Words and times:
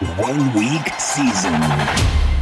one 0.00 0.52
week 0.52 0.92
season. 1.00 2.35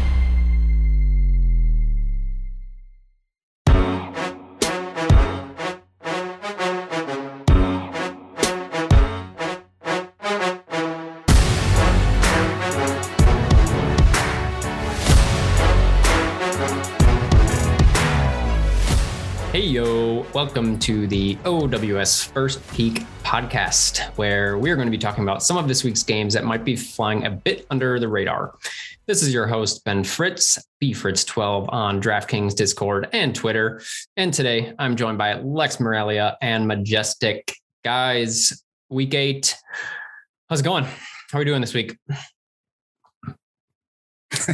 Welcome 20.55 20.79
to 20.79 21.09
the 21.09 21.37
OWS 21.45 22.23
First 22.23 22.65
Peek 22.73 23.01
podcast, 23.25 23.99
where 24.17 24.57
we're 24.57 24.77
going 24.77 24.87
to 24.87 24.93
be 24.93 24.99
talking 24.99 25.25
about 25.25 25.43
some 25.43 25.57
of 25.57 25.67
this 25.67 25.83
week's 25.83 26.05
games 26.05 26.33
that 26.33 26.45
might 26.45 26.65
be 26.65 26.77
flying 26.77 27.27
a 27.27 27.31
bit 27.31 27.67
under 27.71 27.99
the 27.99 28.07
radar. 28.07 28.57
This 29.07 29.21
is 29.21 29.35
your 29.35 29.49
host, 29.49 29.85
Ben 29.85 30.05
Fritz, 30.05 30.65
bfritz12 30.81 31.73
on 31.73 32.01
DraftKings 32.01 32.55
Discord 32.55 33.09
and 33.13 33.35
Twitter. 33.35 33.83
And 34.17 34.33
today 34.33 34.73
I'm 34.79 34.95
joined 34.95 35.19
by 35.19 35.41
Lex 35.41 35.81
Morelia 35.81 36.39
and 36.41 36.69
Majestic. 36.69 37.53
Guys, 37.83 38.63
week 38.89 39.13
eight. 39.13 39.57
How's 40.49 40.61
it 40.61 40.65
going? 40.65 40.85
How 40.85 41.39
are 41.39 41.41
we 41.41 41.47
doing 41.47 41.63
this 41.63 41.75
week? 41.75 41.99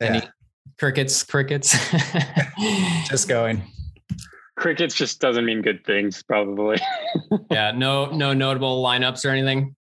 Any 0.00 0.22
crickets, 0.78 1.22
crickets? 1.24 1.76
Just 3.10 3.28
going. 3.28 3.62
Crickets 4.56 4.94
just 4.94 5.20
doesn't 5.20 5.44
mean 5.44 5.62
good 5.62 5.84
things, 5.84 6.22
probably. 6.22 6.78
yeah, 7.50 7.72
no, 7.72 8.06
no 8.06 8.32
notable 8.32 8.82
lineups 8.82 9.24
or 9.24 9.30
anything. 9.30 9.76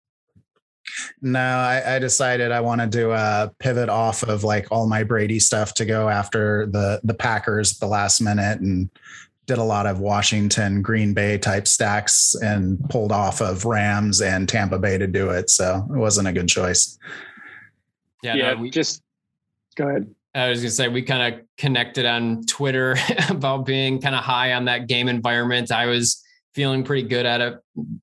No, 1.20 1.40
I, 1.40 1.96
I 1.96 1.98
decided 1.98 2.52
I 2.52 2.60
wanted 2.60 2.92
to 2.92 3.10
uh, 3.10 3.48
pivot 3.58 3.88
off 3.88 4.22
of 4.22 4.44
like 4.44 4.70
all 4.70 4.88
my 4.88 5.04
Brady 5.04 5.38
stuff 5.38 5.74
to 5.74 5.84
go 5.84 6.08
after 6.08 6.66
the 6.66 7.00
the 7.04 7.14
Packers 7.14 7.74
at 7.74 7.80
the 7.80 7.86
last 7.86 8.20
minute 8.20 8.60
and 8.60 8.90
did 9.46 9.58
a 9.58 9.64
lot 9.64 9.86
of 9.86 10.00
Washington, 10.00 10.82
Green 10.82 11.14
Bay 11.14 11.38
type 11.38 11.66
stacks 11.66 12.34
and 12.42 12.78
pulled 12.88 13.12
off 13.12 13.40
of 13.40 13.64
Rams 13.64 14.20
and 14.20 14.48
Tampa 14.48 14.78
Bay 14.78 14.98
to 14.98 15.06
do 15.06 15.30
it. 15.30 15.50
So 15.50 15.86
it 15.90 15.96
wasn't 15.96 16.28
a 16.28 16.32
good 16.32 16.48
choice. 16.48 16.98
Yeah, 18.22 18.34
yeah, 18.34 18.54
no, 18.54 18.62
we, 18.62 18.70
just 18.70 19.02
go 19.74 19.88
ahead. 19.88 20.14
I 20.34 20.48
was 20.48 20.60
gonna 20.60 20.70
say 20.70 20.88
we 20.88 21.02
kind 21.02 21.34
of 21.34 21.40
connected 21.58 22.06
on 22.06 22.44
Twitter 22.46 22.96
about 23.28 23.66
being 23.66 24.00
kind 24.00 24.14
of 24.14 24.24
high 24.24 24.54
on 24.54 24.64
that 24.66 24.88
game 24.88 25.08
environment. 25.08 25.70
I 25.70 25.86
was 25.86 26.22
feeling 26.54 26.84
pretty 26.84 27.06
good 27.06 27.26
at 27.26 27.40
it 27.40 27.54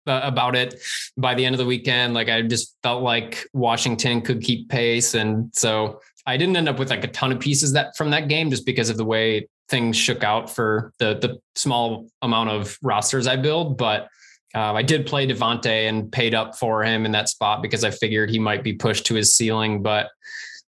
uh, 0.08 0.22
about 0.24 0.56
it 0.56 0.76
by 1.18 1.36
the 1.36 1.46
end 1.46 1.56
of 1.56 1.60
the 1.60 1.66
weekend. 1.66 2.14
Like 2.14 2.30
I 2.30 2.42
just 2.42 2.76
felt 2.84 3.04
like 3.04 3.46
Washington 3.54 4.22
could 4.22 4.42
keep 4.42 4.70
pace, 4.70 5.16
and 5.16 5.52
so 5.56 6.00
I 6.26 6.38
didn't 6.38 6.56
end 6.56 6.70
up 6.70 6.78
with 6.78 6.92
like 6.92 7.04
a 7.04 7.08
ton 7.08 7.32
of 7.32 7.40
pieces 7.40 7.74
that 7.74 7.96
from 7.98 8.12
that 8.12 8.28
game 8.28 8.50
just 8.50 8.66
because 8.66 8.90
of 8.90 8.98
the 8.98 9.06
way 9.06 9.48
things 9.68 9.98
shook 9.98 10.24
out 10.24 10.50
for 10.50 10.94
the 11.00 11.16
the 11.16 11.40
small 11.56 12.08
amount 12.22 12.50
of 12.50 12.78
rosters 12.82 13.28
I 13.28 13.36
build, 13.36 13.78
but. 13.78 14.08
Uh, 14.56 14.74
I 14.74 14.82
did 14.82 15.06
play 15.06 15.28
Davante 15.28 15.88
and 15.88 16.12
paid 16.12 16.34
up 16.34 16.58
for 16.58 16.84
him 16.84 17.06
in 17.06 17.12
that 17.12 17.30
spot 17.30 17.62
because 17.62 17.84
I 17.84 17.92
figured 17.92 18.32
he 18.32 18.40
might 18.40 18.64
be 18.64 18.74
pushed 18.74 19.06
to 19.06 19.14
his 19.14 19.36
ceiling, 19.36 19.84
but 19.84 20.10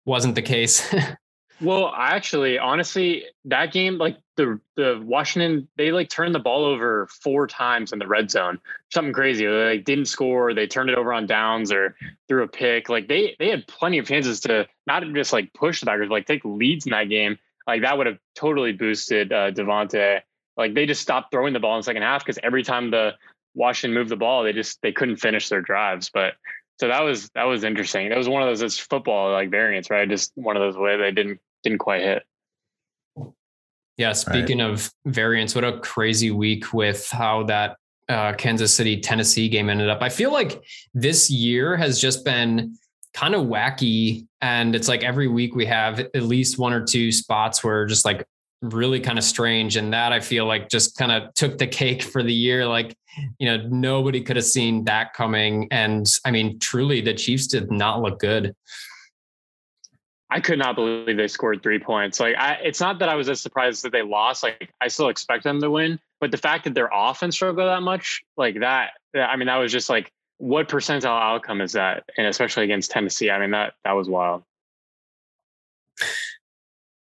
wasn't 0.06 0.36
the 0.36 0.44
case. 0.44 0.88
Well, 1.62 1.86
I 1.86 2.16
actually, 2.16 2.58
honestly, 2.58 3.26
that 3.46 3.72
game, 3.72 4.00
like 4.00 4.18
the 4.36 4.60
the 4.76 5.00
Washington, 5.04 5.68
they 5.78 5.92
like 5.92 6.10
turned 6.10 6.34
the 6.34 6.40
ball 6.40 6.66
over 6.66 7.08
four 7.08 7.46
times 7.46 7.94
in 7.94 8.00
the 8.00 8.08
red 8.08 8.32
zone. 8.32 8.60
Something 8.92 9.14
crazy. 9.14 9.46
They 9.46 9.76
like 9.76 9.84
didn't 9.84 10.06
score. 10.06 10.56
They 10.56 10.66
turned 10.66 10.90
it 10.90 10.98
over 10.98 11.14
on 11.14 11.28
downs 11.28 11.72
or 11.72 11.96
threw 12.28 12.44
a 12.44 12.48
pick. 12.48 12.90
Like 12.90 13.08
they 13.08 13.36
they 13.38 13.50
had 13.50 13.68
plenty 13.68 14.00
of 14.00 14.08
chances 14.08 14.40
to 14.42 14.68
not 14.88 15.04
just 15.14 15.34
like 15.34 15.54
push 15.54 15.80
the 15.80 15.86
Packers, 15.86 16.10
like 16.10 16.26
take 16.26 16.44
leads 16.44 16.88
in 16.88 16.92
that 16.92 17.10
game. 17.10 17.38
Like 17.68 17.84
that 17.84 17.98
would 17.98 18.08
have 18.08 18.18
totally 18.36 18.72
boosted 18.72 19.32
uh. 19.32 19.52
Like 20.58 20.74
they 20.74 20.86
just 20.86 21.02
stopped 21.02 21.32
throwing 21.32 21.54
the 21.54 21.60
ball 21.60 21.76
in 21.76 21.80
the 21.80 21.84
second 21.84 22.02
half 22.02 22.26
because 22.26 22.40
every 22.42 22.64
time 22.64 22.90
the 22.90 23.14
Washington 23.54 23.94
moved 23.94 24.10
the 24.10 24.16
ball, 24.16 24.44
they 24.44 24.54
just 24.54 24.82
they 24.82 24.92
couldn't 24.92 25.18
finish 25.18 25.48
their 25.50 25.62
drives. 25.62 26.10
But 26.10 26.34
so 26.80 26.88
that 26.88 27.04
was 27.04 27.30
that 27.36 27.44
was 27.44 27.64
interesting. 27.64 28.10
That 28.10 28.18
was 28.18 28.28
one 28.28 28.42
of 28.42 28.48
those 28.48 28.64
it's 28.64 28.80
football 28.80 29.32
like 29.32 29.52
variants, 29.52 29.92
right? 29.92 30.10
Just 30.10 30.32
one 30.34 30.58
of 30.58 30.62
those 30.62 30.76
where 30.76 30.98
they 30.98 31.12
didn't 31.12 31.40
didn't 31.64 31.80
quite 31.80 32.02
hit. 32.02 32.24
Yeah, 33.98 34.14
speaking 34.14 34.60
right. 34.60 34.72
of 34.72 34.92
variants, 35.06 35.54
what 35.54 35.64
a 35.64 35.80
crazy 35.80 36.32
week 36.32 36.74
with 36.74 37.10
how 37.10 37.44
that 37.44 37.78
uh, 38.10 38.34
Kansas 38.34 38.74
City 38.74 39.00
Tennessee 39.00 39.48
game 39.48 39.70
ended 39.70 39.90
up. 39.90 40.02
I 40.02 40.10
feel 40.10 40.32
like 40.32 40.64
this 40.94 41.30
year 41.30 41.78
has 41.78 42.00
just 42.00 42.26
been 42.26 42.78
kind 43.14 43.36
of 43.36 43.46
wacky, 43.46 44.28
and 44.42 44.76
it's 44.76 44.88
like 44.88 45.04
every 45.04 45.28
week 45.28 45.56
we 45.56 45.66
have 45.68 46.00
at 46.00 46.24
least 46.24 46.58
one 46.58 46.74
or 46.74 46.84
two 46.84 47.12
spots 47.12 47.64
where 47.64 47.86
just 47.86 48.04
like 48.04 48.26
really 48.62 49.00
kind 49.00 49.18
of 49.18 49.24
strange, 49.24 49.76
and 49.78 49.94
that 49.94 50.12
I 50.12 50.20
feel 50.20 50.46
like 50.46 50.70
just 50.70 50.98
kind 50.98 51.12
of 51.12 51.34
took 51.36 51.58
the 51.58 51.68
cake 51.68 52.02
for 52.02 52.24
the 52.24 52.34
year. 52.34 52.66
Like 52.66 52.96
you 53.40 53.46
know, 53.46 53.68
nobody 53.70 54.22
could 54.22 54.36
have 54.36 54.46
seen 54.46 54.86
that 54.86 55.14
coming, 55.14 55.68
and 55.72 56.06
I 56.26 56.32
mean, 56.32 56.60
truly, 56.60 57.02
the 57.02 57.14
Chiefs 57.14 57.48
did 57.48 57.72
not 57.72 58.02
look 58.02 58.20
good. 58.20 58.56
I 60.34 60.40
could 60.40 60.58
not 60.58 60.76
believe 60.76 61.18
they 61.18 61.28
scored 61.28 61.62
three 61.62 61.78
points. 61.78 62.18
Like, 62.22 62.36
I, 62.38 62.54
it's 62.64 62.80
not 62.80 63.00
that 63.00 63.10
I 63.10 63.16
was 63.16 63.28
as 63.28 63.42
surprised 63.42 63.84
that 63.84 63.92
they 63.92 64.02
lost. 64.02 64.44
Like, 64.44 64.72
I 64.80 64.88
still 64.88 65.10
expect 65.10 65.44
them 65.44 65.60
to 65.60 65.70
win, 65.70 66.00
but 66.22 66.32
the 66.32 66.38
fact 66.38 66.64
that 66.64 66.74
their 66.74 66.90
offense 66.92 67.36
struggled 67.36 67.68
that 67.68 67.82
much, 67.82 68.24
like 68.38 68.62
that, 68.62 68.92
I 69.14 69.36
mean, 69.36 69.48
that 69.48 69.58
was 69.58 69.74
just 69.74 69.90
like, 69.90 70.10
what 70.38 70.70
percentile 70.70 71.22
outcome 71.22 71.60
is 71.60 71.74
that? 71.74 72.06
And 72.18 72.26
especially 72.26 72.64
against 72.64 72.92
Tennessee, 72.92 73.30
I 73.30 73.40
mean, 73.40 73.52
that 73.52 73.74
that 73.84 73.92
was 73.92 74.08
wild. 74.08 74.44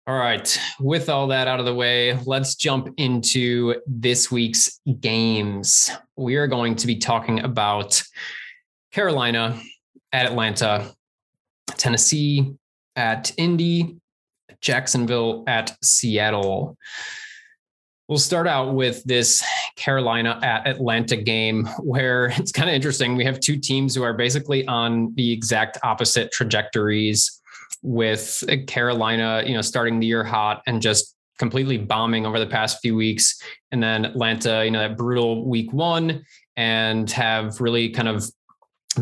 All 0.06 0.16
right. 0.16 0.58
With 0.80 1.10
all 1.10 1.26
that 1.26 1.48
out 1.48 1.58
of 1.60 1.66
the 1.66 1.74
way, 1.74 2.18
let's 2.24 2.54
jump 2.54 2.88
into 2.96 3.82
this 3.86 4.30
week's 4.30 4.80
games. 5.00 5.90
We 6.16 6.36
are 6.36 6.46
going 6.46 6.76
to 6.76 6.86
be 6.86 6.96
talking 6.96 7.40
about 7.40 8.02
Carolina 8.92 9.60
at 10.12 10.24
Atlanta, 10.24 10.94
Tennessee 11.76 12.54
at 12.98 13.32
Indy, 13.38 13.96
Jacksonville 14.60 15.44
at 15.46 15.76
Seattle. 15.82 16.76
We'll 18.08 18.18
start 18.18 18.48
out 18.48 18.74
with 18.74 19.04
this 19.04 19.44
Carolina 19.76 20.40
at 20.42 20.66
Atlanta 20.66 21.16
game 21.16 21.66
where 21.80 22.26
it's 22.36 22.52
kind 22.52 22.68
of 22.68 22.74
interesting. 22.74 23.16
We 23.16 23.24
have 23.24 23.38
two 23.38 23.56
teams 23.56 23.94
who 23.94 24.02
are 24.02 24.14
basically 24.14 24.66
on 24.66 25.14
the 25.14 25.32
exact 25.32 25.78
opposite 25.84 26.32
trajectories 26.32 27.40
with 27.82 28.42
Carolina, 28.66 29.44
you 29.46 29.54
know, 29.54 29.62
starting 29.62 30.00
the 30.00 30.06
year 30.06 30.24
hot 30.24 30.62
and 30.66 30.82
just 30.82 31.14
completely 31.38 31.78
bombing 31.78 32.26
over 32.26 32.40
the 32.40 32.46
past 32.46 32.80
few 32.82 32.96
weeks. 32.96 33.40
And 33.70 33.80
then 33.80 34.04
Atlanta, 34.04 34.64
you 34.64 34.72
know, 34.72 34.80
that 34.80 34.96
brutal 34.96 35.48
week 35.48 35.72
one 35.72 36.24
and 36.56 37.08
have 37.12 37.60
really 37.60 37.90
kind 37.90 38.08
of 38.08 38.28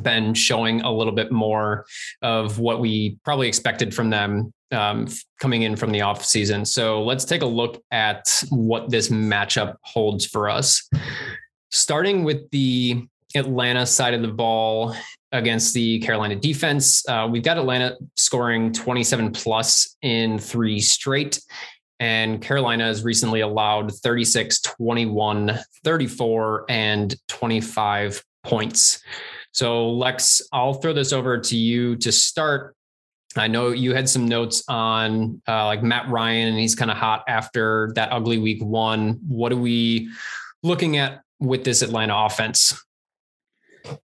been 0.03 0.35
showing 0.35 0.81
a 0.83 0.93
little 0.93 1.13
bit 1.13 1.33
more 1.33 1.87
of 2.23 2.59
what 2.59 2.81
we 2.81 3.19
probably 3.25 3.49
expected 3.49 3.95
from 3.95 4.11
them 4.11 4.53
um, 4.73 5.07
coming 5.41 5.63
in 5.63 5.77
from 5.77 5.93
the 5.93 6.01
off 6.01 6.25
season. 6.25 6.65
So 6.65 7.03
let's 7.03 7.25
take 7.25 7.43
a 7.43 7.47
look 7.47 7.83
at 7.91 8.43
what 8.51 8.91
this 8.91 9.09
matchup 9.09 9.77
holds 9.83 10.27
for 10.27 10.49
us. 10.49 10.89
Starting 11.71 12.25
with 12.25 12.51
the 12.51 13.07
Atlanta 13.35 13.87
side 13.87 14.15
of 14.15 14.23
the 14.23 14.29
ball 14.29 14.95
against 15.33 15.75
the 15.75 15.99
Carolina 16.01 16.37
defense, 16.37 17.07
uh, 17.09 17.29
we've 17.31 17.43
got 17.43 17.59
Atlanta 17.59 17.97
scoring 18.17 18.73
27 18.73 19.33
plus 19.33 19.97
in 20.03 20.39
three 20.39 20.81
straight. 20.81 21.41
And 21.99 22.43
Carolina 22.43 22.85
has 22.85 23.05
recently 23.05 23.41
allowed 23.41 23.93
36, 23.93 24.61
21, 24.61 25.59
34, 25.83 26.67
and 26.69 27.15
25 27.29 28.23
points. 28.45 29.03
So, 29.57 29.89
Lex, 29.89 30.43
I'll 30.53 30.75
throw 30.75 30.93
this 30.93 31.15
over 31.15 31.39
to 31.39 31.57
you 31.57 31.97
to 31.97 32.13
start. 32.13 32.77
I 33.39 33.49
know 33.49 33.71
you 33.71 33.95
had 33.95 34.07
some 34.07 34.29
notes 34.29 34.63
on 34.69 35.41
uh, 35.49 35.65
like 35.65 35.83
Matt 35.83 36.11
Ryan, 36.11 36.49
and 36.49 36.59
he's 36.59 36.75
kind 36.75 36.91
of 36.91 36.99
hot 36.99 37.25
after 37.27 37.91
that 37.95 38.13
ugly 38.13 38.37
week 38.37 38.63
one. 38.63 39.19
What 39.27 39.53
are 39.53 39.57
we 39.57 40.11
looking 40.63 40.99
at 40.99 41.23
with 41.41 41.65
this 41.65 41.81
Atlanta 41.81 42.15
offense? 42.15 42.79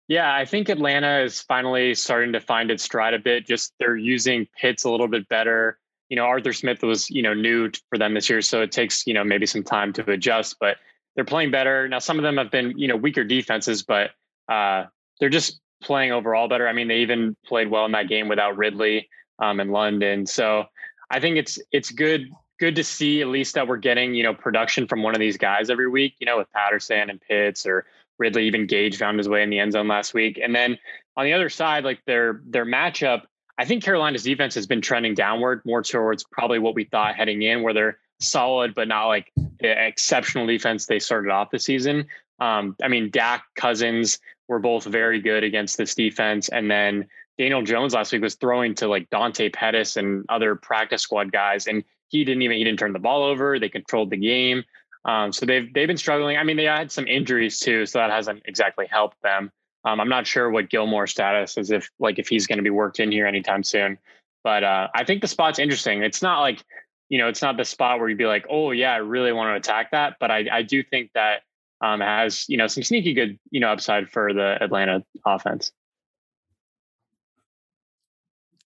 Yeah, 0.08 0.34
I 0.34 0.46
think 0.46 0.70
Atlanta 0.70 1.20
is 1.20 1.42
finally 1.42 1.96
starting 1.96 2.32
to 2.32 2.40
find 2.40 2.72
its 2.72 2.84
stride 2.84 3.14
a 3.14 3.20
bit. 3.20 3.46
Just 3.46 3.74
they're 3.78 3.98
using 3.98 4.48
Pitts 4.58 4.86
a 4.86 4.90
little 4.90 5.10
bit 5.10 5.28
better. 5.28 5.78
You 6.08 6.16
know, 6.16 6.24
Arthur 6.24 6.54
Smith 6.54 6.82
was, 6.82 7.10
you 7.10 7.24
know, 7.24 7.34
new 7.34 7.70
for 7.90 7.98
them 7.98 8.14
this 8.14 8.30
year. 8.30 8.42
So 8.42 8.62
it 8.62 8.72
takes, 8.72 9.06
you 9.06 9.14
know, 9.14 9.26
maybe 9.26 9.46
some 9.46 9.64
time 9.64 9.92
to 9.94 10.12
adjust, 10.12 10.56
but 10.62 10.78
they're 11.18 11.26
playing 11.26 11.52
better. 11.52 11.90
Now, 11.90 12.00
some 12.00 12.18
of 12.18 12.24
them 12.24 12.38
have 12.38 12.52
been, 12.52 12.80
you 12.80 12.88
know, 12.88 12.96
weaker 12.96 13.26
defenses, 13.26 13.84
but 13.84 14.12
uh, 14.50 14.86
they're 15.22 15.30
just 15.30 15.62
playing 15.82 16.12
overall 16.12 16.50
better. 16.50 16.68
I 16.68 16.74
mean, 16.74 16.90
they 16.90 16.98
even 16.98 17.38
played 17.46 17.70
well 17.70 17.86
in 17.86 17.94
that 17.94 18.10
game 18.10 18.28
without 18.28 18.58
Ridley 18.58 19.08
um, 19.40 19.62
in 19.62 19.70
London. 19.70 20.26
So 20.26 20.66
I 21.10 21.22
think 21.22 21.38
it's 21.38 21.58
it's 21.72 21.92
good 21.92 22.30
good 22.60 22.76
to 22.76 22.84
see 22.84 23.22
at 23.22 23.28
least 23.28 23.56
that 23.56 23.68
we're 23.68 23.78
getting 23.78 24.14
you 24.14 24.24
know 24.24 24.34
production 24.34 24.88
from 24.88 25.04
one 25.04 25.16
of 25.16 25.20
these 25.20 25.38
guys 25.38 25.70
every 25.70 25.88
week. 25.88 26.16
You 26.20 26.26
know, 26.26 26.38
with 26.40 26.52
Patterson 26.52 27.10
and 27.10 27.22
Pitts 27.22 27.66
or 27.66 27.86
Ridley. 28.18 28.48
Even 28.48 28.66
Gage 28.66 28.98
found 28.98 29.18
his 29.18 29.30
way 29.30 29.44
in 29.44 29.50
the 29.50 29.60
end 29.60 29.72
zone 29.72 29.88
last 29.88 30.14
week, 30.14 30.40
and 30.44 30.54
then 30.54 30.78
on 31.16 31.26
the 31.26 31.34
other 31.34 31.50
side, 31.50 31.84
like 31.84 32.04
their 32.06 32.42
their 32.46 32.66
matchup, 32.66 33.24
I 33.58 33.66
think 33.66 33.84
Carolina's 33.84 34.24
defense 34.24 34.56
has 34.56 34.68
been 34.68 34.82
trending 34.82 35.14
downward 35.14 35.62
more 35.66 35.84
towards 35.84 36.24
probably 36.32 36.60
what 36.60 36.76
we 36.76 36.86
thought 36.86 37.16
heading 37.16 37.44
in, 37.44 37.62
where 37.62 37.74
they're 37.74 38.00
solid 38.20 38.76
but 38.76 38.88
not 38.88 39.08
like 39.08 39.32
the 39.60 39.88
exceptional 39.88 40.46
defense 40.46 40.86
they 40.86 41.00
started 41.00 41.32
off 41.32 41.52
the 41.52 41.60
season. 41.60 42.08
Um, 42.40 42.76
I 42.82 42.88
mean, 42.88 43.12
Dak 43.12 43.44
Cousins 43.56 44.20
were 44.48 44.60
both 44.60 44.84
very 44.84 45.22
good 45.22 45.44
against 45.44 45.78
this 45.78 45.96
defense, 45.96 46.50
and 46.50 46.70
then 46.70 47.08
Daniel 47.38 47.64
Jones 47.64 47.94
last 47.94 48.12
week 48.12 48.22
was 48.22 48.36
throwing 48.36 48.76
to 48.76 48.88
like 48.88 49.10
Dante 49.10 49.50
Pettis 49.50 49.98
and 49.98 50.26
other 50.30 50.56
practice 50.56 51.02
squad 51.02 51.32
guys, 51.32 51.68
and 51.68 51.84
he 52.10 52.24
didn't 52.24 52.42
even 52.44 52.58
he 52.58 52.64
didn't 52.64 52.80
turn 52.80 52.94
the 52.94 53.00
ball 53.00 53.24
over. 53.24 53.58
They 53.60 53.70
controlled 53.70 54.10
the 54.10 54.18
game. 54.18 54.64
Um, 55.06 55.32
so 55.32 55.46
they've 55.46 55.74
they've 55.74 55.88
been 55.88 55.98
struggling. 55.98 56.38
I 56.38 56.44
mean, 56.44 56.58
they 56.58 56.66
had 56.66 56.92
some 56.92 57.08
injuries 57.08 57.60
too, 57.60 57.86
so 57.86 58.00
that 58.00 58.12
hasn't 58.12 58.44
exactly 58.46 58.86
helped 58.90 59.22
them. 59.24 59.52
Um, 59.84 60.00
I'm 60.00 60.10
not 60.10 60.28
sure 60.28 60.50
what 60.50 60.70
Gilmore's 60.70 61.12
status 61.12 61.58
is 61.58 61.72
if 61.72 61.90
like 62.00 62.20
if 62.20 62.28
he's 62.28 62.46
going 62.46 62.58
to 62.58 62.64
be 62.64 62.70
worked 62.70 63.00
in 63.00 63.12
here 63.12 63.26
anytime 63.26 63.64
soon. 63.64 63.98
But 64.44 64.64
uh, 64.64 64.90
I 64.94 65.04
think 65.04 65.22
the 65.22 65.28
spot's 65.28 65.60
interesting. 65.60 66.04
It's 66.04 66.22
not 66.22 66.42
like 66.42 66.64
you 67.10 67.18
know, 67.18 67.28
it's 67.28 67.42
not 67.42 67.58
the 67.58 67.66
spot 67.66 68.00
where 68.00 68.08
you'd 68.08 68.18
be 68.18 68.26
like, 68.26 68.46
oh 68.50 68.72
yeah, 68.72 68.94
I 68.94 68.98
really 68.98 69.34
want 69.34 69.50
to 69.52 69.56
attack 69.56 69.92
that. 69.92 70.18
But 70.20 70.32
I 70.32 70.48
I 70.52 70.62
do 70.62 70.84
think 70.84 71.12
that 71.16 71.42
um, 71.82 72.00
has 72.00 72.46
you 72.48 72.58
know 72.58 72.68
some 72.68 72.84
sneaky 72.84 73.14
good 73.14 73.40
you 73.50 73.60
know 73.60 73.70
upside 73.70 74.10
for 74.10 74.34
the 74.34 74.58
Atlanta 74.62 75.04
offense. 75.26 75.72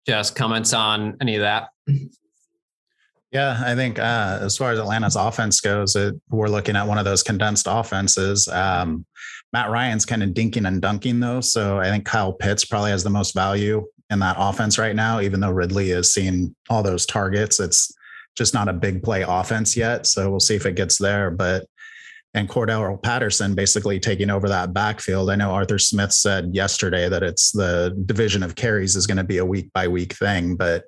Just 0.05 0.35
comments 0.35 0.73
on 0.73 1.17
any 1.19 1.35
of 1.35 1.41
that. 1.41 1.69
Yeah, 3.31 3.61
I 3.65 3.75
think 3.75 3.99
uh, 3.99 4.39
as 4.41 4.55
far 4.55 4.71
as 4.71 4.79
Atlanta's 4.79 5.15
offense 5.15 5.59
goes, 5.59 5.95
it, 5.95 6.15
we're 6.29 6.47
looking 6.47 6.75
at 6.75 6.87
one 6.87 6.97
of 6.97 7.05
those 7.05 7.23
condensed 7.23 7.67
offenses. 7.69 8.47
Um, 8.47 9.05
Matt 9.51 9.71
Ryan's 9.71 10.05
kind 10.05 10.23
of 10.23 10.29
dinking 10.29 10.67
and 10.67 10.81
dunking 10.81 11.19
though, 11.19 11.41
so 11.41 11.79
I 11.79 11.85
think 11.85 12.05
Kyle 12.05 12.31
Pitts 12.31 12.63
probably 12.63 12.91
has 12.91 13.03
the 13.03 13.09
most 13.09 13.33
value 13.33 13.85
in 14.09 14.19
that 14.19 14.37
offense 14.39 14.77
right 14.77 14.95
now. 14.95 15.19
Even 15.19 15.39
though 15.39 15.51
Ridley 15.51 15.91
is 15.91 16.13
seeing 16.13 16.55
all 16.69 16.83
those 16.83 17.05
targets, 17.05 17.59
it's 17.59 17.93
just 18.35 18.53
not 18.53 18.69
a 18.69 18.73
big 18.73 19.01
play 19.01 19.25
offense 19.27 19.75
yet. 19.75 20.05
So 20.05 20.29
we'll 20.29 20.39
see 20.39 20.55
if 20.55 20.65
it 20.65 20.75
gets 20.75 20.97
there. 20.97 21.31
But 21.31 21.67
and 22.35 22.49
Cordarrelle 22.49 23.01
Patterson 23.01 23.55
basically 23.55 23.97
taking 23.97 24.29
over 24.29 24.49
that 24.49 24.73
backfield. 24.73 25.29
I 25.29 25.35
know 25.35 25.51
Arthur 25.51 25.79
Smith 25.79 26.11
said 26.11 26.53
yesterday 26.53 27.07
that 27.07 27.23
it's 27.23 27.51
the 27.51 27.97
division 28.05 28.43
of 28.43 28.55
carries 28.55 28.97
is 28.97 29.07
going 29.07 29.17
to 29.17 29.23
be 29.23 29.37
a 29.37 29.45
week 29.45 29.71
by 29.73 29.87
week 29.87 30.13
thing, 30.13 30.57
but 30.57 30.83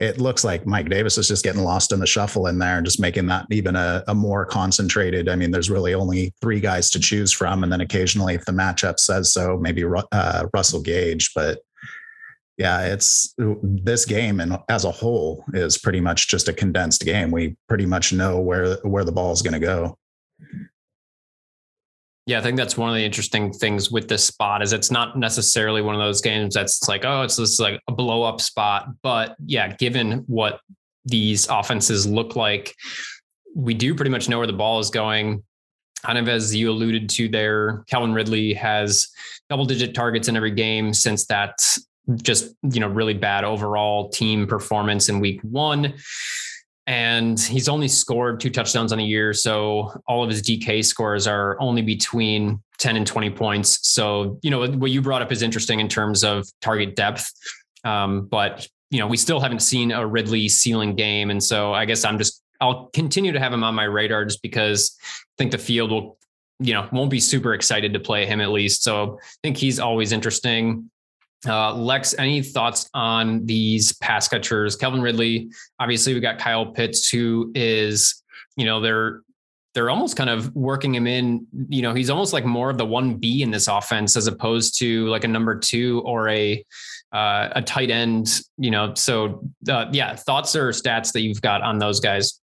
it 0.00 0.18
looks 0.18 0.44
like 0.44 0.66
Mike 0.66 0.88
Davis 0.88 1.18
is 1.18 1.26
just 1.28 1.44
getting 1.44 1.62
lost 1.62 1.92
in 1.92 1.98
the 1.98 2.06
shuffle 2.06 2.46
in 2.46 2.58
there 2.58 2.76
and 2.76 2.86
just 2.86 3.00
making 3.00 3.26
that 3.26 3.46
even 3.50 3.74
a, 3.74 4.04
a, 4.06 4.14
more 4.14 4.46
concentrated. 4.46 5.28
I 5.28 5.36
mean, 5.36 5.50
there's 5.50 5.68
really 5.68 5.94
only 5.94 6.32
three 6.40 6.60
guys 6.60 6.90
to 6.92 7.00
choose 7.00 7.32
from. 7.32 7.64
And 7.64 7.72
then 7.72 7.82
occasionally, 7.82 8.34
if 8.34 8.44
the 8.44 8.52
matchup 8.52 8.98
says 8.98 9.32
so, 9.32 9.58
maybe 9.58 9.84
uh, 10.12 10.46
Russell 10.54 10.80
Gage. 10.80 11.32
But 11.34 11.58
yeah, 12.56 12.86
it's 12.86 13.34
this 13.36 14.04
game 14.04 14.40
and 14.40 14.58
as 14.68 14.84
a 14.84 14.90
whole 14.92 15.44
is 15.52 15.76
pretty 15.76 16.00
much 16.00 16.28
just 16.28 16.48
a 16.48 16.52
condensed 16.52 17.04
game. 17.04 17.32
We 17.32 17.56
pretty 17.68 17.84
much 17.84 18.12
know 18.12 18.38
where 18.38 18.76
where 18.84 19.04
the 19.04 19.12
ball 19.12 19.32
is 19.32 19.42
going 19.42 19.60
to 19.60 19.66
go. 19.66 19.98
Yeah, 22.26 22.38
I 22.38 22.42
think 22.42 22.56
that's 22.56 22.76
one 22.76 22.88
of 22.88 22.94
the 22.94 23.04
interesting 23.04 23.52
things 23.52 23.90
with 23.90 24.08
this 24.08 24.24
spot 24.24 24.62
is 24.62 24.72
it's 24.72 24.90
not 24.90 25.18
necessarily 25.18 25.82
one 25.82 25.94
of 25.94 26.00
those 26.00 26.22
games 26.22 26.54
that's 26.54 26.88
like, 26.88 27.04
oh, 27.04 27.22
it's 27.22 27.36
this 27.36 27.60
like 27.60 27.80
a 27.86 27.92
blow 27.92 28.22
up 28.22 28.40
spot. 28.40 28.88
But 29.02 29.36
yeah, 29.44 29.74
given 29.76 30.24
what 30.26 30.60
these 31.04 31.46
offenses 31.48 32.06
look 32.06 32.34
like, 32.34 32.74
we 33.54 33.74
do 33.74 33.94
pretty 33.94 34.10
much 34.10 34.28
know 34.28 34.38
where 34.38 34.46
the 34.46 34.54
ball 34.54 34.78
is 34.78 34.88
going. 34.88 35.42
Kind 36.02 36.16
of 36.16 36.28
as 36.28 36.54
you 36.54 36.70
alluded 36.70 37.10
to 37.10 37.28
there, 37.28 37.84
Calvin 37.90 38.14
Ridley 38.14 38.54
has 38.54 39.08
double 39.50 39.66
digit 39.66 39.94
targets 39.94 40.26
in 40.28 40.36
every 40.36 40.50
game 40.50 40.94
since 40.94 41.26
that 41.26 41.58
just, 42.22 42.54
you 42.62 42.80
know, 42.80 42.88
really 42.88 43.14
bad 43.14 43.44
overall 43.44 44.08
team 44.08 44.46
performance 44.46 45.10
in 45.10 45.20
week 45.20 45.40
one 45.42 45.94
and 46.86 47.40
he's 47.40 47.68
only 47.68 47.88
scored 47.88 48.40
two 48.40 48.50
touchdowns 48.50 48.92
on 48.92 48.98
a 49.00 49.02
year. 49.02 49.32
So 49.32 49.90
all 50.06 50.22
of 50.22 50.28
his 50.28 50.42
DK 50.42 50.84
scores 50.84 51.26
are 51.26 51.56
only 51.60 51.80
between 51.80 52.62
10 52.78 52.96
and 52.96 53.06
20 53.06 53.30
points. 53.30 53.88
So, 53.88 54.38
you 54.42 54.50
know, 54.50 54.66
what 54.66 54.90
you 54.90 55.00
brought 55.00 55.22
up 55.22 55.32
is 55.32 55.42
interesting 55.42 55.80
in 55.80 55.88
terms 55.88 56.24
of 56.24 56.46
target 56.60 56.94
depth. 56.94 57.32
Um, 57.84 58.26
but, 58.26 58.68
you 58.90 58.98
know, 58.98 59.06
we 59.06 59.16
still 59.16 59.40
haven't 59.40 59.60
seen 59.60 59.92
a 59.92 60.06
Ridley 60.06 60.48
ceiling 60.48 60.94
game. 60.94 61.30
And 61.30 61.42
so 61.42 61.72
I 61.72 61.86
guess 61.86 62.04
I'm 62.04 62.18
just, 62.18 62.42
I'll 62.60 62.86
continue 62.92 63.32
to 63.32 63.40
have 63.40 63.52
him 63.52 63.64
on 63.64 63.74
my 63.74 63.84
radar 63.84 64.24
just 64.24 64.42
because 64.42 64.96
I 65.02 65.34
think 65.38 65.52
the 65.52 65.58
field 65.58 65.90
will, 65.90 66.18
you 66.58 66.74
know, 66.74 66.88
won't 66.92 67.10
be 67.10 67.20
super 67.20 67.54
excited 67.54 67.94
to 67.94 68.00
play 68.00 68.26
him 68.26 68.40
at 68.40 68.50
least. 68.50 68.82
So 68.82 69.18
I 69.20 69.26
think 69.42 69.56
he's 69.56 69.80
always 69.80 70.12
interesting. 70.12 70.90
Uh, 71.46 71.74
Lex, 71.74 72.14
any 72.18 72.42
thoughts 72.42 72.88
on 72.94 73.44
these 73.46 73.92
pass 73.98 74.28
catchers? 74.28 74.76
Calvin 74.76 75.02
Ridley, 75.02 75.50
obviously, 75.78 76.14
we 76.14 76.20
got 76.20 76.38
Kyle 76.38 76.66
Pitts, 76.66 77.08
who 77.08 77.52
is, 77.54 78.22
you 78.56 78.64
know, 78.64 78.80
they're 78.80 79.22
they're 79.74 79.90
almost 79.90 80.16
kind 80.16 80.30
of 80.30 80.54
working 80.54 80.94
him 80.94 81.06
in. 81.06 81.46
You 81.68 81.82
know, 81.82 81.94
he's 81.94 82.08
almost 82.08 82.32
like 82.32 82.44
more 82.44 82.70
of 82.70 82.78
the 82.78 82.86
one 82.86 83.16
B 83.16 83.42
in 83.42 83.50
this 83.50 83.66
offense 83.66 84.16
as 84.16 84.26
opposed 84.26 84.78
to 84.78 85.08
like 85.08 85.24
a 85.24 85.28
number 85.28 85.58
two 85.58 86.00
or 86.04 86.28
a 86.28 86.64
uh, 87.12 87.48
a 87.52 87.62
tight 87.62 87.90
end. 87.90 88.40
You 88.56 88.70
know, 88.70 88.94
so 88.94 89.44
uh, 89.68 89.86
yeah, 89.92 90.14
thoughts 90.14 90.54
or 90.56 90.70
stats 90.70 91.12
that 91.12 91.20
you've 91.20 91.42
got 91.42 91.62
on 91.62 91.78
those 91.78 92.00
guys? 92.00 92.40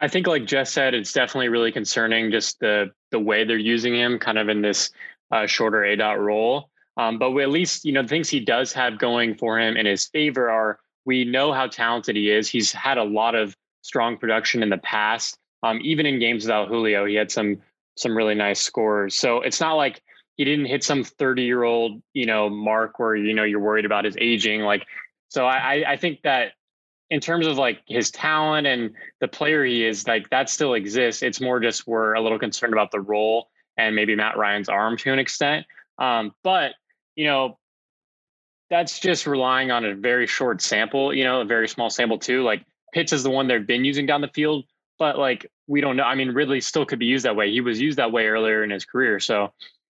I 0.00 0.06
think, 0.06 0.28
like 0.28 0.44
Jess 0.44 0.70
said, 0.70 0.94
it's 0.94 1.12
definitely 1.12 1.48
really 1.48 1.72
concerning 1.72 2.30
just 2.30 2.60
the 2.60 2.92
the 3.10 3.18
way 3.18 3.44
they're 3.44 3.58
using 3.58 3.94
him, 3.94 4.18
kind 4.18 4.38
of 4.38 4.48
in 4.48 4.62
this 4.62 4.90
uh, 5.32 5.46
shorter 5.46 5.78
aDOT 5.78 6.18
role. 6.18 6.70
Um, 6.98 7.18
but 7.18 7.34
at 7.38 7.50
least, 7.50 7.84
you 7.84 7.92
know, 7.92 8.02
the 8.02 8.08
things 8.08 8.28
he 8.28 8.40
does 8.40 8.72
have 8.72 8.98
going 8.98 9.36
for 9.36 9.58
him 9.58 9.76
in 9.76 9.86
his 9.86 10.06
favor 10.06 10.50
are 10.50 10.80
we 11.04 11.24
know 11.24 11.52
how 11.52 11.68
talented 11.68 12.16
he 12.16 12.30
is. 12.30 12.48
He's 12.48 12.72
had 12.72 12.98
a 12.98 13.04
lot 13.04 13.34
of 13.36 13.56
strong 13.82 14.18
production 14.18 14.62
in 14.62 14.68
the 14.68 14.78
past. 14.78 15.38
Um, 15.62 15.80
even 15.82 16.06
in 16.06 16.18
games 16.18 16.44
without 16.44 16.68
Julio, 16.68 17.06
he 17.06 17.14
had 17.14 17.30
some 17.30 17.58
some 17.96 18.16
really 18.16 18.34
nice 18.34 18.60
scores. 18.60 19.14
So 19.14 19.40
it's 19.40 19.60
not 19.60 19.74
like 19.74 20.02
he 20.36 20.44
didn't 20.44 20.66
hit 20.66 20.84
some 20.84 21.02
30 21.02 21.42
year 21.42 21.64
old, 21.64 22.00
you 22.12 22.26
know, 22.26 22.48
mark 22.48 22.98
where 22.98 23.16
you 23.16 23.34
know 23.34 23.44
you're 23.44 23.60
worried 23.60 23.84
about 23.84 24.04
his 24.04 24.16
aging. 24.20 24.62
Like, 24.62 24.84
so 25.28 25.46
I 25.46 25.84
I 25.92 25.96
think 25.96 26.22
that 26.22 26.52
in 27.10 27.20
terms 27.20 27.46
of 27.46 27.56
like 27.56 27.80
his 27.86 28.10
talent 28.10 28.66
and 28.66 28.90
the 29.20 29.28
player 29.28 29.64
he 29.64 29.84
is, 29.84 30.06
like 30.06 30.28
that 30.30 30.50
still 30.50 30.74
exists. 30.74 31.22
It's 31.22 31.40
more 31.40 31.60
just 31.60 31.86
we're 31.86 32.14
a 32.14 32.20
little 32.20 32.38
concerned 32.38 32.72
about 32.72 32.90
the 32.90 33.00
role 33.00 33.48
and 33.76 33.94
maybe 33.94 34.14
Matt 34.14 34.36
Ryan's 34.36 34.68
arm 34.68 34.96
to 34.98 35.12
an 35.12 35.18
extent. 35.18 35.64
Um, 35.98 36.32
but 36.44 36.74
you 37.18 37.24
know, 37.24 37.58
that's 38.70 39.00
just 39.00 39.26
relying 39.26 39.72
on 39.72 39.84
a 39.84 39.92
very 39.92 40.28
short 40.28 40.62
sample, 40.62 41.12
you 41.12 41.24
know, 41.24 41.40
a 41.40 41.44
very 41.44 41.66
small 41.66 41.90
sample 41.90 42.16
too. 42.16 42.44
Like 42.44 42.64
Pitts 42.94 43.12
is 43.12 43.24
the 43.24 43.30
one 43.30 43.48
they've 43.48 43.66
been 43.66 43.84
using 43.84 44.06
down 44.06 44.20
the 44.20 44.28
field, 44.28 44.66
but 45.00 45.18
like 45.18 45.50
we 45.66 45.80
don't 45.80 45.96
know. 45.96 46.04
I 46.04 46.14
mean, 46.14 46.30
Ridley 46.30 46.60
still 46.60 46.86
could 46.86 47.00
be 47.00 47.06
used 47.06 47.24
that 47.24 47.34
way. 47.34 47.50
He 47.50 47.60
was 47.60 47.80
used 47.80 47.98
that 47.98 48.12
way 48.12 48.26
earlier 48.26 48.62
in 48.62 48.70
his 48.70 48.84
career. 48.84 49.18
So, 49.18 49.52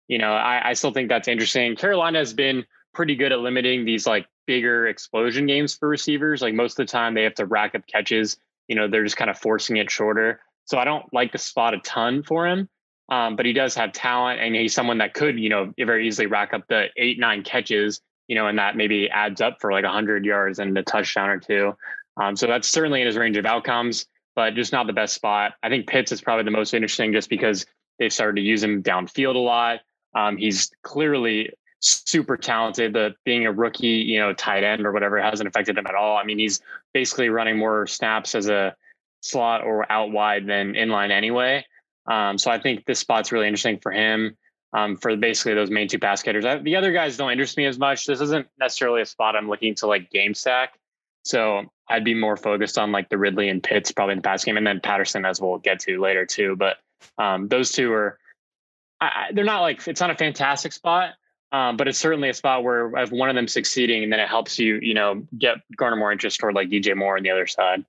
you 0.09 0.17
know, 0.17 0.33
I, 0.33 0.71
I 0.71 0.73
still 0.73 0.91
think 0.91 1.07
that's 1.07 1.29
interesting. 1.29 1.77
Carolina 1.77 2.19
has 2.19 2.33
been 2.33 2.65
pretty 2.93 3.15
good 3.15 3.31
at 3.31 3.39
limiting 3.39 3.85
these 3.85 4.05
like 4.05 4.27
bigger 4.45 4.87
explosion 4.87 5.45
games 5.45 5.73
for 5.73 5.87
receivers. 5.87 6.41
Like 6.41 6.53
most 6.53 6.73
of 6.73 6.85
the 6.85 6.91
time 6.91 7.13
they 7.13 7.23
have 7.23 7.35
to 7.35 7.45
rack 7.45 7.73
up 7.73 7.87
catches. 7.87 8.35
You 8.67 8.75
know, 8.75 8.89
they're 8.89 9.05
just 9.05 9.17
kind 9.17 9.31
of 9.31 9.37
forcing 9.37 9.77
it 9.77 9.89
shorter. 9.89 10.41
So 10.65 10.77
I 10.77 10.83
don't 10.83 11.05
like 11.13 11.31
the 11.31 11.37
spot 11.37 11.73
a 11.73 11.79
ton 11.79 12.21
for 12.21 12.45
him. 12.45 12.67
Um, 13.09 13.35
but 13.35 13.45
he 13.45 13.53
does 13.53 13.75
have 13.75 13.91
talent, 13.91 14.39
and 14.39 14.55
he's 14.55 14.73
someone 14.73 14.99
that 14.99 15.13
could, 15.13 15.37
you 15.37 15.49
know, 15.49 15.73
very 15.77 16.07
easily 16.07 16.27
rack 16.27 16.53
up 16.53 16.67
the 16.67 16.87
eight, 16.97 17.19
nine 17.19 17.43
catches, 17.43 18.01
you 18.27 18.35
know, 18.35 18.47
and 18.47 18.57
that 18.57 18.77
maybe 18.77 19.09
adds 19.09 19.41
up 19.41 19.57
for 19.59 19.71
like 19.71 19.83
100 19.83 20.25
yards 20.25 20.59
and 20.59 20.77
a 20.77 20.83
touchdown 20.83 21.29
or 21.29 21.39
two. 21.39 21.75
Um, 22.17 22.35
so 22.35 22.47
that's 22.47 22.67
certainly 22.67 23.01
in 23.01 23.07
his 23.07 23.17
range 23.17 23.37
of 23.37 23.45
outcomes, 23.45 24.05
but 24.35 24.55
just 24.55 24.71
not 24.71 24.87
the 24.87 24.93
best 24.93 25.13
spot. 25.13 25.53
I 25.63 25.69
think 25.69 25.87
Pitts 25.87 26.11
is 26.11 26.21
probably 26.21 26.45
the 26.45 26.51
most 26.51 26.73
interesting 26.73 27.11
just 27.11 27.29
because 27.29 27.65
they've 27.99 28.13
started 28.13 28.37
to 28.37 28.41
use 28.41 28.63
him 28.63 28.81
downfield 28.83 29.35
a 29.35 29.39
lot. 29.39 29.79
Um, 30.15 30.37
he's 30.37 30.71
clearly 30.83 31.49
super 31.79 32.37
talented. 32.37 32.93
The 32.93 33.15
being 33.25 33.45
a 33.45 33.51
rookie, 33.51 33.87
you 33.87 34.19
know, 34.19 34.33
tight 34.33 34.63
end 34.63 34.85
or 34.85 34.91
whatever 34.91 35.21
hasn't 35.21 35.47
affected 35.47 35.77
him 35.77 35.87
at 35.87 35.95
all. 35.95 36.17
I 36.17 36.23
mean, 36.23 36.39
he's 36.39 36.61
basically 36.93 37.29
running 37.29 37.57
more 37.57 37.87
snaps 37.87 38.35
as 38.35 38.47
a 38.47 38.75
slot 39.21 39.63
or 39.63 39.91
out 39.91 40.11
wide 40.11 40.47
than 40.47 40.73
inline 40.73 41.11
anyway. 41.11 41.65
Um, 42.05 42.37
so 42.37 42.51
I 42.51 42.59
think 42.59 42.85
this 42.85 42.99
spot's 42.99 43.31
really 43.31 43.47
interesting 43.47 43.79
for 43.79 43.91
him. 43.91 44.37
Um, 44.75 44.97
for 44.97 45.15
basically 45.15 45.53
those 45.53 45.69
main 45.69 45.87
two 45.87 45.99
pass. 45.99 46.27
I, 46.27 46.57
the 46.57 46.75
other 46.75 46.91
guys 46.91 47.15
don't 47.15 47.31
interest 47.31 47.57
me 47.57 47.67
as 47.67 47.77
much. 47.77 48.07
This 48.07 48.21
isn't 48.21 48.47
necessarily 48.59 49.03
a 49.03 49.05
spot 49.05 49.35
I'm 49.35 49.47
looking 49.47 49.75
to 49.75 49.87
like 49.87 50.09
game 50.09 50.33
stack. 50.33 50.79
So 51.23 51.65
I'd 51.87 52.03
be 52.03 52.15
more 52.15 52.35
focused 52.35 52.79
on 52.79 52.91
like 52.91 53.09
the 53.09 53.19
Ridley 53.19 53.49
and 53.49 53.61
Pitts 53.61 53.91
probably 53.91 54.13
in 54.13 54.17
the 54.17 54.23
pass 54.23 54.43
game, 54.43 54.57
and 54.57 54.65
then 54.65 54.79
Patterson 54.79 55.25
as 55.25 55.39
we'll 55.39 55.59
get 55.59 55.79
to 55.81 56.01
later 56.01 56.25
too. 56.25 56.55
But 56.55 56.77
um, 57.19 57.47
those 57.49 57.71
two 57.71 57.93
are 57.93 58.17
I, 58.99 59.29
they're 59.33 59.45
not 59.45 59.61
like 59.61 59.87
it's 59.87 60.01
not 60.01 60.11
a 60.11 60.15
fantastic 60.15 60.73
spot, 60.73 61.13
um, 61.51 61.77
but 61.77 61.87
it's 61.87 61.99
certainly 61.99 62.29
a 62.29 62.33
spot 62.33 62.63
where 62.63 62.95
if 62.97 63.11
one 63.11 63.29
of 63.29 63.35
them 63.35 63.47
succeeding, 63.47 64.03
and 64.03 64.11
then 64.11 64.19
it 64.19 64.27
helps 64.27 64.57
you 64.59 64.79
you 64.81 64.93
know 64.93 65.25
get 65.37 65.57
garner 65.75 65.95
more 65.95 66.11
interest 66.11 66.39
toward 66.39 66.55
like 66.55 66.69
DJ 66.69 66.95
Moore 66.95 67.17
on 67.17 67.23
the 67.23 67.31
other 67.31 67.47
side. 67.47 67.85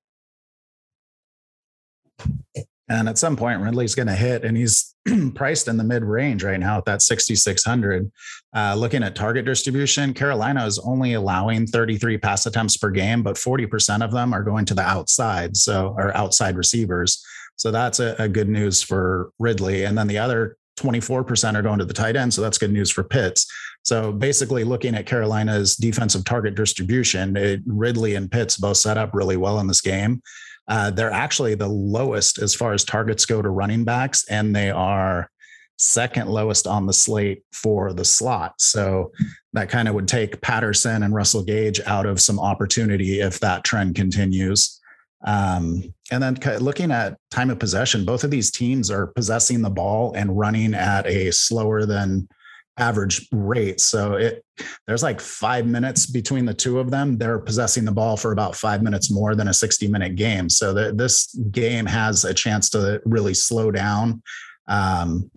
And 2.88 3.08
at 3.08 3.18
some 3.18 3.36
point, 3.36 3.60
Ridley's 3.60 3.94
going 3.94 4.08
to 4.08 4.14
hit, 4.14 4.44
and 4.44 4.56
he's 4.56 4.94
priced 5.34 5.68
in 5.68 5.76
the 5.76 5.84
mid 5.84 6.04
range 6.04 6.44
right 6.44 6.60
now 6.60 6.76
at 6.78 6.84
that 6.84 7.02
6,600. 7.02 8.12
Uh, 8.54 8.74
looking 8.76 9.02
at 9.02 9.14
target 9.14 9.46
distribution, 9.46 10.12
Carolina 10.12 10.66
is 10.66 10.78
only 10.80 11.14
allowing 11.14 11.66
33 11.66 12.18
pass 12.18 12.46
attempts 12.46 12.76
per 12.76 12.90
game, 12.90 13.22
but 13.22 13.36
40% 13.36 14.04
of 14.04 14.12
them 14.12 14.34
are 14.34 14.42
going 14.42 14.66
to 14.66 14.74
the 14.74 14.82
outside, 14.82 15.56
so 15.56 15.94
or 15.96 16.14
outside 16.16 16.56
receivers. 16.56 17.24
So 17.56 17.70
that's 17.70 18.00
a, 18.00 18.16
a 18.18 18.28
good 18.28 18.48
news 18.48 18.82
for 18.82 19.30
Ridley. 19.38 19.84
And 19.84 19.96
then 19.96 20.08
the 20.08 20.18
other 20.18 20.56
24% 20.78 21.54
are 21.54 21.62
going 21.62 21.78
to 21.78 21.84
the 21.84 21.94
tight 21.94 22.16
end. 22.16 22.34
So 22.34 22.42
that's 22.42 22.58
good 22.58 22.72
news 22.72 22.90
for 22.90 23.04
Pitts. 23.04 23.46
So 23.82 24.12
basically, 24.12 24.64
looking 24.64 24.94
at 24.94 25.06
Carolina's 25.06 25.76
defensive 25.76 26.24
target 26.24 26.54
distribution, 26.54 27.36
it, 27.36 27.60
Ridley 27.66 28.14
and 28.14 28.30
Pitts 28.30 28.56
both 28.56 28.78
set 28.78 28.98
up 28.98 29.14
really 29.14 29.36
well 29.36 29.60
in 29.60 29.66
this 29.66 29.80
game. 29.80 30.22
Uh, 30.68 30.90
they're 30.90 31.10
actually 31.10 31.54
the 31.54 31.68
lowest 31.68 32.38
as 32.38 32.54
far 32.54 32.72
as 32.72 32.84
targets 32.84 33.26
go 33.26 33.42
to 33.42 33.50
running 33.50 33.84
backs, 33.84 34.24
and 34.28 34.54
they 34.54 34.70
are 34.70 35.30
second 35.76 36.28
lowest 36.28 36.66
on 36.66 36.86
the 36.86 36.92
slate 36.92 37.42
for 37.52 37.92
the 37.92 38.04
slot. 38.04 38.54
So 38.58 39.12
that 39.52 39.68
kind 39.68 39.88
of 39.88 39.94
would 39.94 40.08
take 40.08 40.40
Patterson 40.40 41.02
and 41.02 41.14
Russell 41.14 41.44
Gage 41.44 41.80
out 41.86 42.06
of 42.06 42.20
some 42.20 42.38
opportunity 42.38 43.20
if 43.20 43.40
that 43.40 43.64
trend 43.64 43.94
continues. 43.94 44.80
Um, 45.26 45.94
and 46.10 46.22
then 46.22 46.38
looking 46.60 46.90
at 46.90 47.18
time 47.30 47.50
of 47.50 47.58
possession, 47.58 48.04
both 48.04 48.24
of 48.24 48.30
these 48.30 48.50
teams 48.50 48.90
are 48.90 49.08
possessing 49.08 49.62
the 49.62 49.70
ball 49.70 50.12
and 50.14 50.38
running 50.38 50.74
at 50.74 51.06
a 51.06 51.32
slower 51.32 51.86
than 51.86 52.28
average 52.76 53.28
rate. 53.32 53.80
So 53.80 54.14
it 54.14 54.44
there's 54.86 55.02
like 55.02 55.20
five 55.20 55.66
minutes 55.66 56.06
between 56.06 56.44
the 56.44 56.54
two 56.54 56.78
of 56.78 56.90
them. 56.90 57.18
They're 57.18 57.38
possessing 57.38 57.84
the 57.84 57.92
ball 57.92 58.16
for 58.16 58.32
about 58.32 58.56
five 58.56 58.82
minutes 58.82 59.10
more 59.10 59.34
than 59.34 59.48
a 59.48 59.54
60 59.54 59.88
minute 59.88 60.14
game. 60.16 60.48
So 60.48 60.72
the, 60.72 60.92
this 60.92 61.34
game 61.50 61.86
has 61.86 62.24
a 62.24 62.34
chance 62.34 62.70
to 62.70 63.00
really 63.04 63.34
slow 63.34 63.70
down. 63.70 64.22
Um, 64.68 65.30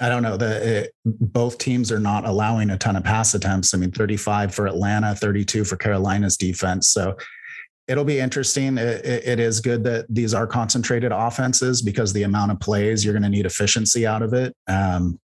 I 0.00 0.08
don't 0.08 0.22
know 0.22 0.36
that 0.36 0.90
both 1.04 1.58
teams 1.58 1.92
are 1.92 1.98
not 1.98 2.24
allowing 2.24 2.70
a 2.70 2.78
ton 2.78 2.96
of 2.96 3.04
pass 3.04 3.34
attempts. 3.34 3.74
I 3.74 3.78
mean, 3.78 3.90
35 3.90 4.54
for 4.54 4.66
Atlanta, 4.66 5.14
32 5.14 5.64
for 5.64 5.76
Carolina's 5.76 6.36
defense. 6.36 6.88
So 6.90 7.16
it'll 7.86 8.04
be 8.04 8.18
interesting. 8.18 8.78
It, 8.78 9.04
it 9.04 9.40
is 9.40 9.60
good 9.60 9.84
that 9.84 10.06
these 10.08 10.32
are 10.32 10.46
concentrated 10.46 11.12
offenses 11.12 11.82
because 11.82 12.12
the 12.12 12.22
amount 12.22 12.52
of 12.52 12.60
plays 12.60 13.04
you're 13.04 13.12
going 13.12 13.24
to 13.24 13.28
need 13.28 13.46
efficiency 13.46 14.06
out 14.06 14.22
of 14.22 14.32
it. 14.32 14.54
Um, 14.68 15.18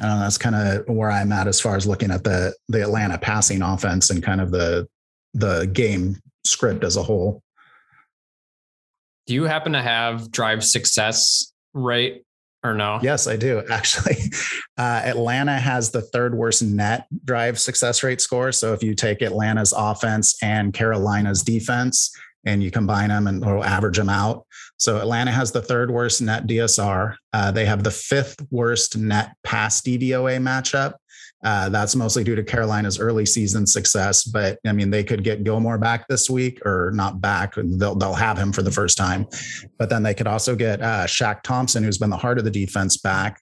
I 0.00 0.06
know, 0.06 0.20
that's 0.20 0.38
kind 0.38 0.54
of 0.54 0.88
where 0.88 1.10
I'm 1.10 1.32
at 1.32 1.48
as 1.48 1.60
far 1.60 1.76
as 1.76 1.86
looking 1.86 2.10
at 2.10 2.24
the 2.24 2.54
the 2.68 2.82
Atlanta 2.82 3.18
passing 3.18 3.62
offense 3.62 4.10
and 4.10 4.22
kind 4.22 4.40
of 4.40 4.50
the 4.50 4.86
the 5.34 5.66
game 5.72 6.16
script 6.44 6.84
as 6.84 6.96
a 6.96 7.02
whole. 7.02 7.42
Do 9.26 9.34
you 9.34 9.44
happen 9.44 9.72
to 9.72 9.82
have 9.82 10.30
drive 10.30 10.64
success 10.64 11.52
rate 11.74 12.22
or 12.62 12.74
no? 12.74 13.00
Yes, 13.02 13.26
I 13.26 13.36
do. 13.36 13.62
Actually, 13.70 14.16
uh, 14.78 15.02
Atlanta 15.04 15.58
has 15.58 15.90
the 15.90 16.02
third 16.02 16.34
worst 16.34 16.62
net 16.62 17.06
drive 17.24 17.58
success 17.58 18.02
rate 18.02 18.20
score. 18.20 18.52
So 18.52 18.72
if 18.72 18.82
you 18.82 18.94
take 18.94 19.22
Atlanta's 19.22 19.74
offense 19.76 20.36
and 20.42 20.72
Carolina's 20.72 21.42
defense 21.42 22.14
and 22.44 22.62
you 22.62 22.70
combine 22.70 23.08
them 23.08 23.26
and 23.26 23.44
or 23.44 23.64
average 23.64 23.96
them 23.96 24.08
out, 24.08 24.45
so 24.78 24.98
Atlanta 24.98 25.30
has 25.30 25.52
the 25.52 25.62
third 25.62 25.90
worst 25.90 26.20
net 26.20 26.46
DSR. 26.46 27.16
Uh, 27.32 27.50
they 27.50 27.64
have 27.64 27.82
the 27.82 27.90
fifth 27.90 28.46
worst 28.50 28.96
net 28.96 29.34
pass 29.42 29.80
DVOA 29.80 30.38
matchup. 30.38 30.94
Uh, 31.44 31.68
that's 31.68 31.94
mostly 31.94 32.24
due 32.24 32.34
to 32.34 32.42
Carolina's 32.42 32.98
early 32.98 33.26
season 33.26 33.66
success, 33.66 34.24
but 34.24 34.58
I 34.66 34.72
mean 34.72 34.90
they 34.90 35.04
could 35.04 35.22
get 35.22 35.44
Gilmore 35.44 35.78
back 35.78 36.08
this 36.08 36.28
week, 36.28 36.64
or 36.66 36.90
not 36.94 37.20
back. 37.20 37.54
They'll 37.56 37.94
they'll 37.94 38.14
have 38.14 38.38
him 38.38 38.52
for 38.52 38.62
the 38.62 38.70
first 38.70 38.96
time, 38.96 39.26
but 39.78 39.88
then 39.88 40.02
they 40.02 40.14
could 40.14 40.26
also 40.26 40.56
get 40.56 40.80
uh, 40.82 41.04
Shaq 41.06 41.42
Thompson, 41.42 41.84
who's 41.84 41.98
been 41.98 42.10
the 42.10 42.16
heart 42.16 42.38
of 42.38 42.44
the 42.44 42.50
defense, 42.50 42.96
back, 42.96 43.40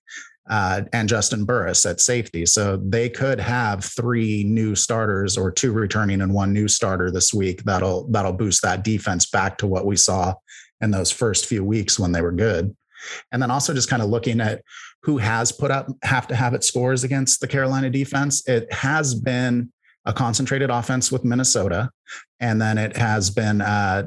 uh, 0.50 0.82
and 0.92 1.08
Juston 1.08 1.46
Burris 1.46 1.86
at 1.86 2.00
safety. 2.00 2.44
So 2.46 2.76
they 2.76 3.08
could 3.08 3.40
have 3.40 3.84
three 3.84 4.44
new 4.44 4.74
starters 4.74 5.38
or 5.38 5.50
two 5.50 5.72
returning 5.72 6.20
and 6.20 6.34
one 6.34 6.52
new 6.52 6.68
starter 6.68 7.10
this 7.10 7.32
week. 7.32 7.62
That'll 7.62 8.06
that'll 8.08 8.32
boost 8.32 8.60
that 8.62 8.84
defense 8.84 9.26
back 9.26 9.56
to 9.58 9.66
what 9.66 9.86
we 9.86 9.96
saw 9.96 10.34
in 10.80 10.90
those 10.90 11.10
first 11.10 11.46
few 11.46 11.64
weeks 11.64 11.98
when 11.98 12.12
they 12.12 12.20
were 12.22 12.32
good. 12.32 12.74
And 13.32 13.42
then 13.42 13.50
also 13.50 13.74
just 13.74 13.90
kind 13.90 14.02
of 14.02 14.08
looking 14.08 14.40
at 14.40 14.62
who 15.02 15.18
has 15.18 15.52
put 15.52 15.70
up 15.70 15.88
have 16.02 16.26
to 16.28 16.34
have 16.34 16.54
it 16.54 16.64
scores 16.64 17.04
against 17.04 17.40
the 17.40 17.48
Carolina 17.48 17.90
defense. 17.90 18.46
It 18.48 18.72
has 18.72 19.14
been 19.14 19.70
a 20.06 20.12
concentrated 20.12 20.70
offense 20.70 21.12
with 21.12 21.24
Minnesota, 21.24 21.90
and 22.40 22.60
then 22.60 22.78
it 22.78 22.96
has 22.96 23.30
been 23.30 23.60
uh, 23.60 24.04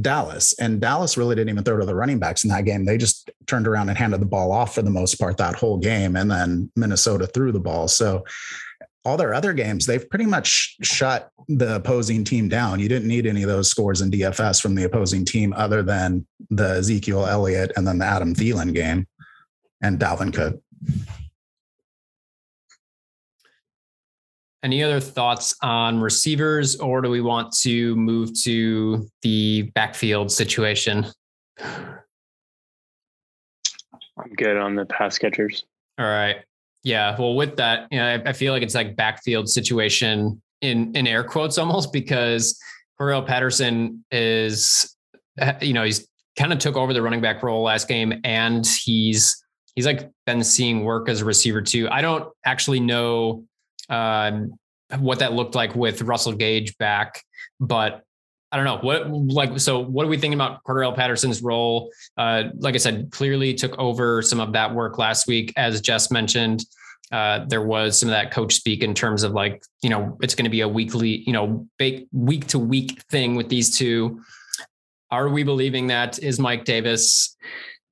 Dallas. 0.00 0.54
And 0.58 0.80
Dallas 0.80 1.16
really 1.16 1.34
didn't 1.34 1.50
even 1.50 1.64
throw 1.64 1.78
to 1.78 1.86
the 1.86 1.94
running 1.94 2.18
backs 2.18 2.44
in 2.44 2.50
that 2.50 2.64
game. 2.64 2.84
They 2.84 2.98
just 2.98 3.30
turned 3.46 3.66
around 3.66 3.88
and 3.88 3.98
handed 3.98 4.20
the 4.20 4.26
ball 4.26 4.52
off 4.52 4.74
for 4.74 4.82
the 4.82 4.90
most 4.90 5.16
part 5.16 5.36
that 5.38 5.54
whole 5.54 5.78
game. 5.78 6.16
And 6.16 6.30
then 6.30 6.70
Minnesota 6.76 7.26
threw 7.26 7.52
the 7.52 7.60
ball. 7.60 7.88
So 7.88 8.24
all 9.06 9.16
their 9.16 9.32
other 9.32 9.52
games, 9.52 9.86
they've 9.86 10.10
pretty 10.10 10.26
much 10.26 10.76
shut 10.82 11.30
the 11.48 11.76
opposing 11.76 12.24
team 12.24 12.48
down. 12.48 12.80
You 12.80 12.88
didn't 12.88 13.06
need 13.06 13.24
any 13.24 13.44
of 13.44 13.48
those 13.48 13.70
scores 13.70 14.00
in 14.00 14.10
DFS 14.10 14.60
from 14.60 14.74
the 14.74 14.82
opposing 14.82 15.24
team 15.24 15.52
other 15.56 15.84
than 15.84 16.26
the 16.50 16.78
Ezekiel 16.78 17.24
Elliott 17.24 17.70
and 17.76 17.86
then 17.86 17.98
the 17.98 18.04
Adam 18.04 18.34
Thielen 18.34 18.74
game 18.74 19.06
and 19.80 20.00
Dalvin 20.00 20.34
Cook. 20.34 20.60
Any 24.64 24.82
other 24.82 24.98
thoughts 24.98 25.54
on 25.62 26.00
receivers, 26.00 26.74
or 26.80 27.00
do 27.00 27.08
we 27.08 27.20
want 27.20 27.52
to 27.58 27.94
move 27.94 28.34
to 28.42 29.08
the 29.22 29.70
backfield 29.76 30.32
situation? 30.32 31.06
I'm 31.60 32.00
good 34.36 34.56
on 34.56 34.74
the 34.74 34.84
pass 34.86 35.16
catchers. 35.18 35.64
All 35.98 36.06
right. 36.06 36.38
Yeah. 36.86 37.16
Well, 37.18 37.34
with 37.34 37.56
that, 37.56 37.88
you 37.90 37.98
know, 37.98 38.06
I, 38.06 38.30
I 38.30 38.32
feel 38.32 38.52
like 38.52 38.62
it's 38.62 38.76
like 38.76 38.94
backfield 38.94 39.48
situation 39.48 40.40
in 40.60 40.94
in 40.94 41.08
air 41.08 41.24
quotes 41.24 41.58
almost 41.58 41.92
because 41.92 42.56
Cordarrelle 42.96 43.26
Patterson 43.26 44.04
is, 44.12 44.96
you 45.60 45.72
know, 45.72 45.82
he's 45.82 46.06
kind 46.38 46.52
of 46.52 46.60
took 46.60 46.76
over 46.76 46.92
the 46.92 47.02
running 47.02 47.20
back 47.20 47.42
role 47.42 47.64
last 47.64 47.88
game, 47.88 48.20
and 48.22 48.64
he's 48.64 49.44
he's 49.74 49.84
like 49.84 50.08
been 50.26 50.44
seeing 50.44 50.84
work 50.84 51.08
as 51.08 51.22
a 51.22 51.24
receiver 51.24 51.60
too. 51.60 51.88
I 51.90 52.02
don't 52.02 52.32
actually 52.44 52.78
know 52.78 53.42
um, 53.88 54.54
what 54.96 55.18
that 55.18 55.32
looked 55.32 55.56
like 55.56 55.74
with 55.74 56.02
Russell 56.02 56.34
Gage 56.34 56.78
back, 56.78 57.20
but 57.58 58.04
I 58.56 58.60
don't 58.60 58.64
know 58.64 58.78
what 58.78 59.10
like 59.10 59.60
so 59.60 59.80
what 59.80 60.06
are 60.06 60.08
we 60.08 60.16
thinking 60.16 60.32
about 60.32 60.64
Cordarrelle 60.64 60.96
Patterson's 60.96 61.42
role? 61.42 61.90
Uh, 62.16 62.44
like 62.56 62.74
I 62.74 62.78
said, 62.78 63.10
clearly 63.10 63.52
took 63.52 63.78
over 63.78 64.22
some 64.22 64.40
of 64.40 64.54
that 64.54 64.74
work 64.74 64.96
last 64.96 65.26
week, 65.26 65.52
as 65.58 65.82
Jess 65.82 66.10
mentioned. 66.10 66.64
Uh, 67.12 67.44
there 67.48 67.60
was 67.60 68.00
some 68.00 68.08
of 68.08 68.12
that 68.12 68.30
coach 68.30 68.54
speak 68.54 68.82
in 68.82 68.94
terms 68.94 69.24
of 69.24 69.32
like 69.32 69.62
you 69.82 69.90
know 69.90 70.16
it's 70.22 70.34
going 70.34 70.46
to 70.46 70.50
be 70.50 70.62
a 70.62 70.68
weekly 70.68 71.22
you 71.26 71.34
know 71.34 71.68
week 72.12 72.46
to 72.46 72.58
week 72.58 73.02
thing 73.10 73.36
with 73.36 73.50
these 73.50 73.76
two. 73.76 74.22
Are 75.10 75.28
we 75.28 75.42
believing 75.42 75.88
that 75.88 76.18
is 76.20 76.40
Mike 76.40 76.64
Davis, 76.64 77.36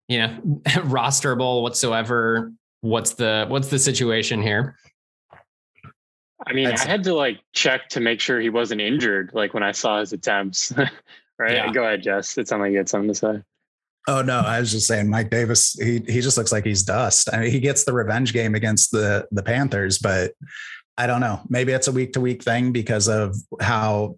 you 0.09 0.17
know, 0.17 0.39
rosterable 0.67 1.61
whatsoever? 1.61 2.53
What's 2.81 3.13
the 3.13 3.45
what's 3.49 3.69
the 3.69 3.79
situation 3.79 4.41
here? 4.41 4.79
I 6.47 6.53
mean, 6.53 6.67
That's, 6.67 6.85
I 6.85 6.89
had 6.89 7.05
to 7.05 7.15
like 7.15 7.41
check 7.53 7.89
to 7.91 8.01
make 8.01 8.21
sure 8.21 8.41
he 8.41 8.51
wasn't 8.51 8.81
injured, 8.81 9.31
like 9.33 9.55
when 9.55 9.63
I 9.63 9.73
saw 9.73 10.01
his 10.01 10.13
attempts. 10.13 10.73
right? 11.39 11.53
Yeah. 11.53 11.73
Go 11.73 11.85
ahead, 11.85 12.03
Jess. 12.03 12.37
It 12.39 12.49
sounded 12.49 12.65
like 12.65 12.73
you 12.73 12.79
had 12.79 12.89
something 12.89 13.09
to 13.09 13.15
say. 13.15 13.43
Oh 14.07 14.21
no, 14.21 14.41
I 14.41 14.61
was 14.61 14.71
just 14.71 14.87
saying 14.87 15.09
Mike 15.09 15.31
Davis, 15.31 15.73
he 15.73 16.01
he 16.07 16.21
just 16.21 16.37
looks 16.37 16.53
like 16.53 16.65
he's 16.65 16.83
dust. 16.83 17.31
I 17.33 17.41
mean, 17.41 17.51
he 17.51 17.61
gets 17.61 17.85
the 17.85 17.95
revenge 17.95 18.33
game 18.33 18.55
against 18.55 18.91
the 18.91 19.27
the 19.31 19.43
Panthers, 19.43 19.99
but 19.99 20.33
I 20.99 21.07
don't 21.07 21.21
know. 21.21 21.41
Maybe 21.49 21.73
it's 21.73 21.89
a 21.89 21.93
week 21.93 22.13
to 22.13 22.21
week 22.21 22.43
thing 22.43 22.71
because 22.71 23.09
of 23.09 23.35
how 23.61 24.17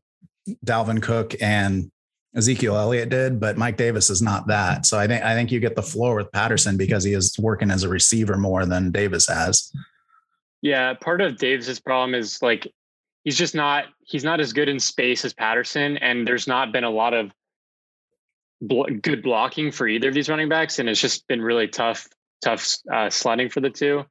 Dalvin 0.65 1.01
Cook 1.01 1.35
and 1.41 1.91
Ezekiel 2.35 2.77
Elliott 2.77 3.09
did, 3.09 3.41
but 3.41 3.57
Mike 3.57 3.77
Davis 3.77 4.11
is 4.11 4.21
not 4.21 4.49
that. 4.49 4.87
So 4.87 4.99
I 4.99 5.07
think 5.07 5.23
I 5.23 5.35
think 5.35 5.53
you 5.53 5.61
get 5.61 5.77
the 5.77 5.83
floor 5.83 6.17
with 6.17 6.33
Patterson 6.33 6.77
because 6.77 7.05
he 7.05 7.13
is 7.13 7.37
working 7.39 7.71
as 7.71 7.85
a 7.85 7.89
receiver 7.89 8.37
more 8.37 8.67
than 8.67 8.91
Davis 8.91 9.29
has. 9.29 9.73
Yeah, 10.63 10.95
part 10.95 11.21
of 11.21 11.37
Davis's 11.37 11.81
problem 11.81 12.15
is 12.15 12.43
like 12.43 12.73
he's 13.25 13.37
just 13.37 13.55
not 13.55 13.85
he's 14.05 14.25
not 14.25 14.41
as 14.41 14.53
good 14.53 14.69
in 14.69 14.81
space 14.81 15.25
as 15.25 15.33
Patterson, 15.33 15.97
and 15.99 16.27
there's 16.27 16.47
not 16.47 16.73
been 16.73 16.85
a 16.85 16.91
lot 16.91 17.15
of 17.15 17.31
good 19.03 19.23
blocking 19.23 19.71
for 19.71 19.87
either 19.87 20.09
of 20.09 20.15
these 20.15 20.29
running 20.29 20.49
backs, 20.49 20.79
and 20.79 20.89
it's 20.89 21.01
just 21.01 21.27
been 21.29 21.43
really 21.43 21.69
tough 21.69 22.09
tough 22.43 22.77
uh, 22.93 23.11
sledding 23.11 23.49
for 23.49 23.61
the 23.61 23.71
two. 23.71 24.05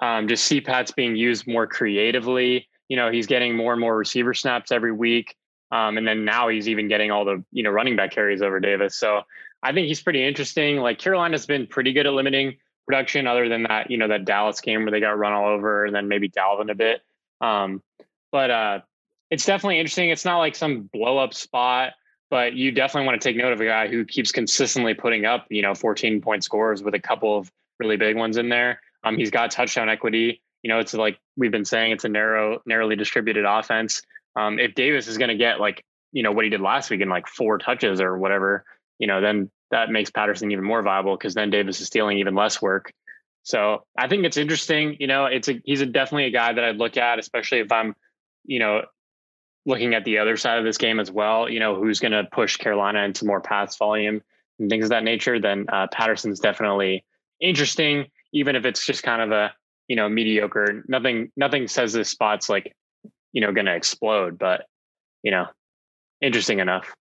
Um, 0.00 0.28
just 0.28 0.44
see 0.44 0.60
Pat's 0.60 0.90
being 0.90 1.16
used 1.16 1.46
more 1.46 1.66
creatively. 1.66 2.68
You 2.88 2.96
know, 2.96 3.10
he's 3.10 3.26
getting 3.26 3.56
more 3.56 3.72
and 3.72 3.80
more 3.80 3.96
receiver 3.96 4.34
snaps 4.34 4.70
every 4.70 4.92
week. 4.92 5.34
Um, 5.72 5.98
and 5.98 6.06
then 6.06 6.24
now 6.24 6.48
he's 6.48 6.68
even 6.68 6.88
getting 6.88 7.10
all 7.10 7.24
the, 7.24 7.42
you 7.50 7.62
know, 7.62 7.70
running 7.70 7.96
back 7.96 8.12
carries 8.12 8.42
over 8.42 8.60
Davis. 8.60 8.96
So 8.96 9.22
I 9.62 9.72
think 9.72 9.88
he's 9.88 10.02
pretty 10.02 10.24
interesting. 10.24 10.76
Like 10.76 10.98
Carolina's 10.98 11.46
been 11.46 11.66
pretty 11.66 11.92
good 11.92 12.06
at 12.06 12.12
limiting 12.12 12.56
production 12.86 13.26
other 13.26 13.48
than 13.48 13.64
that, 13.64 13.90
you 13.90 13.98
know, 13.98 14.08
that 14.08 14.24
Dallas 14.24 14.60
game 14.60 14.82
where 14.82 14.90
they 14.90 15.00
got 15.00 15.18
run 15.18 15.32
all 15.32 15.48
over 15.48 15.84
and 15.84 15.94
then 15.94 16.08
maybe 16.08 16.28
Dalvin 16.28 16.70
a 16.70 16.74
bit. 16.74 17.02
Um, 17.40 17.82
but 18.32 18.50
uh, 18.50 18.80
it's 19.30 19.44
definitely 19.44 19.78
interesting. 19.78 20.10
It's 20.10 20.24
not 20.24 20.38
like 20.38 20.54
some 20.54 20.82
blow 20.92 21.18
up 21.18 21.34
spot. 21.34 21.92
but 22.30 22.54
you 22.54 22.72
definitely 22.72 23.06
want 23.06 23.20
to 23.20 23.28
take 23.28 23.36
note 23.36 23.52
of 23.52 23.60
a 23.60 23.64
guy 23.64 23.88
who 23.88 24.04
keeps 24.04 24.32
consistently 24.32 24.94
putting 24.94 25.24
up, 25.24 25.46
you 25.50 25.62
know, 25.62 25.74
14 25.74 26.20
point 26.20 26.44
scores 26.44 26.82
with 26.82 26.94
a 26.94 27.00
couple 27.00 27.38
of 27.38 27.50
really 27.78 27.96
big 27.96 28.16
ones 28.16 28.36
in 28.36 28.48
there. 28.48 28.80
Um, 29.04 29.16
he's 29.16 29.30
got 29.30 29.50
touchdown 29.50 29.88
equity. 29.88 30.42
You 30.62 30.68
know, 30.68 30.80
it's 30.80 30.94
like 30.94 31.18
we've 31.36 31.52
been 31.52 31.64
saying, 31.64 31.92
it's 31.92 32.04
a 32.04 32.08
narrow, 32.08 32.60
narrowly 32.66 32.96
distributed 32.96 33.44
offense. 33.44 34.02
Um, 34.34 34.58
if 34.58 34.74
Davis 34.74 35.06
is 35.06 35.18
going 35.18 35.28
to 35.28 35.36
get 35.36 35.60
like, 35.60 35.84
you 36.12 36.22
know, 36.22 36.32
what 36.32 36.44
he 36.44 36.50
did 36.50 36.60
last 36.60 36.90
week 36.90 37.00
in 37.00 37.08
like 37.08 37.28
four 37.28 37.58
touches 37.58 38.00
or 38.00 38.18
whatever, 38.18 38.64
you 38.98 39.06
know, 39.06 39.20
then 39.20 39.50
that 39.70 39.90
makes 39.90 40.10
Patterson 40.10 40.50
even 40.52 40.64
more 40.64 40.82
viable 40.82 41.16
because 41.16 41.34
then 41.34 41.50
Davis 41.50 41.80
is 41.80 41.86
stealing 41.86 42.18
even 42.18 42.34
less 42.34 42.60
work. 42.62 42.92
So 43.42 43.84
I 43.96 44.08
think 44.08 44.24
it's 44.24 44.36
interesting. 44.36 44.96
You 44.98 45.06
know, 45.06 45.26
it's 45.26 45.48
a 45.48 45.60
he's 45.64 45.80
a, 45.80 45.86
definitely 45.86 46.24
a 46.24 46.30
guy 46.30 46.52
that 46.52 46.64
I'd 46.64 46.76
look 46.76 46.96
at, 46.96 47.18
especially 47.18 47.60
if 47.60 47.70
I'm, 47.70 47.94
you 48.44 48.58
know, 48.58 48.82
looking 49.64 49.94
at 49.94 50.04
the 50.04 50.18
other 50.18 50.36
side 50.36 50.58
of 50.58 50.64
this 50.64 50.78
game 50.78 50.98
as 50.98 51.10
well. 51.10 51.48
You 51.48 51.60
know, 51.60 51.76
who's 51.76 52.00
going 52.00 52.12
to 52.12 52.24
push 52.32 52.56
Carolina 52.56 53.04
into 53.04 53.24
more 53.24 53.40
pass 53.40 53.76
volume 53.76 54.22
and 54.58 54.70
things 54.70 54.86
of 54.86 54.90
that 54.90 55.04
nature. 55.04 55.40
Then 55.40 55.66
uh, 55.68 55.86
Patterson's 55.92 56.40
definitely 56.40 57.04
interesting, 57.40 58.06
even 58.32 58.56
if 58.56 58.64
it's 58.64 58.84
just 58.84 59.02
kind 59.02 59.22
of 59.22 59.30
a 59.32 59.52
you 59.88 59.96
know 59.96 60.08
mediocre. 60.08 60.82
Nothing 60.88 61.30
nothing 61.36 61.68
says 61.68 61.92
this 61.92 62.08
spot's 62.08 62.48
like 62.48 62.74
you 63.32 63.40
know 63.40 63.52
going 63.52 63.66
to 63.66 63.74
explode, 63.74 64.38
but 64.38 64.66
you 65.22 65.30
know, 65.30 65.46
interesting 66.20 66.60
enough. 66.60 66.94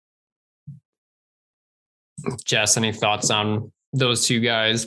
Jess, 2.44 2.76
any 2.76 2.92
thoughts 2.92 3.30
on 3.30 3.72
those 3.92 4.26
two 4.26 4.40
guys? 4.40 4.86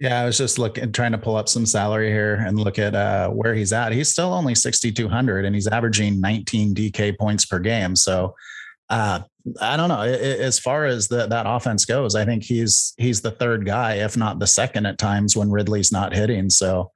Yeah, 0.00 0.22
I 0.22 0.24
was 0.24 0.36
just 0.36 0.58
looking, 0.58 0.90
trying 0.90 1.12
to 1.12 1.18
pull 1.18 1.36
up 1.36 1.48
some 1.48 1.64
salary 1.64 2.10
here 2.10 2.34
and 2.34 2.58
look 2.58 2.78
at 2.78 2.94
uh, 2.94 3.28
where 3.28 3.54
he's 3.54 3.72
at. 3.72 3.92
He's 3.92 4.10
still 4.10 4.32
only 4.32 4.54
6,200 4.54 5.44
and 5.44 5.54
he's 5.54 5.68
averaging 5.68 6.20
19 6.20 6.74
DK 6.74 7.16
points 7.16 7.46
per 7.46 7.60
game. 7.60 7.94
So 7.94 8.34
uh, 8.90 9.20
I 9.60 9.76
don't 9.76 9.88
know. 9.88 10.02
as 10.02 10.58
far 10.58 10.86
as 10.86 11.08
the, 11.08 11.26
that 11.26 11.46
offense 11.48 11.84
goes, 11.84 12.14
I 12.14 12.24
think 12.24 12.42
he's 12.42 12.94
he's 12.96 13.20
the 13.20 13.30
third 13.30 13.64
guy, 13.64 13.94
if 13.94 14.16
not 14.16 14.38
the 14.38 14.46
second 14.46 14.86
at 14.86 14.98
times 14.98 15.36
when 15.36 15.50
Ridley's 15.50 15.92
not 15.92 16.14
hitting. 16.14 16.50
So 16.50 16.90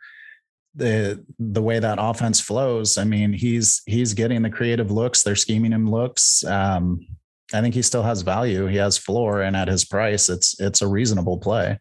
the 0.75 1.25
the 1.39 1.63
way 1.63 1.79
that 1.79 1.99
offense 2.01 2.41
flows, 2.41 2.99
I 2.99 3.05
mean, 3.05 3.33
he's 3.33 3.83
he's 3.87 4.15
getting 4.15 4.43
the 4.43 4.51
creative 4.51 4.91
looks. 4.91 5.23
They're 5.23 5.37
scheming 5.37 5.73
him 5.73 5.91
looks. 5.91 6.45
Um, 6.45 7.07
I 7.55 7.61
think 7.61 7.75
he 7.75 7.83
still 7.83 8.03
has 8.03 8.23
value. 8.23 8.67
He 8.67 8.77
has 8.77 8.99
floor, 8.99 9.43
and 9.43 9.57
at 9.57 9.69
his 9.69 9.85
price, 9.85 10.29
it's 10.29 10.59
it's 10.61 10.83
a 10.83 10.89
reasonable 10.89 11.39
play. 11.39 11.79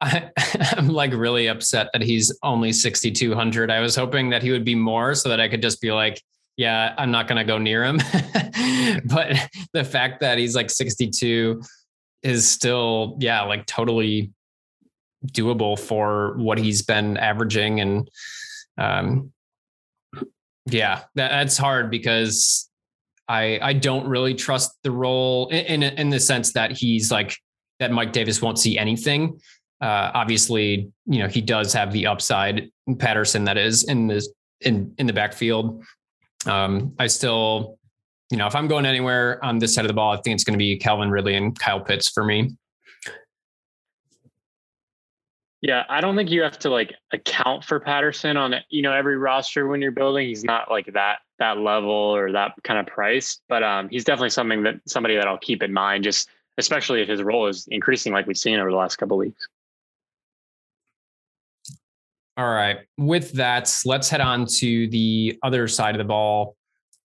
I, 0.00 0.30
am 0.76 0.88
like 0.88 1.12
really 1.12 1.48
upset 1.48 1.88
that 1.92 2.02
he's 2.02 2.36
only 2.42 2.72
6,200. 2.72 3.70
I 3.70 3.80
was 3.80 3.96
hoping 3.96 4.30
that 4.30 4.42
he 4.42 4.50
would 4.50 4.64
be 4.64 4.74
more 4.74 5.14
so 5.14 5.28
that 5.28 5.40
I 5.40 5.48
could 5.48 5.62
just 5.62 5.80
be 5.80 5.92
like, 5.92 6.22
yeah, 6.56 6.94
I'm 6.98 7.10
not 7.10 7.28
going 7.28 7.38
to 7.38 7.44
go 7.44 7.58
near 7.58 7.84
him. 7.84 7.96
but 9.04 9.48
the 9.72 9.84
fact 9.84 10.20
that 10.20 10.38
he's 10.38 10.54
like 10.54 10.70
62 10.70 11.62
is 12.22 12.48
still, 12.48 13.16
yeah, 13.20 13.42
like 13.42 13.64
totally 13.66 14.32
doable 15.26 15.78
for 15.78 16.36
what 16.36 16.58
he's 16.58 16.82
been 16.82 17.16
averaging. 17.16 17.80
And 17.80 18.10
um, 18.76 19.32
yeah, 20.66 21.02
that, 21.14 21.28
that's 21.30 21.56
hard 21.56 21.90
because 21.90 22.67
I 23.28 23.58
I 23.62 23.72
don't 23.74 24.06
really 24.06 24.34
trust 24.34 24.72
the 24.82 24.90
role 24.90 25.48
in, 25.48 25.82
in 25.82 25.98
in 25.98 26.10
the 26.10 26.20
sense 26.20 26.52
that 26.54 26.72
he's 26.72 27.10
like 27.10 27.36
that 27.78 27.92
Mike 27.92 28.12
Davis 28.12 28.40
won't 28.42 28.58
see 28.58 28.78
anything. 28.78 29.38
Uh, 29.80 30.10
obviously, 30.14 30.90
you 31.06 31.18
know 31.18 31.28
he 31.28 31.40
does 31.40 31.72
have 31.72 31.92
the 31.92 32.06
upside. 32.06 32.70
Patterson, 32.98 33.44
that 33.44 33.58
is 33.58 33.84
in 33.84 34.06
this 34.06 34.28
in 34.62 34.94
in 34.98 35.06
the 35.06 35.12
backfield. 35.12 35.84
Um, 36.46 36.94
I 36.98 37.06
still, 37.06 37.78
you 38.30 38.38
know, 38.38 38.46
if 38.46 38.54
I'm 38.54 38.68
going 38.68 38.86
anywhere 38.86 39.44
on 39.44 39.58
this 39.58 39.74
side 39.74 39.84
of 39.84 39.88
the 39.88 39.94
ball, 39.94 40.12
I 40.12 40.16
think 40.16 40.34
it's 40.34 40.44
going 40.44 40.54
to 40.54 40.58
be 40.58 40.78
Calvin 40.78 41.10
Ridley 41.10 41.34
and 41.34 41.58
Kyle 41.58 41.80
Pitts 41.80 42.08
for 42.08 42.24
me. 42.24 42.56
Yeah, 45.60 45.84
I 45.88 46.00
don't 46.00 46.16
think 46.16 46.30
you 46.30 46.42
have 46.42 46.58
to 46.60 46.70
like 46.70 46.94
account 47.12 47.64
for 47.64 47.80
Patterson 47.80 48.36
on 48.36 48.54
you 48.70 48.80
know 48.80 48.92
every 48.92 49.18
roster 49.18 49.66
when 49.66 49.82
you're 49.82 49.92
building. 49.92 50.28
He's 50.28 50.44
not 50.44 50.70
like 50.70 50.92
that 50.94 51.18
that 51.38 51.58
level 51.58 51.90
or 51.90 52.32
that 52.32 52.52
kind 52.64 52.80
of 52.80 52.86
price, 52.86 53.40
but 53.48 53.62
um, 53.62 53.88
he's 53.88 54.04
definitely 54.04 54.30
something 54.30 54.62
that 54.64 54.76
somebody 54.86 55.16
that 55.16 55.26
I'll 55.26 55.38
keep 55.38 55.62
in 55.62 55.72
mind. 55.72 56.04
Just 56.04 56.28
especially 56.58 57.00
if 57.02 57.08
his 57.08 57.22
role 57.22 57.46
is 57.46 57.68
increasing, 57.70 58.12
like 58.12 58.26
we've 58.26 58.36
seen 58.36 58.58
over 58.58 58.70
the 58.70 58.76
last 58.76 58.96
couple 58.96 59.16
weeks. 59.16 59.48
All 62.36 62.48
right. 62.48 62.78
With 62.96 63.32
that, 63.32 63.74
let's 63.84 64.08
head 64.08 64.20
on 64.20 64.46
to 64.58 64.88
the 64.88 65.38
other 65.42 65.66
side 65.66 65.94
of 65.94 65.98
the 65.98 66.04
ball. 66.04 66.56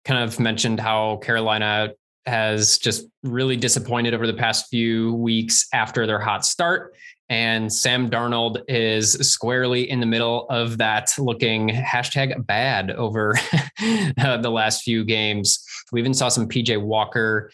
Kind 0.03 0.23
of 0.23 0.39
mentioned 0.39 0.79
how 0.79 1.17
Carolina 1.17 1.91
has 2.25 2.77
just 2.77 3.07
really 3.23 3.57
disappointed 3.57 4.13
over 4.13 4.27
the 4.27 4.33
past 4.33 4.67
few 4.69 5.13
weeks 5.15 5.67
after 5.73 6.05
their 6.05 6.19
hot 6.19 6.45
start. 6.45 6.93
And 7.29 7.71
Sam 7.71 8.09
Darnold 8.09 8.61
is 8.67 9.13
squarely 9.13 9.89
in 9.89 10.01
the 10.01 10.05
middle 10.05 10.47
of 10.49 10.77
that 10.79 11.09
looking 11.17 11.69
hashtag 11.69 12.45
bad 12.45 12.91
over 12.91 13.35
the 13.77 14.51
last 14.51 14.83
few 14.83 15.05
games. 15.05 15.63
We 15.91 16.01
even 16.01 16.13
saw 16.13 16.27
some 16.27 16.49
PJ 16.49 16.81
Walker 16.81 17.49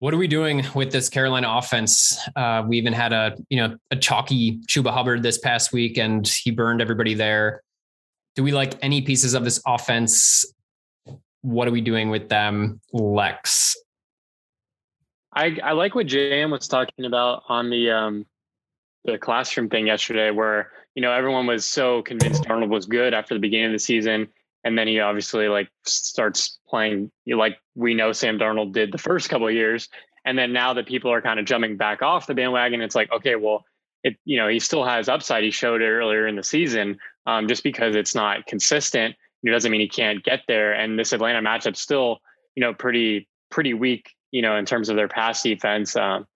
what 0.00 0.14
are 0.14 0.16
we 0.16 0.28
doing 0.28 0.64
with 0.74 0.90
this 0.90 1.10
Carolina 1.10 1.58
offense? 1.58 2.18
Uh, 2.34 2.64
we 2.66 2.78
even 2.78 2.92
had 2.92 3.12
a 3.12 3.36
you 3.50 3.58
know 3.58 3.76
a 3.90 3.96
chalky 3.96 4.58
Chuba 4.60 4.90
Hubbard 4.90 5.22
this 5.22 5.38
past 5.38 5.72
week, 5.72 5.98
and 5.98 6.26
he 6.26 6.50
burned 6.50 6.80
everybody 6.80 7.14
there. 7.14 7.62
Do 8.34 8.42
we 8.42 8.52
like 8.52 8.74
any 8.82 9.02
pieces 9.02 9.34
of 9.34 9.44
this 9.44 9.60
offense? 9.66 10.44
What 11.42 11.68
are 11.68 11.70
we 11.70 11.82
doing 11.82 12.08
with 12.08 12.30
them, 12.30 12.80
Lex? 12.92 13.76
I 15.32 15.56
I 15.62 15.72
like 15.72 15.94
what 15.94 16.06
JM 16.06 16.50
was 16.50 16.68
talking 16.68 17.04
about 17.04 17.44
on 17.48 17.70
the 17.70 17.90
um 17.90 18.26
the 19.04 19.18
classroom 19.18 19.68
thing 19.68 19.86
yesterday, 19.86 20.30
where 20.30 20.72
you 20.94 21.02
know 21.02 21.12
everyone 21.12 21.46
was 21.46 21.64
so 21.64 22.02
convinced 22.02 22.48
Arnold 22.48 22.70
was 22.70 22.86
good 22.86 23.14
after 23.14 23.34
the 23.34 23.40
beginning 23.40 23.66
of 23.66 23.72
the 23.72 23.78
season, 23.78 24.28
and 24.64 24.76
then 24.76 24.86
he 24.86 25.00
obviously 25.00 25.48
like 25.48 25.68
starts 25.84 26.58
playing 26.68 27.10
like 27.26 27.58
we 27.74 27.94
know 27.94 28.12
Sam 28.12 28.38
Darnold 28.38 28.72
did 28.72 28.92
the 28.92 28.98
first 28.98 29.28
couple 29.28 29.48
of 29.48 29.54
years, 29.54 29.88
and 30.24 30.36
then 30.36 30.52
now 30.52 30.74
that 30.74 30.86
people 30.86 31.12
are 31.12 31.22
kind 31.22 31.38
of 31.38 31.46
jumping 31.46 31.76
back 31.76 32.02
off 32.02 32.26
the 32.26 32.34
bandwagon, 32.34 32.80
it's 32.80 32.94
like 32.94 33.12
okay, 33.12 33.36
well, 33.36 33.64
it 34.02 34.16
you 34.24 34.36
know 34.36 34.48
he 34.48 34.58
still 34.58 34.84
has 34.84 35.08
upside. 35.08 35.44
He 35.44 35.50
showed 35.50 35.80
it 35.80 35.88
earlier 35.88 36.26
in 36.26 36.36
the 36.36 36.42
season. 36.42 36.98
Um, 37.26 37.46
just 37.46 37.62
because 37.62 37.94
it's 37.94 38.14
not 38.14 38.46
consistent, 38.46 39.14
it 39.44 39.50
doesn't 39.50 39.70
mean 39.70 39.80
he 39.80 39.88
can't 39.88 40.24
get 40.24 40.40
there. 40.48 40.72
And 40.72 40.98
this 40.98 41.12
Atlanta 41.12 41.40
matchup 41.40 41.76
still 41.76 42.18
you 42.56 42.62
know 42.62 42.74
pretty 42.74 43.28
pretty 43.50 43.74
weak, 43.74 44.10
you 44.30 44.42
know, 44.42 44.56
in 44.56 44.66
terms 44.66 44.88
of 44.88 44.96
their 44.96 45.08
pass 45.08 45.42
defense. 45.42 45.96
Um, 45.96 46.26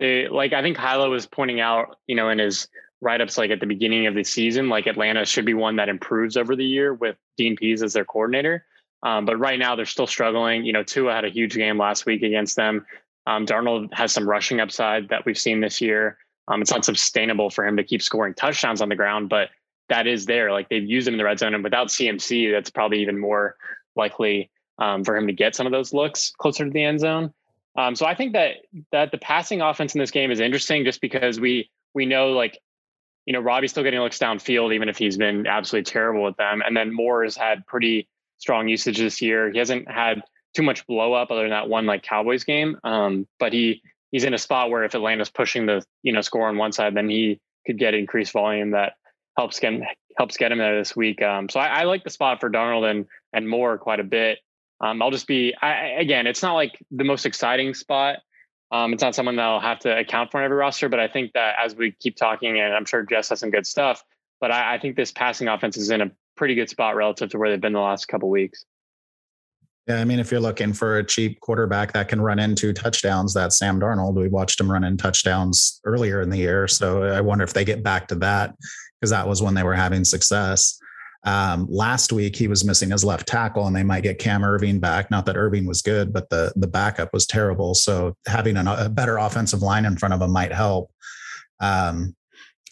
they 0.00 0.28
like 0.28 0.52
I 0.52 0.62
think 0.62 0.78
Hilo 0.78 1.10
was 1.10 1.26
pointing 1.26 1.60
out, 1.60 1.98
you 2.06 2.16
know, 2.16 2.28
in 2.28 2.38
his 2.38 2.68
write-ups 3.00 3.36
like 3.36 3.50
at 3.50 3.60
the 3.60 3.66
beginning 3.66 4.06
of 4.06 4.14
the 4.14 4.24
season, 4.24 4.68
like 4.68 4.86
Atlanta 4.86 5.24
should 5.24 5.44
be 5.44 5.54
one 5.54 5.76
that 5.76 5.88
improves 5.88 6.36
over 6.36 6.56
the 6.56 6.64
year 6.64 6.94
with 6.94 7.16
Dean 7.36 7.56
Pees 7.56 7.82
as 7.82 7.92
their 7.92 8.04
coordinator. 8.04 8.64
Um, 9.02 9.26
but 9.26 9.36
right 9.36 9.58
now 9.58 9.76
they're 9.76 9.84
still 9.84 10.06
struggling. 10.06 10.64
You 10.64 10.72
know, 10.72 10.82
Tua 10.82 11.12
had 11.12 11.24
a 11.24 11.28
huge 11.28 11.54
game 11.54 11.78
last 11.78 12.06
week 12.06 12.22
against 12.22 12.56
them. 12.56 12.86
Um, 13.26 13.46
Darnold 13.46 13.92
has 13.92 14.12
some 14.12 14.28
rushing 14.28 14.60
upside 14.60 15.10
that 15.10 15.26
we've 15.26 15.38
seen 15.38 15.60
this 15.60 15.80
year. 15.80 16.18
Um, 16.48 16.62
it's 16.62 16.70
not 16.70 16.84
sustainable 16.84 17.50
for 17.50 17.64
him 17.64 17.76
to 17.76 17.84
keep 17.84 18.02
scoring 18.02 18.34
touchdowns 18.34 18.80
on 18.80 18.88
the 18.88 18.96
ground, 18.96 19.28
but 19.28 19.50
that 19.88 20.06
is 20.06 20.26
there. 20.26 20.50
Like 20.52 20.68
they've 20.68 20.84
used 20.84 21.06
him 21.06 21.14
in 21.14 21.18
the 21.18 21.24
red 21.24 21.38
zone, 21.38 21.54
and 21.54 21.64
without 21.64 21.88
CMC, 21.88 22.50
that's 22.52 22.70
probably 22.70 23.00
even 23.00 23.18
more 23.18 23.56
likely 23.96 24.50
um, 24.78 25.04
for 25.04 25.16
him 25.16 25.26
to 25.26 25.32
get 25.32 25.54
some 25.54 25.66
of 25.66 25.72
those 25.72 25.92
looks 25.92 26.32
closer 26.38 26.64
to 26.64 26.70
the 26.70 26.82
end 26.82 27.00
zone. 27.00 27.32
Um, 27.76 27.96
so 27.96 28.06
I 28.06 28.14
think 28.14 28.32
that 28.34 28.56
that 28.92 29.10
the 29.10 29.18
passing 29.18 29.60
offense 29.60 29.94
in 29.94 29.98
this 29.98 30.10
game 30.10 30.30
is 30.30 30.40
interesting, 30.40 30.84
just 30.84 31.00
because 31.00 31.40
we 31.40 31.70
we 31.94 32.06
know 32.06 32.32
like 32.32 32.60
you 33.26 33.32
know, 33.32 33.40
Robbie's 33.40 33.70
still 33.70 33.82
getting 33.82 34.00
looks 34.00 34.18
downfield, 34.18 34.74
even 34.74 34.88
if 34.88 34.98
he's 34.98 35.16
been 35.16 35.46
absolutely 35.46 35.90
terrible 35.90 36.22
with 36.22 36.36
them. 36.36 36.62
And 36.64 36.76
then 36.76 36.92
Moore 36.92 37.24
has 37.24 37.36
had 37.36 37.66
pretty 37.66 38.08
strong 38.38 38.68
usage 38.68 38.98
this 38.98 39.22
year. 39.22 39.50
He 39.50 39.58
hasn't 39.58 39.90
had 39.90 40.22
too 40.54 40.62
much 40.62 40.86
blow 40.86 41.14
up 41.14 41.30
other 41.30 41.42
than 41.42 41.50
that 41.50 41.68
one 41.68 41.86
like 41.86 42.02
Cowboys 42.02 42.44
game. 42.44 42.78
Um, 42.84 43.26
but 43.38 43.52
he 43.52 43.82
he's 44.10 44.24
in 44.24 44.34
a 44.34 44.38
spot 44.38 44.70
where 44.70 44.84
if 44.84 44.94
Atlanta's 44.94 45.30
pushing 45.30 45.66
the 45.66 45.84
you 46.02 46.12
know 46.12 46.20
score 46.20 46.48
on 46.48 46.58
one 46.58 46.72
side, 46.72 46.94
then 46.94 47.08
he 47.08 47.40
could 47.66 47.78
get 47.78 47.94
increased 47.94 48.32
volume 48.32 48.72
that 48.72 48.94
helps 49.38 49.58
get 49.58 49.72
helps 50.18 50.36
get 50.36 50.52
him 50.52 50.58
there 50.58 50.78
this 50.78 50.94
week. 50.94 51.22
Um, 51.22 51.48
so 51.48 51.58
I, 51.58 51.80
I, 51.80 51.82
like 51.84 52.04
the 52.04 52.10
spot 52.10 52.40
for 52.40 52.50
Darnold 52.50 52.88
and 52.88 53.06
and 53.32 53.48
Moore 53.48 53.78
quite 53.78 54.00
a 54.00 54.04
bit. 54.04 54.38
Um, 54.84 55.00
I'll 55.00 55.10
just 55.10 55.26
be 55.26 55.54
I, 55.62 55.96
again, 55.98 56.26
it's 56.26 56.42
not 56.42 56.52
like 56.54 56.78
the 56.90 57.04
most 57.04 57.24
exciting 57.24 57.72
spot. 57.72 58.18
Um, 58.70 58.92
it's 58.92 59.02
not 59.02 59.14
someone 59.14 59.36
that 59.36 59.42
I'll 59.42 59.60
have 59.60 59.78
to 59.80 59.98
account 59.98 60.30
for 60.30 60.40
in 60.40 60.44
every 60.44 60.56
roster, 60.56 60.88
but 60.88 61.00
I 61.00 61.08
think 61.08 61.32
that 61.32 61.54
as 61.64 61.74
we 61.74 61.92
keep 61.92 62.16
talking, 62.16 62.58
and 62.58 62.74
I'm 62.74 62.84
sure 62.84 63.02
Jess 63.02 63.30
has 63.30 63.40
some 63.40 63.50
good 63.50 63.66
stuff, 63.66 64.04
but 64.40 64.50
I, 64.50 64.74
I 64.74 64.78
think 64.78 64.96
this 64.96 65.10
passing 65.10 65.48
offense 65.48 65.76
is 65.78 65.90
in 65.90 66.02
a 66.02 66.10
pretty 66.36 66.54
good 66.54 66.68
spot 66.68 66.96
relative 66.96 67.30
to 67.30 67.38
where 67.38 67.48
they've 67.50 67.60
been 67.60 67.72
the 67.72 67.80
last 67.80 68.08
couple 68.08 68.28
weeks. 68.28 68.64
Yeah, 69.86 70.00
I 70.00 70.04
mean, 70.04 70.18
if 70.18 70.30
you're 70.30 70.40
looking 70.40 70.72
for 70.72 70.98
a 70.98 71.04
cheap 71.04 71.40
quarterback 71.40 71.92
that 71.92 72.08
can 72.08 72.20
run 72.20 72.38
into 72.38 72.72
touchdowns, 72.72 73.32
that's 73.32 73.58
Sam 73.58 73.80
Darnold. 73.80 74.14
We 74.14 74.28
watched 74.28 74.60
him 74.60 74.70
run 74.70 74.84
in 74.84 74.96
touchdowns 74.96 75.80
earlier 75.84 76.20
in 76.20 76.30
the 76.30 76.38
year, 76.38 76.68
so 76.68 77.04
I 77.04 77.20
wonder 77.20 77.44
if 77.44 77.54
they 77.54 77.64
get 77.64 77.82
back 77.82 78.08
to 78.08 78.14
that 78.16 78.54
because 79.00 79.10
that 79.10 79.28
was 79.28 79.42
when 79.42 79.54
they 79.54 79.62
were 79.62 79.74
having 79.74 80.04
success. 80.04 80.78
Um, 81.24 81.66
last 81.70 82.12
week 82.12 82.36
he 82.36 82.48
was 82.48 82.64
missing 82.64 82.90
his 82.90 83.04
left 83.04 83.26
tackle, 83.26 83.66
and 83.66 83.74
they 83.74 83.82
might 83.82 84.02
get 84.02 84.18
Cam 84.18 84.42
Erving 84.42 84.80
back. 84.80 85.10
Not 85.10 85.26
that 85.26 85.36
Erving 85.36 85.66
was 85.66 85.82
good, 85.82 86.12
but 86.12 86.28
the 86.30 86.52
the 86.56 86.66
backup 86.66 87.12
was 87.12 87.26
terrible. 87.26 87.74
So 87.74 88.16
having 88.26 88.56
an, 88.56 88.68
a 88.68 88.88
better 88.88 89.16
offensive 89.16 89.62
line 89.62 89.84
in 89.86 89.96
front 89.96 90.14
of 90.14 90.20
him 90.20 90.32
might 90.32 90.52
help. 90.52 90.90
Um, 91.60 92.14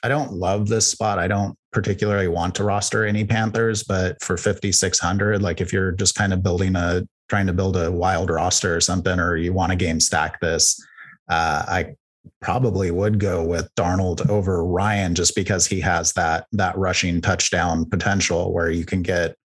I 0.03 0.09
don't 0.09 0.33
love 0.33 0.69
this 0.69 0.87
spot. 0.87 1.19
I 1.19 1.29
don't 1.29 1.57
particularly 1.73 2.29
want 2.29 2.55
to 2.57 2.65
roster 2.65 3.07
any 3.07 3.25
Panthers, 3.25 3.85
but 3.85 4.23
for 4.23 4.37
5,600, 4.37 5.41
like 5.41 5.61
if 5.61 5.73
you're 5.73 5.93
just 5.93 6.15
kind 6.17 6.33
of 6.33 6.43
building 6.43 6.75
a, 6.75 7.07
trying 7.29 7.47
to 7.47 7.53
build 7.53 7.77
a 7.77 7.91
wild 7.91 8.29
roster 8.29 8.75
or 8.75 8.81
something, 8.81 9.19
or 9.19 9.37
you 9.37 9.53
want 9.53 9.71
to 9.71 9.77
game 9.77 10.01
stack 10.01 10.41
this, 10.41 10.85
uh, 11.29 11.65
I 11.67 11.95
probably 12.43 12.91
would 12.91 13.19
go 13.19 13.43
with 13.43 13.75
Darnold 13.77 14.29
over 14.29 14.65
Ryan 14.65 15.15
just 15.15 15.35
because 15.35 15.67
he 15.67 15.81
has 15.81 16.13
that, 16.15 16.47
that 16.53 16.77
rushing 16.77 17.21
touchdown 17.21 17.89
potential 17.89 18.53
where 18.53 18.71
you 18.71 18.85
can 18.85 19.03
get, 19.03 19.37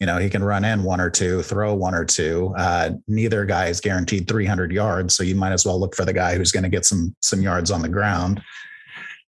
you 0.00 0.06
know, 0.06 0.18
he 0.18 0.30
can 0.30 0.44
run 0.44 0.64
in 0.64 0.84
one 0.84 1.00
or 1.00 1.10
two, 1.10 1.42
throw 1.42 1.74
one 1.74 1.94
or 1.94 2.04
two. 2.04 2.54
Uh, 2.56 2.92
neither 3.08 3.44
guy 3.44 3.66
is 3.66 3.80
guaranteed 3.80 4.28
300 4.28 4.70
yards. 4.70 5.16
So 5.16 5.22
you 5.22 5.34
might 5.34 5.52
as 5.52 5.66
well 5.66 5.78
look 5.78 5.96
for 5.96 6.04
the 6.04 6.12
guy 6.12 6.36
who's 6.36 6.52
going 6.52 6.62
to 6.62 6.68
get 6.68 6.84
some, 6.84 7.14
some 7.20 7.42
yards 7.42 7.70
on 7.70 7.82
the 7.82 7.88
ground. 7.88 8.40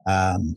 Um, 0.06 0.56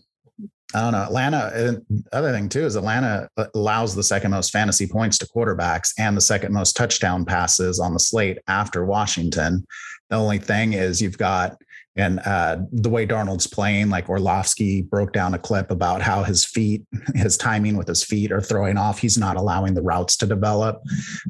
I 0.75 0.81
don't 0.81 0.91
know. 0.93 1.03
Atlanta, 1.03 1.81
other 2.11 2.31
thing 2.31 2.49
too 2.49 2.65
is 2.65 2.75
Atlanta 2.75 3.29
allows 3.53 3.93
the 3.93 4.03
second 4.03 4.31
most 4.31 4.51
fantasy 4.51 4.87
points 4.87 5.19
to 5.19 5.27
quarterbacks 5.27 5.93
and 5.99 6.17
the 6.17 6.21
second 6.21 6.51
most 6.51 6.75
touchdown 6.75 7.25
passes 7.25 7.79
on 7.79 7.93
the 7.93 7.99
slate 7.99 8.39
after 8.47 8.83
Washington. 8.83 9.65
The 10.09 10.15
only 10.15 10.39
thing 10.39 10.73
is 10.73 11.01
you've 11.01 11.17
got, 11.17 11.57
and 11.95 12.19
uh, 12.25 12.57
the 12.71 12.89
way 12.89 13.05
Darnold's 13.05 13.47
playing, 13.47 13.89
like 13.89 14.09
Orlovsky 14.09 14.81
broke 14.81 15.13
down 15.13 15.33
a 15.33 15.39
clip 15.39 15.69
about 15.69 16.01
how 16.01 16.23
his 16.23 16.43
feet, 16.43 16.83
his 17.15 17.37
timing 17.37 17.77
with 17.77 17.87
his 17.87 18.03
feet 18.03 18.31
are 18.31 18.41
throwing 18.41 18.77
off. 18.77 18.99
He's 18.99 19.17
not 19.17 19.37
allowing 19.37 19.73
the 19.73 19.83
routes 19.83 20.17
to 20.17 20.25
develop. 20.25 20.81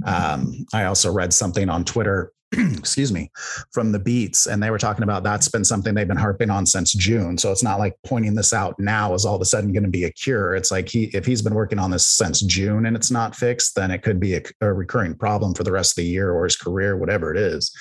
Um, 0.06 0.66
I 0.74 0.86
also 0.86 1.12
read 1.12 1.34
something 1.34 1.70
on 1.70 1.84
Twitter 1.84 2.32
excuse 2.78 3.12
me, 3.12 3.32
from 3.72 3.92
the 3.92 4.00
beats. 4.00 4.46
And 4.46 4.62
they 4.62 4.70
were 4.70 4.78
talking 4.78 5.04
about 5.04 5.24
that's 5.24 5.48
been 5.48 5.66
something 5.66 5.94
they've 5.94 6.08
been 6.08 6.18
harping 6.18 6.50
on 6.50 6.66
since 6.66 6.94
June. 6.94 7.38
So 7.38 7.52
it's 7.52 7.64
not 7.64 7.80
like 7.80 7.96
pointing 8.06 8.36
this 8.36 8.54
out 8.54 8.80
now 8.80 9.14
is 9.14 9.26
all 9.26 9.36
of 9.36 9.42
a 9.42 9.46
sudden 9.46 9.74
going 9.74 9.84
to 9.84 9.90
be 9.90 10.04
a 10.04 10.12
cure. 10.12 10.56
It's 10.56 10.72
like 10.72 10.90
he, 10.90 11.06
if 11.14 11.26
he's 11.26 11.42
been 11.42 11.56
working 11.56 11.80
on 11.80 11.92
this 11.92 12.06
since 12.06 12.42
June 12.42 12.86
and 12.86 12.96
it's 12.96 13.12
not 13.12 13.36
fixed, 13.36 13.76
then 13.76 13.92
it 13.92 14.04
could 14.04 14.20
be 14.20 14.36
a, 14.36 14.42
a 14.62 14.72
recurring 14.72 15.16
problem 15.16 15.54
for 15.54 15.64
the 15.64 15.72
rest 15.72 15.94
of 15.94 16.04
the 16.04 16.10
year 16.10 16.32
or 16.32 16.44
his 16.44 16.56
career, 16.56 16.98
whatever 16.98 17.34
it 17.34 17.38
is. 17.38 17.76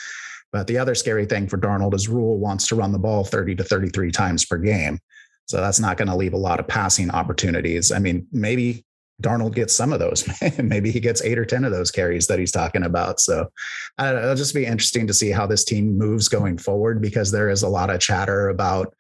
But 0.53 0.67
the 0.67 0.79
other 0.79 0.95
scary 0.95 1.25
thing 1.25 1.49
for 1.49 1.59
Darnold 1.59 1.95
is 1.95 2.09
Rhule 2.09 2.39
wants 2.39 2.69
to 2.69 2.77
run 2.77 2.93
the 2.93 2.99
ball 2.99 3.25
30 3.25 3.57
to 3.57 3.65
33 3.65 4.13
times 4.13 4.45
per 4.45 4.59
game. 4.59 4.99
So 5.47 5.61
that's 5.61 5.81
not 5.81 5.97
going 5.97 6.09
to 6.09 6.17
leave 6.17 6.35
a 6.35 6.39
lot 6.39 6.61
of 6.61 6.69
passing 6.69 7.11
opportunities. 7.11 7.91
I 7.91 7.99
mean, 7.99 8.27
maybe 8.33 8.85
Darnold 9.23 9.55
gets 9.55 9.75
some 9.75 9.93
of 9.93 10.01
those. 10.01 10.29
Maybe 10.59 10.91
he 10.91 11.01
gets 11.01 11.23
eight 11.23 11.39
or 11.39 11.45
10 11.45 11.65
of 11.65 11.73
those 11.73 11.91
carries 11.91 12.27
that 12.27 12.39
he's 12.39 12.51
talking 12.51 12.83
about. 12.83 13.21
So 13.21 13.51
uh, 13.99 14.17
it'll 14.17 14.35
just 14.35 14.55
be 14.55 14.67
interesting 14.67 15.07
to 15.07 15.15
see 15.15 15.31
how 15.31 15.47
this 15.47 15.65
team 15.65 15.97
moves 15.97 16.29
going 16.29 16.59
forward 16.59 17.01
because 17.01 17.31
there 17.31 17.49
is 17.49 17.63
a 17.63 17.69
lot 17.69 17.91
of 17.91 18.01
chatter 18.01 18.49
about. 18.49 18.95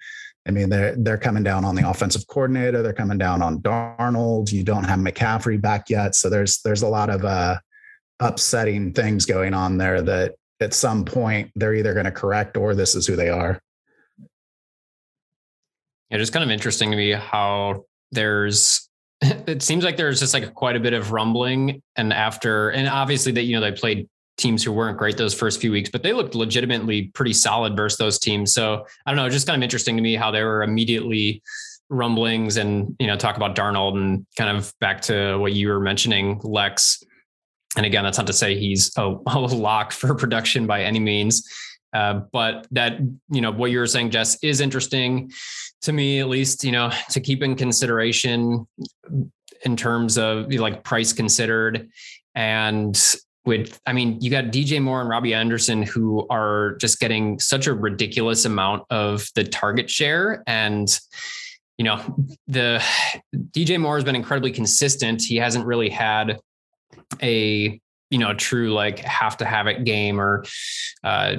I 0.46 0.50
mean, 0.50 0.70
they're 0.70 0.96
they're 0.96 1.18
coming 1.18 1.44
down 1.44 1.64
on 1.64 1.76
the 1.76 1.88
offensive 1.88 2.26
coordinator. 2.26 2.82
They're 2.82 2.92
coming 2.92 3.18
down 3.18 3.42
on 3.42 3.60
Darnold. 3.60 4.50
You 4.50 4.64
don't 4.64 4.84
have 4.84 4.98
McCaffrey 4.98 5.60
back 5.60 5.88
yet, 5.88 6.16
so 6.16 6.28
there's 6.28 6.62
there's 6.62 6.82
a 6.82 6.88
lot 6.88 7.10
of 7.10 7.24
uh, 7.24 7.58
upsetting 8.18 8.92
things 8.92 9.24
going 9.24 9.54
on 9.54 9.78
there. 9.78 10.02
That 10.02 10.34
at 10.62 10.72
some 10.72 11.04
point 11.04 11.50
they're 11.54 11.74
either 11.74 11.92
going 11.92 12.06
to 12.06 12.12
correct 12.12 12.56
or 12.56 12.74
this 12.74 12.94
is 12.94 13.06
who 13.06 13.16
they 13.16 13.28
are. 13.28 13.60
Yeah, 16.10 16.18
just 16.18 16.32
kind 16.32 16.44
of 16.44 16.50
interesting 16.50 16.90
to 16.90 16.96
me 16.96 17.10
how 17.12 17.84
there's 18.10 18.88
it 19.22 19.62
seems 19.62 19.84
like 19.84 19.96
there's 19.96 20.20
just 20.20 20.34
like 20.34 20.52
quite 20.54 20.76
a 20.76 20.80
bit 20.80 20.92
of 20.92 21.12
rumbling 21.12 21.82
and 21.96 22.12
after 22.12 22.70
and 22.70 22.88
obviously 22.88 23.32
that 23.32 23.44
you 23.44 23.54
know 23.54 23.60
they 23.60 23.72
played 23.72 24.08
teams 24.38 24.64
who 24.64 24.72
weren't 24.72 24.98
great 24.98 25.16
those 25.16 25.34
first 25.34 25.60
few 25.60 25.70
weeks 25.70 25.90
but 25.90 26.02
they 26.02 26.12
looked 26.12 26.34
legitimately 26.34 27.02
pretty 27.14 27.32
solid 27.32 27.76
versus 27.76 27.98
those 27.98 28.18
teams 28.18 28.52
so 28.52 28.84
i 29.06 29.10
don't 29.10 29.16
know 29.16 29.28
just 29.28 29.46
kind 29.46 29.56
of 29.56 29.62
interesting 29.62 29.94
to 29.94 30.02
me 30.02 30.16
how 30.16 30.30
they 30.30 30.42
were 30.42 30.62
immediately 30.62 31.42
rumblings 31.90 32.56
and 32.56 32.96
you 32.98 33.06
know 33.06 33.16
talk 33.16 33.36
about 33.36 33.54
darnold 33.54 33.96
and 33.96 34.26
kind 34.36 34.56
of 34.56 34.72
back 34.80 35.00
to 35.00 35.36
what 35.36 35.52
you 35.52 35.68
were 35.68 35.80
mentioning 35.80 36.40
lex 36.42 37.02
and 37.76 37.86
again 37.86 38.04
that's 38.04 38.18
not 38.18 38.26
to 38.26 38.32
say 38.32 38.58
he's 38.58 38.90
a, 38.96 39.14
a 39.26 39.38
lock 39.38 39.92
for 39.92 40.14
production 40.14 40.66
by 40.66 40.82
any 40.82 41.00
means 41.00 41.48
uh, 41.92 42.20
but 42.32 42.66
that 42.70 42.98
you 43.30 43.40
know 43.40 43.50
what 43.50 43.70
you 43.70 43.78
were 43.78 43.86
saying 43.86 44.10
jess 44.10 44.36
is 44.42 44.60
interesting 44.60 45.30
to 45.82 45.92
me 45.92 46.20
at 46.20 46.28
least 46.28 46.64
you 46.64 46.72
know 46.72 46.90
to 47.10 47.20
keep 47.20 47.42
in 47.42 47.54
consideration 47.54 48.66
in 49.64 49.76
terms 49.76 50.18
of 50.18 50.52
like 50.52 50.84
price 50.84 51.12
considered. 51.12 51.88
And 52.34 52.98
with 53.44 53.80
i 53.86 53.92
mean 53.92 54.20
you 54.20 54.30
got 54.30 54.44
dj 54.44 54.80
moore 54.80 55.00
and 55.00 55.10
robbie 55.10 55.34
anderson 55.34 55.82
who 55.82 56.24
are 56.30 56.76
just 56.76 57.00
getting 57.00 57.40
such 57.40 57.66
a 57.66 57.74
ridiculous 57.74 58.44
amount 58.44 58.84
of 58.90 59.26
the 59.34 59.42
target 59.42 59.90
share. 59.90 60.44
And 60.46 60.88
you 61.76 61.84
know 61.84 62.00
the 62.46 62.82
dj 63.34 63.80
moore 63.80 63.96
has 63.96 64.04
been 64.04 64.16
incredibly 64.16 64.52
consistent. 64.52 65.22
He 65.22 65.36
hasn't 65.36 65.66
really 65.66 65.90
had 65.90 66.38
a 67.22 67.80
you 68.10 68.18
know 68.18 68.30
a 68.30 68.34
true 68.34 68.72
like 68.72 68.98
have 69.00 69.36
to 69.38 69.44
have 69.44 69.66
it 69.66 69.84
game 69.84 70.20
or 70.20 70.44
uh 71.04 71.36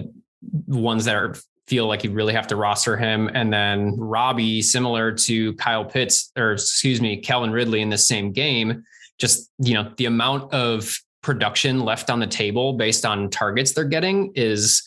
ones 0.68 1.06
that 1.06 1.16
are 1.16 1.36
feel 1.68 1.88
like 1.88 2.04
you 2.04 2.12
really 2.12 2.34
have 2.34 2.48
to 2.48 2.56
roster 2.56 2.98
him. 2.98 3.30
And 3.34 3.52
then 3.52 3.96
Robbie, 3.98 4.62
similar 4.62 5.12
to 5.12 5.54
Kyle 5.54 5.86
Pitts, 5.86 6.32
or 6.38 6.54
excuse 6.54 7.00
me, 7.00 7.18
Calvin 7.18 7.52
Ridley 7.52 7.82
in 7.82 7.90
the 7.90 7.98
same 7.98 8.32
game, 8.32 8.84
just, 9.18 9.50
you 9.60 9.74
know, 9.74 9.92
the 9.98 10.06
amount 10.06 10.54
of 10.54 10.96
production 11.22 11.80
left 11.80 12.10
on 12.10 12.20
the 12.20 12.28
table 12.28 12.74
based 12.74 13.06
on 13.06 13.30
targets 13.30 13.74
they're 13.74 13.86
getting 13.86 14.34
is, 14.36 14.84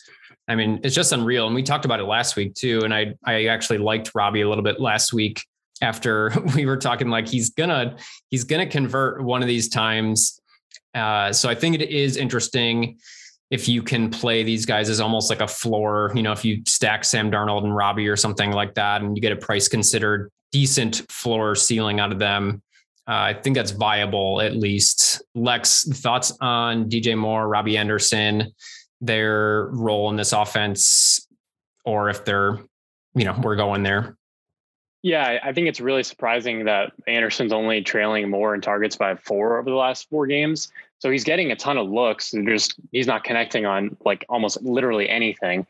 I 0.47 0.55
mean, 0.55 0.79
it's 0.83 0.95
just 0.95 1.11
unreal. 1.11 1.47
And 1.47 1.55
we 1.55 1.63
talked 1.63 1.85
about 1.85 1.99
it 1.99 2.05
last 2.05 2.35
week 2.35 2.53
too. 2.53 2.81
And 2.83 2.93
I, 2.93 3.15
I 3.25 3.47
actually 3.47 3.79
liked 3.79 4.11
Robbie 4.13 4.41
a 4.41 4.49
little 4.49 4.63
bit 4.63 4.79
last 4.79 5.13
week 5.13 5.43
after 5.81 6.31
we 6.55 6.65
were 6.65 6.77
talking 6.77 7.09
like 7.09 7.27
he's 7.27 7.49
gonna, 7.49 7.97
he's 8.29 8.43
gonna 8.43 8.67
convert 8.67 9.23
one 9.23 9.41
of 9.41 9.47
these 9.47 9.67
times. 9.67 10.39
Uh, 10.97 11.31
so 11.31 11.49
I 11.49 11.55
think 11.55 11.75
it 11.75 11.89
is 11.89 12.17
interesting 12.17 12.97
if 13.49 13.69
you 13.69 13.81
can 13.81 14.09
play 14.09 14.43
these 14.43 14.65
guys 14.65 14.89
as 14.89 14.99
almost 14.99 15.29
like 15.29 15.41
a 15.41 15.47
floor, 15.47 16.11
you 16.13 16.21
know, 16.21 16.33
if 16.33 16.43
you 16.43 16.61
stack 16.67 17.05
Sam 17.05 17.31
Darnold 17.31 17.63
and 17.63 17.75
Robbie 17.75 18.07
or 18.09 18.17
something 18.17 18.51
like 18.51 18.73
that, 18.73 19.01
and 19.01 19.15
you 19.15 19.21
get 19.21 19.31
a 19.31 19.37
price 19.37 19.67
considered 19.67 20.29
decent 20.51 21.09
floor 21.09 21.55
ceiling 21.55 21.99
out 21.99 22.11
of 22.11 22.19
them, 22.19 22.61
uh, 23.07 23.31
I 23.31 23.33
think 23.33 23.55
that's 23.55 23.71
viable 23.71 24.41
at 24.41 24.57
least. 24.57 25.21
Lex, 25.33 25.85
thoughts 25.85 26.33
on 26.41 26.89
DJ 26.89 27.17
Moore, 27.17 27.47
Robbie 27.47 27.77
Anderson, 27.77 28.53
their 28.99 29.67
role 29.67 30.09
in 30.09 30.17
this 30.17 30.33
offense, 30.33 31.25
or 31.85 32.09
if 32.09 32.25
they're, 32.25 32.59
you 33.15 33.23
know, 33.23 33.39
we're 33.41 33.55
going 33.55 33.83
there. 33.83 34.17
Yeah, 35.03 35.39
I 35.41 35.53
think 35.53 35.69
it's 35.69 35.79
really 35.79 36.03
surprising 36.03 36.65
that 36.65 36.91
Anderson's 37.07 37.53
only 37.53 37.81
trailing 37.81 38.29
Moore 38.29 38.55
in 38.55 38.59
targets 38.59 38.97
by 38.97 39.15
four 39.15 39.57
over 39.57 39.69
the 39.69 39.75
last 39.75 40.09
four 40.09 40.27
games. 40.27 40.69
So 40.99 41.11
he's 41.11 41.23
getting 41.23 41.51
a 41.51 41.55
ton 41.55 41.77
of 41.77 41.87
looks 41.89 42.33
and 42.33 42.47
just 42.47 42.75
he's 42.91 43.07
not 43.07 43.23
connecting 43.23 43.65
on 43.65 43.97
like 44.03 44.25
almost 44.29 44.61
literally 44.61 45.09
anything. 45.09 45.67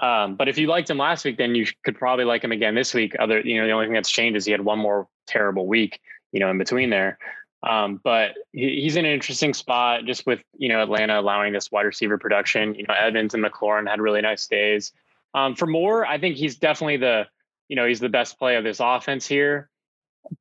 Um, 0.00 0.36
but 0.36 0.48
if 0.48 0.56
you 0.56 0.68
liked 0.68 0.88
him 0.88 0.98
last 0.98 1.24
week, 1.24 1.36
then 1.36 1.54
you 1.54 1.66
could 1.84 1.98
probably 1.98 2.24
like 2.24 2.42
him 2.42 2.52
again 2.52 2.74
this 2.74 2.94
week. 2.94 3.14
Other, 3.18 3.40
you 3.40 3.60
know, 3.60 3.66
the 3.66 3.72
only 3.72 3.86
thing 3.86 3.94
that's 3.94 4.10
changed 4.10 4.36
is 4.36 4.46
he 4.46 4.52
had 4.52 4.64
one 4.64 4.78
more 4.78 5.06
terrible 5.26 5.66
week, 5.66 6.00
you 6.32 6.40
know, 6.40 6.50
in 6.50 6.56
between 6.56 6.88
there. 6.88 7.18
Um, 7.62 8.00
but 8.02 8.32
he, 8.52 8.80
he's 8.80 8.96
in 8.96 9.04
an 9.04 9.12
interesting 9.12 9.54
spot 9.54 10.04
just 10.06 10.26
with, 10.26 10.40
you 10.56 10.68
know, 10.68 10.82
Atlanta 10.82 11.20
allowing 11.20 11.52
this 11.52 11.70
wide 11.70 11.86
receiver 11.86 12.16
production. 12.16 12.74
You 12.74 12.86
know, 12.88 12.94
Evans 12.94 13.34
and 13.34 13.44
McLaurin 13.44 13.88
had 13.88 14.00
really 14.00 14.22
nice 14.22 14.46
days. 14.46 14.92
Um, 15.34 15.54
for 15.54 15.66
Moore, 15.66 16.06
I 16.06 16.18
think 16.18 16.36
he's 16.36 16.56
definitely 16.56 16.96
the, 16.96 17.26
you 17.68 17.76
know, 17.76 17.86
he's 17.86 18.00
the 18.00 18.08
best 18.08 18.38
play 18.38 18.56
of 18.56 18.64
this 18.64 18.80
offense 18.80 19.26
here. 19.26 19.68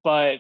But 0.04 0.40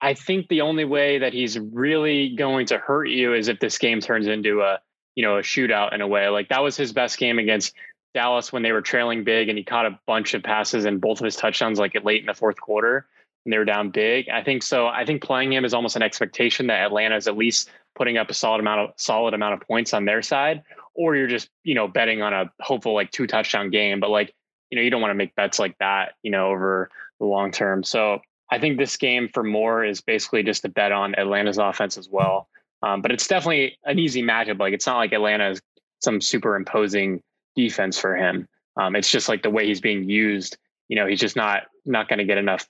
I 0.00 0.14
think 0.14 0.48
the 0.48 0.60
only 0.60 0.84
way 0.84 1.18
that 1.18 1.32
he's 1.32 1.58
really 1.58 2.34
going 2.36 2.66
to 2.66 2.78
hurt 2.78 3.06
you 3.06 3.34
is 3.34 3.48
if 3.48 3.58
this 3.58 3.78
game 3.78 4.00
turns 4.00 4.26
into 4.26 4.60
a, 4.60 4.78
you 5.14 5.24
know, 5.24 5.38
a 5.38 5.42
shootout 5.42 5.92
in 5.92 6.00
a 6.00 6.06
way. 6.06 6.28
Like 6.28 6.48
that 6.50 6.62
was 6.62 6.76
his 6.76 6.92
best 6.92 7.18
game 7.18 7.38
against 7.38 7.74
Dallas 8.14 8.52
when 8.52 8.62
they 8.62 8.72
were 8.72 8.80
trailing 8.80 9.24
big 9.24 9.48
and 9.48 9.58
he 9.58 9.64
caught 9.64 9.86
a 9.86 9.98
bunch 10.06 10.34
of 10.34 10.42
passes 10.42 10.84
and 10.84 11.00
both 11.00 11.20
of 11.20 11.24
his 11.24 11.36
touchdowns 11.36 11.78
like 11.78 11.96
late 12.04 12.20
in 12.20 12.26
the 12.26 12.34
fourth 12.34 12.60
quarter 12.60 13.06
and 13.44 13.52
they 13.52 13.58
were 13.58 13.64
down 13.64 13.90
big. 13.90 14.28
I 14.28 14.42
think 14.42 14.62
so. 14.62 14.86
I 14.86 15.04
think 15.04 15.22
playing 15.22 15.52
him 15.52 15.64
is 15.64 15.74
almost 15.74 15.96
an 15.96 16.02
expectation 16.02 16.66
that 16.66 16.84
Atlanta 16.84 17.16
is 17.16 17.26
at 17.26 17.36
least 17.36 17.70
putting 17.96 18.18
up 18.18 18.30
a 18.30 18.34
solid 18.34 18.60
amount 18.60 18.80
of 18.80 18.90
solid 18.96 19.34
amount 19.34 19.54
of 19.54 19.66
points 19.66 19.94
on 19.94 20.04
their 20.04 20.22
side, 20.22 20.62
or 20.94 21.16
you're 21.16 21.28
just, 21.28 21.48
you 21.64 21.74
know, 21.74 21.88
betting 21.88 22.20
on 22.22 22.32
a 22.32 22.52
hopeful 22.60 22.94
like 22.94 23.10
two 23.10 23.26
touchdown 23.26 23.70
game. 23.70 24.00
But 24.00 24.10
like, 24.10 24.34
you 24.70 24.76
know, 24.76 24.82
you 24.82 24.90
don't 24.90 25.00
want 25.00 25.10
to 25.10 25.16
make 25.16 25.34
bets 25.34 25.58
like 25.58 25.76
that, 25.78 26.12
you 26.22 26.30
know, 26.30 26.48
over 26.48 26.90
the 27.20 27.26
long 27.26 27.50
term. 27.50 27.82
So 27.82 28.20
I 28.50 28.58
think 28.58 28.78
this 28.78 28.96
game 28.96 29.28
for 29.32 29.42
Moore 29.42 29.84
is 29.84 30.00
basically 30.00 30.42
just 30.42 30.64
a 30.64 30.68
bet 30.68 30.92
on 30.92 31.14
Atlanta's 31.16 31.58
offense 31.58 31.98
as 31.98 32.08
well. 32.08 32.48
Um, 32.82 33.02
but 33.02 33.10
it's 33.10 33.26
definitely 33.26 33.76
an 33.84 33.98
easy 33.98 34.22
matchup. 34.22 34.58
Like 34.58 34.72
it's 34.72 34.86
not 34.86 34.96
like 34.96 35.12
Atlanta 35.12 35.50
is 35.50 35.60
some 36.00 36.20
super 36.20 36.56
imposing 36.56 37.22
defense 37.56 37.98
for 37.98 38.16
him. 38.16 38.48
Um, 38.76 38.94
it's 38.94 39.10
just 39.10 39.28
like 39.28 39.42
the 39.42 39.50
way 39.50 39.66
he's 39.66 39.80
being 39.80 40.08
used. 40.08 40.56
You 40.88 40.96
know, 40.96 41.06
he's 41.06 41.20
just 41.20 41.36
not 41.36 41.64
not 41.84 42.08
going 42.08 42.20
to 42.20 42.24
get 42.24 42.38
enough 42.38 42.66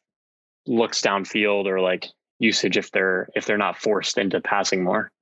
looks 0.66 1.00
downfield 1.02 1.66
or 1.66 1.80
like 1.80 2.06
usage 2.38 2.76
if 2.76 2.90
they're 2.90 3.28
if 3.34 3.46
they're 3.46 3.58
not 3.58 3.78
forced 3.78 4.18
into 4.18 4.40
passing 4.40 4.82
more. 4.82 5.12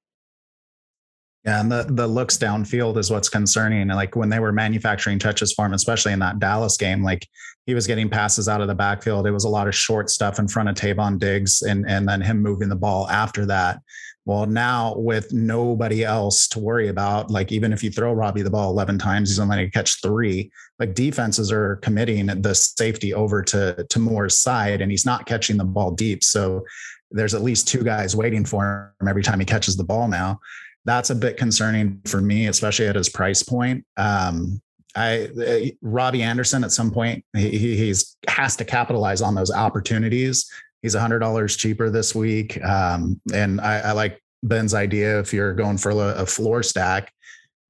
Yeah, 1.47 1.61
and 1.61 1.71
the 1.71 1.87
the 1.89 2.09
looks 2.09 2.37
downfield 2.37 2.97
is 2.97 3.09
what's 3.09 3.29
concerning. 3.29 3.87
Like 3.89 4.17
when 4.17 4.29
they 4.29 4.41
were 4.41 4.53
manufacturing 4.53 5.21
touches 5.21 5.53
for 5.53 5.65
him, 5.65 5.75
especially 5.75 6.13
in 6.13 6.19
that 6.19 6.41
Dallas 6.41 6.77
game, 6.77 7.05
like 7.05 7.27
he 7.67 7.75
was 7.75 7.87
getting 7.87 8.09
passes 8.09 8.49
out 8.49 8.61
of 8.61 8.67
the 8.67 8.75
backfield. 8.75 9.29
It 9.29 9.31
was 9.31 9.45
a 9.45 9.49
lot 9.49 9.69
of 9.69 9.75
short 9.75 10.11
stuff 10.11 10.41
in 10.41 10.49
front 10.49 10.69
of 10.69 10.75
Trevon 10.75 11.21
Diggs, 11.21 11.63
and 11.63 11.89
and 11.89 12.09
then 12.09 12.21
him 12.21 12.43
moving 12.43 12.69
the 12.69 12.75
ball 12.75 13.09
after 13.09 13.47
that. 13.47 13.81
Well, 14.25 14.47
now 14.47 14.97
with 14.97 15.33
nobody 15.33 16.05
else 16.05 16.49
to 16.49 16.59
worry 16.59 16.89
about, 16.89 17.31
like 17.31 17.53
even 17.53 17.73
if 17.73 17.85
you 17.85 17.93
throw 17.93 18.13
Robbie 18.13 18.43
the 18.43 18.51
ball 18.51 18.73
11 18.73 18.99
times, 18.99 19.29
he's 19.29 19.39
only 19.39 19.57
going 19.57 19.67
to 19.69 19.71
catch 19.71 20.03
three. 20.03 20.51
Like 20.81 20.95
defenses 20.95 21.53
are 21.53 21.77
committing 21.77 22.27
the 22.27 22.53
safety 22.57 23.15
over 23.15 23.41
to, 23.45 23.87
to 23.89 23.99
Moore's 24.01 24.37
side, 24.37 24.81
and 24.81 24.91
he's 24.91 25.07
not 25.07 25.27
catching 25.27 25.57
the 25.57 25.65
ball 25.65 25.93
deep. 25.93 26.25
So 26.25 26.65
there's 27.13 27.35
at 27.35 27.43
least 27.43 27.69
two 27.69 27.85
guys 27.85 28.17
waiting 28.17 28.45
for 28.45 28.93
him 29.01 29.07
every 29.07 29.23
time 29.23 29.39
he 29.39 29.47
catches 29.47 29.77
the 29.77 29.85
ball 29.85 30.09
now. 30.09 30.41
That's 30.87 31.11
a 31.11 31.15
bit 31.15 31.37
concerning 31.37 32.01
for 32.07 32.23
me, 32.23 32.47
especially 32.47 32.87
at 32.87 32.97
his 32.97 33.11
price 33.11 33.43
point. 33.43 33.85
Um, 33.99 34.63
I 34.95 35.29
uh, 35.39 35.77
Robbie 35.83 36.23
Anderson 36.23 36.65
at 36.65 36.73
some 36.73 36.91
point 36.91 37.23
he 37.37 37.77
he's 37.77 38.17
has 38.29 38.57
to 38.57 38.65
capitalize 38.65 39.21
on 39.21 39.35
those 39.35 39.51
opportunities 39.51 40.51
He's 40.87 40.95
a 40.95 41.01
hundred 41.01 41.19
dollars 41.19 41.57
cheaper 41.57 41.91
this 41.91 42.15
week. 42.15 42.63
Um, 42.63 43.21
and 43.35 43.61
I, 43.61 43.79
I, 43.79 43.91
like 43.91 44.23
Ben's 44.45 44.73
idea. 44.73 45.19
If 45.19 45.33
you're 45.33 45.53
going 45.53 45.79
for 45.79 45.91
a, 45.91 46.23
a 46.23 46.27
floor 46.27 46.63
stack, 46.63 47.13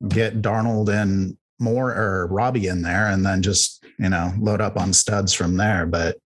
get 0.07 0.43
Darnold 0.43 0.91
and 0.91 1.35
Moore 1.59 1.95
or 1.95 2.27
Robbie 2.27 2.67
in 2.67 2.83
there, 2.83 3.07
and 3.07 3.25
then 3.25 3.43
just 3.43 3.83
you 3.99 4.11
know 4.11 4.35
load 4.39 4.61
up 4.61 4.77
on 4.77 4.93
studs 4.93 5.33
from 5.33 5.57
there. 5.57 5.87
But 5.87 6.19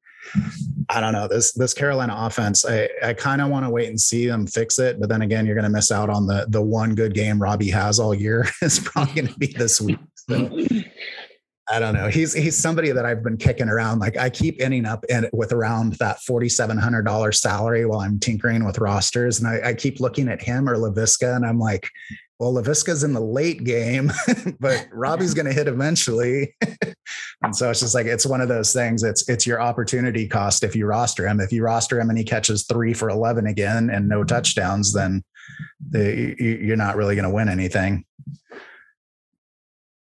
I 0.88 1.00
don't 1.00 1.12
know 1.12 1.28
this 1.28 1.52
this 1.52 1.72
Carolina 1.72 2.14
offense. 2.16 2.64
I 2.64 2.88
I 3.02 3.14
kind 3.14 3.40
of 3.40 3.48
want 3.48 3.64
to 3.64 3.70
wait 3.70 3.88
and 3.88 4.00
see 4.00 4.26
them 4.26 4.46
fix 4.46 4.78
it, 4.78 4.98
but 4.98 5.08
then 5.08 5.22
again, 5.22 5.46
you're 5.46 5.54
going 5.54 5.64
to 5.64 5.70
miss 5.70 5.92
out 5.92 6.10
on 6.10 6.26
the 6.26 6.46
the 6.48 6.62
one 6.62 6.94
good 6.94 7.14
game 7.14 7.40
Robbie 7.40 7.70
has 7.70 8.00
all 8.00 8.14
year. 8.14 8.46
is 8.62 8.78
probably 8.78 9.14
going 9.14 9.28
to 9.28 9.38
be 9.38 9.46
this 9.46 9.80
week. 9.80 9.98
So 10.28 10.50
I 11.70 11.78
don't 11.78 11.94
know. 11.94 12.08
He's 12.08 12.32
he's 12.32 12.58
somebody 12.58 12.90
that 12.90 13.06
I've 13.06 13.22
been 13.22 13.36
kicking 13.36 13.68
around. 13.68 14.00
Like 14.00 14.16
I 14.16 14.28
keep 14.28 14.60
ending 14.60 14.84
up 14.84 15.04
in 15.08 15.28
with 15.32 15.52
around 15.52 15.94
that 15.94 16.20
forty 16.22 16.48
seven 16.48 16.76
hundred 16.76 17.04
dollar 17.04 17.30
salary 17.30 17.86
while 17.86 18.00
I'm 18.00 18.18
tinkering 18.18 18.64
with 18.64 18.78
rosters, 18.78 19.38
and 19.38 19.48
I, 19.48 19.68
I, 19.68 19.74
keep 19.74 20.00
looking 20.00 20.28
at 20.28 20.42
him 20.42 20.68
or 20.68 20.76
Laviska, 20.76 21.36
and 21.36 21.46
I'm 21.46 21.60
like, 21.60 21.88
well, 22.40 22.54
Laviska's 22.54 23.04
in 23.04 23.12
the 23.12 23.20
late 23.20 23.64
game, 23.64 24.10
but 24.60 24.88
Robbie's 24.92 25.34
going 25.34 25.46
to 25.46 25.52
hit 25.52 25.68
eventually. 25.68 26.56
and 27.42 27.54
so 27.54 27.70
it's 27.70 27.80
just 27.80 27.94
like 27.94 28.06
it's 28.06 28.24
one 28.24 28.40
of 28.40 28.48
those 28.48 28.72
things. 28.72 29.02
It's 29.02 29.28
it's 29.28 29.46
your 29.46 29.60
opportunity 29.60 30.26
cost 30.26 30.64
if 30.64 30.74
you 30.74 30.86
roster 30.86 31.28
him. 31.28 31.38
If 31.38 31.52
you 31.52 31.62
roster 31.62 32.00
him 32.00 32.08
and 32.08 32.18
he 32.18 32.24
catches 32.24 32.64
three 32.64 32.94
for 32.94 33.10
eleven 33.10 33.46
again 33.46 33.90
and 33.90 34.08
no 34.08 34.24
touchdowns, 34.24 34.94
then 34.94 35.22
the, 35.90 36.34
you're 36.38 36.76
not 36.76 36.96
really 36.96 37.14
going 37.14 37.28
to 37.28 37.34
win 37.34 37.50
anything. 37.50 38.06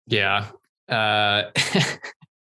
Yeah, 0.09 0.47
uh, 0.89 1.45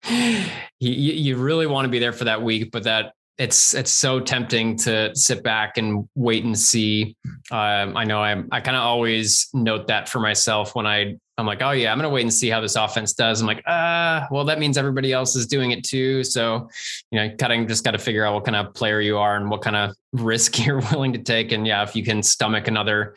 you, 0.09 0.51
you 0.81 1.37
really 1.37 1.67
want 1.67 1.85
to 1.85 1.91
be 1.91 1.99
there 1.99 2.13
for 2.13 2.25
that 2.25 2.43
week, 2.43 2.71
but 2.73 2.85
that 2.85 3.13
it's 3.37 3.75
it's 3.75 3.91
so 3.91 4.21
tempting 4.21 4.77
to 4.77 5.15
sit 5.15 5.43
back 5.43 5.77
and 5.77 6.09
wait 6.15 6.45
and 6.45 6.57
see. 6.59 7.17
Um, 7.51 7.97
I 7.97 8.05
know 8.05 8.23
I'm 8.23 8.49
I 8.53 8.61
kind 8.61 8.77
of 8.77 8.83
always 8.83 9.49
note 9.53 9.89
that 9.89 10.09
for 10.09 10.21
myself 10.21 10.75
when 10.75 10.87
I 10.87 11.17
I'm 11.37 11.47
like, 11.47 11.63
oh 11.63 11.73
yeah, 11.73 11.91
I'm 11.91 11.99
gonna 11.99 12.11
wait 12.11 12.23
and 12.23 12.33
see 12.33 12.49
how 12.49 12.61
this 12.61 12.77
offense 12.77 13.13
does. 13.13 13.41
I'm 13.41 13.47
like, 13.49 13.63
ah, 13.67 14.23
uh, 14.23 14.29
well, 14.31 14.45
that 14.45 14.61
means 14.61 14.79
everybody 14.79 15.13
else 15.13 15.35
is 15.35 15.47
doing 15.47 15.73
it 15.73 15.83
too. 15.83 16.23
So, 16.23 16.69
you 17.11 17.19
know, 17.19 17.35
kind 17.37 17.53
of 17.63 17.69
just 17.69 17.83
got 17.85 17.91
to 17.91 17.99
figure 17.99 18.25
out 18.25 18.35
what 18.35 18.45
kind 18.45 18.57
of 18.57 18.73
player 18.73 19.01
you 19.01 19.19
are 19.19 19.37
and 19.37 19.51
what 19.51 19.63
kind 19.63 19.75
of 19.75 19.97
risk 20.13 20.59
you're 20.65 20.81
willing 20.93 21.13
to 21.15 21.19
take. 21.19 21.51
And 21.51 21.67
yeah, 21.67 21.83
if 21.83 21.97
you 21.97 22.05
can 22.05 22.23
stomach 22.23 22.69
another, 22.69 23.17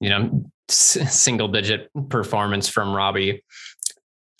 you 0.00 0.08
know, 0.08 0.44
single 0.68 1.48
digit 1.48 1.90
performance 2.08 2.68
from 2.68 2.94
Robbie, 2.94 3.42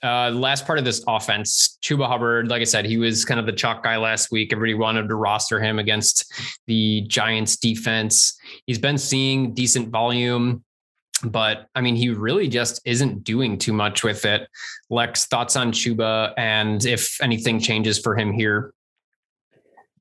uh, 0.03 0.31
last 0.31 0.67
part 0.67 0.79
of 0.79 0.85
this 0.85 1.05
offense, 1.07 1.79
Chuba 1.83 2.07
Hubbard, 2.07 2.49
like 2.49 2.61
I 2.61 2.65
said, 2.65 2.87
he 2.87 2.97
was 2.97 3.25
kind 3.25 3.39
of 3.39 3.47
the 3.47 3.53
chalk 3.53 3.83
guy 3.83 3.97
last 3.99 4.31
week. 4.31 4.53
Everybody 4.53 4.75
wanted 4.75 5.09
to 5.09 5.15
roster 5.15 5.61
him 5.61 5.79
against 5.79 6.33
the 6.67 7.03
Giants 7.03 7.57
defense. 7.57 8.39
He's 8.67 8.79
been 8.79 8.97
seeing 8.97 9.53
decent 9.53 9.89
volume, 9.89 10.65
but 11.23 11.67
I 11.75 11.83
mean, 11.83 11.97
he 11.97 12.09
really 12.09 12.49
just 12.49 12.81
isn't 12.87 13.25
doing 13.25 13.59
too 13.59 13.75
much 13.75 14.03
with 14.03 14.25
it. 14.25 14.49
Lex, 14.89 15.27
thoughts 15.27 15.55
on 15.57 15.73
Chuba 15.73 16.33
and 16.39 16.85
if 16.87 17.21
anything 17.21 17.61
changes 17.61 17.99
for 17.99 18.17
him 18.17 18.33
here? 18.33 18.73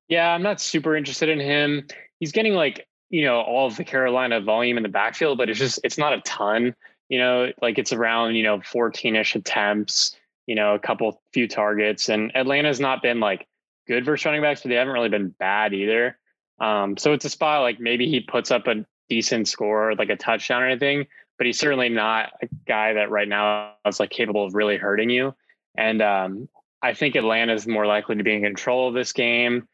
Yeah, 0.07 0.33
I'm 0.33 0.41
not 0.41 0.62
super 0.62 0.95
interested 0.95 1.29
in 1.29 1.39
him. 1.39 1.85
He's 2.19 2.31
getting 2.31 2.53
like, 2.53 2.88
you 3.09 3.25
know, 3.25 3.41
all 3.41 3.67
of 3.67 3.75
the 3.75 3.83
Carolina 3.83 4.39
volume 4.39 4.77
in 4.77 4.83
the 4.83 4.89
backfield, 4.89 5.38
but 5.38 5.49
it's 5.49 5.59
just, 5.59 5.79
it's 5.83 5.97
not 5.97 6.13
a 6.13 6.21
ton 6.21 6.73
you 7.10 7.17
know, 7.17 7.52
like 7.62 7.78
it's 7.78 7.91
around, 7.91 8.36
you 8.36 8.43
know, 8.43 8.62
14 8.62 9.15
ish 9.15 9.36
attempts, 9.36 10.15
you 10.45 10.56
know, 10.56 10.76
a 10.76 10.80
couple 10.80 11.22
few 11.34 11.48
targets. 11.48 12.08
And 12.08 12.32
Atlanta's 12.36 12.80
not 12.80 13.02
been 13.02 13.19
like 13.19 13.48
good 13.88 14.06
versus 14.06 14.26
running 14.26 14.41
backs, 14.41 14.62
but 14.62 14.69
they 14.69 14.76
haven't 14.76 14.93
really 14.93 15.10
been 15.10 15.30
bad 15.39 15.74
either. 15.74 16.17
Um, 16.60 16.98
so 16.98 17.13
it's 17.13 17.26
a 17.26 17.30
spot 17.30 17.62
like 17.62 17.80
maybe 17.80 18.08
he 18.08 18.19
puts 18.19 18.52
up 18.52 18.67
a 18.67 18.86
decent 19.10 19.48
score, 19.48 19.95
like 19.95 20.10
a 20.10 20.15
touchdown 20.15 20.62
or 20.62 20.67
anything, 20.67 21.08
but 21.38 21.48
he's 21.48 21.60
certainly 21.60 21.89
not 21.89 22.32
a 22.41 22.48
guy 22.67 22.93
that 22.93 23.10
right 23.10 23.28
now 23.28 23.74
is 23.88 24.00
like 24.00 24.12
capable 24.12 24.45
of 24.45 24.54
really 24.54 24.78
hurting 24.78 25.10
you. 25.10 25.34
And 25.76 26.02
um, 26.02 26.50
I 26.82 26.93
think 26.93 27.15
Atlanta 27.15 27.54
is 27.54 27.65
more 27.65 27.86
likely 27.86 28.17
to 28.17 28.24
be 28.24 28.34
in 28.34 28.43
control 28.43 28.88
of 28.88 28.93
this 28.93 29.13
game. 29.13 29.67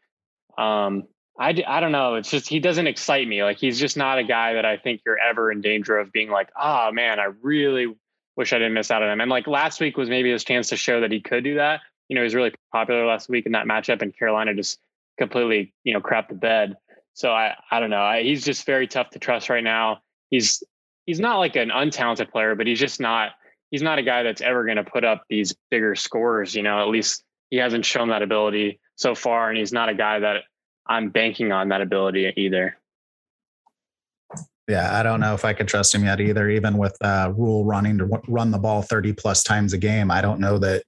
Um, 0.57 1.03
I, 1.37 1.63
I 1.67 1.79
don't 1.81 1.91
know. 1.91 2.15
It's 2.15 2.29
just 2.29 2.47
he 2.47 2.59
doesn't 2.59 2.87
excite 2.87 3.27
me. 3.27 3.43
Like 3.43 3.57
he's 3.57 3.79
just 3.79 3.97
not 3.97 4.19
a 4.19 4.23
guy 4.23 4.53
that 4.53 4.65
I 4.65 4.77
think 4.77 5.01
you're 5.05 5.17
ever 5.17 5.51
in 5.51 5.61
danger 5.61 5.97
of 5.97 6.11
being 6.11 6.29
like, 6.29 6.49
oh 6.59 6.91
man, 6.91 7.19
I 7.19 7.29
really 7.41 7.93
wish 8.37 8.53
I 8.53 8.57
didn't 8.57 8.73
miss 8.73 8.91
out 8.91 9.03
on 9.03 9.09
him. 9.09 9.21
And 9.21 9.29
like 9.29 9.47
last 9.47 9.79
week 9.79 9.97
was 9.97 10.09
maybe 10.09 10.31
his 10.31 10.43
chance 10.43 10.69
to 10.69 10.77
show 10.77 11.01
that 11.01 11.11
he 11.11 11.19
could 11.19 11.43
do 11.43 11.55
that. 11.55 11.81
You 12.07 12.15
know, 12.15 12.21
he 12.21 12.25
was 12.25 12.35
really 12.35 12.53
popular 12.71 13.05
last 13.05 13.29
week 13.29 13.45
in 13.45 13.53
that 13.53 13.65
matchup, 13.65 14.01
and 14.01 14.17
Carolina 14.17 14.53
just 14.53 14.79
completely, 15.17 15.73
you 15.83 15.93
know, 15.93 16.01
crap 16.01 16.29
the 16.29 16.35
bed. 16.35 16.77
So 17.13 17.31
I, 17.31 17.55
I 17.71 17.79
don't 17.79 17.89
know. 17.89 18.01
I, 18.01 18.23
he's 18.23 18.45
just 18.45 18.65
very 18.65 18.87
tough 18.87 19.09
to 19.11 19.19
trust 19.19 19.49
right 19.49 19.63
now. 19.63 20.01
He's 20.29 20.63
he's 21.05 21.19
not 21.19 21.37
like 21.37 21.55
an 21.55 21.69
untalented 21.69 22.31
player, 22.31 22.55
but 22.55 22.67
he's 22.67 22.79
just 22.79 22.99
not 22.99 23.31
he's 23.71 23.81
not 23.81 23.99
a 23.99 24.03
guy 24.03 24.23
that's 24.23 24.41
ever 24.41 24.63
going 24.65 24.77
to 24.77 24.83
put 24.83 25.03
up 25.03 25.23
these 25.29 25.55
bigger 25.71 25.95
scores. 25.95 26.55
You 26.55 26.63
know, 26.63 26.81
at 26.81 26.89
least 26.89 27.23
he 27.49 27.57
hasn't 27.57 27.85
shown 27.85 28.09
that 28.09 28.21
ability 28.21 28.79
so 28.95 29.15
far, 29.15 29.49
and 29.49 29.57
he's 29.57 29.73
not 29.73 29.89
a 29.89 29.95
guy 29.95 30.19
that 30.19 30.43
I'm 30.87 31.09
banking 31.09 31.51
on 31.51 31.69
that 31.69 31.81
ability 31.81 32.31
either. 32.37 32.77
Yeah, 34.67 34.97
I 34.97 35.03
don't 35.03 35.19
know 35.19 35.35
if 35.35 35.45
I 35.45 35.53
could 35.53 35.67
trust 35.67 35.93
him 35.93 36.05
yet 36.05 36.19
either. 36.19 36.49
Even 36.49 36.77
with 36.77 36.97
uh, 37.01 37.31
Rhule 37.35 37.65
running 37.65 37.99
to 37.99 38.05
run 38.27 38.51
the 38.51 38.57
ball 38.57 38.81
30 38.81 39.13
plus 39.13 39.43
times 39.43 39.73
a 39.73 39.77
game, 39.77 40.09
I 40.09 40.21
don't 40.21 40.39
know 40.39 40.57
that 40.57 40.83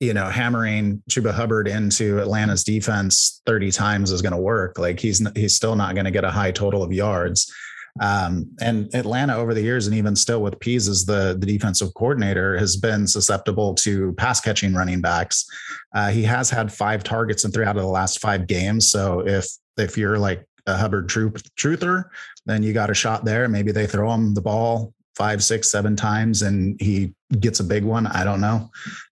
you 0.00 0.12
know 0.12 0.26
hammering 0.26 1.00
Chuba 1.08 1.32
Hubbard 1.32 1.68
into 1.68 2.18
Atlanta's 2.18 2.64
defense 2.64 3.40
30 3.46 3.70
times 3.70 4.10
is 4.10 4.20
going 4.20 4.32
to 4.32 4.38
work. 4.38 4.78
Like 4.78 4.98
he's 4.98 5.24
he's 5.36 5.54
still 5.54 5.76
not 5.76 5.94
going 5.94 6.06
to 6.06 6.10
get 6.10 6.24
a 6.24 6.30
high 6.30 6.50
total 6.50 6.82
of 6.82 6.92
yards. 6.92 7.52
Um, 8.00 8.50
and 8.60 8.92
Atlanta 8.94 9.36
over 9.36 9.52
the 9.54 9.60
years, 9.60 9.86
and 9.86 9.96
even 9.96 10.16
still 10.16 10.40
with 10.42 10.58
Pees 10.60 10.88
as 10.88 11.04
the, 11.04 11.36
the 11.38 11.46
defensive 11.46 11.92
coordinator, 11.94 12.56
has 12.58 12.76
been 12.76 13.06
susceptible 13.06 13.74
to 13.76 14.12
pass 14.14 14.40
catching 14.40 14.74
running 14.74 15.00
backs. 15.00 15.46
Uh, 15.94 16.10
he 16.10 16.22
has 16.22 16.48
had 16.48 16.72
five 16.72 17.04
targets 17.04 17.44
in 17.44 17.50
three 17.50 17.64
out 17.64 17.76
of 17.76 17.82
the 17.82 17.88
last 17.88 18.20
five 18.20 18.46
games. 18.46 18.90
So 18.90 19.20
if 19.26 19.46
if 19.76 19.96
you're 19.98 20.18
like 20.18 20.46
a 20.66 20.76
Hubbard 20.76 21.08
truth, 21.08 21.42
truther, 21.56 22.04
then 22.46 22.62
you 22.62 22.72
got 22.72 22.90
a 22.90 22.94
shot 22.94 23.24
there. 23.24 23.48
Maybe 23.48 23.72
they 23.72 23.86
throw 23.86 24.12
him 24.12 24.34
the 24.34 24.42
ball 24.42 24.94
five, 25.14 25.42
six, 25.42 25.70
seven 25.70 25.96
times, 25.96 26.42
and 26.42 26.80
he 26.80 27.14
gets 27.40 27.60
a 27.60 27.64
big 27.64 27.84
one. 27.84 28.06
I 28.06 28.24
don't 28.24 28.40
know. 28.40 28.70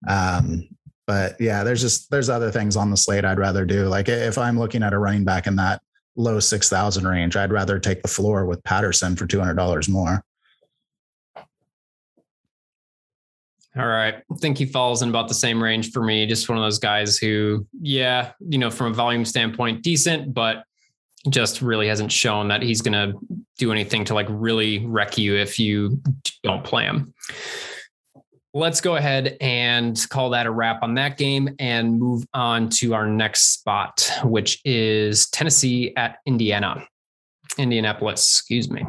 Um, 0.08 0.68
but 1.06 1.36
yeah, 1.40 1.64
there's 1.64 1.80
just 1.80 2.10
there's 2.10 2.28
other 2.28 2.50
things 2.50 2.76
on 2.76 2.90
the 2.90 2.96
slate 2.96 3.24
I'd 3.24 3.38
rather 3.38 3.66
do. 3.66 3.88
Like 3.88 4.08
if 4.08 4.38
I'm 4.38 4.58
looking 4.58 4.82
at 4.82 4.92
a 4.92 4.98
running 4.98 5.24
back 5.24 5.46
in 5.46 5.56
that 5.56 5.82
low 6.16 6.40
6,000 6.40 7.07
range. 7.07 7.37
I'd 7.37 7.53
rather 7.53 7.79
take 7.79 8.03
the 8.03 8.09
floor 8.09 8.46
with 8.46 8.62
Patterson 8.64 9.16
for 9.16 9.27
$200 9.27 9.88
more. 9.88 10.23
All 13.77 13.87
right. 13.87 14.14
I 14.14 14.35
think 14.37 14.59
he 14.59 14.66
falls 14.66 15.03
in 15.03 15.11
about 15.11 15.29
the 15.29 15.35
same 15.35 15.62
range 15.62 15.92
for 15.92 16.03
me. 16.03 16.27
Just 16.27 16.49
one 16.49 16.59
of 16.59 16.64
those 16.64 16.81
guys 16.81 17.18
who, 17.18 17.66
yeah, 17.81 18.33
you 18.40 18.59
know, 18.59 18.70
from 18.70 18.88
a 18.88 18.94
volume 18.94 19.25
standpoint, 19.25 19.83
decent, 19.83 20.35
but 20.35 20.64
just 21.29 21.62
really 21.62 21.87
hasn't 21.87 22.11
shown 22.11 22.49
that 22.49 22.62
he's 22.62 22.83
going 22.83 22.94
to 22.94 23.18
do 23.59 23.70
anything 23.70 24.05
to 24.07 24.14
like 24.14 24.27
really 24.29 24.85
wreck 24.87 25.18
you 25.18 25.37
if 25.37 25.61
you 25.61 26.03
don't 26.42 26.64
play 26.64 26.85
him. 26.85 27.14
Let's 28.52 28.80
go 28.80 28.96
ahead 28.96 29.36
and 29.40 29.96
call 30.08 30.30
that 30.30 30.46
a 30.46 30.50
wrap 30.50 30.82
on 30.82 30.94
that 30.94 31.16
game 31.16 31.54
and 31.60 32.00
move 32.00 32.24
on 32.34 32.68
to 32.70 32.94
our 32.94 33.06
next 33.06 33.52
spot, 33.52 34.10
which 34.24 34.60
is 34.64 35.28
Tennessee 35.30 35.94
at 35.96 36.18
Indiana, 36.26 36.84
Indianapolis, 37.58 38.26
excuse 38.26 38.68
me. 38.68 38.84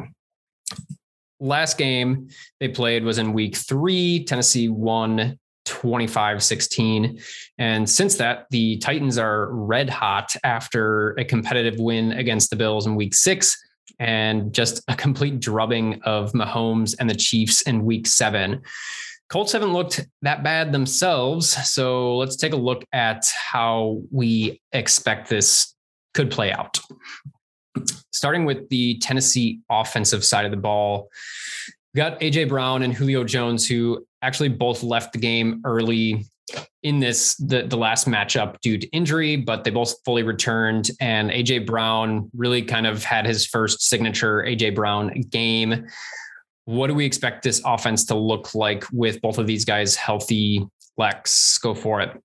Last 1.38 1.78
game 1.78 2.28
they 2.58 2.66
played 2.66 3.04
was 3.04 3.18
in 3.18 3.32
week 3.32 3.54
three. 3.54 4.24
Tennessee 4.24 4.68
won 4.68 5.38
25 5.64 6.42
16. 6.42 7.20
And 7.58 7.88
since 7.88 8.16
that, 8.16 8.46
the 8.50 8.78
Titans 8.78 9.16
are 9.16 9.48
red 9.52 9.88
hot 9.88 10.34
after 10.42 11.10
a 11.12 11.24
competitive 11.24 11.78
win 11.78 12.10
against 12.12 12.50
the 12.50 12.56
Bills 12.56 12.88
in 12.88 12.96
week 12.96 13.14
six 13.14 13.56
and 14.00 14.52
just 14.52 14.82
a 14.88 14.96
complete 14.96 15.38
drubbing 15.38 16.00
of 16.02 16.32
Mahomes 16.32 16.96
and 16.98 17.08
the 17.08 17.14
Chiefs 17.14 17.62
in 17.62 17.84
week 17.84 18.08
seven. 18.08 18.62
Colts 19.32 19.52
haven't 19.52 19.72
looked 19.72 20.06
that 20.20 20.42
bad 20.42 20.72
themselves. 20.72 21.48
So 21.66 22.18
let's 22.18 22.36
take 22.36 22.52
a 22.52 22.56
look 22.56 22.84
at 22.92 23.24
how 23.34 24.02
we 24.10 24.60
expect 24.72 25.30
this 25.30 25.74
could 26.12 26.30
play 26.30 26.52
out. 26.52 26.78
Starting 28.12 28.44
with 28.44 28.68
the 28.68 28.98
Tennessee 28.98 29.60
offensive 29.70 30.22
side 30.22 30.44
of 30.44 30.50
the 30.50 30.58
ball, 30.58 31.08
we 31.94 31.98
got 31.98 32.20
AJ 32.20 32.50
Brown 32.50 32.82
and 32.82 32.92
Julio 32.92 33.24
Jones, 33.24 33.66
who 33.66 34.06
actually 34.20 34.50
both 34.50 34.82
left 34.82 35.14
the 35.14 35.18
game 35.18 35.62
early 35.64 36.26
in 36.82 37.00
this 37.00 37.34
the, 37.36 37.62
the 37.62 37.78
last 37.78 38.06
matchup 38.06 38.60
due 38.60 38.76
to 38.76 38.86
injury, 38.88 39.36
but 39.36 39.64
they 39.64 39.70
both 39.70 39.94
fully 40.04 40.24
returned. 40.24 40.90
And 41.00 41.30
AJ 41.30 41.66
Brown 41.66 42.30
really 42.36 42.60
kind 42.60 42.86
of 42.86 43.02
had 43.02 43.24
his 43.24 43.46
first 43.46 43.80
signature 43.80 44.44
AJ 44.46 44.74
Brown 44.74 45.22
game. 45.30 45.86
What 46.64 46.86
do 46.86 46.94
we 46.94 47.04
expect 47.04 47.42
this 47.42 47.60
offense 47.64 48.04
to 48.06 48.14
look 48.14 48.54
like 48.54 48.84
with 48.92 49.20
both 49.20 49.38
of 49.38 49.46
these 49.46 49.64
guys 49.64 49.96
healthy? 49.96 50.66
Lex, 50.96 51.58
go 51.58 51.74
for 51.74 52.00
it. 52.00 52.22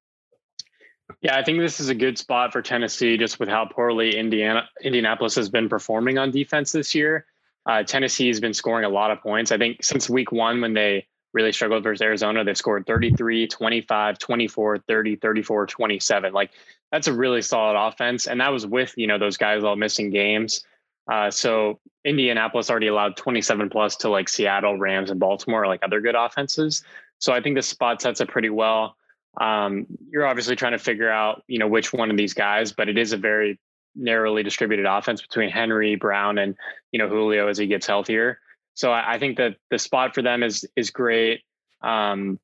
Yeah, 1.22 1.38
I 1.38 1.44
think 1.44 1.60
this 1.60 1.80
is 1.80 1.90
a 1.90 1.96
good 1.96 2.18
spot 2.18 2.52
for 2.52 2.62
Tennessee, 2.62 3.18
just 3.18 3.40
with 3.40 3.50
how 3.50 3.66
poorly 3.66 4.18
Indiana 4.18 4.68
Indianapolis 4.82 5.36
has 5.36 5.50
been 5.50 5.70
performing 5.70 6.18
on 6.18 6.32
defense 6.32 6.72
this 6.72 6.94
year. 6.94 7.26
Uh, 7.66 7.84
Tennessee 7.84 8.28
has 8.28 8.40
been 8.40 8.54
scoring 8.54 8.86
a 8.86 8.90
lot 8.90 9.12
of 9.12 9.22
points. 9.22 9.52
I 9.52 9.58
think 9.58 9.84
since 9.84 10.10
week 10.10 10.32
one, 10.32 10.62
when 10.62 10.74
they 10.74 11.08
really 11.34 11.52
struggled 11.52 11.84
versus 11.84 12.02
Arizona, 12.02 12.44
they've 12.44 12.58
scored 12.58 12.86
33, 12.86 13.48
25, 13.48 14.20
24, 14.20 14.78
30, 14.80 15.16
34, 15.18 15.66
27. 15.68 16.34
Like 16.34 16.52
that's 16.92 17.08
a 17.08 17.14
really 17.14 17.42
solid 17.42 17.78
offense. 17.78 18.28
And 18.28 18.40
that 18.40 18.52
was 18.52 18.66
with, 18.66 18.94
you 18.98 19.08
know, 19.08 19.18
those 19.18 19.38
guys 19.38 19.64
all 19.64 19.76
missing 19.76 20.10
games. 20.10 20.66
Uh, 21.12 21.32
so 21.32 21.80
Indianapolis 22.06 22.70
already 22.70 22.88
allowed 22.88 23.18
27 23.18 23.70
plus 23.70 23.96
to 23.98 24.10
like 24.10 24.30
Seattle, 24.30 24.78
Rams, 24.78 25.10
and 25.10 25.20
Baltimore, 25.20 25.68
like 25.68 25.84
other 25.84 26.02
good 26.02 26.16
offenses. 26.16 26.84
So 27.20 27.34
I 27.34 27.42
think 27.42 27.56
this 27.56 27.68
spot 27.68 28.02
sets 28.02 28.22
up 28.22 28.28
pretty 28.28 28.50
well. 28.50 28.96
Um, 29.40 29.86
you're 30.10 30.26
obviously 30.26 30.56
trying 30.56 30.72
to 30.72 30.80
figure 30.80 31.10
out, 31.10 31.44
you 31.48 31.60
know, 31.60 31.68
which 31.68 31.94
one 31.94 32.10
of 32.10 32.18
these 32.18 32.34
guys, 32.34 32.72
but 32.72 32.90
it 32.90 32.98
is 32.98 33.14
a 33.14 33.18
very 33.18 33.60
narrowly 33.98 34.44
distributed 34.44 34.86
offense 34.86 35.22
between 35.22 35.50
Henry, 35.50 35.96
Brown, 35.96 36.38
and 36.38 36.56
you 36.92 37.00
know 37.00 37.10
Julio 37.10 37.48
as 37.48 37.58
he 37.58 37.68
gets 37.68 37.88
healthier. 37.88 38.40
So 38.76 38.92
I, 38.92 39.16
I 39.16 39.20
think 39.20 39.38
that 39.38 39.58
the 39.70 39.80
spot 39.80 40.14
for 40.14 40.22
them 40.22 40.44
is 40.44 40.66
is 40.76 40.92
great. 40.92 41.42
Um, 41.82 42.40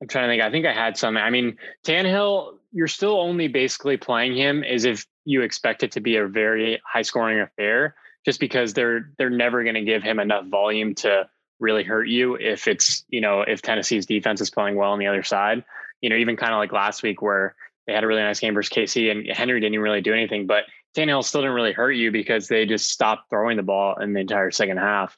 I'm 0.00 0.08
trying 0.08 0.28
to 0.28 0.32
think. 0.32 0.42
I 0.42 0.50
think 0.50 0.66
I 0.66 0.72
had 0.72 0.96
some. 0.96 1.16
I 1.16 1.30
mean, 1.30 1.56
Tannehill, 1.84 2.58
you're 2.72 2.88
still 2.88 3.18
only 3.18 3.48
basically 3.48 3.96
playing 3.96 4.36
him 4.36 4.62
as 4.62 4.84
if 4.84 5.06
you 5.24 5.42
expect 5.42 5.82
it 5.82 5.92
to 5.92 6.00
be 6.00 6.16
a 6.16 6.26
very 6.26 6.80
high 6.84 7.02
scoring 7.02 7.40
affair, 7.40 7.94
just 8.24 8.38
because 8.38 8.74
they're 8.74 9.10
they're 9.18 9.30
never 9.30 9.62
going 9.62 9.74
to 9.74 9.84
give 9.84 10.02
him 10.02 10.18
enough 10.18 10.46
volume 10.46 10.94
to 10.96 11.28
really 11.58 11.82
hurt 11.82 12.08
you 12.08 12.34
if 12.34 12.68
it's 12.68 13.04
you 13.08 13.20
know 13.20 13.40
if 13.40 13.62
Tennessee's 13.62 14.04
defense 14.04 14.42
is 14.42 14.50
playing 14.50 14.76
well 14.76 14.92
on 14.92 14.98
the 14.98 15.06
other 15.06 15.22
side. 15.22 15.64
You 16.02 16.10
know, 16.10 16.16
even 16.16 16.36
kind 16.36 16.52
of 16.52 16.58
like 16.58 16.72
last 16.72 17.02
week 17.02 17.22
where 17.22 17.56
they 17.86 17.94
had 17.94 18.04
a 18.04 18.06
really 18.06 18.20
nice 18.20 18.40
game 18.40 18.52
versus 18.52 18.74
KC, 18.74 19.10
and 19.10 19.26
Henry 19.34 19.60
didn't 19.60 19.80
really 19.80 20.02
do 20.02 20.12
anything. 20.12 20.46
But 20.46 20.64
Tannehill 20.94 21.24
still 21.24 21.40
didn't 21.40 21.54
really 21.54 21.72
hurt 21.72 21.92
you 21.92 22.10
because 22.10 22.48
they 22.48 22.66
just 22.66 22.90
stopped 22.90 23.30
throwing 23.30 23.56
the 23.56 23.62
ball 23.62 23.96
in 24.00 24.12
the 24.12 24.20
entire 24.20 24.50
second 24.50 24.76
half. 24.76 25.16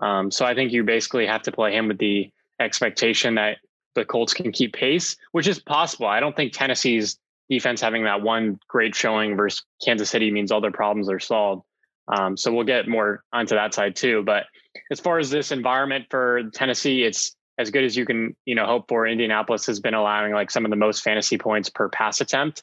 Um, 0.00 0.30
so 0.30 0.44
I 0.44 0.54
think 0.54 0.72
you 0.72 0.84
basically 0.84 1.26
have 1.26 1.42
to 1.42 1.52
play 1.52 1.74
him 1.74 1.88
with 1.88 1.98
the 1.98 2.30
expectation 2.60 3.36
that 3.36 3.58
the 3.98 4.04
Colts 4.04 4.34
can 4.34 4.52
keep 4.52 4.72
pace, 4.72 5.16
which 5.32 5.46
is 5.46 5.58
possible. 5.58 6.06
I 6.06 6.20
don't 6.20 6.36
think 6.36 6.52
Tennessee's 6.52 7.18
defense 7.48 7.80
having 7.80 8.04
that 8.04 8.22
one 8.22 8.58
great 8.68 8.94
showing 8.94 9.36
versus 9.36 9.64
Kansas 9.84 10.10
City 10.10 10.30
means 10.30 10.52
all 10.52 10.60
their 10.60 10.70
problems 10.70 11.08
are 11.08 11.18
solved. 11.20 11.64
Um, 12.08 12.36
so 12.36 12.52
we'll 12.52 12.64
get 12.64 12.88
more 12.88 13.22
onto 13.32 13.54
that 13.54 13.74
side 13.74 13.96
too. 13.96 14.22
But 14.24 14.44
as 14.90 15.00
far 15.00 15.18
as 15.18 15.30
this 15.30 15.52
environment 15.52 16.06
for 16.10 16.44
Tennessee, 16.54 17.04
it's 17.04 17.36
as 17.58 17.70
good 17.70 17.84
as 17.84 17.96
you 17.96 18.06
can, 18.06 18.36
you 18.44 18.54
know, 18.54 18.66
hope 18.66 18.88
for. 18.88 19.06
Indianapolis 19.06 19.66
has 19.66 19.80
been 19.80 19.94
allowing 19.94 20.32
like 20.32 20.50
some 20.50 20.64
of 20.64 20.70
the 20.70 20.76
most 20.76 21.02
fantasy 21.02 21.36
points 21.36 21.68
per 21.68 21.88
pass 21.88 22.20
attempt, 22.20 22.62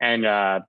and 0.00 0.24
uh, 0.24 0.60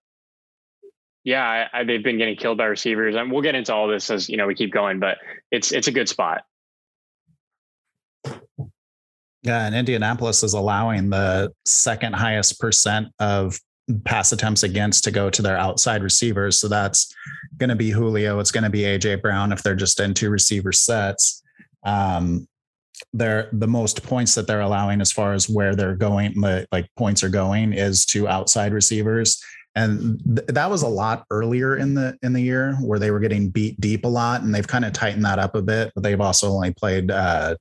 yeah, 1.23 1.67
I, 1.73 1.79
I, 1.79 1.83
they've 1.83 2.03
been 2.03 2.17
getting 2.17 2.35
killed 2.35 2.57
by 2.57 2.65
receivers, 2.65 3.15
and 3.15 3.31
we'll 3.31 3.41
get 3.41 3.55
into 3.55 3.73
all 3.73 3.87
this 3.87 4.09
as 4.09 4.29
you 4.29 4.37
know 4.37 4.45
we 4.45 4.55
keep 4.55 4.71
going. 4.71 4.99
But 4.99 5.17
it's 5.51 5.71
it's 5.71 5.87
a 5.87 5.91
good 5.91 6.09
spot. 6.09 6.43
Yeah, 9.43 9.65
and 9.65 9.75
Indianapolis 9.75 10.43
is 10.43 10.53
allowing 10.53 11.09
the 11.09 11.51
second 11.65 12.13
highest 12.13 12.59
percent 12.59 13.07
of 13.19 13.59
pass 14.05 14.31
attempts 14.31 14.63
against 14.63 15.03
to 15.03 15.11
go 15.11 15.29
to 15.29 15.41
their 15.41 15.57
outside 15.57 16.03
receivers. 16.03 16.59
So 16.59 16.67
that's 16.67 17.13
going 17.57 17.69
to 17.69 17.75
be 17.75 17.89
Julio. 17.89 18.39
It's 18.39 18.51
going 18.51 18.63
to 18.63 18.69
be 18.69 18.81
AJ 18.81 19.21
Brown 19.21 19.51
if 19.51 19.63
they're 19.63 19.75
just 19.75 19.99
in 19.99 20.13
two 20.13 20.29
receiver 20.29 20.71
sets. 20.71 21.41
Um, 21.83 22.47
they're 23.13 23.49
the 23.51 23.67
most 23.67 24.03
points 24.03 24.35
that 24.35 24.45
they're 24.45 24.61
allowing 24.61 25.01
as 25.01 25.11
far 25.11 25.33
as 25.33 25.49
where 25.49 25.75
they're 25.75 25.95
going, 25.95 26.39
like 26.71 26.87
points 26.95 27.23
are 27.23 27.29
going, 27.29 27.73
is 27.73 28.05
to 28.07 28.27
outside 28.27 28.73
receivers. 28.73 29.43
And 29.75 30.21
th- 30.35 30.47
that 30.49 30.69
was 30.69 30.83
a 30.83 30.87
lot 30.87 31.25
earlier 31.31 31.77
in 31.77 31.93
the 31.93 32.17
in 32.21 32.33
the 32.33 32.41
year 32.41 32.75
where 32.81 32.99
they 32.99 33.09
were 33.09 33.19
getting 33.19 33.49
beat 33.49 33.79
deep 33.79 34.05
a 34.05 34.07
lot, 34.07 34.41
and 34.41 34.53
they've 34.53 34.67
kind 34.67 34.85
of 34.85 34.93
tightened 34.93 35.25
that 35.25 35.39
up 35.39 35.55
a 35.55 35.61
bit. 35.61 35.91
But 35.95 36.03
they've 36.03 36.19
also 36.19 36.49
only 36.49 36.73
played 36.73 37.09
uh, 37.09 37.55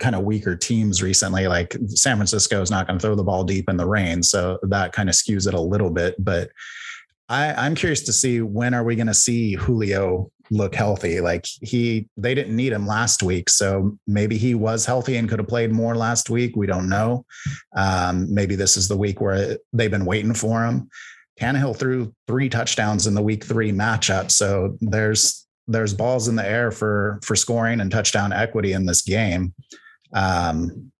kind 0.00 0.14
of 0.14 0.24
weaker 0.24 0.56
teams 0.56 1.02
recently. 1.02 1.46
Like 1.46 1.76
San 1.88 2.16
Francisco 2.16 2.60
is 2.62 2.70
not 2.70 2.86
going 2.86 2.98
to 2.98 3.02
throw 3.02 3.14
the 3.14 3.24
ball 3.24 3.44
deep 3.44 3.68
in 3.68 3.76
the 3.76 3.86
rain, 3.86 4.22
so 4.22 4.58
that 4.62 4.92
kind 4.92 5.08
of 5.08 5.14
skews 5.14 5.46
it 5.46 5.54
a 5.54 5.60
little 5.60 5.90
bit. 5.90 6.14
But 6.18 6.50
I, 7.28 7.52
I'm 7.54 7.74
curious 7.74 8.02
to 8.02 8.12
see 8.12 8.40
when 8.40 8.74
are 8.74 8.84
we 8.84 8.96
going 8.96 9.06
to 9.06 9.14
see 9.14 9.54
Julio 9.54 10.30
look 10.50 10.74
healthy. 10.74 11.20
Like 11.20 11.46
he, 11.62 12.08
they 12.16 12.34
didn't 12.34 12.56
need 12.56 12.72
him 12.72 12.86
last 12.86 13.22
week, 13.22 13.48
so 13.48 13.98
maybe 14.06 14.36
he 14.36 14.54
was 14.54 14.84
healthy 14.86 15.16
and 15.16 15.28
could 15.28 15.38
have 15.38 15.48
played 15.48 15.72
more 15.72 15.96
last 15.96 16.30
week. 16.30 16.56
We 16.56 16.66
don't 16.66 16.88
know. 16.88 17.24
Um, 17.76 18.32
maybe 18.32 18.56
this 18.56 18.76
is 18.76 18.88
the 18.88 18.96
week 18.96 19.20
where 19.20 19.58
they've 19.72 19.90
been 19.90 20.04
waiting 20.04 20.34
for 20.34 20.64
him. 20.64 20.88
Tannehill 21.40 21.76
threw 21.76 22.14
three 22.26 22.48
touchdowns 22.48 23.06
in 23.06 23.14
the 23.14 23.22
week 23.22 23.44
three 23.44 23.72
matchup, 23.72 24.30
so 24.30 24.76
there's 24.80 25.46
there's 25.66 25.94
balls 25.94 26.28
in 26.28 26.36
the 26.36 26.46
air 26.46 26.70
for 26.70 27.18
for 27.24 27.34
scoring 27.34 27.80
and 27.80 27.90
touchdown 27.90 28.32
equity 28.32 28.72
in 28.72 28.86
this 28.86 29.02
game. 29.02 29.52
Um, 30.14 30.90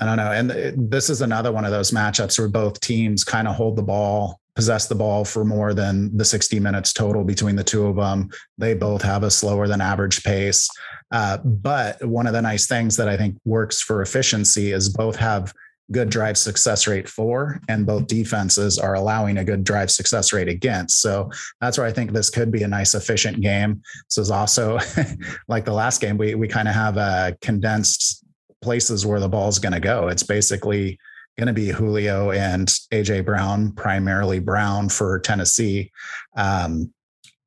I 0.00 0.06
don't 0.06 0.16
know, 0.16 0.32
and 0.32 0.90
this 0.90 1.10
is 1.10 1.20
another 1.20 1.52
one 1.52 1.66
of 1.66 1.70
those 1.70 1.90
matchups 1.90 2.38
where 2.38 2.48
both 2.48 2.80
teams 2.80 3.22
kind 3.22 3.46
of 3.46 3.54
hold 3.54 3.76
the 3.76 3.82
ball 3.82 4.40
possess 4.54 4.88
the 4.88 4.94
ball 4.94 5.24
for 5.24 5.44
more 5.44 5.72
than 5.74 6.14
the 6.16 6.24
60 6.24 6.60
minutes 6.60 6.92
total 6.92 7.24
between 7.24 7.56
the 7.56 7.64
two 7.64 7.86
of 7.86 7.96
them. 7.96 8.28
They 8.58 8.74
both 8.74 9.00
have 9.02 9.22
a 9.22 9.30
slower 9.30 9.68
than 9.68 9.80
average 9.80 10.22
pace. 10.22 10.68
Uh, 11.10 11.38
but 11.38 12.04
one 12.04 12.26
of 12.26 12.32
the 12.32 12.42
nice 12.42 12.66
things 12.66 12.96
that 12.96 13.08
I 13.08 13.16
think 13.16 13.38
works 13.44 13.80
for 13.80 14.02
efficiency 14.02 14.72
is 14.72 14.88
both 14.88 15.16
have 15.16 15.52
good 15.92 16.08
drive 16.08 16.38
success 16.38 16.86
rate 16.86 17.08
for, 17.08 17.60
and 17.68 17.86
both 17.86 18.06
defenses 18.06 18.78
are 18.78 18.94
allowing 18.94 19.38
a 19.38 19.44
good 19.44 19.64
drive 19.64 19.90
success 19.90 20.32
rate 20.32 20.48
against. 20.48 21.00
So 21.00 21.30
that's 21.60 21.78
where 21.78 21.86
I 21.86 21.92
think 21.92 22.12
this 22.12 22.30
could 22.30 22.50
be 22.50 22.62
a 22.62 22.68
nice 22.68 22.94
efficient 22.94 23.40
game. 23.40 23.82
This 24.08 24.18
is 24.18 24.30
also 24.30 24.78
like 25.48 25.64
the 25.64 25.72
last 25.72 26.00
game, 26.00 26.16
we 26.16 26.34
we 26.34 26.48
kind 26.48 26.68
of 26.68 26.74
have 26.74 26.96
a 26.96 27.36
condensed 27.40 28.24
places 28.62 29.06
where 29.06 29.20
the 29.20 29.28
ball 29.28 29.48
is 29.48 29.58
going 29.58 29.72
to 29.72 29.80
go. 29.80 30.08
It's 30.08 30.22
basically 30.22 30.98
going 31.38 31.48
to 31.48 31.52
be 31.52 31.68
Julio 31.68 32.30
and 32.32 32.68
AJ 32.92 33.24
Brown, 33.24 33.72
primarily 33.72 34.38
Brown 34.38 34.88
for 34.88 35.18
Tennessee. 35.20 35.90
Um, 36.36 36.92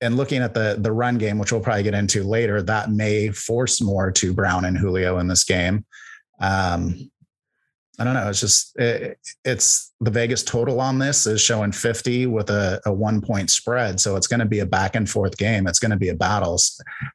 and 0.01 0.17
looking 0.17 0.41
at 0.41 0.53
the 0.53 0.75
the 0.79 0.91
run 0.91 1.17
game, 1.17 1.39
which 1.39 1.51
we'll 1.51 1.61
probably 1.61 1.83
get 1.83 1.93
into 1.93 2.23
later, 2.23 2.61
that 2.61 2.91
may 2.91 3.29
force 3.29 3.79
more 3.79 4.11
to 4.11 4.33
Brown 4.33 4.65
and 4.65 4.77
Julio 4.77 5.19
in 5.19 5.27
this 5.27 5.45
game. 5.45 5.85
Um, 6.41 7.09
I 7.99 8.03
don't 8.03 8.15
know. 8.15 8.27
It's 8.27 8.39
just 8.39 8.75
it, 8.79 9.19
it's 9.45 9.93
the 10.01 10.09
Vegas 10.09 10.43
total 10.43 10.81
on 10.81 10.97
this 10.97 11.27
is 11.27 11.41
showing 11.41 11.71
50 11.71 12.25
with 12.25 12.49
a, 12.49 12.81
a 12.85 12.93
one 12.93 13.21
point 13.21 13.51
spread, 13.51 13.99
so 13.99 14.15
it's 14.15 14.27
going 14.27 14.39
to 14.39 14.47
be 14.47 14.59
a 14.59 14.65
back 14.65 14.95
and 14.95 15.07
forth 15.07 15.37
game. 15.37 15.67
It's 15.67 15.79
going 15.79 15.91
to 15.91 15.97
be 15.97 16.09
a 16.09 16.15
battle. 16.15 16.59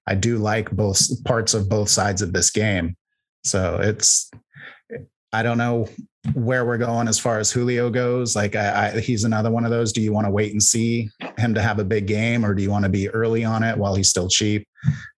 I 0.06 0.14
do 0.14 0.38
like 0.38 0.70
both 0.70 1.24
parts 1.24 1.54
of 1.54 1.68
both 1.68 1.88
sides 1.88 2.22
of 2.22 2.32
this 2.32 2.50
game, 2.50 2.96
so 3.44 3.78
it's 3.82 4.30
I 5.32 5.42
don't 5.42 5.58
know 5.58 5.88
where 6.34 6.64
we're 6.64 6.78
going 6.78 7.08
as 7.08 7.18
far 7.18 7.38
as 7.38 7.50
Julio 7.50 7.90
goes. 7.90 8.36
Like 8.36 8.54
I, 8.54 8.92
I, 8.94 9.00
he's 9.00 9.24
another 9.24 9.50
one 9.50 9.64
of 9.64 9.70
those. 9.70 9.92
Do 9.92 10.00
you 10.00 10.12
want 10.12 10.26
to 10.26 10.30
wait 10.30 10.52
and 10.52 10.62
see 10.62 11.10
him 11.38 11.54
to 11.54 11.62
have 11.62 11.80
a 11.80 11.84
big 11.84 12.06
game, 12.06 12.44
or 12.44 12.54
do 12.54 12.62
you 12.62 12.70
want 12.70 12.84
to 12.84 12.88
be 12.88 13.08
early 13.10 13.44
on 13.44 13.62
it 13.62 13.76
while 13.76 13.94
he's 13.94 14.10
still 14.10 14.28
cheap? 14.28 14.66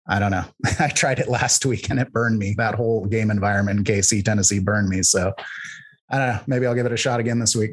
I 0.09 0.19
don't 0.19 0.31
know. 0.31 0.45
I 0.81 0.89
tried 0.89 1.19
it 1.19 1.29
last 1.29 1.67
week 1.67 1.91
and 1.91 1.99
it 1.99 2.13
burned 2.13 2.39
me. 2.39 2.55
That 2.57 2.75
whole 2.75 3.05
game 3.07 3.31
environment 3.31 3.79
in 3.79 3.85
KC, 3.85 4.25
Tennessee 4.25 4.59
burned 4.59 4.89
me. 4.89 5.03
So 5.03 5.33
I 6.11 6.19
don't 6.19 6.29
know. 6.29 6.41
Maybe 6.47 6.67
I'll 6.67 6.75
give 6.75 6.87
it 6.87 6.93
a 6.93 6.97
shot 6.97 7.21
again 7.21 7.39
this 7.39 7.55
week. 7.55 7.73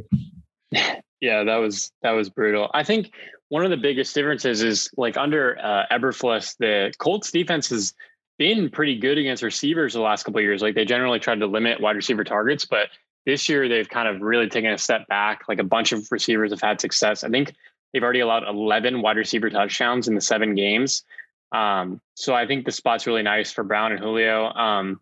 Yeah, 1.21 1.43
that 1.43 1.55
was 1.55 1.91
that 2.03 2.11
was 2.11 2.29
brutal. 2.29 2.69
I 2.73 2.83
think 2.83 3.11
one 3.49 3.63
of 3.63 3.71
the 3.71 3.77
biggest 3.77 4.13
differences 4.13 4.61
is 4.61 4.89
like 4.97 5.17
under 5.17 5.57
uh, 5.57 5.85
Eberflus, 5.91 6.55
the 6.57 6.93
Colts 6.99 7.31
defense 7.31 7.69
has 7.69 7.93
been 8.37 8.69
pretty 8.69 8.97
good 8.99 9.17
against 9.17 9.41
receivers 9.41 9.93
the 9.93 10.01
last 10.01 10.23
couple 10.23 10.41
years. 10.41 10.61
Like 10.61 10.75
they 10.75 10.85
generally 10.85 11.19
tried 11.19 11.39
to 11.39 11.47
limit 11.47 11.79
wide 11.79 11.95
receiver 11.95 12.23
targets, 12.23 12.65
but 12.65 12.89
this 13.25 13.47
year 13.47 13.67
they've 13.69 13.89
kind 13.89 14.07
of 14.07 14.21
really 14.21 14.49
taken 14.49 14.71
a 14.71 14.77
step 14.77 15.07
back. 15.07 15.43
Like 15.47 15.59
a 15.59 15.63
bunch 15.63 15.93
of 15.93 16.05
receivers 16.11 16.51
have 16.51 16.61
had 16.61 16.81
success. 16.81 17.23
I 17.23 17.29
think 17.29 17.53
they've 17.93 18.03
already 18.03 18.19
allowed 18.19 18.47
11 18.47 19.01
wide 19.01 19.17
receiver 19.17 19.49
touchdowns 19.49 20.07
in 20.07 20.15
the 20.15 20.21
seven 20.21 20.53
games. 20.53 21.03
Um, 21.55 22.01
so 22.15 22.33
I 22.33 22.45
think 22.45 22.65
the 22.65 22.71
spot's 22.71 23.07
really 23.07 23.23
nice 23.23 23.51
for 23.51 23.63
Brown 23.63 23.93
and 23.93 24.01
Julio. 24.01 24.47
Um, 24.53 24.99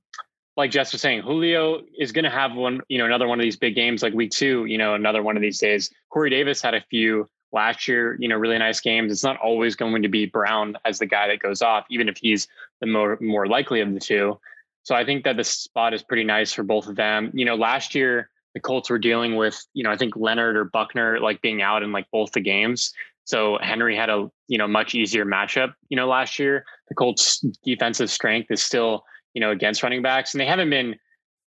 like 0.56 0.70
Jess 0.70 0.91
was 0.91 1.01
saying, 1.01 1.22
Julio 1.22 1.82
is 1.97 2.12
going 2.12 2.26
to 2.26 2.30
have 2.30 2.54
one, 2.54 2.82
you 2.89 2.99
know, 2.99 3.06
another 3.06 3.28
one 3.28 3.39
of 3.39 3.43
these 3.43 3.58
big 3.58 3.74
games 3.74 4.04
like 4.04 4.14
week 4.14 4.30
two, 4.30 4.66
you 4.66 4.78
know, 4.78 4.93
another 4.93 5.24
one 5.24 5.36
of 5.36 5.41
these 5.41 5.58
days. 5.58 5.89
Corey 6.10 6.30
Davis 6.30 6.62
had 6.62 6.76
a 6.76 6.82
few 6.91 7.28
last 7.51 7.88
year, 7.88 8.16
you 8.20 8.28
know, 8.28 8.36
really 8.36 8.60
nice 8.60 8.80
games. 8.80 9.12
It's 9.12 9.24
not 9.24 9.38
always 9.38 9.76
going 9.76 10.04
to 10.04 10.10
be 10.10 10.28
Brown 10.28 10.78
as 10.86 10.99
the 10.99 11.08
guy 11.08 11.28
that 11.28 11.39
goes 11.39 11.64
off, 11.64 11.86
even 11.89 12.08
if 12.08 12.18
he's 12.18 12.47
the 12.82 12.88
more 12.88 13.18
more 13.20 13.47
likely 13.47 13.82
of 13.82 13.91
the 13.91 13.99
two. 13.99 14.39
So 14.84 14.93
I 14.93 15.06
think 15.06 15.24
that 15.24 15.38
the 15.38 15.43
spot 15.43 15.95
is 15.95 16.04
pretty 16.04 16.24
nice 16.24 16.54
for 16.54 16.64
both 16.64 16.88
of 16.88 16.95
them. 16.95 17.32
You 17.34 17.45
know, 17.45 17.56
last 17.56 17.95
year 17.95 18.30
the 18.54 18.60
Colts 18.60 18.91
were 18.91 18.99
dealing 18.99 19.38
with, 19.38 19.66
you 19.74 19.84
know, 19.84 19.91
I 19.91 19.97
think 19.97 20.16
Leonard 20.16 20.56
or 20.56 20.66
Buckner 20.66 21.20
like 21.20 21.41
being 21.41 21.64
out 21.64 21.82
in 21.82 21.91
like 21.91 22.06
both 22.12 22.32
the 22.34 22.41
games. 22.41 22.93
So 23.26 23.57
Henry 23.61 23.95
had 23.95 24.09
a, 24.09 24.30
you 24.47 24.57
know, 24.57 24.67
much 24.67 24.95
easier 24.95 25.26
matchup, 25.26 25.74
you 25.89 25.95
know, 25.95 26.07
last 26.07 26.39
year. 26.39 26.65
The 26.89 26.95
Colts 26.95 27.43
defensive 27.63 28.09
strength 28.09 28.51
is 28.51 28.61
still, 28.61 29.03
you 29.34 29.41
know, 29.41 29.51
against 29.51 29.84
running 29.84 30.01
backs 30.01 30.34
and 30.34 30.41
they 30.41 30.45
haven't 30.45 30.69
been 30.69 30.95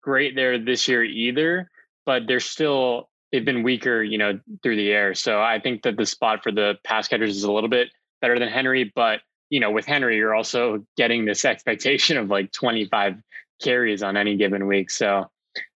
great 0.02 0.36
there 0.36 0.58
this 0.58 0.86
year 0.86 1.02
either, 1.02 1.70
but 2.06 2.22
they're 2.26 2.40
still 2.40 3.10
they've 3.32 3.44
been 3.44 3.64
weaker, 3.64 4.02
you 4.02 4.16
know, 4.16 4.38
through 4.62 4.76
the 4.76 4.92
air. 4.92 5.14
So 5.14 5.42
I 5.42 5.58
think 5.58 5.82
that 5.82 5.96
the 5.96 6.06
spot 6.06 6.42
for 6.42 6.52
the 6.52 6.74
pass 6.84 7.08
catchers 7.08 7.36
is 7.36 7.42
a 7.42 7.50
little 7.50 7.70
bit 7.70 7.88
better 8.20 8.38
than 8.38 8.48
Henry, 8.48 8.92
but 8.94 9.20
you 9.50 9.60
know, 9.60 9.70
with 9.70 9.86
Henry, 9.86 10.16
you're 10.16 10.34
also 10.34 10.84
getting 10.96 11.24
this 11.24 11.44
expectation 11.44 12.16
of 12.16 12.28
like 12.28 12.52
25 12.52 13.16
carries 13.62 14.02
on 14.02 14.16
any 14.16 14.36
given 14.36 14.66
week. 14.66 14.90
So 14.90 15.30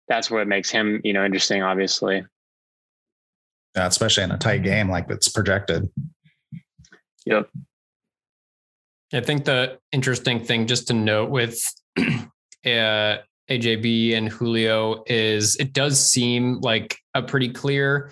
that's 0.08 0.30
what 0.30 0.46
makes 0.46 0.70
him, 0.70 1.00
you 1.04 1.12
know, 1.12 1.24
interesting, 1.24 1.62
obviously. 1.62 2.24
Yeah, 3.78 3.86
especially 3.86 4.24
in 4.24 4.32
a 4.32 4.38
tight 4.38 4.64
game 4.64 4.90
like 4.90 5.08
it's 5.08 5.28
projected. 5.28 5.88
Yep. 7.26 7.48
I 9.12 9.20
think 9.20 9.44
the 9.44 9.78
interesting 9.92 10.44
thing 10.44 10.66
just 10.66 10.88
to 10.88 10.94
note 10.94 11.30
with 11.30 11.62
uh, 11.96 12.00
AJB 13.48 14.16
and 14.16 14.28
Julio 14.28 15.04
is 15.06 15.54
it 15.56 15.72
does 15.72 16.04
seem 16.04 16.60
like 16.60 16.98
a 17.14 17.22
pretty 17.22 17.50
clear 17.50 18.10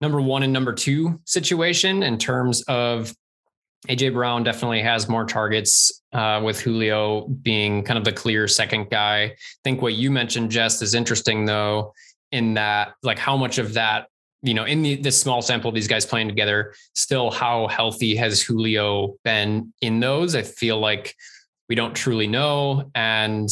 number 0.00 0.20
one 0.20 0.44
and 0.44 0.52
number 0.52 0.72
two 0.72 1.20
situation 1.24 2.04
in 2.04 2.16
terms 2.16 2.62
of 2.68 3.12
AJ 3.88 4.12
Brown 4.12 4.44
definitely 4.44 4.82
has 4.82 5.08
more 5.08 5.24
targets 5.24 6.00
uh, 6.12 6.40
with 6.44 6.60
Julio 6.60 7.26
being 7.26 7.82
kind 7.82 7.98
of 7.98 8.04
the 8.04 8.12
clear 8.12 8.46
second 8.46 8.88
guy. 8.88 9.22
I 9.24 9.36
think 9.64 9.82
what 9.82 9.94
you 9.94 10.12
mentioned, 10.12 10.52
Jess, 10.52 10.80
is 10.80 10.94
interesting 10.94 11.44
though, 11.44 11.92
in 12.30 12.54
that 12.54 12.94
like 13.02 13.18
how 13.18 13.36
much 13.36 13.58
of 13.58 13.74
that, 13.74 14.06
you 14.42 14.54
know, 14.54 14.64
in 14.64 14.82
the, 14.82 14.96
this 14.96 15.20
small 15.20 15.40
sample 15.40 15.68
of 15.68 15.74
these 15.74 15.88
guys 15.88 16.04
playing 16.04 16.28
together, 16.28 16.74
still 16.94 17.30
how 17.30 17.68
healthy 17.68 18.16
has 18.16 18.42
Julio 18.42 19.16
been 19.24 19.72
in 19.80 20.00
those? 20.00 20.34
I 20.34 20.42
feel 20.42 20.78
like 20.78 21.14
we 21.68 21.74
don't 21.74 21.94
truly 21.94 22.26
know. 22.26 22.90
And 22.94 23.48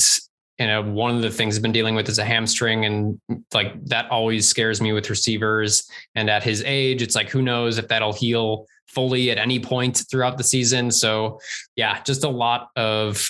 you 0.58 0.66
know, 0.66 0.82
one 0.82 1.16
of 1.16 1.22
the 1.22 1.30
things 1.30 1.56
I've 1.56 1.62
been 1.62 1.72
dealing 1.72 1.94
with 1.94 2.08
is 2.08 2.18
a 2.18 2.24
hamstring, 2.24 2.84
and 2.84 3.18
like 3.54 3.82
that 3.86 4.10
always 4.10 4.46
scares 4.46 4.82
me 4.82 4.92
with 4.92 5.08
receivers. 5.08 5.88
And 6.14 6.28
at 6.28 6.42
his 6.42 6.62
age, 6.66 7.00
it's 7.00 7.14
like 7.14 7.30
who 7.30 7.40
knows 7.40 7.78
if 7.78 7.88
that'll 7.88 8.12
heal 8.12 8.66
fully 8.86 9.30
at 9.30 9.38
any 9.38 9.58
point 9.58 10.04
throughout 10.10 10.36
the 10.36 10.44
season. 10.44 10.90
So, 10.90 11.40
yeah, 11.76 12.02
just 12.02 12.24
a 12.24 12.28
lot 12.28 12.68
of 12.76 13.26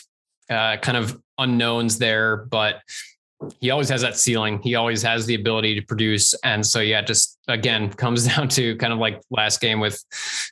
uh, 0.48 0.78
kind 0.78 0.96
of 0.96 1.20
unknowns 1.38 1.98
there, 1.98 2.36
but 2.36 2.80
he 3.58 3.70
always 3.70 3.88
has 3.88 4.02
that 4.02 4.16
ceiling. 4.16 4.60
He 4.62 4.74
always 4.74 5.02
has 5.02 5.26
the 5.26 5.34
ability 5.34 5.74
to 5.74 5.82
produce. 5.82 6.34
And 6.44 6.64
so, 6.64 6.80
yeah, 6.80 7.02
just 7.02 7.38
again, 7.48 7.90
comes 7.92 8.26
down 8.26 8.48
to 8.50 8.76
kind 8.76 8.92
of 8.92 8.98
like 8.98 9.20
last 9.30 9.60
game 9.60 9.80
with 9.80 10.02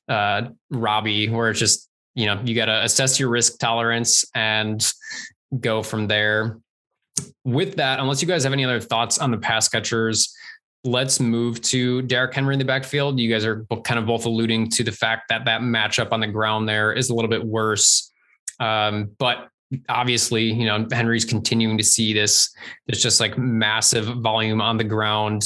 uh, 0.09 0.49
Robbie, 0.71 1.29
where 1.29 1.51
it's 1.51 1.59
just, 1.59 1.89
you 2.15 2.27
know, 2.27 2.41
you 2.45 2.55
got 2.55 2.67
to 2.67 2.85
assess 2.85 3.21
your 3.21 3.29
risk 3.29 3.59
tolerance 3.59 4.25
and 4.35 4.85
go 5.61 5.83
from 5.83 6.07
there 6.07 6.59
with 7.45 7.77
that, 7.77 8.01
unless 8.01 8.23
you 8.23 8.29
guys 8.29 8.45
have 8.45 8.53
any 8.53 8.65
other 8.65 8.81
thoughts 8.81 9.19
on 9.19 9.31
the 9.31 9.39
pass 9.39 9.69
catchers, 9.69 10.35
let's 10.85 11.21
move 11.21 11.61
to 11.63 12.03
Derrick 12.03 12.35
Henry 12.35 12.55
in 12.55 12.59
the 12.59 12.65
backfield. 12.65 13.19
You 13.19 13.31
guys 13.31 13.45
are 13.45 13.65
kind 13.85 13.99
of 13.99 14.07
both 14.07 14.27
alluding 14.27 14.71
to 14.71 14.85
the 14.85 14.93
fact 14.93 15.29
that 15.29 15.45
that 15.45 15.61
matchup 15.61 16.13
on 16.13 16.21
the 16.21 16.27
ground 16.27 16.69
there 16.69 16.93
is 16.93 17.11
a 17.11 17.15
little 17.15 17.31
bit 17.31 17.45
worse. 17.45 18.13
Um, 18.61 19.11
but 19.19 19.49
obviously, 19.89 20.45
you 20.45 20.67
know, 20.67 20.87
Henry's 20.91 21.25
continuing 21.25 21.79
to 21.79 21.85
see 21.85 22.13
this. 22.13 22.55
There's 22.87 23.03
just 23.03 23.21
like 23.21 23.37
massive 23.37 24.07
volume 24.19 24.61
on 24.61 24.77
the 24.77 24.85
ground. 24.85 25.45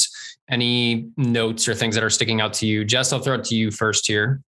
Any 0.51 1.11
notes 1.17 1.69
or 1.69 1.75
things 1.75 1.95
that 1.95 2.05
are 2.05 2.11
sticking 2.11 2.41
out 2.41 2.53
to 2.55 2.67
you? 2.67 2.85
Jess, 2.85 3.13
I'll 3.13 3.21
throw 3.21 3.35
it 3.35 3.45
to 3.45 3.55
you 3.55 3.71
first 3.71 4.07
here. 4.07 4.43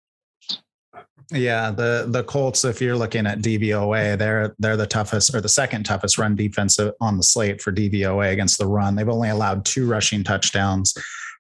Yeah, 1.31 1.71
the 1.71 2.07
the 2.09 2.23
Colts, 2.23 2.65
if 2.65 2.81
you're 2.83 2.97
looking 2.97 3.27
at 3.27 3.39
DVOA, 3.39 4.19
they're 4.19 4.55
they're 4.59 4.77
the 4.77 4.87
toughest 4.87 5.35
or 5.35 5.41
the 5.41 5.49
second 5.49 5.85
toughest 5.85 6.19
run 6.19 6.37
defense 6.37 6.79
uh, 6.79 6.91
on 7.01 7.17
the 7.17 7.23
slate 7.23 7.63
for 7.63 7.73
DVOA 7.73 8.33
against 8.33 8.59
the 8.59 8.67
run. 8.67 8.95
They've 8.95 9.09
only 9.09 9.31
allowed 9.31 9.65
two 9.65 9.87
rushing 9.87 10.23
touchdowns. 10.23 10.95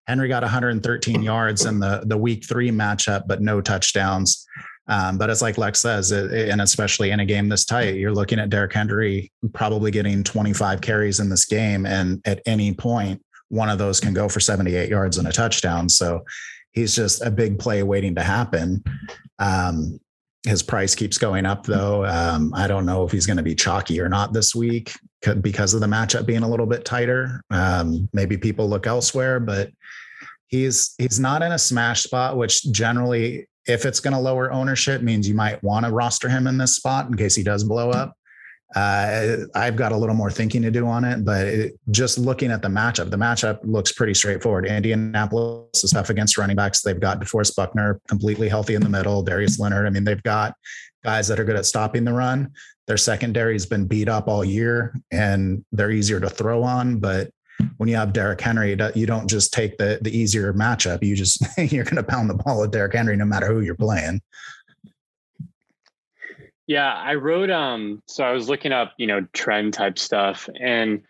Henry 0.06 0.28
got 0.28 0.42
113 0.42 1.22
yards 1.22 1.66
in 1.66 1.80
the 1.80 2.02
the 2.06 2.16
week 2.16 2.46
three 2.46 2.70
matchup, 2.70 3.24
but 3.26 3.42
no 3.42 3.60
touchdowns. 3.60 4.46
Um, 4.86 5.16
but 5.16 5.30
it's 5.30 5.42
like 5.42 5.56
Lex 5.56 5.80
says, 5.80 6.12
it, 6.12 6.48
and 6.48 6.60
especially 6.60 7.10
in 7.10 7.20
a 7.20 7.24
game 7.24 7.48
this 7.48 7.64
tight, 7.64 7.94
you're 7.94 8.12
looking 8.12 8.38
at 8.38 8.50
Derrick 8.50 8.72
Henry 8.72 9.32
probably 9.52 9.90
getting 9.90 10.22
25 10.22 10.80
carries 10.80 11.20
in 11.20 11.28
this 11.28 11.46
game, 11.46 11.86
and 11.86 12.20
at 12.26 12.42
any 12.46 12.74
point, 12.74 13.22
one 13.48 13.70
of 13.70 13.78
those 13.78 14.00
can 14.00 14.12
go 14.12 14.28
for 14.28 14.40
78 14.40 14.88
yards 14.88 15.18
and 15.18 15.28
a 15.28 15.32
touchdown. 15.32 15.88
So 15.88 16.24
he's 16.72 16.94
just 16.94 17.22
a 17.22 17.30
big 17.30 17.58
play 17.58 17.82
waiting 17.82 18.14
to 18.16 18.22
happen. 18.22 18.82
Um, 19.38 20.00
his 20.44 20.62
price 20.62 20.94
keeps 20.94 21.16
going 21.16 21.46
up 21.46 21.64
though. 21.64 22.04
Um, 22.04 22.52
I 22.54 22.66
don't 22.66 22.84
know 22.84 23.04
if 23.04 23.12
he's 23.12 23.26
going 23.26 23.38
to 23.38 23.42
be 23.42 23.54
chalky 23.54 23.98
or 24.00 24.10
not 24.10 24.32
this 24.34 24.54
week 24.54 24.92
because 25.40 25.72
of 25.72 25.80
the 25.80 25.86
matchup 25.86 26.26
being 26.26 26.42
a 26.42 26.48
little 26.48 26.66
bit 26.66 26.84
tighter. 26.84 27.40
Um, 27.50 28.08
maybe 28.12 28.36
people 28.36 28.68
look 28.68 28.86
elsewhere, 28.86 29.40
but 29.40 29.70
he's 30.48 30.94
he's 30.98 31.18
not 31.18 31.42
in 31.42 31.52
a 31.52 31.58
smash 31.58 32.02
spot, 32.02 32.36
which 32.36 32.70
generally, 32.70 33.48
if 33.66 33.84
it's 33.84 34.00
going 34.00 34.14
to 34.14 34.20
lower 34.20 34.52
ownership, 34.52 35.02
means 35.02 35.28
you 35.28 35.34
might 35.34 35.62
want 35.62 35.86
to 35.86 35.92
roster 35.92 36.28
him 36.28 36.46
in 36.46 36.58
this 36.58 36.76
spot 36.76 37.06
in 37.06 37.16
case 37.16 37.34
he 37.34 37.42
does 37.42 37.64
blow 37.64 37.90
up. 37.90 38.16
Uh, 38.74 39.36
I've 39.54 39.76
got 39.76 39.92
a 39.92 39.96
little 39.96 40.16
more 40.16 40.30
thinking 40.30 40.62
to 40.62 40.70
do 40.70 40.86
on 40.86 41.04
it, 41.04 41.24
but 41.24 41.46
it, 41.46 41.78
just 41.90 42.18
looking 42.18 42.50
at 42.50 42.60
the 42.60 42.68
matchup, 42.68 43.08
the 43.08 43.16
matchup 43.16 43.60
looks 43.62 43.92
pretty 43.92 44.14
straightforward. 44.14 44.66
Indianapolis 44.66 45.84
is 45.84 45.92
tough 45.92 46.10
against 46.10 46.36
running 46.36 46.56
backs. 46.56 46.82
They've 46.82 46.98
got 46.98 47.20
DeForest 47.20 47.54
Buckner 47.54 48.00
completely 48.08 48.48
healthy 48.48 48.74
in 48.74 48.82
the 48.82 48.88
middle, 48.88 49.22
Darius 49.22 49.60
Leonard. 49.60 49.86
I 49.86 49.90
mean, 49.90 50.02
they've 50.02 50.22
got 50.24 50.54
guys 51.04 51.28
that 51.28 51.38
are 51.38 51.44
good 51.44 51.56
at 51.56 51.66
stopping 51.66 52.04
the 52.04 52.12
run. 52.12 52.50
Their 52.88 52.96
secondary 52.96 53.52
has 53.52 53.64
been 53.64 53.86
beat 53.86 54.08
up 54.08 54.26
all 54.26 54.44
year 54.44 54.94
and 55.12 55.64
they're 55.70 55.92
easier 55.92 56.18
to 56.18 56.28
throw 56.28 56.64
on. 56.64 56.98
But 56.98 57.30
when 57.76 57.88
you 57.88 57.96
have 57.96 58.12
Derrick 58.12 58.40
Henry, 58.40 58.76
you 58.94 59.06
don't 59.06 59.28
just 59.28 59.52
take 59.52 59.78
the 59.78 59.98
the 60.02 60.16
easier 60.16 60.52
matchup. 60.52 61.02
You 61.02 61.16
just 61.16 61.44
you're 61.58 61.84
going 61.84 61.96
to 61.96 62.02
pound 62.02 62.30
the 62.30 62.34
ball 62.34 62.60
with 62.60 62.72
Derrick 62.72 62.94
Henry 62.94 63.16
no 63.16 63.24
matter 63.24 63.46
who 63.46 63.60
you're 63.60 63.74
playing. 63.74 64.20
Yeah, 66.66 66.94
I 66.94 67.14
wrote 67.14 67.50
um 67.50 68.02
so 68.06 68.24
I 68.24 68.32
was 68.32 68.48
looking 68.48 68.72
up, 68.72 68.94
you 68.96 69.06
know, 69.06 69.26
trend 69.32 69.74
type 69.74 69.98
stuff 69.98 70.48
and 70.60 71.02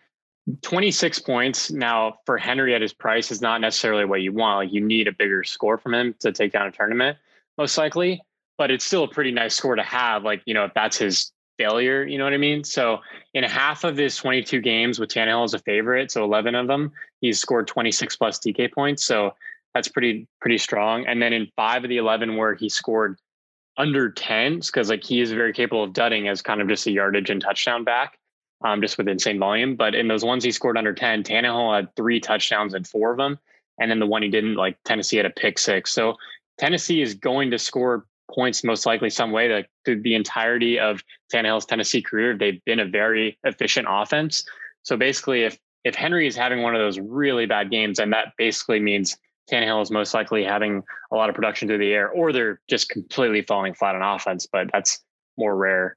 26 0.61 1.19
points 1.19 1.71
now 1.71 2.17
for 2.25 2.37
Henry 2.37 2.75
at 2.75 2.81
his 2.81 2.93
price 2.93 3.31
is 3.31 3.41
not 3.41 3.61
necessarily 3.61 4.05
what 4.05 4.21
you 4.21 4.31
want. 4.31 4.65
Like 4.65 4.73
you 4.73 4.81
need 4.81 5.07
a 5.07 5.11
bigger 5.11 5.43
score 5.43 5.77
from 5.77 5.93
him 5.93 6.15
to 6.19 6.31
take 6.31 6.51
down 6.51 6.67
a 6.67 6.71
tournament, 6.71 7.17
most 7.57 7.77
likely, 7.77 8.21
but 8.57 8.69
it's 8.69 8.85
still 8.85 9.03
a 9.03 9.07
pretty 9.07 9.31
nice 9.31 9.55
score 9.55 9.75
to 9.75 9.83
have. 9.83 10.23
Like, 10.23 10.43
you 10.45 10.53
know, 10.53 10.65
if 10.65 10.73
that's 10.75 10.97
his 10.97 11.31
failure, 11.57 12.03
you 12.03 12.17
know 12.17 12.25
what 12.25 12.33
I 12.33 12.37
mean? 12.37 12.63
So 12.63 12.99
in 13.35 13.43
half 13.43 13.83
of 13.83 13.97
his 13.97 14.15
22 14.15 14.61
games 14.61 14.97
with 14.97 15.09
Tannehill 15.09 15.43
as 15.43 15.53
a 15.53 15.59
favorite, 15.59 16.09
so 16.09 16.23
11 16.23 16.55
of 16.55 16.67
them, 16.67 16.93
he's 17.19 17.37
scored 17.37 17.67
26 17.67 18.15
plus 18.15 18.39
DK 18.39 18.73
points. 18.73 19.03
So 19.03 19.35
that's 19.73 19.89
pretty, 19.89 20.25
pretty 20.39 20.57
strong. 20.57 21.05
And 21.05 21.21
then 21.21 21.33
in 21.33 21.51
five 21.57 21.83
of 21.83 21.89
the 21.89 21.97
11 21.97 22.37
where 22.37 22.55
he 22.55 22.69
scored 22.69 23.19
under 23.77 24.09
10s 24.09 24.67
because 24.67 24.89
like 24.89 25.03
he 25.03 25.19
is 25.19 25.33
very 25.33 25.51
capable 25.51 25.83
of 25.83 25.91
dudding 25.91 26.31
as 26.31 26.41
kind 26.41 26.61
of 26.61 26.69
just 26.69 26.87
a 26.87 26.91
yardage 26.91 27.29
and 27.29 27.41
touchdown 27.41 27.83
back, 27.83 28.17
um, 28.63 28.81
just 28.81 28.97
with 28.97 29.09
insane 29.09 29.37
volume. 29.37 29.75
But 29.75 29.95
in 29.95 30.07
those 30.07 30.23
ones 30.23 30.45
he 30.45 30.51
scored 30.51 30.77
under 30.77 30.93
10, 30.93 31.23
Tannehill 31.23 31.75
had 31.75 31.93
three 31.97 32.21
touchdowns 32.21 32.73
and 32.73 32.87
four 32.87 33.11
of 33.11 33.17
them. 33.17 33.37
And 33.81 33.91
then 33.91 33.99
the 33.99 34.05
one 34.05 34.23
he 34.23 34.29
didn't, 34.29 34.55
like 34.55 34.77
Tennessee 34.85 35.17
had 35.17 35.25
a 35.25 35.29
pick 35.29 35.59
six. 35.59 35.91
So 35.91 36.15
Tennessee 36.57 37.01
is 37.01 37.15
going 37.15 37.51
to 37.51 37.59
score 37.59 38.05
points 38.33 38.63
most 38.63 38.85
likely 38.85 39.09
some 39.09 39.31
way. 39.31 39.51
Like 39.51 39.69
through 39.83 40.01
the 40.01 40.15
entirety 40.15 40.79
of 40.79 41.03
Tannehill's 41.33 41.65
Tennessee 41.65 42.01
career, 42.01 42.37
they've 42.37 42.63
been 42.65 42.79
a 42.79 42.85
very 42.85 43.37
efficient 43.43 43.87
offense. 43.89 44.43
So 44.83 44.97
basically, 44.97 45.43
if 45.43 45.57
if 45.83 45.95
Henry 45.95 46.27
is 46.27 46.35
having 46.35 46.63
one 46.63 46.75
of 46.75 46.81
those 46.81 46.99
really 46.99 47.45
bad 47.45 47.69
games, 47.69 47.99
and 47.99 48.11
that 48.13 48.33
basically 48.37 48.79
means 48.79 49.17
Tannehill 49.51 49.81
is 49.81 49.91
most 49.91 50.13
likely 50.13 50.43
having 50.43 50.81
a 51.11 51.15
lot 51.15 51.29
of 51.29 51.35
production 51.35 51.67
through 51.67 51.77
the 51.77 51.93
air, 51.93 52.09
or 52.09 52.31
they're 52.31 52.59
just 52.69 52.89
completely 52.89 53.41
falling 53.43 53.73
flat 53.73 53.95
on 53.95 54.01
offense, 54.01 54.47
but 54.51 54.67
that's 54.73 55.03
more 55.37 55.55
rare. 55.55 55.95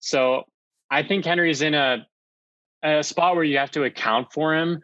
So 0.00 0.44
I 0.90 1.02
think 1.02 1.24
Henry's 1.24 1.62
in 1.62 1.74
a 1.74 2.06
a 2.82 3.02
spot 3.02 3.34
where 3.34 3.44
you 3.44 3.56
have 3.58 3.70
to 3.72 3.84
account 3.84 4.32
for 4.32 4.54
him 4.54 4.80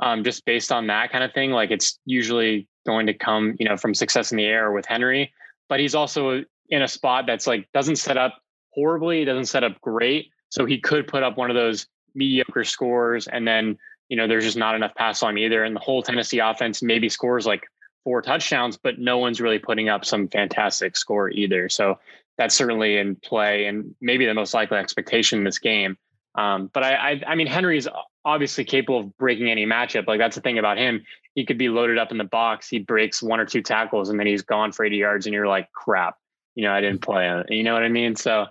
um, 0.00 0.24
just 0.24 0.44
based 0.44 0.72
on 0.72 0.88
that 0.88 1.12
kind 1.12 1.24
of 1.24 1.32
thing. 1.32 1.52
Like 1.52 1.70
it's 1.70 1.98
usually 2.04 2.68
going 2.84 3.06
to 3.06 3.14
come, 3.14 3.54
you 3.58 3.68
know, 3.68 3.76
from 3.76 3.94
success 3.94 4.32
in 4.32 4.36
the 4.36 4.44
air 4.44 4.72
with 4.72 4.84
Henry, 4.86 5.32
but 5.68 5.80
he's 5.80 5.94
also 5.94 6.44
in 6.68 6.82
a 6.82 6.88
spot 6.88 7.24
that's 7.26 7.46
like 7.46 7.68
doesn't 7.72 7.96
set 7.96 8.16
up 8.16 8.40
horribly, 8.72 9.24
doesn't 9.24 9.46
set 9.46 9.64
up 9.64 9.80
great. 9.80 10.28
So 10.48 10.64
he 10.64 10.78
could 10.78 11.06
put 11.06 11.22
up 11.22 11.36
one 11.36 11.50
of 11.50 11.56
those 11.56 11.86
mediocre 12.14 12.64
scores 12.64 13.26
and 13.26 13.46
then, 13.46 13.76
you 14.08 14.16
know, 14.16 14.26
there's 14.26 14.44
just 14.44 14.56
not 14.56 14.74
enough 14.74 14.94
pass 14.94 15.20
volume 15.20 15.38
either. 15.38 15.64
And 15.64 15.74
the 15.74 15.80
whole 15.80 16.02
Tennessee 16.02 16.38
offense 16.38 16.82
maybe 16.82 17.08
scores 17.08 17.46
like 17.46 17.64
four 18.04 18.22
touchdowns, 18.22 18.76
but 18.76 18.98
no 18.98 19.18
one's 19.18 19.40
really 19.40 19.58
putting 19.58 19.88
up 19.88 20.04
some 20.04 20.28
fantastic 20.28 20.96
score 20.96 21.30
either. 21.30 21.68
So 21.68 21.98
that's 22.36 22.54
certainly 22.54 22.98
in 22.98 23.16
play 23.16 23.66
and 23.66 23.94
maybe 24.00 24.26
the 24.26 24.34
most 24.34 24.54
likely 24.54 24.78
expectation 24.78 25.38
in 25.38 25.44
this 25.44 25.58
game. 25.58 25.96
Um, 26.34 26.70
but 26.72 26.82
I, 26.82 26.94
I, 26.94 27.22
I 27.28 27.34
mean, 27.34 27.46
Henry's 27.46 27.88
obviously 28.24 28.64
capable 28.64 29.00
of 29.00 29.16
breaking 29.18 29.50
any 29.50 29.66
matchup. 29.66 30.06
Like 30.06 30.18
that's 30.18 30.36
the 30.36 30.42
thing 30.42 30.58
about 30.58 30.78
him. 30.78 31.04
He 31.34 31.44
could 31.44 31.58
be 31.58 31.68
loaded 31.68 31.98
up 31.98 32.10
in 32.10 32.18
the 32.18 32.24
box. 32.24 32.68
He 32.68 32.78
breaks 32.78 33.22
one 33.22 33.40
or 33.40 33.44
two 33.44 33.62
tackles 33.62 34.08
and 34.08 34.18
then 34.18 34.26
he's 34.26 34.42
gone 34.42 34.72
for 34.72 34.84
80 34.84 34.96
yards. 34.96 35.26
And 35.26 35.34
you're 35.34 35.48
like, 35.48 35.70
crap, 35.72 36.16
you 36.54 36.64
know, 36.64 36.72
I 36.72 36.80
didn't 36.80 37.00
mm-hmm. 37.00 37.12
play 37.12 37.28
it. 37.28 37.50
You 37.50 37.62
know 37.62 37.74
what 37.74 37.82
I 37.82 37.88
mean? 37.88 38.16
So 38.16 38.46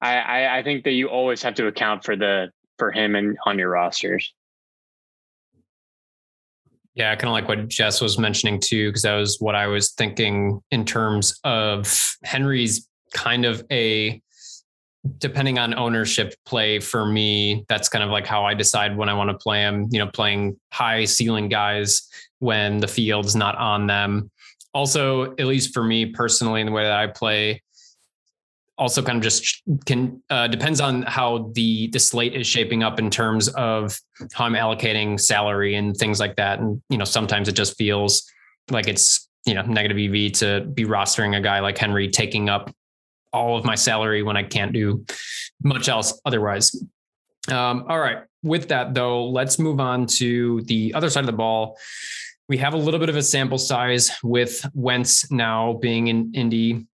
I, 0.00 0.16
I, 0.16 0.58
I 0.58 0.62
think 0.62 0.84
that 0.84 0.92
you 0.92 1.08
always 1.08 1.42
have 1.42 1.54
to 1.56 1.66
account 1.66 2.04
for 2.04 2.16
the, 2.16 2.50
for 2.78 2.92
him 2.92 3.14
and 3.14 3.36
on 3.44 3.58
your 3.58 3.70
rosters. 3.70 4.32
Yeah, 6.94 7.14
kind 7.14 7.28
of 7.28 7.32
like 7.32 7.48
what 7.48 7.68
Jess 7.68 8.00
was 8.00 8.18
mentioning 8.18 8.58
too, 8.58 8.88
because 8.88 9.02
that 9.02 9.16
was 9.16 9.36
what 9.38 9.54
I 9.54 9.66
was 9.66 9.92
thinking 9.92 10.60
in 10.70 10.86
terms 10.86 11.38
of 11.44 12.16
Henry's 12.24 12.88
kind 13.12 13.44
of 13.44 13.62
a 13.70 14.22
depending 15.18 15.58
on 15.58 15.74
ownership 15.74 16.34
play 16.44 16.78
for 16.78 17.06
me 17.06 17.64
that's 17.68 17.88
kind 17.88 18.04
of 18.04 18.10
like 18.10 18.26
how 18.26 18.44
i 18.44 18.54
decide 18.54 18.96
when 18.96 19.08
i 19.08 19.14
want 19.14 19.30
to 19.30 19.36
play 19.36 19.62
them 19.62 19.86
you 19.90 19.98
know 19.98 20.06
playing 20.06 20.58
high 20.72 21.04
ceiling 21.04 21.48
guys 21.48 22.08
when 22.38 22.78
the 22.78 22.88
field's 22.88 23.34
not 23.34 23.56
on 23.56 23.86
them. 23.86 24.30
Also 24.74 25.32
at 25.36 25.46
least 25.46 25.72
for 25.72 25.82
me 25.82 26.06
personally 26.06 26.60
in 26.60 26.66
the 26.66 26.72
way 26.72 26.84
that 26.84 26.98
i 26.98 27.06
play 27.06 27.62
also 28.78 29.02
kind 29.02 29.16
of 29.16 29.22
just 29.22 29.62
can 29.86 30.22
uh, 30.28 30.46
depends 30.46 30.82
on 30.82 31.00
how 31.02 31.50
the 31.54 31.88
the 31.88 31.98
slate 31.98 32.34
is 32.34 32.46
shaping 32.46 32.82
up 32.82 32.98
in 32.98 33.08
terms 33.08 33.48
of 33.48 33.98
how 34.34 34.44
i'm 34.44 34.52
allocating 34.52 35.18
salary 35.18 35.76
and 35.76 35.96
things 35.96 36.20
like 36.20 36.36
that. 36.36 36.58
And 36.58 36.82
you 36.90 36.98
know 36.98 37.06
sometimes 37.06 37.48
it 37.48 37.52
just 37.52 37.78
feels 37.78 38.30
like 38.70 38.86
it's 38.86 39.28
you 39.46 39.54
know 39.54 39.62
negative 39.62 39.96
ev 39.96 40.32
to 40.32 40.60
be 40.74 40.84
rostering 40.84 41.34
a 41.38 41.40
guy 41.40 41.60
like 41.60 41.78
henry 41.78 42.08
taking 42.08 42.50
up 42.50 42.70
all 43.36 43.56
of 43.56 43.64
my 43.64 43.74
salary 43.74 44.22
when 44.22 44.36
I 44.36 44.42
can't 44.42 44.72
do 44.72 45.04
much 45.62 45.88
else 45.88 46.20
otherwise. 46.24 46.74
Um, 47.48 47.84
all 47.88 47.98
right. 47.98 48.18
With 48.42 48.68
that, 48.68 48.94
though, 48.94 49.26
let's 49.26 49.58
move 49.58 49.80
on 49.80 50.06
to 50.18 50.62
the 50.62 50.94
other 50.94 51.10
side 51.10 51.20
of 51.20 51.26
the 51.26 51.32
ball. 51.32 51.78
We 52.48 52.58
have 52.58 52.74
a 52.74 52.76
little 52.76 53.00
bit 53.00 53.08
of 53.08 53.16
a 53.16 53.22
sample 53.22 53.58
size 53.58 54.10
with 54.22 54.64
Wentz 54.72 55.30
now 55.30 55.74
being 55.74 56.06
in 56.06 56.32
Indy. 56.34 56.86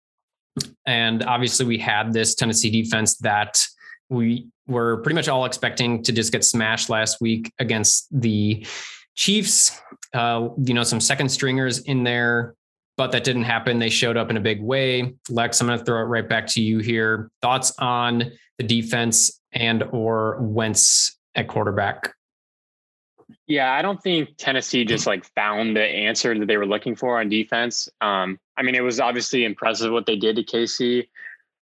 And 0.85 1.23
obviously, 1.23 1.65
we 1.65 1.77
had 1.77 2.11
this 2.13 2.35
Tennessee 2.35 2.69
defense 2.69 3.17
that 3.19 3.63
we 4.09 4.47
were 4.67 4.97
pretty 4.97 5.15
much 5.15 5.27
all 5.27 5.45
expecting 5.45 6.03
to 6.03 6.11
just 6.11 6.31
get 6.31 6.43
smashed 6.43 6.89
last 6.89 7.21
week 7.21 7.51
against 7.59 8.07
the 8.11 8.65
Chiefs. 9.15 9.79
Uh, 10.13 10.49
you 10.63 10.73
know, 10.73 10.83
some 10.83 10.99
second 10.99 11.29
stringers 11.29 11.79
in 11.79 12.03
there 12.03 12.55
but 12.97 13.11
that 13.11 13.23
didn't 13.23 13.43
happen. 13.43 13.79
They 13.79 13.89
showed 13.89 14.17
up 14.17 14.29
in 14.29 14.37
a 14.37 14.41
big 14.41 14.61
way. 14.61 15.15
Lex, 15.29 15.61
I'm 15.61 15.67
going 15.67 15.79
to 15.79 15.85
throw 15.85 16.01
it 16.01 16.05
right 16.05 16.27
back 16.27 16.47
to 16.47 16.61
you 16.61 16.79
here. 16.79 17.31
Thoughts 17.41 17.73
on 17.79 18.31
the 18.57 18.63
defense 18.63 19.39
and 19.51 19.83
or 19.91 20.37
Wentz 20.41 21.17
at 21.35 21.47
quarterback? 21.47 22.13
Yeah, 23.47 23.71
I 23.71 23.81
don't 23.81 24.01
think 24.01 24.29
Tennessee 24.37 24.85
just 24.85 25.07
like 25.07 25.25
found 25.33 25.75
the 25.75 25.83
answer 25.83 26.37
that 26.37 26.47
they 26.47 26.57
were 26.57 26.65
looking 26.65 26.95
for 26.95 27.19
on 27.19 27.29
defense. 27.29 27.89
Um, 28.01 28.39
I 28.57 28.63
mean, 28.63 28.75
it 28.75 28.81
was 28.81 28.99
obviously 28.99 29.45
impressive 29.45 29.91
what 29.91 30.05
they 30.05 30.15
did 30.15 30.35
to 30.35 30.43
KC, 30.43 31.07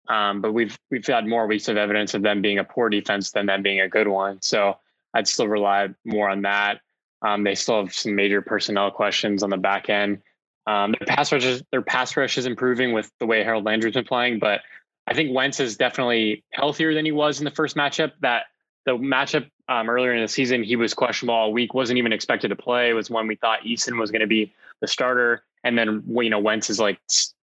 um, 0.08 0.40
but 0.40 0.52
we've 0.52 0.76
we've 0.90 1.06
had 1.06 1.26
more 1.26 1.46
weeks 1.46 1.68
of 1.68 1.76
evidence 1.76 2.14
of 2.14 2.22
them 2.22 2.42
being 2.42 2.58
a 2.58 2.64
poor 2.64 2.88
defense 2.88 3.30
than 3.30 3.46
them 3.46 3.62
being 3.62 3.80
a 3.80 3.88
good 3.88 4.08
one. 4.08 4.42
So 4.42 4.78
I'd 5.14 5.28
still 5.28 5.48
rely 5.48 5.88
more 6.04 6.28
on 6.28 6.42
that. 6.42 6.80
Um, 7.22 7.44
they 7.44 7.54
still 7.54 7.82
have 7.82 7.94
some 7.94 8.14
major 8.14 8.42
personnel 8.42 8.90
questions 8.90 9.42
on 9.42 9.50
the 9.50 9.56
back 9.56 9.88
end. 9.88 10.22
Um, 10.70 10.94
their 10.98 11.06
pass 11.06 11.32
rush 11.32 11.44
is, 11.44 11.62
their 11.72 11.82
pass 11.82 12.16
rush 12.16 12.38
is 12.38 12.46
improving 12.46 12.92
with 12.92 13.10
the 13.18 13.26
way 13.26 13.42
Harold 13.42 13.64
Landry's 13.64 13.94
been 13.94 14.04
playing, 14.04 14.38
but 14.38 14.60
I 15.08 15.14
think 15.14 15.34
Wentz 15.34 15.58
is 15.58 15.76
definitely 15.76 16.44
healthier 16.52 16.94
than 16.94 17.04
he 17.04 17.10
was 17.10 17.40
in 17.40 17.44
the 17.44 17.50
first 17.50 17.76
matchup. 17.76 18.12
That 18.20 18.44
the 18.86 18.92
matchup 18.92 19.50
um, 19.68 19.90
earlier 19.90 20.14
in 20.14 20.22
the 20.22 20.28
season, 20.28 20.62
he 20.62 20.76
was 20.76 20.94
questionable 20.94 21.34
all 21.34 21.52
week, 21.52 21.74
wasn't 21.74 21.98
even 21.98 22.12
expected 22.12 22.48
to 22.48 22.56
play. 22.56 22.90
It 22.90 22.92
was 22.92 23.10
when 23.10 23.26
we 23.26 23.34
thought 23.34 23.62
Eason 23.62 23.98
was 23.98 24.12
going 24.12 24.20
to 24.20 24.28
be 24.28 24.52
the 24.80 24.86
starter, 24.86 25.42
and 25.64 25.76
then 25.76 26.04
you 26.06 26.30
know 26.30 26.38
Wentz 26.38 26.70
is 26.70 26.78
like 26.78 27.00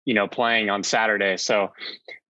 you 0.06 0.14
know 0.14 0.26
playing 0.26 0.70
on 0.70 0.82
Saturday. 0.82 1.36
So 1.36 1.64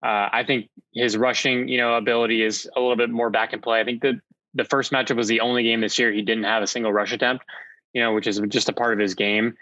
uh, 0.03 0.29
I 0.31 0.43
think 0.47 0.69
his 0.91 1.15
rushing 1.17 1.67
you 1.67 1.77
know 1.77 1.93
ability 1.97 2.41
is 2.41 2.67
a 2.75 2.79
little 2.79 2.97
bit 2.97 3.11
more 3.11 3.29
back 3.29 3.53
in 3.53 3.61
play. 3.61 3.79
I 3.79 3.83
think 3.83 4.01
the 4.01 4.19
the 4.55 4.65
first 4.65 4.91
matchup 4.91 5.17
was 5.17 5.27
the 5.27 5.41
only 5.41 5.61
game 5.61 5.81
this 5.81 5.99
year 5.99 6.11
he 6.11 6.23
didn't 6.23 6.45
have 6.45 6.63
a 6.63 6.67
single 6.67 6.91
rush 6.91 7.11
attempt, 7.11 7.45
you 7.93 8.01
know, 8.01 8.13
which 8.13 8.25
is 8.25 8.41
just 8.47 8.69
a 8.69 8.73
part 8.73 8.93
of 8.93 8.99
his 8.99 9.13
game 9.13 9.55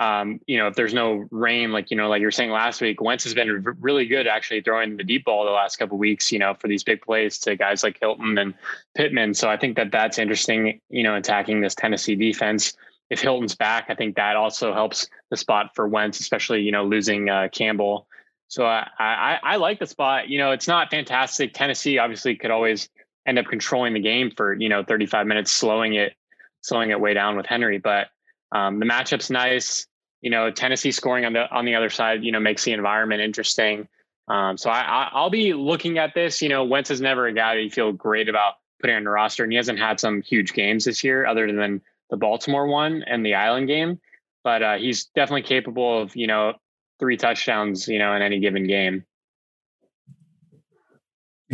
um, 0.00 0.40
you 0.46 0.58
know, 0.58 0.66
if 0.66 0.74
there's 0.74 0.94
no 0.94 1.26
rain, 1.30 1.72
like, 1.72 1.90
you 1.90 1.96
know, 1.96 2.08
like 2.08 2.20
you 2.20 2.26
were 2.26 2.32
saying 2.32 2.50
last 2.50 2.80
week, 2.80 3.00
Wentz 3.00 3.24
has 3.24 3.34
been 3.34 3.62
really 3.80 4.06
good 4.06 4.26
actually 4.26 4.60
throwing 4.60 4.96
the 4.96 5.04
deep 5.04 5.24
ball 5.24 5.44
the 5.44 5.50
last 5.50 5.76
couple 5.76 5.98
weeks, 5.98 6.32
you 6.32 6.38
know, 6.38 6.54
for 6.54 6.68
these 6.68 6.82
big 6.82 7.00
plays 7.02 7.38
to 7.40 7.56
guys 7.56 7.82
like 7.82 7.98
Hilton 8.00 8.36
and 8.38 8.54
Pittman. 8.94 9.34
So 9.34 9.48
I 9.48 9.56
think 9.56 9.76
that 9.76 9.92
that's 9.92 10.18
interesting, 10.18 10.80
you 10.90 11.02
know, 11.02 11.14
attacking 11.14 11.60
this 11.60 11.74
Tennessee 11.74 12.16
defense. 12.16 12.72
If 13.10 13.20
Hilton's 13.20 13.54
back, 13.54 13.86
I 13.88 13.94
think 13.94 14.16
that 14.16 14.36
also 14.36 14.72
helps 14.72 15.08
the 15.30 15.36
spot 15.36 15.74
for 15.74 15.86
Wentz, 15.86 16.18
especially, 16.20 16.62
you 16.62 16.72
know, 16.72 16.84
losing 16.84 17.28
uh, 17.28 17.48
Campbell. 17.52 18.08
So 18.48 18.64
I, 18.64 18.88
I, 18.98 19.38
I 19.42 19.56
like 19.56 19.78
the 19.78 19.86
spot. 19.86 20.28
You 20.28 20.38
know, 20.38 20.52
it's 20.52 20.68
not 20.68 20.90
fantastic. 20.90 21.54
Tennessee 21.54 21.98
obviously 21.98 22.34
could 22.36 22.50
always 22.50 22.88
end 23.26 23.38
up 23.38 23.46
controlling 23.46 23.94
the 23.94 24.00
game 24.00 24.30
for, 24.30 24.54
you 24.54 24.68
know, 24.68 24.82
35 24.82 25.26
minutes, 25.26 25.52
slowing 25.52 25.94
it, 25.94 26.14
slowing 26.62 26.90
it 26.90 27.00
way 27.00 27.14
down 27.14 27.36
with 27.36 27.46
Henry. 27.46 27.78
But 27.78 28.08
um, 28.54 28.78
the 28.78 28.86
matchup's 28.86 29.28
nice. 29.28 29.86
You 30.22 30.30
know, 30.30 30.50
Tennessee 30.50 30.92
scoring 30.92 31.26
on 31.26 31.34
the 31.34 31.50
on 31.50 31.66
the 31.66 31.74
other 31.74 31.90
side, 31.90 32.24
you 32.24 32.32
know, 32.32 32.40
makes 32.40 32.64
the 32.64 32.72
environment 32.72 33.20
interesting. 33.20 33.88
Um, 34.28 34.56
so 34.56 34.70
I, 34.70 35.10
I 35.12 35.22
will 35.22 35.28
be 35.28 35.52
looking 35.52 35.98
at 35.98 36.14
this. 36.14 36.40
You 36.40 36.48
know, 36.48 36.64
Wentz 36.64 36.90
is 36.90 37.02
never 37.02 37.26
a 37.26 37.32
guy 37.34 37.56
that 37.56 37.62
you 37.62 37.70
feel 37.70 37.92
great 37.92 38.30
about 38.30 38.54
putting 38.80 38.96
on 38.96 39.04
the 39.04 39.10
roster, 39.10 39.42
and 39.42 39.52
he 39.52 39.56
hasn't 39.56 39.78
had 39.78 40.00
some 40.00 40.22
huge 40.22 40.54
games 40.54 40.86
this 40.86 41.04
year, 41.04 41.26
other 41.26 41.52
than 41.52 41.82
the 42.08 42.16
Baltimore 42.16 42.66
one 42.66 43.02
and 43.02 43.26
the 43.26 43.34
Island 43.34 43.66
game. 43.66 44.00
But 44.44 44.62
uh, 44.62 44.76
he's 44.76 45.06
definitely 45.06 45.42
capable 45.42 46.00
of 46.00 46.16
you 46.16 46.26
know 46.26 46.54
three 46.98 47.18
touchdowns, 47.18 47.86
you 47.88 47.98
know, 47.98 48.14
in 48.14 48.22
any 48.22 48.40
given 48.40 48.66
game. 48.66 49.04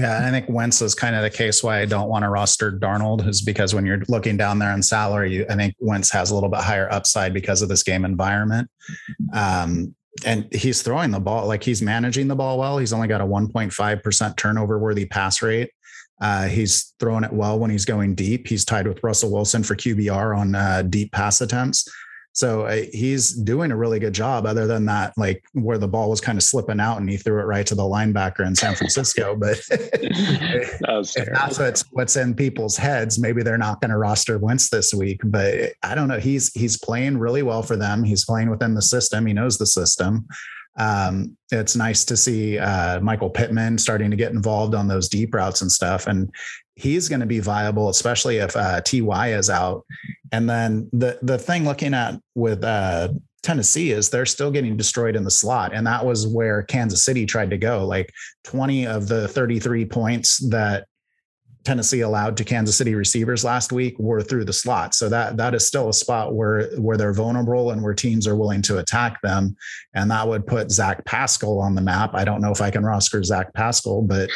Yeah, 0.01 0.27
I 0.27 0.31
think 0.31 0.49
Wentz 0.49 0.81
is 0.81 0.95
kind 0.95 1.15
of 1.15 1.23
the 1.23 1.31
case 1.31 1.63
why 1.63 1.81
I 1.81 1.85
don't 1.85 2.09
want 2.09 2.23
to 2.25 2.31
roster 2.31 2.73
Darnold 2.73 3.29
is 3.29 3.43
because 3.43 3.75
when 3.75 3.85
you're 3.85 4.03
looking 4.09 4.37
down 4.37 4.59
there 4.59 4.71
on 4.71 4.83
salary, 4.83 5.35
you, 5.35 5.47
I 5.51 5.57
think 5.57 5.75
Wentz 5.79 6.11
has 6.11 6.31
a 6.31 6.35
little 6.35 6.49
bit 6.49 6.61
higher 6.61 6.91
upside 6.91 7.35
because 7.35 7.61
of 7.61 7.69
this 7.69 7.83
game 7.83 8.05
environment. 8.05 8.71
Um, 9.35 9.95
and 10.25 10.49
he's 10.53 10.83
throwing 10.83 11.11
the 11.11 11.21
ball 11.21 11.47
like 11.47 11.63
he's 11.63 11.83
managing 11.83 12.29
the 12.29 12.37
ball 12.37 12.59
well. 12.59 12.79
He's 12.79 12.93
only 12.93 13.09
got 13.09 13.21
a 13.21 13.27
1.5% 13.27 14.37
turnover 14.37 14.79
worthy 14.79 15.05
pass 15.05 15.43
rate. 15.43 15.71
Uh, 16.21 16.47
he's 16.47 16.95
throwing 16.99 17.25
it 17.25 17.33
well 17.33 17.59
when 17.59 17.71
he's 17.71 17.85
going 17.85 18.15
deep. 18.15 18.47
He's 18.47 18.65
tied 18.65 18.87
with 18.87 19.03
Russell 19.03 19.33
Wilson 19.33 19.63
for 19.63 19.75
QBR 19.75 20.37
on 20.37 20.55
uh, 20.55 20.83
deep 20.83 21.13
pass 21.13 21.41
attempts. 21.41 21.89
So 22.41 22.67
he's 22.91 23.33
doing 23.35 23.71
a 23.71 23.77
really 23.77 23.99
good 23.99 24.15
job. 24.15 24.47
Other 24.47 24.67
than 24.67 24.87
that, 24.87 25.13
like 25.19 25.45
where 25.53 25.77
the 25.77 25.87
ball 25.87 26.09
was 26.09 26.23
kind 26.23 26.39
of 26.39 26.43
slipping 26.43 26.81
out 26.81 26.97
and 26.97 27.09
he 27.11 27.19
threw 27.19 27.39
it 27.39 27.45
right 27.45 27.67
to 27.67 27.75
the 27.75 27.83
linebacker 27.83 28.47
in 28.47 28.57
San 28.57 28.75
Francisco. 28.75 29.37
But 29.37 29.61
that 29.69 31.29
that's 31.35 31.59
what's 31.59 31.85
what's 31.91 32.17
in 32.17 32.35
people's 32.35 32.79
heads. 32.79 33.19
Maybe 33.19 33.43
they're 33.43 33.59
not 33.59 33.83
going 33.83 33.91
to 33.91 33.99
roster 33.99 34.39
Wentz 34.39 34.71
this 34.71 34.95
week. 34.95 35.21
But 35.23 35.75
I 35.83 35.95
don't 35.95 36.09
know. 36.09 36.19
He's 36.19 36.51
he's 36.55 36.79
playing 36.79 37.19
really 37.19 37.43
well 37.43 37.63
for 37.63 37.77
them. 37.77 38.05
He's 38.05 38.25
playing 38.25 38.49
within 38.49 38.73
the 38.73 38.81
system. 38.81 39.27
He 39.27 39.35
knows 39.35 39.59
the 39.59 39.67
system. 39.67 40.27
Um, 40.81 41.37
it's 41.53 41.77
nice 41.77 42.07
to 42.07 42.17
see 42.17 42.59
uh, 42.59 43.01
Michael 43.01 43.29
Pittman 43.29 43.77
starting 43.77 44.11
to 44.11 44.17
get 44.17 44.33
involved 44.33 44.75
on 44.75 44.89
those 44.89 45.11
deep 45.11 45.35
routes 45.35 45.61
and 45.61 45.71
stuff. 45.71 46.07
And 46.07 46.35
he's 46.75 47.07
going 47.07 47.21
to 47.21 47.27
be 47.27 47.39
viable, 47.39 47.91
especially 47.91 48.39
if 48.39 48.57
uh, 48.57 48.81
Ty 48.81 49.29
is 49.29 49.51
out. 49.51 49.85
And 50.33 50.49
then 50.49 50.89
the 50.93 51.19
the 51.23 51.39
thing 51.39 51.65
looking 51.65 51.93
at 51.93 52.19
with 52.35 52.65
uh, 52.65 53.09
Tennessee 53.43 53.91
is 53.91 54.09
they're 54.09 54.25
still 54.25 54.51
getting 54.51 54.77
destroyed 54.77 55.17
in 55.17 55.25
the 55.25 55.31
slot, 55.31 55.75
and 55.75 55.87
that 55.87 56.05
was 56.05 56.27
where 56.27 56.63
Kansas 56.63 57.05
City 57.05 57.27
tried 57.27 57.51
to 57.51 57.59
go. 57.59 57.87
Like 57.87 58.11
twenty 58.45 58.87
of 58.87 59.09
the 59.09 59.29
thirty 59.29 59.59
three 59.59 59.85
points 59.85 60.39
that 60.49 60.87
Tennessee 61.71 62.01
allowed 62.01 62.37
to 62.37 62.43
Kansas 62.43 62.77
City 62.77 62.97
receivers 62.97 63.45
last 63.45 63.71
week 63.71 63.97
were 63.97 64.23
through 64.23 64.45
the 64.45 64.53
slot. 64.53 64.93
So 64.93 65.09
that 65.09 65.37
that 65.37 65.55
is 65.55 65.65
still 65.65 65.89
a 65.89 65.93
spot 65.93 66.35
where 66.35 66.69
where 66.79 66.97
they're 66.97 67.13
vulnerable 67.13 67.71
and 67.71 67.81
where 67.81 67.95
teams 67.95 68.27
are 68.27 68.35
willing 68.35 68.61
to 68.63 68.79
attack 68.79 69.23
them. 69.23 69.57
And 69.95 70.11
that 70.11 70.27
would 70.27 70.49
put 70.49 70.73
Zach 70.73 71.05
Pascal 71.05 71.61
on 71.61 71.77
the 71.77 71.81
map. 71.81 72.11
I 72.13 72.25
don't 72.25 72.41
know 72.41 72.51
if 72.51 72.61
I 72.61 72.73
can 72.73 72.83
roster 72.83 73.23
Zach 73.23 73.55
Pascal, 73.55 74.03
but 74.03 74.31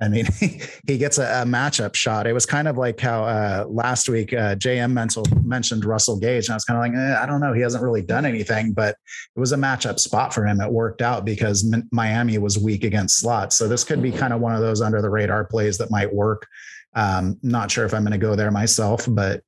I 0.00 0.08
mean, 0.08 0.26
he 0.86 0.98
gets 0.98 1.18
a, 1.18 1.42
a, 1.42 1.44
matchup 1.44 1.94
shot. 1.94 2.26
It 2.26 2.32
was 2.32 2.46
kind 2.46 2.66
of 2.66 2.76
like 2.76 2.98
how 2.98 3.24
uh, 3.24 3.64
last 3.68 4.08
week 4.08 4.32
uh, 4.32 4.56
JM 4.56 4.92
mental, 4.92 5.24
mentioned 5.44 5.84
Russell 5.84 6.18
Gage, 6.18 6.46
and 6.46 6.52
I 6.52 6.56
was 6.56 6.64
kind 6.64 6.78
of 6.78 6.82
like, 6.82 7.10
eh, 7.10 7.22
I 7.22 7.26
don't 7.26 7.40
know, 7.40 7.52
he 7.52 7.60
hasn't 7.60 7.82
really 7.82 8.02
done 8.02 8.26
anything, 8.26 8.72
but 8.72 8.96
it 9.36 9.40
was 9.40 9.52
a 9.52 9.56
matchup 9.56 10.00
spot 10.00 10.34
for 10.34 10.44
him. 10.46 10.60
It 10.60 10.70
worked 10.70 11.00
out 11.00 11.24
because 11.24 11.72
M- 11.72 11.88
Miami 11.92 12.38
was 12.38 12.58
weak 12.58 12.84
against 12.84 13.18
slots, 13.18 13.56
so 13.56 13.68
this 13.68 13.84
could 13.84 14.02
be 14.02 14.10
kind 14.10 14.32
of 14.32 14.40
one 14.40 14.54
of 14.54 14.60
those 14.60 14.80
under 14.80 15.00
the 15.00 15.10
radar 15.10 15.44
plays 15.44 15.78
that 15.78 15.90
might 15.90 16.12
work. 16.12 16.46
Um, 16.94 17.38
not 17.42 17.70
sure 17.70 17.84
if 17.84 17.94
I'm 17.94 18.02
going 18.02 18.12
to 18.12 18.18
go 18.18 18.36
there 18.36 18.50
myself, 18.50 19.06
but 19.08 19.42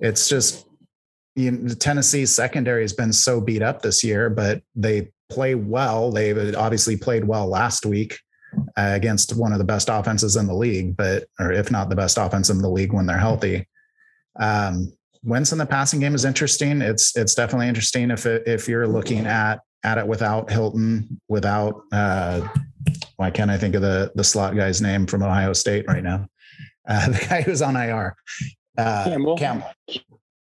it's 0.00 0.28
just 0.28 0.66
you 1.34 1.50
know, 1.50 1.74
Tennessee's 1.74 2.34
secondary 2.34 2.82
has 2.82 2.92
been 2.92 3.12
so 3.12 3.40
beat 3.40 3.62
up 3.62 3.82
this 3.82 4.04
year, 4.04 4.28
but 4.30 4.62
they 4.74 5.10
play 5.30 5.54
well. 5.54 6.10
They 6.10 6.54
obviously 6.54 6.96
played 6.96 7.24
well 7.24 7.46
last 7.46 7.86
week 7.86 8.18
uh, 8.76 8.92
against 8.94 9.36
one 9.36 9.52
of 9.52 9.58
the 9.58 9.64
best 9.64 9.88
offenses 9.90 10.36
in 10.36 10.46
the 10.46 10.54
league, 10.54 10.96
but 10.96 11.24
or 11.38 11.52
if 11.52 11.70
not 11.70 11.88
the 11.88 11.96
best 11.96 12.18
offense 12.18 12.50
in 12.50 12.58
the 12.58 12.68
league 12.68 12.92
when 12.92 13.06
they're 13.06 13.18
healthy. 13.18 13.66
Um, 14.38 14.92
Wentz 15.24 15.52
in 15.52 15.58
the 15.58 15.66
passing 15.66 16.00
game 16.00 16.14
is 16.14 16.24
interesting. 16.24 16.82
It's 16.82 17.16
it's 17.16 17.34
definitely 17.34 17.68
interesting 17.68 18.10
if 18.10 18.26
it, 18.26 18.42
if 18.46 18.68
you're 18.68 18.88
looking 18.88 19.26
at 19.26 19.60
at 19.84 19.98
it 19.98 20.06
without 20.06 20.50
Hilton, 20.50 21.20
without 21.28 21.82
uh, 21.92 22.46
why 23.16 23.30
can't 23.30 23.50
I 23.50 23.58
think 23.58 23.74
of 23.74 23.82
the 23.82 24.12
the 24.14 24.24
slot 24.24 24.56
guy's 24.56 24.80
name 24.80 25.06
from 25.06 25.22
Ohio 25.22 25.52
State 25.52 25.86
right 25.86 26.02
now? 26.02 26.26
Uh, 26.88 27.08
the 27.10 27.26
guy 27.28 27.42
who's 27.42 27.62
on 27.62 27.76
IR. 27.76 28.16
Uh, 28.76 29.04
Campbell. 29.04 29.36
Campbell. 29.36 29.70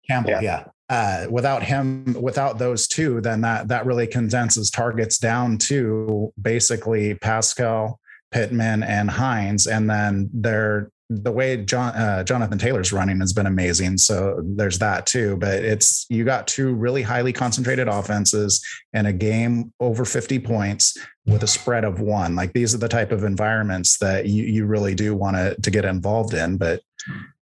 Campbell, 0.08 0.32
yeah. 0.32 0.42
yeah. 0.42 0.66
Uh, 0.94 1.26
without 1.32 1.64
him, 1.64 2.16
without 2.22 2.60
those 2.60 2.88
two, 2.88 3.20
then 3.20 3.42
that 3.42 3.68
that 3.68 3.84
really 3.84 4.06
condenses 4.06 4.70
targets 4.70 5.18
down 5.18 5.58
to 5.58 6.32
basically 6.40 7.16
Pascal, 7.16 8.00
Pittman, 8.30 8.84
and 8.84 9.10
Hines, 9.10 9.66
and 9.66 9.90
then 9.90 10.30
they're 10.32 10.92
the 11.10 11.32
way 11.32 11.58
John 11.58 11.96
uh, 11.96 12.24
Jonathan 12.24 12.60
Taylor's 12.60 12.94
running 12.94 13.20
has 13.22 13.34
been 13.34 13.48
amazing. 13.48 13.98
So 13.98 14.40
there's 14.44 14.78
that 14.80 15.08
too. 15.08 15.36
But 15.38 15.66
it's 15.66 16.06
you 16.12 16.26
got 16.26 16.48
two 16.48 16.76
really 16.76 17.02
highly 17.02 17.34
concentrated 17.34 17.88
offenses 17.88 18.64
and 18.94 19.08
a 19.08 19.14
game 19.14 19.74
over 19.80 20.06
50 20.06 20.38
points 20.42 20.96
with 21.26 21.42
a 21.42 21.48
spread 21.48 21.86
of 21.86 22.02
one. 22.02 22.36
Like 22.36 22.54
these 22.54 22.76
are 22.76 22.80
the 22.80 22.88
type 22.88 23.12
of 23.12 23.24
environments 23.24 23.98
that 23.98 24.28
you 24.28 24.44
you 24.44 24.68
really 24.68 24.94
do 24.94 25.16
want 25.16 25.38
to 25.38 25.60
to 25.60 25.72
get 25.72 25.86
involved 25.86 26.36
in. 26.36 26.58
But 26.58 26.82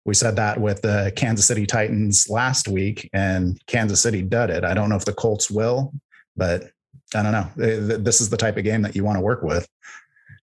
we 0.06 0.14
said 0.14 0.36
that 0.38 0.60
with 0.60 0.82
the 0.82 1.12
Kansas 1.16 1.46
City 1.46 1.66
Titans 1.66 2.30
last 2.30 2.68
week, 2.68 3.10
and 3.14 3.60
Kansas 3.68 4.02
City 4.02 4.22
did 4.22 4.50
it. 4.50 4.64
I 4.64 4.74
don't 4.74 4.90
know 4.90 4.96
if 4.96 5.06
the 5.06 5.14
Colts 5.14 5.52
will, 5.52 5.94
but 6.36 6.64
I 7.14 7.24
don't 7.24 7.32
know. 7.32 7.50
This 7.56 8.22
is 8.22 8.30
the 8.30 8.38
type 8.38 8.58
of 8.58 8.64
game 8.64 8.82
that 8.84 8.96
you 8.96 9.04
want 9.04 9.18
to 9.18 9.22
work 9.22 9.44
with. 9.44 9.68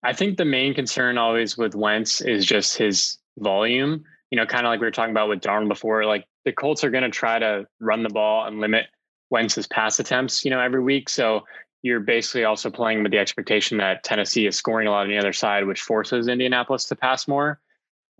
I 0.03 0.13
think 0.13 0.37
the 0.37 0.45
main 0.45 0.75
concern 0.75 1.19
always 1.19 1.57
with 1.57 1.75
Wentz 1.75 2.21
is 2.21 2.45
just 2.45 2.77
his 2.77 3.19
volume. 3.39 4.05
You 4.31 4.37
know, 4.37 4.47
kind 4.47 4.67
of 4.67 4.71
like 4.71 4.81
we 4.81 4.87
were 4.87 4.93
talking 4.93 5.13
about 5.13 5.29
with 5.29 5.41
Darn 5.41 5.69
before. 5.69 6.05
Like 6.05 6.27
the 6.45 6.53
Colts 6.53 6.85
are 6.85 6.91
going 6.91 7.05
to 7.05 7.11
try 7.11 7.39
to 7.39 7.67
run 7.81 8.03
the 8.03 8.09
ball 8.09 8.47
and 8.47 8.61
limit 8.61 8.87
Wentz's 9.31 9.67
pass 9.67 9.99
attempts. 9.99 10.45
You 10.45 10.51
know, 10.51 10.61
every 10.61 10.83
week. 10.83 11.09
So 11.09 11.45
you're 11.83 12.01
basically 12.01 12.45
also 12.45 12.71
playing 12.71 13.03
with 13.03 13.13
the 13.13 13.19
expectation 13.19 13.79
that 13.79 14.05
Tennessee 14.05 14.47
is 14.47 14.57
scoring 14.57 14.89
a 14.89 14.91
lot 14.91 15.03
on 15.05 15.09
the 15.09 15.19
other 15.19 15.33
side, 15.33 15.67
which 15.67 15.81
forces 15.81 16.29
Indianapolis 16.29 16.85
to 16.87 16.97
pass 16.97 17.27
more 17.27 17.61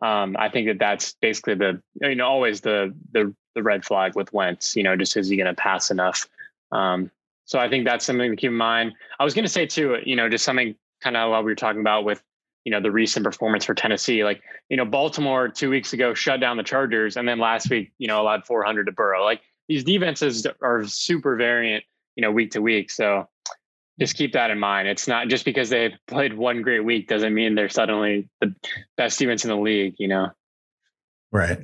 um, 0.03 0.37
I 0.39 0.49
think 0.49 0.69
that 0.69 0.79
that's 0.79 1.15
basically 1.21 1.55
the 1.55 1.83
you 2.03 2.15
know 2.15 2.27
always 2.27 2.61
the 2.61 2.95
the 3.13 3.35
the 3.55 3.63
red 3.63 3.85
flag 3.85 4.15
with 4.15 4.33
Wentz. 4.33 4.77
You 4.77 4.83
know, 4.83 4.97
just 4.97 5.17
is 5.17 5.29
he 5.29 5.37
going 5.37 5.47
to 5.47 5.55
pass 5.55 5.91
enough? 5.91 6.29
Um, 6.73 7.11
so 7.47 7.59
I 7.59 7.69
think 7.69 7.87
that's 7.87 8.05
something 8.05 8.31
to 8.31 8.37
keep 8.37 8.51
in 8.51 8.57
mind. 8.57 8.93
I 9.19 9.25
was 9.25 9.33
going 9.33 9.45
to 9.45 9.51
say 9.51 9.67
too, 9.67 9.99
you 10.05 10.17
know, 10.17 10.29
just 10.29 10.45
something 10.45 10.75
kind 11.01 11.17
of 11.17 11.31
what 11.31 11.45
we 11.45 11.53
were 11.53 11.57
talking 11.57 11.81
about 11.81 12.05
with 12.05 12.23
you 12.65 12.73
know 12.73 12.81
the 12.81 12.91
recent 12.91 13.25
performance 13.25 13.65
for 13.65 13.75
Tennessee. 13.75 14.25
Like 14.25 14.43
you 14.69 14.77
know, 14.77 14.85
Baltimore 14.85 15.49
two 15.49 15.71
weeks 15.71 15.93
ago 15.93 16.13
shut 16.13 16.41
down 16.41 16.57
the 16.57 16.63
Chargers, 16.63 17.17
and 17.17 17.27
then 17.27 17.39
last 17.39 17.71
week 17.71 17.93
you 17.99 18.09
know 18.09 18.21
allowed 18.21 18.45
400 18.45 18.87
to 18.87 18.93
Burrow. 18.93 19.25
Like 19.25 19.41
these 19.69 19.85
defenses 19.85 20.47
are 20.61 20.85
super 20.85 21.37
variant, 21.37 21.85
you 22.17 22.23
know, 22.23 22.31
week 22.31 22.51
to 22.53 22.61
week. 22.61 22.91
So 22.91 23.29
just 23.99 24.17
keep 24.17 24.33
that 24.33 24.51
in 24.51 24.59
mind. 24.59 24.89
It's 24.89 25.09
not 25.09 25.29
just 25.29 25.45
because 25.45 25.71
they've 25.71 25.95
played 26.07 26.35
one 26.35 26.63
great 26.63 26.85
week 26.85 27.09
doesn't 27.09 27.35
mean 27.35 27.55
they're 27.55 27.69
suddenly 27.69 28.29
the 28.41 28.55
best 28.97 29.19
defense 29.19 29.45
in 29.45 29.51
the 29.51 29.57
league, 29.57 29.95
you 29.99 30.09
know? 30.09 30.31
Right. 31.33 31.59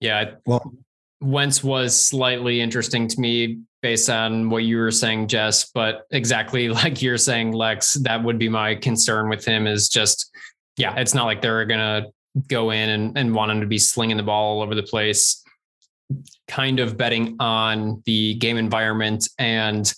Yeah. 0.00 0.32
Well, 0.46 0.72
Wentz 1.20 1.62
was 1.62 1.98
slightly 1.98 2.60
interesting 2.60 3.08
to 3.08 3.20
me 3.20 3.60
based 3.82 4.10
on 4.10 4.50
what 4.50 4.64
you 4.64 4.76
were 4.78 4.90
saying, 4.90 5.28
Jess, 5.28 5.70
but 5.72 6.06
exactly 6.10 6.68
like 6.82 7.02
you're 7.02 7.18
saying, 7.18 7.52
Lex, 7.52 7.94
that 7.94 8.22
would 8.22 8.38
be 8.38 8.48
my 8.48 8.74
concern 8.74 9.28
with 9.28 9.44
him 9.44 9.66
is 9.66 9.88
just, 9.88 10.30
yeah, 10.76 10.94
it's 10.96 11.14
not 11.14 11.24
like 11.24 11.42
they're 11.42 11.64
going 11.64 11.80
to 11.80 12.10
go 12.48 12.70
in 12.70 12.88
and, 12.90 13.18
and 13.18 13.34
want 13.34 13.50
him 13.50 13.60
to 13.60 13.66
be 13.66 13.78
slinging 13.78 14.16
the 14.16 14.22
ball 14.22 14.56
all 14.56 14.62
over 14.62 14.74
the 14.74 14.82
place. 14.82 15.42
Kind 16.48 16.80
of 16.80 16.96
betting 16.96 17.36
on 17.38 18.02
the 18.06 18.34
game 18.34 18.56
environment 18.56 19.28
and 19.38 19.92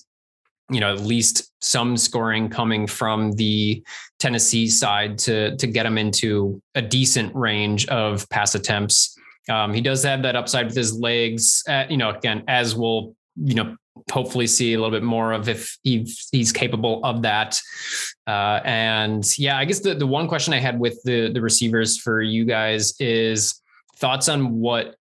you 0.72 0.80
know, 0.80 0.92
at 0.92 1.00
least 1.00 1.52
some 1.62 1.96
scoring 1.96 2.48
coming 2.48 2.86
from 2.86 3.32
the 3.32 3.82
Tennessee 4.18 4.68
side 4.68 5.18
to 5.18 5.56
to 5.56 5.66
get 5.66 5.86
him 5.86 5.98
into 5.98 6.60
a 6.74 6.82
decent 6.82 7.34
range 7.34 7.86
of 7.88 8.28
pass 8.30 8.54
attempts. 8.54 9.16
Um, 9.48 9.74
he 9.74 9.80
does 9.80 10.02
have 10.04 10.22
that 10.22 10.36
upside 10.36 10.66
with 10.66 10.76
his 10.76 10.98
legs. 10.98 11.62
Uh, 11.68 11.84
you 11.88 11.96
know, 11.96 12.10
again, 12.10 12.44
as 12.48 12.74
we'll 12.74 13.14
you 13.36 13.54
know 13.54 13.76
hopefully 14.10 14.46
see 14.46 14.74
a 14.74 14.76
little 14.76 14.90
bit 14.90 15.02
more 15.02 15.32
of 15.32 15.48
if 15.48 15.78
he, 15.82 16.10
he's 16.30 16.52
capable 16.52 17.04
of 17.04 17.22
that. 17.22 17.60
Uh, 18.26 18.60
and 18.64 19.38
yeah, 19.38 19.58
I 19.58 19.64
guess 19.64 19.80
the 19.80 19.94
the 19.94 20.06
one 20.06 20.28
question 20.28 20.54
I 20.54 20.58
had 20.58 20.78
with 20.78 21.02
the 21.04 21.30
the 21.32 21.40
receivers 21.40 21.98
for 21.98 22.22
you 22.22 22.44
guys 22.44 22.94
is 22.98 23.60
thoughts 23.96 24.28
on 24.28 24.58
what 24.60 24.96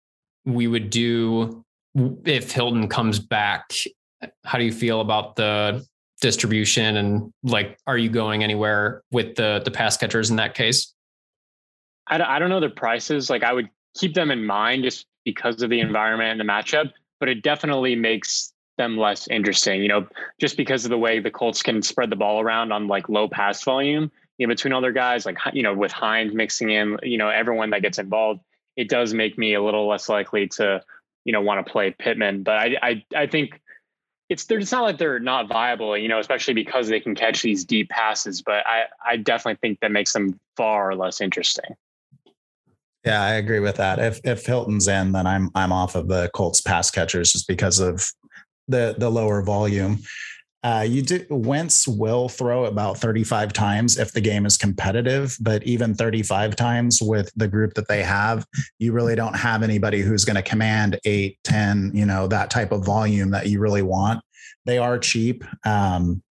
we 0.45 0.67
would 0.67 0.89
do 0.89 1.63
if 2.25 2.51
Hilton 2.51 2.87
comes 2.87 3.19
back 3.19 3.73
how 4.43 4.57
do 4.57 4.63
you 4.63 4.71
feel 4.71 5.01
about 5.01 5.35
the 5.35 5.85
distribution 6.21 6.97
and 6.97 7.31
like 7.43 7.77
are 7.85 7.97
you 7.97 8.09
going 8.09 8.43
anywhere 8.43 9.03
with 9.11 9.35
the 9.35 9.61
the 9.63 9.71
pass 9.71 9.97
catchers 9.97 10.29
in 10.29 10.35
that 10.37 10.55
case? 10.55 10.93
I, 12.07 12.21
I 12.21 12.39
don't 12.39 12.49
know 12.49 12.59
the 12.59 12.69
prices. 12.69 13.29
Like 13.29 13.43
i 13.43 13.53
would 13.53 13.69
keep 13.97 14.13
them 14.13 14.31
in 14.31 14.45
mind 14.45 14.83
just 14.83 15.05
because 15.25 15.61
of 15.61 15.69
the 15.69 15.79
environment 15.79 16.31
and 16.31 16.39
the 16.39 16.51
matchup 16.51 16.91
but 17.19 17.29
it 17.29 17.41
definitely 17.41 17.95
makes 17.95 18.53
them 18.77 18.95
less 18.95 19.27
interesting 19.29 19.81
you 19.81 19.87
know 19.87 20.07
just 20.39 20.55
because 20.55 20.85
of 20.85 20.91
the 20.91 20.97
way 20.97 21.19
the 21.19 21.31
colts 21.31 21.63
can 21.63 21.81
spread 21.81 22.09
the 22.09 22.15
ball 22.15 22.39
around 22.39 22.71
on 22.71 22.87
like 22.87 23.09
low 23.09 23.27
pass 23.27 23.63
volume 23.63 24.11
you 24.37 24.45
know 24.45 24.51
between 24.51 24.71
other 24.71 24.91
guys 24.91 25.25
like 25.25 25.37
you 25.51 25.63
know 25.63 25.73
with 25.73 25.91
hines 25.91 26.33
mixing 26.33 26.69
in 26.69 26.97
you 27.01 27.17
know 27.17 27.29
everyone 27.29 27.71
that 27.71 27.81
gets 27.81 27.97
involved 27.97 28.39
it 28.75 28.87
does 28.87 29.13
make 29.13 29.37
me 29.37 29.55
a 29.55 29.61
little 29.61 29.87
less 29.87 30.07
likely 30.09 30.47
to 30.47 30.81
you 31.25 31.33
know 31.33 31.41
want 31.41 31.65
to 31.65 31.71
play 31.71 31.93
pittman 31.97 32.43
but 32.43 32.55
i 32.55 32.77
i, 32.83 33.05
I 33.15 33.27
think 33.27 33.59
it's 34.29 34.45
they're 34.45 34.59
it's 34.59 34.71
not 34.71 34.83
like 34.83 34.97
they're 34.97 35.19
not 35.19 35.47
viable, 35.47 35.97
you 35.97 36.07
know, 36.07 36.19
especially 36.19 36.53
because 36.53 36.87
they 36.87 36.99
can 36.99 37.15
catch 37.15 37.41
these 37.41 37.63
deep 37.63 37.89
passes. 37.89 38.41
But 38.41 38.65
I 38.65 38.85
I 39.05 39.17
definitely 39.17 39.59
think 39.61 39.79
that 39.81 39.91
makes 39.91 40.13
them 40.13 40.39
far 40.55 40.95
less 40.95 41.21
interesting. 41.21 41.75
Yeah, 43.05 43.21
I 43.21 43.35
agree 43.35 43.59
with 43.59 43.77
that. 43.77 43.99
If 43.99 44.19
if 44.25 44.45
Hilton's 44.45 44.87
in, 44.87 45.13
then 45.13 45.25
I'm 45.25 45.49
I'm 45.55 45.71
off 45.71 45.95
of 45.95 46.07
the 46.07 46.29
Colts 46.33 46.61
pass 46.61 46.91
catchers 46.91 47.31
just 47.31 47.47
because 47.47 47.79
of 47.79 48.05
the 48.67 48.95
the 48.97 49.09
lower 49.09 49.41
volume. 49.41 49.99
Uh, 50.63 50.85
you 50.87 51.01
do 51.01 51.23
Wentz 51.29 51.87
will 51.87 52.29
throw 52.29 52.65
about 52.65 52.97
35 52.97 53.53
times 53.53 53.97
if 53.97 54.11
the 54.11 54.21
game 54.21 54.45
is 54.45 54.57
competitive, 54.57 55.37
but 55.39 55.63
even 55.63 55.93
35 55.93 56.55
times 56.55 56.99
with 57.01 57.31
the 57.35 57.47
group 57.47 57.75
that 57.75 57.87
they 57.87 58.01
have, 58.01 58.45
you 58.79 58.91
really 58.91 59.15
don't 59.15 59.35
have 59.35 59.61
anybody 59.61 60.01
who's 60.01 60.25
going 60.25 60.35
to 60.35 60.41
command 60.41 60.99
eight, 61.05 61.37
10, 61.43 61.91
you 61.93 62.05
know, 62.05 62.27
that 62.27 62.49
type 62.49 62.71
of 62.71 62.83
volume 62.83 63.31
that 63.31 63.47
you 63.47 63.59
really 63.59 63.83
want. 63.83 64.19
They 64.65 64.79
are 64.79 64.97
cheap. 64.97 65.43
Um, 65.63 66.23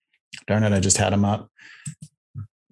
darn 0.47 0.63
it, 0.63 0.73
I 0.73 0.79
just 0.79 0.97
had 0.97 1.13
them 1.13 1.23
up. 1.23 1.49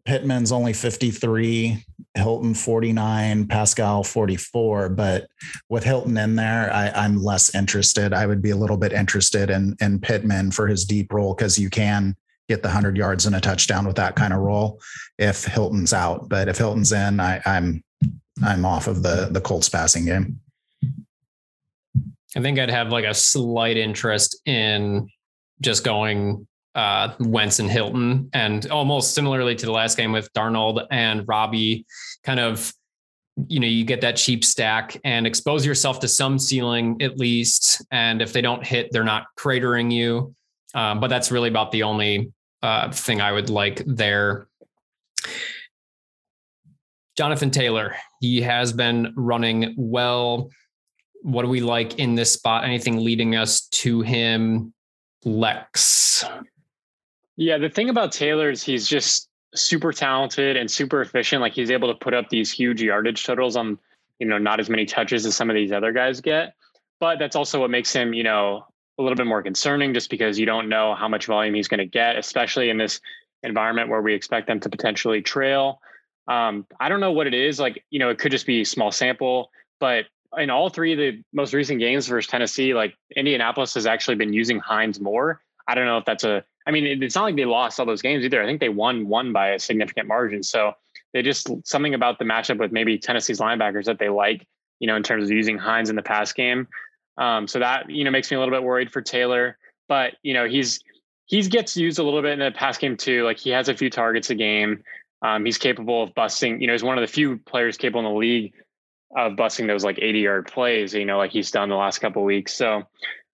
Pittman's 0.06 0.52
only 0.52 0.74
53, 0.74 1.86
Hilton 2.16 2.54
49, 2.54 3.48
Pascal 3.48 4.04
44. 4.04 4.90
But 4.90 5.28
with 5.70 5.84
Hilton 5.84 6.18
in 6.18 6.36
there, 6.36 6.72
I, 6.72 7.06
am 7.06 7.22
less 7.24 7.54
interested. 7.56 8.14
I 8.14 8.26
would 8.26 8.42
be 8.42 8.52
a 8.52 8.56
little 8.56 8.78
bit 8.78 8.94
interested 8.94 9.50
in, 9.50 9.76
in 9.82 10.00
Pittman 10.00 10.52
for 10.52 10.68
his 10.68 10.86
deep 10.86 11.12
role 11.12 11.34
because 11.34 11.58
you 11.58 11.70
can 11.70 12.16
get 12.50 12.62
the 12.62 12.68
100 12.68 12.98
yards 12.98 13.26
and 13.26 13.36
a 13.36 13.42
touchdown 13.42 13.88
with 13.88 13.96
that 13.96 14.16
kind 14.16 14.34
of 14.34 14.40
role 14.40 14.80
if 15.18 15.46
Hilton's 15.46 15.94
out. 15.94 16.30
But 16.30 16.48
if 16.48 16.58
Hilton's 16.58 16.92
in, 16.92 17.20
I, 17.20 17.42
I'm 17.46 17.84
I'm 18.44 18.66
off 18.66 18.88
of 18.88 19.04
the 19.04 19.30
the 19.32 19.42
Colts 19.42 19.70
passing 19.70 20.06
game. 20.06 20.40
I 22.36 22.42
think 22.42 22.58
I'd 22.58 22.72
have 22.72 22.90
like 22.90 23.06
a 23.06 23.14
slight 23.14 23.78
interest 23.78 24.42
in 24.46 25.08
just 25.62 25.84
going 25.84 26.48
uh, 26.76 27.14
Wentz 27.20 27.60
and 27.60 27.70
Hilton, 27.70 28.30
and 28.34 28.66
almost 28.70 29.14
similarly 29.14 29.56
to 29.56 29.66
the 29.66 29.72
last 29.72 29.98
game 29.98 30.12
with 30.12 30.32
Darnold 30.34 30.86
and 30.92 31.28
Robbie, 31.28 31.86
kind 32.24 32.40
of, 32.40 32.74
you 33.48 33.60
know, 33.60 33.68
you 33.68 33.84
get 33.84 34.02
that 34.02 34.16
cheap 34.16 34.44
stack 34.44 35.00
and 35.04 35.26
expose 35.26 35.66
yourself 35.66 36.00
to 36.00 36.08
some 36.08 36.40
ceiling 36.40 37.02
at 37.02 37.18
least. 37.18 37.86
And 37.92 38.22
if 38.22 38.34
they 38.34 38.42
don't 38.42 38.66
hit, 38.66 38.90
they're 38.92 39.04
not 39.04 39.26
cratering 39.38 39.92
you. 39.92 40.36
Um, 40.76 41.00
but 41.00 41.08
that's 41.08 41.32
really 41.32 41.50
about 41.50 41.72
the 41.72 41.84
only 41.84 42.32
uh, 42.62 42.92
thing 42.92 43.22
I 43.22 43.32
would 43.32 43.50
like 43.50 43.84
there. 43.86 44.48
Jonathan 47.16 47.52
Taylor, 47.52 47.96
he 48.22 48.42
has 48.42 48.74
been 48.74 49.14
running 49.16 49.76
well. 49.78 50.50
What 51.22 51.44
do 51.44 51.48
we 51.48 51.62
like 51.62 52.00
in 52.00 52.16
this 52.16 52.32
spot? 52.32 52.66
Anything 52.66 52.98
leading 52.98 53.36
us 53.36 53.68
to 53.68 54.02
him? 54.02 54.74
Lex. 55.24 56.26
Yeah, 57.36 57.58
the 57.58 57.70
thing 57.70 57.90
about 57.90 58.12
Taylor 58.12 58.50
is 58.50 58.64
he's 58.64 58.88
just 58.88 59.28
super 59.56 59.92
talented 59.92 60.58
and 60.58 60.70
super 60.70 61.02
efficient. 61.02 61.42
Like 61.42 61.54
he's 61.54 61.72
able 61.72 61.88
to 61.88 61.96
put 61.96 62.14
up 62.14 62.30
these 62.30 62.52
huge 62.52 62.82
yardage 62.82 63.24
totals 63.24 63.56
on, 63.56 63.78
you 64.20 64.28
know, 64.28 64.38
not 64.38 64.60
as 64.60 64.70
many 64.70 64.86
touches 64.86 65.26
as 65.26 65.36
some 65.36 65.50
of 65.50 65.56
these 65.56 65.72
other 65.72 65.92
guys 65.92 66.22
get. 66.22 66.56
But 67.00 67.20
that's 67.20 67.36
also 67.36 67.60
what 67.60 67.70
makes 67.70 67.92
him, 67.92 68.14
you 68.14 68.24
know, 68.24 68.66
a 69.00 69.02
little 69.02 69.16
bit 69.16 69.26
more 69.26 69.42
concerning 69.42 69.94
just 69.94 70.10
because 70.10 70.38
you 70.38 70.46
don't 70.46 70.70
know 70.70 70.96
how 70.96 71.08
much 71.08 71.26
volume 71.26 71.56
he's 71.56 71.68
going 71.68 71.80
to 71.80 71.86
get, 71.86 72.18
especially 72.18 72.70
in 72.70 72.78
this 72.78 73.00
environment 73.42 73.90
where 73.90 74.02
we 74.02 74.14
expect 74.14 74.48
them 74.48 74.60
to 74.60 74.70
potentially 74.70 75.22
trail. 75.22 75.82
Um, 76.28 76.66
I 76.80 76.90
don't 76.90 77.00
know 77.00 77.12
what 77.12 77.28
it 77.28 77.34
is. 77.34 77.60
Like, 77.60 77.84
you 77.90 78.00
know, 78.00 78.10
it 78.10 78.20
could 78.20 78.32
just 78.32 78.46
be 78.46 78.64
small 78.64 78.92
sample, 78.92 79.50
but 79.80 80.06
in 80.38 80.50
all 80.50 80.70
three 80.70 80.94
of 80.94 80.98
the 80.98 81.24
most 81.34 81.54
recent 81.54 81.80
games 81.80 82.08
versus 82.08 82.30
Tennessee, 82.30 82.74
like 82.74 82.96
Indianapolis 83.16 83.74
has 83.74 83.86
actually 83.86 84.16
been 84.16 84.32
using 84.32 84.60
Hines 84.60 85.00
more. 85.00 85.42
I 85.68 85.76
don't 85.76 85.86
know 85.86 85.98
if 85.98 86.06
that's 86.06 86.24
a, 86.24 86.44
I 86.66 86.72
mean, 86.72 87.04
it's 87.04 87.16
not 87.16 87.24
like 87.24 87.36
they 87.36 87.46
lost 87.46 87.80
all 87.80 87.86
those 87.86 88.02
games 88.02 88.24
either. 88.24 88.42
I 88.42 88.46
think 88.46 88.60
they 88.60 88.70
won 88.70 89.08
one 89.08 89.34
by 89.34 89.50
a 89.50 89.60
significant 89.60 90.08
margin. 90.08 90.44
So 90.44 90.74
they 91.14 91.22
just 91.22 91.50
something 91.66 91.94
about 91.94 92.20
the 92.20 92.26
matchup 92.26 92.60
with 92.60 92.72
maybe 92.72 92.98
Tennessee's 92.98 93.40
linebackers 93.40 93.86
that 93.86 94.00
they 94.00 94.10
like, 94.10 94.48
you 94.80 94.88
know, 94.88 94.96
in 94.96 95.04
terms 95.04 95.26
of 95.26 95.32
using 95.32 95.58
Hines 95.58 95.90
in 95.90 95.96
the 95.96 96.02
pass 96.02 96.34
game. 96.34 96.68
Um, 97.18 97.48
so 97.48 97.60
that, 97.60 97.90
you 97.90 98.04
know, 98.04 98.12
makes 98.12 98.32
me 98.32 98.38
a 98.38 98.40
little 98.40 98.54
bit 98.54 98.64
worried 98.64 98.92
for 98.92 99.02
Taylor, 99.02 99.58
but 99.88 100.14
you 100.24 100.34
know, 100.34 100.48
he's, 100.48 100.80
he 101.26 101.42
gets 101.44 101.78
used 101.78 102.00
a 102.00 102.04
little 102.04 102.22
bit 102.22 102.34
in 102.34 102.40
the 102.40 102.52
pass 102.52 102.78
game 102.78 102.98
too. 102.98 103.24
Like 103.24 103.38
he 103.38 103.52
has 103.52 103.70
a 103.70 103.76
few 103.76 103.90
targets 103.90 104.30
a 104.30 104.36
game. 104.36 104.84
Um, 105.22 105.46
he's 105.46 105.58
capable 105.58 106.04
of 106.04 106.14
busting. 106.16 106.60
You 106.60 106.68
know, 106.68 106.74
he's 106.74 106.84
one 106.84 106.98
of 106.98 107.02
the 107.02 107.12
few 107.12 107.38
players 107.38 107.78
capable 107.78 108.00
in 108.00 108.14
the 108.14 108.20
league 108.20 108.54
of 109.16 109.36
busting 109.36 109.68
those 109.68 109.84
like 109.84 110.00
80 110.02 110.20
yard 110.20 110.52
plays. 110.52 110.94
You 110.94 111.06
know, 111.06 111.18
like 111.18 111.32
he's 111.32 111.52
done 111.52 111.70
the 111.70 111.76
last 111.76 112.00
couple 112.00 112.24
weeks. 112.24 112.54
So 112.54 112.84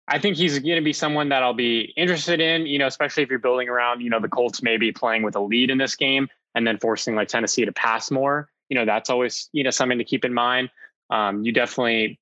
I 0.08 0.20
think 0.20 0.38
he's 0.38 0.58
going 0.60 0.76
to 0.76 0.82
be 0.82 0.94
someone 0.94 1.30
that 1.30 1.44
I'll 1.44 1.54
be 1.54 1.94
interested 1.98 2.40
in. 2.40 2.66
You 2.66 2.80
know, 2.80 2.88
especially 2.88 3.24
if 3.24 3.30
you're 3.30 3.40
building 3.40 3.70
around. 3.70 4.02
You 4.02 4.10
know, 4.10 4.20
the 4.20 4.30
Colts 4.30 4.62
maybe 4.62 4.92
playing 4.92 5.24
with 5.24 5.36
a 5.36 5.42
lead 5.42 5.70
in 5.70 5.78
this 5.78 5.96
game 5.96 6.28
and 6.56 6.66
then 6.66 6.78
forcing 6.78 7.16
like 7.16 7.28
Tennessee 7.28 7.66
to 7.66 7.72
pass 7.72 8.10
more. 8.10 8.50
You 8.70 8.76
know, 8.76 8.86
that's 8.86 9.10
always 9.10 9.50
you 9.54 9.64
know 9.64 9.70
something 9.70 9.98
to 9.98 10.04
keep 10.04 10.26
in 10.26 10.34
mind. 10.34 10.70
Um, 11.10 11.44
you 11.44 11.52
definitely 11.52 12.20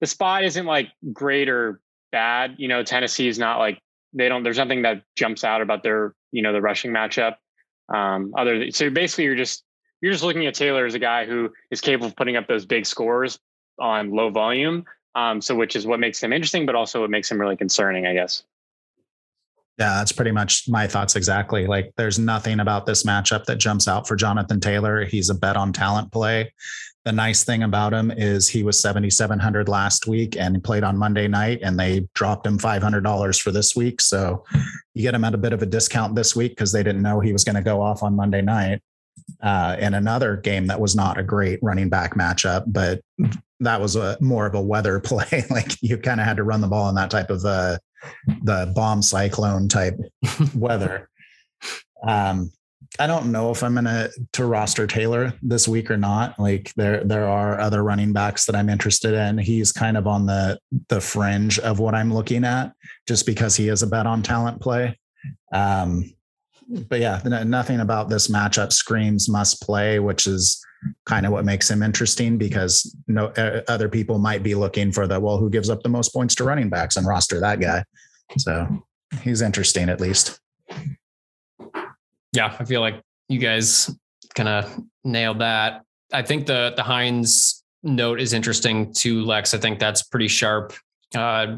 the 0.00 0.06
spot 0.06 0.44
isn't 0.44 0.66
like 0.66 0.88
great 1.12 1.48
or 1.48 1.80
bad. 2.12 2.54
You 2.58 2.68
know, 2.68 2.82
Tennessee 2.82 3.28
is 3.28 3.38
not 3.38 3.58
like 3.58 3.80
they 4.12 4.28
don't. 4.28 4.42
There's 4.42 4.58
nothing 4.58 4.82
that 4.82 5.02
jumps 5.16 5.44
out 5.44 5.60
about 5.60 5.82
their 5.82 6.14
you 6.32 6.42
know 6.42 6.52
the 6.52 6.60
rushing 6.60 6.90
matchup. 6.90 7.36
Um, 7.92 8.34
other 8.36 8.58
than, 8.58 8.72
so 8.72 8.90
basically 8.90 9.24
you're 9.24 9.36
just 9.36 9.64
you're 10.00 10.12
just 10.12 10.24
looking 10.24 10.46
at 10.46 10.54
Taylor 10.54 10.86
as 10.86 10.94
a 10.94 10.98
guy 10.98 11.26
who 11.26 11.50
is 11.70 11.80
capable 11.80 12.06
of 12.08 12.16
putting 12.16 12.36
up 12.36 12.46
those 12.46 12.66
big 12.66 12.86
scores 12.86 13.38
on 13.78 14.10
low 14.10 14.30
volume. 14.30 14.84
Um, 15.14 15.40
so 15.40 15.54
which 15.54 15.74
is 15.74 15.86
what 15.86 16.00
makes 16.00 16.22
him 16.22 16.32
interesting, 16.32 16.66
but 16.66 16.74
also 16.74 17.00
what 17.00 17.10
makes 17.10 17.30
him 17.30 17.40
really 17.40 17.56
concerning, 17.56 18.06
I 18.06 18.14
guess. 18.14 18.44
Yeah, 19.78 19.94
that's 19.94 20.10
pretty 20.10 20.32
much 20.32 20.68
my 20.68 20.88
thoughts 20.88 21.14
exactly. 21.14 21.68
Like 21.68 21.92
there's 21.96 22.18
nothing 22.18 22.58
about 22.58 22.84
this 22.84 23.04
matchup 23.04 23.44
that 23.44 23.58
jumps 23.58 23.86
out 23.86 24.08
for 24.08 24.16
Jonathan 24.16 24.58
Taylor. 24.58 25.04
He's 25.04 25.30
a 25.30 25.34
bet 25.34 25.56
on 25.56 25.72
talent 25.72 26.10
play. 26.10 26.52
The 27.04 27.12
nice 27.12 27.44
thing 27.44 27.62
about 27.62 27.94
him 27.94 28.10
is 28.10 28.48
he 28.48 28.64
was 28.64 28.82
7,700 28.82 29.68
last 29.68 30.08
week 30.08 30.36
and 30.36 30.56
he 30.56 30.60
played 30.60 30.82
on 30.82 30.96
Monday 30.96 31.28
night 31.28 31.60
and 31.62 31.78
they 31.78 32.08
dropped 32.14 32.44
him 32.44 32.58
$500 32.58 33.40
for 33.40 33.52
this 33.52 33.76
week. 33.76 34.00
So 34.00 34.44
you 34.94 35.02
get 35.02 35.14
him 35.14 35.24
at 35.24 35.32
a 35.32 35.38
bit 35.38 35.52
of 35.52 35.62
a 35.62 35.66
discount 35.66 36.16
this 36.16 36.34
week 36.34 36.52
because 36.52 36.72
they 36.72 36.82
didn't 36.82 37.02
know 37.02 37.20
he 37.20 37.32
was 37.32 37.44
going 37.44 37.56
to 37.56 37.62
go 37.62 37.80
off 37.80 38.02
on 38.02 38.16
Monday 38.16 38.42
night. 38.42 38.82
Uh, 39.40 39.76
in 39.78 39.94
another 39.94 40.36
game 40.36 40.66
that 40.66 40.80
was 40.80 40.96
not 40.96 41.16
a 41.16 41.22
great 41.22 41.60
running 41.62 41.88
back 41.88 42.14
matchup, 42.16 42.64
but 42.66 43.00
that 43.60 43.80
was 43.80 43.94
a 43.94 44.16
more 44.20 44.46
of 44.46 44.54
a 44.54 44.60
weather 44.60 44.98
play. 45.04 45.44
like 45.50 45.80
you 45.80 45.96
kind 45.96 46.20
of 46.20 46.26
had 46.26 46.36
to 46.38 46.44
run 46.44 46.60
the 46.60 46.66
ball 46.66 46.88
in 46.88 46.94
that 46.96 47.10
type 47.10 47.30
of 47.30 47.44
uh, 47.44 47.78
the 48.42 48.72
bomb 48.74 49.02
cyclone 49.02 49.68
type 49.68 49.96
weather. 50.54 51.08
Um, 52.06 52.52
I 52.98 53.06
don't 53.06 53.30
know 53.30 53.50
if 53.50 53.62
I'm 53.62 53.74
gonna 53.74 54.08
to 54.32 54.46
roster 54.46 54.86
Taylor 54.86 55.34
this 55.42 55.68
week 55.68 55.90
or 55.90 55.96
not. 55.96 56.38
Like 56.38 56.72
there 56.74 57.04
there 57.04 57.28
are 57.28 57.60
other 57.60 57.84
running 57.84 58.12
backs 58.12 58.46
that 58.46 58.56
I'm 58.56 58.68
interested 58.68 59.14
in. 59.14 59.38
He's 59.38 59.72
kind 59.72 59.96
of 59.96 60.06
on 60.06 60.26
the 60.26 60.58
the 60.88 61.00
fringe 61.00 61.58
of 61.58 61.78
what 61.78 61.94
I'm 61.94 62.12
looking 62.12 62.44
at, 62.44 62.72
just 63.06 63.26
because 63.26 63.56
he 63.56 63.68
is 63.68 63.82
a 63.82 63.86
bet 63.86 64.06
on 64.06 64.22
talent 64.22 64.60
play. 64.60 64.98
Um, 65.52 66.12
but 66.88 67.00
yeah, 67.00 67.20
nothing 67.24 67.80
about 67.80 68.08
this 68.08 68.28
matchup 68.28 68.72
screams 68.72 69.28
must 69.28 69.62
play, 69.62 69.98
which 69.98 70.26
is 70.26 70.64
kind 71.06 71.26
of 71.26 71.32
what 71.32 71.44
makes 71.44 71.70
him 71.70 71.82
interesting 71.82 72.38
because 72.38 72.94
no 73.08 73.26
other 73.68 73.88
people 73.88 74.18
might 74.18 74.42
be 74.42 74.54
looking 74.54 74.92
for 74.92 75.06
the 75.06 75.18
well, 75.18 75.38
who 75.38 75.50
gives 75.50 75.70
up 75.70 75.82
the 75.82 75.88
most 75.88 76.10
points 76.10 76.34
to 76.36 76.44
running 76.44 76.68
backs 76.68 76.96
and 76.96 77.06
roster 77.06 77.40
that 77.40 77.60
guy. 77.60 77.82
So 78.36 78.84
he's 79.22 79.40
interesting 79.40 79.88
at 79.88 80.00
least 80.00 80.40
yeah, 82.32 82.56
I 82.58 82.64
feel 82.64 82.80
like 82.80 83.00
you 83.28 83.38
guys 83.38 83.90
kind 84.34 84.48
of 84.48 84.80
nailed 85.04 85.40
that. 85.40 85.82
I 86.12 86.22
think 86.22 86.46
the 86.46 86.72
the 86.76 86.82
Hines 86.82 87.64
note 87.82 88.20
is 88.20 88.32
interesting 88.32 88.92
to 88.94 89.24
Lex. 89.24 89.54
I 89.54 89.58
think 89.58 89.78
that's 89.78 90.02
pretty 90.02 90.28
sharp, 90.28 90.72
uh, 91.14 91.56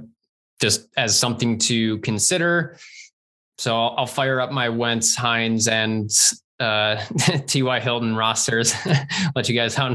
just 0.61 0.89
as 0.97 1.19
something 1.19 1.59
to 1.59 1.99
consider. 1.99 2.79
So 3.61 3.77
I'll, 3.77 3.95
I'll 3.99 4.07
fire 4.07 4.41
up 4.41 4.53
my 4.53 4.71
Wentz, 4.71 5.15
Hines, 5.15 5.69
and 5.69 6.11
uh, 6.61 6.97
T.Y. 7.47 7.81
Hilton 7.81 8.17
rosters. 8.17 8.75
Let 9.37 9.51
you 9.51 9.55
guys 9.55 9.77
know 9.77 9.95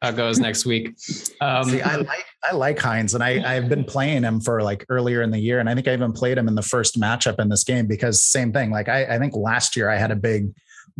how 0.00 0.08
it 0.08 0.16
goes 0.16 0.38
next 0.38 0.64
week. 0.64 0.94
Um, 1.42 1.64
See, 1.64 1.82
I 1.82 1.96
like 1.96 2.24
I 2.42 2.54
like 2.54 2.78
Hines, 2.78 3.12
and 3.14 3.22
I 3.22 3.56
I've 3.56 3.68
been 3.68 3.84
playing 3.84 4.22
him 4.22 4.40
for 4.40 4.62
like 4.62 4.86
earlier 4.88 5.20
in 5.20 5.30
the 5.30 5.38
year, 5.38 5.60
and 5.60 5.68
I 5.68 5.74
think 5.74 5.88
I 5.88 5.92
even 5.92 6.14
played 6.14 6.38
him 6.38 6.48
in 6.48 6.54
the 6.54 6.62
first 6.62 6.98
matchup 6.98 7.38
in 7.38 7.50
this 7.50 7.64
game 7.64 7.86
because 7.86 8.22
same 8.22 8.50
thing. 8.50 8.70
Like 8.70 8.88
I 8.88 9.04
I 9.04 9.18
think 9.18 9.36
last 9.36 9.76
year 9.76 9.90
I 9.90 9.98
had 9.98 10.10
a 10.10 10.16
big 10.16 10.50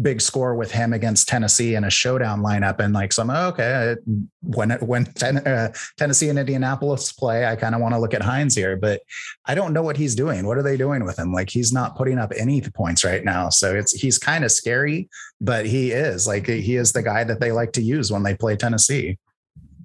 big 0.01 0.21
score 0.21 0.55
with 0.55 0.71
him 0.71 0.93
against 0.93 1.29
Tennessee 1.29 1.75
in 1.75 1.85
a 1.85 1.91
showdown 1.91 2.41
lineup. 2.41 2.79
And 2.79 2.95
like, 2.95 3.13
so 3.13 3.23
I'm 3.23 3.31
okay. 3.31 3.97
When 4.43 4.71
when 4.81 5.05
ten, 5.05 5.39
uh, 5.39 5.73
Tennessee 5.99 6.29
and 6.29 6.39
Indianapolis 6.39 7.13
play, 7.13 7.47
I 7.47 7.57
kind 7.57 7.75
of 7.75 7.81
want 7.81 7.95
to 7.95 8.01
look 8.01 8.15
at 8.15 8.23
Hines 8.23 8.55
here, 8.55 8.77
but 8.77 9.01
I 9.47 9.55
don't 9.55 9.73
know 9.73 9.83
what 9.83 9.97
he's 9.97 10.15
doing. 10.15 10.47
What 10.47 10.57
are 10.59 10.63
they 10.63 10.77
doing 10.77 11.05
with 11.05 11.19
him? 11.19 11.33
Like, 11.33 11.51
he's 11.51 11.73
not 11.73 11.97
putting 11.97 12.19
up 12.19 12.33
any 12.39 12.61
points 12.63 13.05
right 13.05 13.25
now. 13.25 13.49
So 13.49 13.75
it's 13.75 13.93
he's 13.93 14.19
kind 14.19 14.45
of 14.45 14.53
scary, 14.53 15.09
but 15.41 15.67
he 15.67 15.91
is 15.91 16.27
like 16.27 16.47
he 16.47 16.77
is 16.77 16.93
the 16.93 17.03
guy 17.03 17.25
that 17.25 17.41
they 17.41 17.53
like 17.53 17.73
to 17.73 17.83
use 17.83 18.11
when 18.11 18.23
they 18.23 18.35
play 18.35 18.57
Tennessee. 18.57 19.19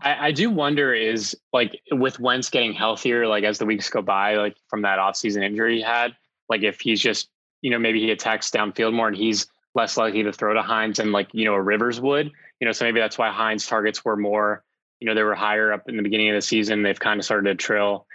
I, 0.01 0.28
I 0.28 0.32
do 0.32 0.49
wonder 0.49 0.93
is 0.93 1.36
like 1.53 1.82
with 1.91 2.20
Wentz 2.20 2.49
getting 2.49 2.74
healthier, 2.74 3.28
like 3.28 3.43
as 3.43 3.58
the 3.58 3.66
weeks 3.66 3.89
go 3.89 4.01
by, 4.01 4.36
like 4.36 4.55
from 4.70 4.84
that 4.84 4.99
offseason 4.99 5.43
injury 5.43 5.78
he 5.78 5.82
had, 5.82 6.16
like 6.49 6.62
if 6.62 6.80
he's 6.80 7.01
just, 7.01 7.30
you 7.62 7.72
know, 7.72 7.80
maybe 7.80 7.99
he 7.99 8.12
attacks 8.12 8.51
downfield 8.51 8.93
more 8.93 9.08
and 9.08 9.18
he's 9.18 9.47
less 9.78 9.95
likely 9.95 10.23
to 10.23 10.34
throw 10.34 10.53
to 10.55 10.61
Hines 10.61 10.97
than 10.97 11.11
like, 11.11 11.30
you 11.32 11.45
know, 11.45 11.53
a 11.53 11.61
Rivers 11.61 12.01
would, 12.01 12.32
you 12.59 12.65
know, 12.65 12.71
so 12.71 12.84
maybe 12.84 12.99
that's 12.99 13.17
why 13.17 13.32
Hines 13.32 13.65
targets 13.65 14.03
were 14.03 14.17
more, 14.17 14.63
you 14.99 15.07
know, 15.07 15.13
they 15.13 15.21
were 15.23 15.36
higher 15.36 15.71
up 15.71 15.88
in 15.88 15.95
the 15.95 16.03
beginning 16.03 16.30
of 16.30 16.36
the 16.36 16.41
season. 16.41 16.82
They've 16.82 16.99
kind 16.99 17.19
of 17.19 17.25
started 17.25 17.49
to 17.49 17.55
trail, 17.55 18.07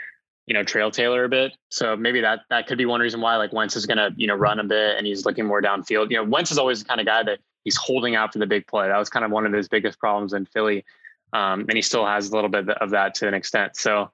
you 0.47 0.55
know, 0.55 0.65
trail 0.65 0.91
Taylor 0.91 1.25
a 1.25 1.29
bit. 1.29 1.53
So 1.71 1.97
maybe 1.97 2.21
that, 2.23 2.41
that 2.51 2.67
could 2.67 2.79
be 2.79 2.85
one 2.85 3.01
reason 3.01 3.21
why 3.21 3.37
like 3.37 3.53
Wentz 3.53 3.77
is 3.77 3.87
to, 3.87 4.13
you 4.17 4.27
know, 4.27 4.35
run 4.35 4.59
a 4.59 4.65
bit 4.65 4.99
and 4.99 5.07
he's 5.07 5.25
looking 5.25 5.47
more 5.47 5.63
downfield. 5.63 6.11
You 6.11 6.17
know, 6.17 6.25
Wentz 6.25 6.51
is 6.51 6.59
always 6.59 6.81
the 6.81 6.85
kind 6.85 7.01
of 7.01 7.07
guy 7.07 7.23
that 7.23 7.39
he's 7.63 7.77
holding 7.77 8.17
out 8.17 8.33
for 8.33 8.41
the 8.41 8.47
big 8.47 8.67
play. 8.67 8.89
That 8.89 8.99
was 8.99 9.09
kind 9.09 9.25
of 9.25 9.31
one 9.31 9.47
of 9.47 9.53
his 9.53 9.69
biggest 9.69 10.01
problems 10.01 10.33
in 10.33 10.47
Philly. 10.47 10.85
Um, 11.33 11.61
and 11.61 11.75
he 11.75 11.83
still 11.83 12.05
has 12.05 12.29
a 12.29 12.35
little 12.35 12.51
bit 12.51 12.69
of 12.69 12.91
that 12.91 13.15
to 13.17 13.29
an 13.29 13.35
extent. 13.35 13.77
So 13.77 14.11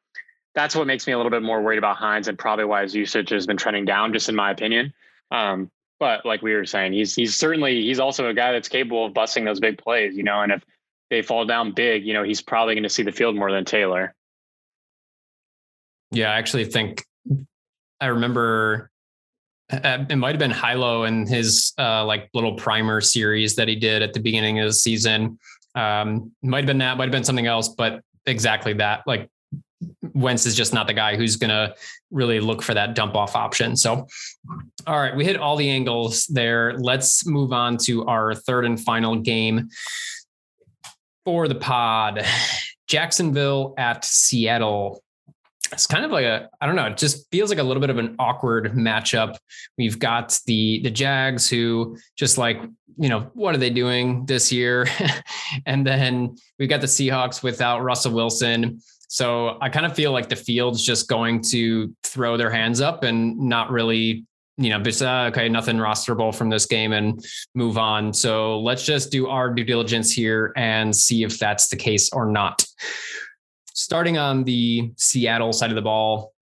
that's 0.54 0.76
what 0.76 0.86
makes 0.86 1.06
me 1.06 1.14
a 1.14 1.16
little 1.16 1.30
bit 1.30 1.42
more 1.42 1.62
worried 1.62 1.78
about 1.78 1.96
Hines 1.96 2.28
and 2.28 2.38
probably 2.38 2.66
why 2.66 2.82
his 2.82 2.94
usage 2.94 3.30
has 3.30 3.46
been 3.46 3.56
trending 3.56 3.86
down, 3.86 4.12
just 4.12 4.28
in 4.28 4.36
my 4.36 4.50
opinion. 4.50 4.92
Um, 5.30 5.70
but 5.98 6.24
like 6.24 6.42
we 6.42 6.54
were 6.54 6.66
saying, 6.66 6.92
he's 6.92 7.14
he's 7.14 7.36
certainly 7.36 7.82
he's 7.82 8.00
also 8.00 8.28
a 8.28 8.34
guy 8.34 8.52
that's 8.52 8.68
capable 8.68 9.06
of 9.06 9.14
busting 9.14 9.44
those 9.44 9.60
big 9.60 9.78
plays, 9.78 10.16
you 10.16 10.22
know. 10.22 10.42
And 10.42 10.52
if 10.52 10.64
they 11.10 11.22
fall 11.22 11.44
down 11.44 11.72
big, 11.72 12.04
you 12.04 12.14
know, 12.14 12.22
he's 12.22 12.42
probably 12.42 12.74
going 12.74 12.84
to 12.84 12.88
see 12.88 13.02
the 13.02 13.12
field 13.12 13.36
more 13.36 13.50
than 13.50 13.64
Taylor. 13.64 14.14
Yeah, 16.10 16.30
I 16.30 16.38
actually 16.38 16.64
think 16.64 17.04
I 18.00 18.06
remember 18.06 18.90
uh, 19.70 20.04
it 20.08 20.16
might 20.16 20.30
have 20.30 20.38
been 20.38 20.50
Hilo 20.50 21.04
in 21.04 21.26
his 21.26 21.72
uh, 21.78 22.04
like 22.04 22.30
little 22.32 22.54
primer 22.54 23.00
series 23.00 23.56
that 23.56 23.68
he 23.68 23.76
did 23.76 24.02
at 24.02 24.14
the 24.14 24.20
beginning 24.20 24.60
of 24.60 24.68
the 24.68 24.72
season. 24.72 25.38
Um, 25.74 26.32
might 26.42 26.58
have 26.58 26.66
been 26.66 26.78
that, 26.78 26.96
might 26.96 27.04
have 27.04 27.12
been 27.12 27.24
something 27.24 27.46
else, 27.46 27.68
but 27.68 28.00
exactly 28.26 28.72
that. 28.74 29.02
Like 29.06 29.28
Wentz 30.14 30.46
is 30.46 30.54
just 30.54 30.74
not 30.74 30.86
the 30.86 30.94
guy 30.94 31.16
who's 31.16 31.36
going 31.36 31.50
to 31.50 31.74
really 32.10 32.40
look 32.40 32.62
for 32.62 32.74
that 32.74 32.94
dump 32.94 33.14
off 33.14 33.36
option. 33.36 33.76
So, 33.76 34.06
all 34.86 35.00
right, 35.00 35.14
we 35.14 35.24
hit 35.24 35.36
all 35.36 35.56
the 35.56 35.70
angles 35.70 36.26
there. 36.26 36.74
Let's 36.78 37.26
move 37.26 37.52
on 37.52 37.76
to 37.84 38.06
our 38.06 38.34
third 38.34 38.64
and 38.64 38.80
final 38.80 39.16
game 39.16 39.68
for 41.24 41.46
the 41.46 41.54
pod 41.54 42.24
Jacksonville 42.88 43.74
at 43.76 44.04
Seattle. 44.04 45.02
it's 45.70 45.86
kind 45.86 46.04
of 46.04 46.10
like 46.10 46.24
a 46.24 46.48
I 46.60 46.66
don't 46.66 46.74
know, 46.74 46.86
it 46.86 46.96
just 46.96 47.30
feels 47.30 47.50
like 47.50 47.58
a 47.58 47.62
little 47.62 47.80
bit 47.80 47.90
of 47.90 47.98
an 47.98 48.16
awkward 48.18 48.72
matchup. 48.72 49.36
We've 49.76 49.98
got 49.98 50.38
the 50.46 50.80
the 50.82 50.90
Jags 50.90 51.48
who 51.48 51.98
just 52.16 52.38
like, 52.38 52.62
you 52.96 53.08
know, 53.08 53.30
what 53.34 53.54
are 53.54 53.58
they 53.58 53.70
doing 53.70 54.24
this 54.26 54.50
year? 54.50 54.88
and 55.66 55.86
then 55.86 56.36
we've 56.58 56.70
got 56.70 56.80
the 56.80 56.86
Seahawks 56.86 57.42
without 57.42 57.82
Russell 57.82 58.12
Wilson. 58.12 58.80
So 59.08 59.56
I 59.60 59.70
kind 59.70 59.86
of 59.86 59.94
feel 59.94 60.12
like 60.12 60.28
the 60.28 60.36
field's 60.36 60.82
just 60.82 61.08
going 61.08 61.40
to 61.50 61.94
throw 62.04 62.36
their 62.36 62.50
hands 62.50 62.82
up 62.82 63.02
and 63.02 63.38
not 63.38 63.70
really, 63.70 64.26
you 64.58 64.68
know, 64.68 64.80
just 64.80 65.02
uh, 65.02 65.30
okay, 65.30 65.48
nothing 65.48 65.76
rosterable 65.76 66.34
from 66.34 66.50
this 66.50 66.66
game 66.66 66.92
and 66.92 67.24
move 67.54 67.78
on. 67.78 68.12
So 68.12 68.60
let's 68.60 68.84
just 68.84 69.10
do 69.10 69.28
our 69.28 69.52
due 69.52 69.64
diligence 69.64 70.12
here 70.12 70.52
and 70.56 70.94
see 70.94 71.22
if 71.22 71.38
that's 71.38 71.68
the 71.68 71.76
case 71.76 72.10
or 72.12 72.26
not. 72.26 72.64
Starting 73.72 74.18
on 74.18 74.44
the 74.44 74.92
Seattle 74.96 75.54
side 75.54 75.70
of 75.70 75.76
the 75.76 75.82
ball, 75.82 76.34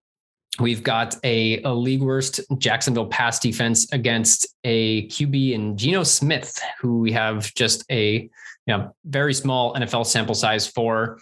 we've 0.58 0.82
got 0.82 1.16
a, 1.22 1.62
a 1.62 1.72
league 1.72 2.02
worst 2.02 2.40
Jacksonville 2.58 3.06
pass 3.06 3.38
defense 3.38 3.92
against 3.92 4.48
a 4.64 5.06
QB 5.06 5.52
in 5.52 5.76
Geno 5.76 6.02
Smith, 6.02 6.58
who 6.80 6.98
we 6.98 7.12
have 7.12 7.54
just 7.54 7.84
a 7.92 8.28
you 8.66 8.76
know 8.76 8.92
very 9.04 9.34
small 9.34 9.74
NFL 9.74 10.06
sample 10.06 10.34
size 10.34 10.66
for. 10.66 11.18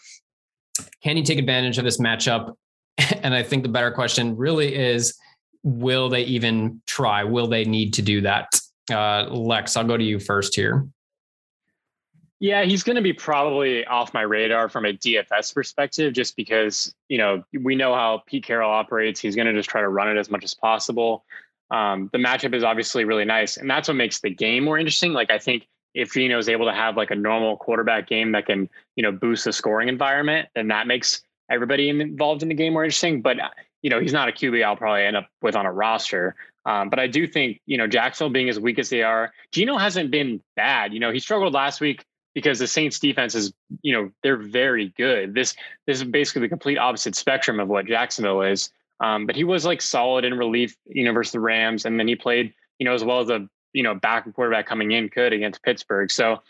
Can 1.02 1.16
he 1.16 1.22
take 1.22 1.38
advantage 1.38 1.78
of 1.78 1.84
this 1.84 2.00
matchup? 2.00 2.54
And 3.22 3.34
I 3.34 3.42
think 3.42 3.62
the 3.64 3.68
better 3.68 3.90
question 3.90 4.36
really 4.36 4.74
is 4.74 5.18
will 5.64 6.08
they 6.10 6.22
even 6.22 6.80
try? 6.86 7.24
Will 7.24 7.48
they 7.48 7.64
need 7.64 7.94
to 7.94 8.02
do 8.02 8.20
that? 8.20 8.60
Uh, 8.90 9.24
Lex, 9.30 9.76
I'll 9.76 9.84
go 9.84 9.96
to 9.96 10.04
you 10.04 10.20
first 10.20 10.54
here. 10.54 10.86
Yeah, 12.38 12.64
he's 12.64 12.82
going 12.82 12.96
to 12.96 13.02
be 13.02 13.14
probably 13.14 13.86
off 13.86 14.12
my 14.12 14.20
radar 14.20 14.68
from 14.68 14.84
a 14.84 14.92
DFS 14.92 15.54
perspective, 15.54 16.12
just 16.12 16.36
because 16.36 16.94
you 17.08 17.16
know 17.16 17.42
we 17.62 17.74
know 17.74 17.94
how 17.94 18.22
Pete 18.26 18.44
Carroll 18.44 18.70
operates. 18.70 19.18
He's 19.18 19.34
going 19.34 19.46
to 19.46 19.54
just 19.54 19.70
try 19.70 19.80
to 19.80 19.88
run 19.88 20.08
it 20.08 20.18
as 20.18 20.30
much 20.30 20.44
as 20.44 20.52
possible. 20.52 21.24
Um, 21.70 22.10
the 22.12 22.18
matchup 22.18 22.54
is 22.54 22.62
obviously 22.62 23.04
really 23.04 23.24
nice, 23.24 23.56
and 23.56 23.70
that's 23.70 23.88
what 23.88 23.94
makes 23.94 24.20
the 24.20 24.30
game 24.30 24.64
more 24.64 24.76
interesting. 24.76 25.12
Like 25.12 25.30
I 25.30 25.38
think 25.38 25.66
if 25.94 26.12
Geno 26.12 26.38
is 26.38 26.48
able 26.48 26.66
to 26.66 26.74
have 26.74 26.96
like 26.96 27.10
a 27.10 27.14
normal 27.14 27.56
quarterback 27.56 28.08
game 28.08 28.32
that 28.32 28.46
can 28.46 28.68
you 28.96 29.02
know 29.02 29.12
boost 29.12 29.44
the 29.44 29.52
scoring 29.52 29.88
environment, 29.88 30.48
then 30.54 30.68
that 30.68 30.86
makes 30.86 31.22
everybody 31.50 31.88
involved 31.88 32.42
in 32.42 32.48
the 32.48 32.54
game 32.54 32.72
more 32.72 32.84
interesting. 32.84 33.22
But 33.22 33.36
you 33.82 33.90
know 33.90 34.00
he's 34.00 34.12
not 34.12 34.28
a 34.28 34.32
QB. 34.32 34.64
I'll 34.64 34.76
probably 34.76 35.04
end 35.04 35.16
up 35.16 35.28
with 35.42 35.56
on 35.56 35.66
a 35.66 35.72
roster. 35.72 36.34
Um, 36.66 36.88
but 36.88 36.98
I 36.98 37.06
do 37.06 37.26
think 37.26 37.60
you 37.66 37.78
know 37.78 37.86
Jacksonville 37.86 38.32
being 38.32 38.48
as 38.48 38.58
weak 38.58 38.78
as 38.78 38.90
they 38.90 39.02
are, 39.02 39.32
Geno 39.52 39.76
hasn't 39.76 40.10
been 40.10 40.42
bad. 40.56 40.92
You 40.92 41.00
know 41.00 41.12
he 41.12 41.20
struggled 41.20 41.54
last 41.54 41.80
week 41.80 42.04
because 42.34 42.58
the 42.58 42.66
Saints 42.66 42.98
defense 42.98 43.34
is, 43.34 43.52
you 43.82 43.92
know, 43.92 44.10
they're 44.22 44.36
very 44.36 44.92
good. 44.96 45.34
This 45.34 45.54
this 45.86 45.98
is 45.98 46.04
basically 46.04 46.42
the 46.42 46.48
complete 46.48 46.76
opposite 46.76 47.14
spectrum 47.14 47.60
of 47.60 47.68
what 47.68 47.86
Jacksonville 47.86 48.42
is. 48.42 48.70
Um, 49.00 49.26
but 49.26 49.36
he 49.36 49.44
was 49.44 49.64
like 49.64 49.80
solid 49.80 50.24
in 50.24 50.34
relief, 50.34 50.76
you 50.86 51.04
know, 51.04 51.12
versus 51.12 51.32
the 51.32 51.40
Rams, 51.40 51.84
and 51.84 51.98
then 51.98 52.08
he 52.08 52.16
played, 52.16 52.52
you 52.78 52.84
know, 52.84 52.94
as 52.94 53.04
well 53.04 53.20
as 53.20 53.30
a 53.30 53.48
you 53.74 53.82
know 53.82 53.94
back 53.94 54.32
quarterback 54.34 54.66
coming 54.66 54.92
in 54.92 55.10
could 55.10 55.34
against 55.34 55.62
Pittsburgh. 55.62 56.10
So 56.10 56.40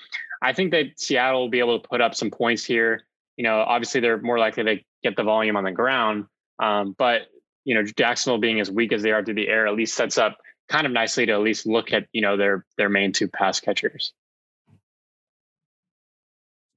I 0.41 0.53
think 0.53 0.70
that 0.70 1.01
Seattle 1.01 1.41
will 1.41 1.49
be 1.49 1.59
able 1.59 1.81
to 1.81 1.89
put 1.89 2.01
up 2.01 2.14
some 2.14 2.31
points 2.31 2.64
here. 2.64 3.03
You 3.37 3.43
know, 3.43 3.59
obviously 3.61 4.01
they're 4.01 4.20
more 4.20 4.39
likely 4.39 4.62
to 4.62 4.77
get 5.03 5.16
the 5.16 5.25
volume 5.25 5.57
on 5.57 5.64
the 5.64 5.72
ground, 5.72 6.27
um, 6.61 6.95
but 6.97 7.22
you 7.64 7.75
know, 7.75 7.83
Jacksonville 7.83 8.39
being 8.39 8.61
as 8.61 8.70
weak 8.70 8.93
as 8.93 9.03
they 9.03 9.11
are 9.11 9.25
through 9.25 9.35
the 9.35 9.49
air 9.49 9.66
at 9.66 9.75
least 9.75 9.95
sets 9.95 10.18
up 10.18 10.39
kind 10.68 10.87
of 10.87 10.93
nicely 10.93 11.27
to 11.27 11.33
at 11.33 11.41
least 11.41 11.66
look 11.66 11.93
at 11.93 12.07
you 12.12 12.20
know 12.20 12.37
their 12.37 12.64
their 12.77 12.89
main 12.89 13.12
two 13.12 13.29
pass 13.29 13.61
catchers. 13.61 14.12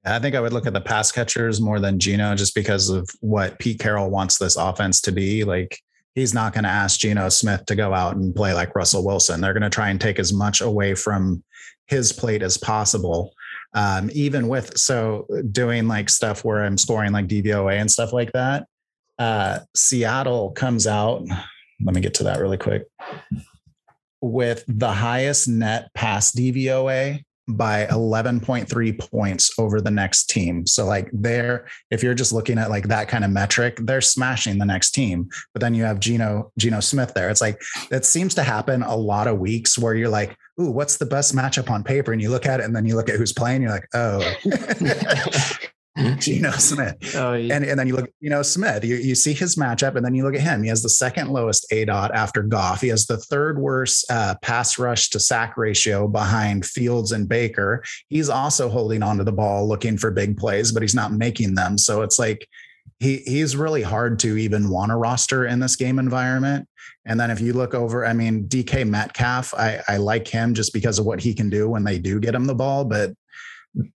I 0.06 0.20
think 0.20 0.36
I 0.36 0.40
would 0.40 0.54
look 0.54 0.66
at 0.66 0.74
the 0.74 0.82
pass 0.82 1.12
catchers 1.12 1.60
more 1.60 1.82
than 1.82 2.00
Geno 2.00 2.34
just 2.36 2.56
because 2.56 2.90
of 2.90 3.10
what 3.20 3.60
Pete 3.60 3.80
Carroll 3.80 4.10
wants 4.10 4.38
this 4.38 4.56
offense 4.56 5.02
to 5.02 5.12
be. 5.12 5.44
Like 5.44 5.82
he's 6.18 6.34
not 6.34 6.52
going 6.52 6.64
to 6.64 6.70
ask 6.70 7.00
Geno 7.00 7.30
Smith 7.30 7.64
to 7.68 7.76
go 7.76 7.94
out 7.94 8.16
and 8.16 8.34
play 8.34 8.52
like 8.52 8.76
Russell 8.76 9.06
Wilson. 9.06 9.40
They're 9.40 9.54
going 9.54 9.62
to 9.62 9.70
try 9.70 9.90
and 9.90 10.02
take 10.02 10.18
as 10.18 10.34
much 10.34 10.62
away 10.62 10.96
from 10.96 11.44
his 11.86 12.12
plate 12.12 12.42
as 12.42 12.58
possible. 12.58 13.36
Um, 13.76 14.10
even 14.14 14.48
with 14.48 14.76
so 14.80 15.28
doing 15.52 15.88
like 15.88 16.10
stuff 16.10 16.44
where 16.44 16.64
I'm 16.64 16.80
scoring 16.80 17.12
like 17.12 17.28
DVOA 17.28 17.80
and 17.80 17.92
stuff 17.92 18.14
like 18.14 18.32
that. 18.32 18.66
Uh, 19.20 19.60
Seattle 19.76 20.54
comes 20.54 20.88
out. 20.88 21.24
Let 21.84 21.94
me 21.94 22.02
get 22.02 22.16
to 22.16 22.24
that 22.24 22.40
really 22.40 22.58
quick. 22.58 22.88
With 24.20 24.64
the 24.68 24.92
highest 24.92 25.48
net 25.48 25.92
pass 25.94 26.32
DVOA 26.32 27.22
by 27.48 27.86
11.3 27.88 29.00
points 29.12 29.58
over 29.58 29.80
the 29.80 29.92
next 29.92 30.26
team. 30.26 30.66
So 30.66 30.86
like 30.86 31.10
there, 31.14 31.68
if 31.92 32.04
you're 32.04 32.14
just 32.14 32.34
looking 32.34 32.58
at 32.58 32.70
like 32.70 32.88
that 32.90 33.08
kind 33.08 33.24
of 33.24 33.32
metric, 33.32 33.78
they're 33.82 34.02
smashing 34.02 34.58
the 34.58 34.66
next 34.66 34.92
team. 34.92 35.30
But 35.54 35.62
then 35.62 35.74
you 35.74 35.84
have 35.84 36.00
Geno 36.00 36.52
Geno 36.58 36.80
Smith 36.80 37.14
there. 37.14 37.30
It's 37.30 37.42
like 37.42 37.62
that 37.90 38.06
seems 38.06 38.36
to 38.36 38.44
happen 38.44 38.84
a 38.84 38.96
lot 38.96 39.28
of 39.28 39.40
weeks 39.40 39.78
where 39.78 39.96
you're 39.96 40.10
like, 40.10 40.36
ooh, 40.60 40.72
what's 40.72 40.98
the 40.98 41.06
best 41.06 41.36
matchup 41.36 41.70
on 41.70 41.84
paper? 41.84 42.12
And 42.12 42.22
you 42.22 42.30
look 42.30 42.46
at 42.46 42.60
it 42.60 42.66
and 42.66 42.76
then 42.76 42.86
you 42.86 42.96
look 42.96 43.10
at 43.10 43.16
who's 43.16 43.34
playing, 43.34 43.62
you're 43.62 43.72
like, 43.72 43.88
oh. 43.94 44.34
Geno 46.20 46.52
Smith. 46.52 47.16
Oh, 47.16 47.34
yeah. 47.34 47.56
and, 47.56 47.66
and 47.66 47.80
then 47.80 47.88
you 47.88 47.96
look, 47.96 48.10
you 48.20 48.30
know, 48.30 48.42
Smith, 48.42 48.84
you, 48.84 48.96
you 48.96 49.16
see 49.16 49.34
his 49.34 49.56
matchup 49.56 49.96
and 49.96 50.06
then 50.06 50.14
you 50.14 50.24
look 50.24 50.36
at 50.36 50.42
him. 50.42 50.62
He 50.62 50.70
has 50.70 50.84
the 50.84 50.90
second 50.90 51.30
lowest 51.30 51.66
aDOT 51.72 52.12
after 52.12 52.44
Goff. 52.44 52.82
He 52.82 52.90
has 52.90 53.06
the 53.06 53.18
third 53.18 53.60
worst 53.60 54.06
uh, 54.12 54.36
pass 54.42 54.78
rush 54.78 55.10
to 55.10 55.20
sack 55.20 55.58
ratio 55.58 56.08
behind 56.08 56.66
Fields 56.66 57.12
and 57.12 57.28
Baker. 57.28 57.84
He's 58.10 58.30
also 58.30 58.70
holding 58.70 59.02
onto 59.02 59.24
the 59.24 59.32
ball, 59.32 59.68
looking 59.68 59.98
for 59.98 60.12
big 60.12 60.38
plays, 60.38 60.72
but 60.72 60.82
he's 60.82 60.96
not 60.96 61.14
making 61.14 61.56
them. 61.56 61.78
So 61.78 62.02
it's 62.02 62.20
like, 62.20 62.48
he 63.00 63.18
he's 63.18 63.56
really 63.56 63.84
hard 63.84 64.18
to 64.20 64.38
even 64.38 64.70
want 64.70 64.92
a 64.92 64.96
roster 64.96 65.46
in 65.46 65.60
this 65.60 65.76
game 65.76 66.00
environment. 66.00 66.68
And 67.06 67.20
then 67.20 67.32
if 67.32 67.40
you 67.40 67.54
look 67.54 67.74
over, 67.74 68.06
I 68.06 68.14
mean, 68.14 68.48
DK 68.48 68.88
Metcalf, 68.88 69.54
I, 69.54 69.82
I 69.88 69.98
like 69.98 70.28
him 70.28 70.54
just 70.54 70.74
because 70.74 71.00
of 71.00 71.06
what 71.06 71.22
he 71.22 71.34
can 71.34 71.50
do 71.50 71.70
when 71.70 71.84
they 71.84 72.00
do 72.00 72.20
get 72.20 72.36
him 72.36 72.46
the 72.46 72.56
ball, 72.56 72.84
but 72.86 73.12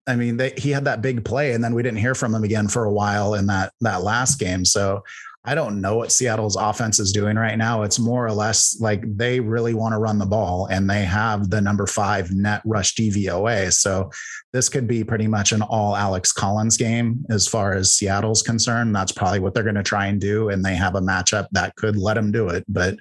I 0.07 0.17
mean, 0.17 0.37
they, 0.37 0.53
he 0.57 0.71
had 0.71 0.85
that 0.85 1.03
big 1.03 1.25
play, 1.25 1.53
and 1.53 1.63
then 1.63 1.75
we 1.75 1.83
didn't 1.83 1.99
hear 1.99 2.15
from 2.15 2.35
him 2.35 2.45
again 2.45 2.69
for 2.69 2.85
a 2.85 2.93
while 2.93 3.35
in 3.35 3.47
that 3.47 3.73
that 3.81 4.03
last 4.03 4.39
game. 4.39 4.65
So 4.65 5.03
I 5.45 5.57
don't 5.57 5.81
know 5.81 5.97
what 5.97 6.13
Seattle's 6.13 6.55
offense 6.55 7.01
is 7.01 7.11
doing 7.11 7.37
right 7.37 7.59
now. 7.59 7.83
It's 7.83 7.99
more 7.99 8.25
or 8.25 8.33
less 8.33 8.81
like 8.81 9.03
they 9.17 9.41
really 9.41 9.75
want 9.75 9.93
to 9.93 9.99
run 9.99 10.19
the 10.19 10.27
ball, 10.27 10.67
and 10.67 10.89
they 10.89 11.05
have 11.05 11.51
the 11.51 11.61
number 11.61 11.87
five 11.87 12.31
net 12.31 12.63
rush 12.65 12.95
DVOA. 12.95 13.73
So 13.73 14.11
this 14.53 14.69
could 14.69 14.87
be 14.87 15.03
pretty 15.03 15.27
much 15.27 15.51
an 15.51 15.63
all 15.63 15.97
Alex 15.97 16.33
Collins 16.33 16.77
game 16.77 17.25
as 17.29 17.49
far 17.49 17.73
as 17.73 17.93
Seattle's 17.93 18.43
concerned. 18.43 18.95
That's 18.95 19.13
probably 19.13 19.41
what 19.41 19.53
they're 19.53 19.65
going 19.65 19.75
to 19.75 19.83
try 19.83 20.07
and 20.07 20.21
do, 20.21 20.51
and 20.51 20.65
they 20.65 20.77
have 20.77 20.95
a 20.95 21.01
matchup 21.01 21.49
that 21.53 21.75
could 21.75 21.97
let 21.97 22.15
them 22.15 22.31
do 22.31 22.49
it. 22.49 22.65
But 22.69 22.97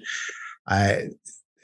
I 0.67 1.09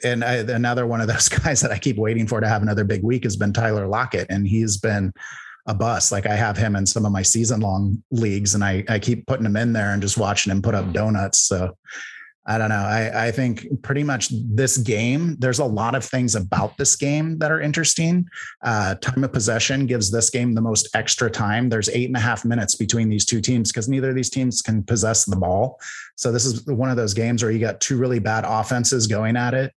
and 0.04 0.24
I, 0.24 0.36
another 0.36 0.86
one 0.86 1.00
of 1.00 1.08
those 1.08 1.28
guys 1.44 1.60
that 1.60 1.70
I 1.70 1.78
keep 1.78 1.96
waiting 1.96 2.26
for 2.26 2.40
to 2.40 2.48
have 2.48 2.62
another 2.62 2.84
big 2.84 3.02
week 3.02 3.24
has 3.24 3.36
been 3.36 3.52
Tyler 3.52 3.86
Lockett, 3.86 4.26
and 4.30 4.46
he's 4.46 4.76
been 4.76 5.12
a 5.66 5.74
bust. 5.74 6.12
Like 6.12 6.26
I 6.26 6.34
have 6.34 6.56
him 6.56 6.76
in 6.76 6.86
some 6.86 7.04
of 7.04 7.12
my 7.12 7.22
season 7.22 7.60
long 7.60 8.02
leagues, 8.10 8.54
and 8.54 8.64
I 8.64 8.84
I 8.88 8.98
keep 8.98 9.26
putting 9.26 9.46
him 9.46 9.56
in 9.56 9.72
there 9.72 9.92
and 9.92 10.02
just 10.02 10.18
watching 10.18 10.50
him 10.50 10.62
put 10.62 10.74
up 10.74 10.86
hmm. 10.86 10.92
donuts. 10.92 11.38
So 11.38 11.76
I 12.48 12.56
don't 12.56 12.70
know. 12.70 12.76
I, 12.76 13.26
I 13.26 13.30
think 13.30 13.82
pretty 13.82 14.02
much 14.02 14.30
this 14.32 14.78
game, 14.78 15.36
there's 15.38 15.58
a 15.58 15.66
lot 15.66 15.94
of 15.94 16.02
things 16.02 16.34
about 16.34 16.78
this 16.78 16.96
game 16.96 17.38
that 17.40 17.50
are 17.50 17.60
interesting. 17.60 18.26
Uh, 18.64 18.94
time 18.94 19.22
of 19.22 19.34
possession 19.34 19.84
gives 19.84 20.10
this 20.10 20.30
game 20.30 20.54
the 20.54 20.62
most 20.62 20.88
extra 20.94 21.30
time. 21.30 21.68
There's 21.68 21.90
eight 21.90 22.08
and 22.08 22.16
a 22.16 22.20
half 22.20 22.46
minutes 22.46 22.74
between 22.74 23.10
these 23.10 23.26
two 23.26 23.42
teams 23.42 23.70
because 23.70 23.86
neither 23.86 24.08
of 24.08 24.14
these 24.14 24.30
teams 24.30 24.62
can 24.62 24.82
possess 24.82 25.26
the 25.26 25.36
ball. 25.36 25.78
So 26.16 26.32
this 26.32 26.46
is 26.46 26.64
one 26.64 26.88
of 26.88 26.96
those 26.96 27.12
games 27.12 27.42
where 27.42 27.52
you 27.52 27.58
got 27.58 27.82
two 27.82 27.98
really 27.98 28.18
bad 28.18 28.44
offenses 28.46 29.06
going 29.06 29.36
at 29.36 29.52
it. 29.52 29.74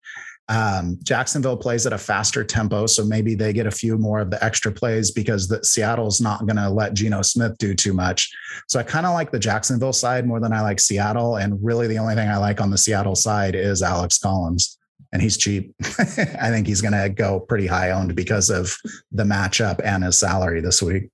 Um, 0.50 0.98
Jacksonville 1.04 1.56
plays 1.56 1.86
at 1.86 1.94
a 1.94 1.98
faster 1.98 2.44
tempo, 2.44 2.88
so 2.88 3.06
maybe 3.06 3.36
they 3.36 3.54
get 3.54 3.68
a 3.68 3.72
few 3.72 4.00
more 4.00 4.20
of 4.20 4.32
the 4.32 4.44
extra 4.44 4.72
plays 4.72 5.12
because 5.12 5.48
the, 5.48 5.64
Seattle's 5.64 6.20
not 6.20 6.48
going 6.48 6.56
to 6.56 6.70
let 6.70 6.96
Geno 6.96 7.22
Smith 7.22 7.56
do 7.60 7.76
too 7.76 7.94
much. 7.94 8.30
So 8.68 8.80
I 8.80 8.84
kind 8.84 9.06
of 9.06 9.14
like 9.14 9.32
the 9.32 9.38
Jacksonville 9.38 9.94
side 9.94 10.26
more 10.26 10.40
than 10.40 10.52
I 10.52 10.62
like 10.62 10.80
Seattle, 10.80 11.36
and 11.36 11.64
really 11.64 11.88
the 11.88 12.00
only 12.00 12.16
thing 12.16 12.30
I 12.30 12.38
like 12.38 12.60
on 12.60 12.72
the 12.72 12.80
Seattle 12.80 13.16
side 13.16 13.54
is 13.54 13.84
Alex 13.84 14.18
Collins, 14.18 14.80
and 15.14 15.22
he's 15.22 15.38
cheap. 15.38 15.72
I 15.82 16.50
think 16.50 16.66
he's 16.66 16.82
going 16.82 17.00
to 17.00 17.10
go 17.10 17.40
pretty 17.40 17.68
high 17.68 17.92
owned 17.92 18.16
because 18.16 18.50
of 18.50 18.76
the 19.12 19.24
matchup 19.24 19.80
and 19.84 20.04
his 20.04 20.18
salary 20.18 20.62
this 20.62 20.82
week. 20.82 21.10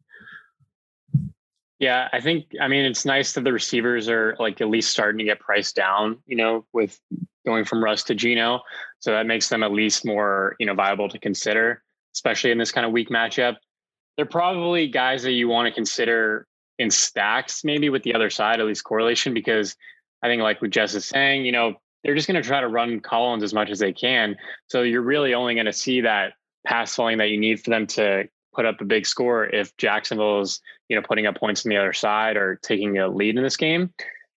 Yeah, 1.77 2.07
I 2.13 2.21
think 2.21 2.45
I 2.61 2.69
mean 2.69 2.85
it's 2.85 3.03
nice 3.03 3.33
that 3.33 3.43
the 3.43 3.51
receivers 3.51 4.07
are 4.07 4.37
like 4.39 4.61
at 4.61 4.69
least 4.69 4.91
starting 4.91 5.17
to 5.17 5.25
get 5.25 5.41
priced 5.41 5.75
down, 5.75 6.19
you 6.25 6.37
know, 6.37 6.65
with 6.71 6.97
going 7.45 7.65
from 7.65 7.83
Russ 7.83 8.03
to 8.03 8.15
Geno. 8.15 8.61
So 9.05 9.11
that 9.11 9.27
makes 9.27 9.49
them 9.49 9.61
at 9.61 9.71
least 9.71 10.03
more, 10.03 10.55
you 10.59 10.65
know, 10.65 10.73
viable 10.73 11.07
to 11.09 11.19
consider, 11.19 11.83
especially 12.15 12.49
in 12.49 12.57
this 12.57 12.71
kind 12.71 12.87
of 12.87 12.91
weak 12.91 13.09
matchup. 13.09 13.57
They're 14.17 14.25
probably 14.25 14.87
guys 14.87 15.21
that 15.21 15.33
you 15.33 15.47
want 15.47 15.67
to 15.67 15.71
consider 15.71 16.47
in 16.79 16.89
stacks, 16.89 17.63
maybe 17.63 17.91
with 17.91 18.01
the 18.01 18.15
other 18.15 18.31
side, 18.31 18.59
at 18.59 18.65
least 18.65 18.83
correlation, 18.83 19.35
because 19.35 19.75
I 20.23 20.27
think 20.27 20.41
like 20.41 20.59
what 20.59 20.71
Jess 20.71 20.95
is 20.95 21.05
saying, 21.05 21.45
you 21.45 21.51
know, 21.51 21.75
they're 22.03 22.15
just 22.15 22.27
going 22.27 22.41
to 22.41 22.47
try 22.47 22.59
to 22.59 22.67
run 22.67 22.99
Collins 22.99 23.43
as 23.43 23.53
much 23.53 23.69
as 23.69 23.77
they 23.77 23.93
can. 23.93 24.37
So 24.69 24.81
you're 24.81 25.03
really 25.03 25.35
only 25.35 25.53
going 25.53 25.67
to 25.67 25.73
see 25.73 26.01
that 26.01 26.33
pass 26.65 26.95
volume 26.95 27.19
that 27.19 27.29
you 27.29 27.39
need 27.39 27.63
for 27.63 27.69
them 27.69 27.85
to 27.85 28.23
put 28.55 28.65
up 28.65 28.81
a 28.81 28.85
big 28.85 29.05
score 29.05 29.45
if 29.45 29.77
Jacksonville 29.77 30.41
is, 30.41 30.61
you 30.89 30.95
know, 30.95 31.03
putting 31.07 31.27
up 31.27 31.37
points 31.37 31.63
on 31.63 31.69
the 31.69 31.77
other 31.77 31.93
side 31.93 32.37
or 32.37 32.55
taking 32.63 32.97
a 32.97 33.07
lead 33.07 33.37
in 33.37 33.43
this 33.43 33.57
game. 33.57 33.93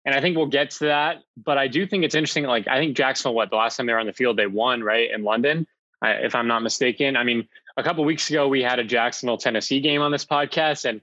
And 0.09 0.17
I 0.17 0.23
think 0.23 0.39
we'll 0.39 0.47
get 0.47 0.71
to 0.71 0.87
that. 0.87 1.19
But 1.37 1.59
I 1.59 1.69
do 1.69 1.87
think 1.87 2.03
it's 2.03 2.15
interesting. 2.15 2.45
Like, 2.45 2.67
I 2.67 2.79
think 2.79 2.97
Jacksonville, 2.97 3.35
what 3.35 3.51
the 3.51 3.57
last 3.57 3.77
time 3.77 3.85
they 3.85 3.93
were 3.93 3.99
on 3.99 4.07
the 4.07 4.15
field, 4.15 4.39
they 4.39 4.47
won, 4.47 4.83
right? 4.83 5.11
In 5.13 5.23
London, 5.23 5.67
if 6.03 6.35
I'm 6.35 6.49
not 6.49 6.63
mistaken. 6.63 7.15
I 7.15 7.25
mean, 7.25 7.47
a 7.77 7.83
couple 7.83 8.03
weeks 8.07 8.31
ago, 8.31 8.49
we 8.49 8.63
had 8.63 8.79
a 8.79 8.85
Jacksonville, 8.85 9.37
Tennessee 9.37 9.81
game 9.81 10.01
on 10.01 10.11
this 10.11 10.25
podcast. 10.25 10.89
And 10.89 11.03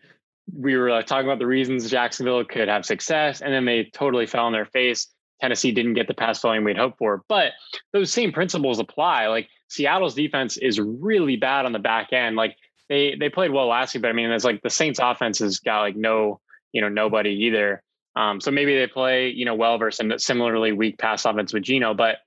we 0.52 0.76
were 0.76 0.90
like, 0.90 1.06
talking 1.06 1.28
about 1.28 1.38
the 1.38 1.46
reasons 1.46 1.88
Jacksonville 1.88 2.44
could 2.46 2.68
have 2.68 2.84
success. 2.84 3.42
And 3.42 3.54
then 3.54 3.66
they 3.66 3.92
totally 3.94 4.26
fell 4.26 4.46
on 4.46 4.54
their 4.54 4.66
face. 4.66 5.06
Tennessee 5.40 5.72
didn't 5.72 5.94
get 5.94 6.08
the 6.08 6.16
pass 6.16 6.42
volume 6.42 6.64
we'd 6.64 6.76
hoped 6.76 6.98
for. 6.98 7.22
But 7.30 7.52
those 7.94 8.12
same 8.12 8.32
principles 8.32 8.80
apply. 8.80 9.28
Like, 9.28 9.50
Seattle's 9.68 10.16
defense 10.16 10.58
is 10.58 10.80
really 10.80 11.36
bad 11.36 11.68
on 11.68 11.74
the 11.74 11.80
back 11.80 12.12
end. 12.12 12.38
Like, 12.38 12.56
they 12.90 13.16
they 13.20 13.30
played 13.30 13.52
well 13.52 13.68
last 13.68 13.94
week, 13.94 14.02
but 14.02 14.10
I 14.10 14.14
mean, 14.14 14.32
it's 14.32 14.46
like 14.46 14.62
the 14.64 14.70
Saints 14.72 15.00
offense 15.02 15.40
has 15.40 15.60
got 15.60 15.82
like 15.82 15.96
no, 15.96 16.40
you 16.72 16.82
know, 16.82 16.90
nobody 16.90 17.32
either. 17.46 17.84
Um, 18.16 18.40
so 18.40 18.52
maybe 18.52 18.76
they 18.78 18.88
play, 18.88 19.30
you 19.30 19.46
know, 19.46 19.56
well 19.56 19.78
versus 19.78 20.24
similarly 20.24 20.72
weak 20.72 20.98
pass 20.98 21.26
offense 21.26 21.54
with 21.54 21.64
Geno, 21.64 21.94
but 21.94 22.18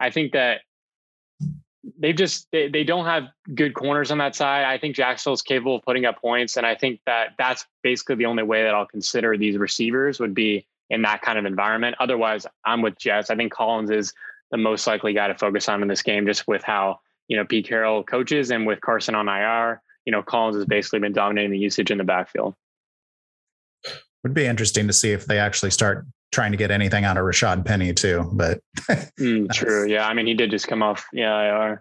I 0.00 0.10
think 0.10 0.32
that 0.32 0.60
they 1.98 2.12
just 2.12 2.48
they, 2.50 2.68
they 2.68 2.84
don't 2.84 3.04
have 3.04 3.24
good 3.54 3.74
corners 3.74 4.10
on 4.10 4.18
that 4.18 4.34
side. 4.34 4.64
I 4.64 4.78
think 4.78 4.96
Jacksonville's 4.96 5.42
capable 5.42 5.76
of 5.76 5.82
putting 5.82 6.06
up 6.06 6.20
points, 6.20 6.56
and 6.56 6.66
I 6.66 6.74
think 6.74 7.00
that 7.06 7.30
that's 7.38 7.66
basically 7.82 8.16
the 8.16 8.26
only 8.26 8.42
way 8.42 8.62
that 8.62 8.74
I'll 8.74 8.86
consider 8.86 9.36
these 9.36 9.58
receivers 9.58 10.18
would 10.18 10.34
be 10.34 10.66
in 10.90 11.02
that 11.02 11.22
kind 11.22 11.38
of 11.38 11.44
environment. 11.44 11.96
Otherwise, 12.00 12.46
I'm 12.64 12.82
with 12.82 12.98
Jess. 12.98 13.30
I 13.30 13.36
think 13.36 13.52
Collins 13.52 13.90
is 13.90 14.12
the 14.50 14.56
most 14.56 14.86
likely 14.86 15.12
guy 15.12 15.28
to 15.28 15.34
focus 15.34 15.68
on 15.68 15.82
in 15.82 15.88
this 15.88 16.02
game, 16.02 16.26
just 16.26 16.46
with 16.48 16.62
how 16.62 17.00
you 17.28 17.36
know 17.36 17.44
Pete 17.44 17.68
Carroll 17.68 18.02
coaches 18.02 18.50
and 18.50 18.66
with 18.66 18.80
Carson 18.80 19.14
on 19.14 19.28
IR. 19.28 19.82
You 20.06 20.12
know, 20.12 20.22
Collins 20.22 20.56
has 20.56 20.66
basically 20.66 21.00
been 21.00 21.12
dominating 21.12 21.50
the 21.50 21.58
usage 21.58 21.90
in 21.90 21.98
the 21.98 22.04
backfield. 22.04 22.54
Would 24.24 24.34
be 24.34 24.46
interesting 24.46 24.86
to 24.86 24.92
see 24.92 25.12
if 25.12 25.26
they 25.26 25.38
actually 25.38 25.70
start 25.70 26.06
trying 26.32 26.50
to 26.50 26.56
get 26.56 26.70
anything 26.70 27.04
out 27.04 27.16
of 27.16 27.24
Rashad 27.24 27.64
Penny 27.64 27.92
too. 27.94 28.28
But 28.32 28.60
mm, 29.20 29.50
true, 29.52 29.86
yeah. 29.86 30.08
I 30.08 30.14
mean, 30.14 30.26
he 30.26 30.34
did 30.34 30.50
just 30.50 30.66
come 30.66 30.82
off, 30.82 31.06
yeah. 31.12 31.76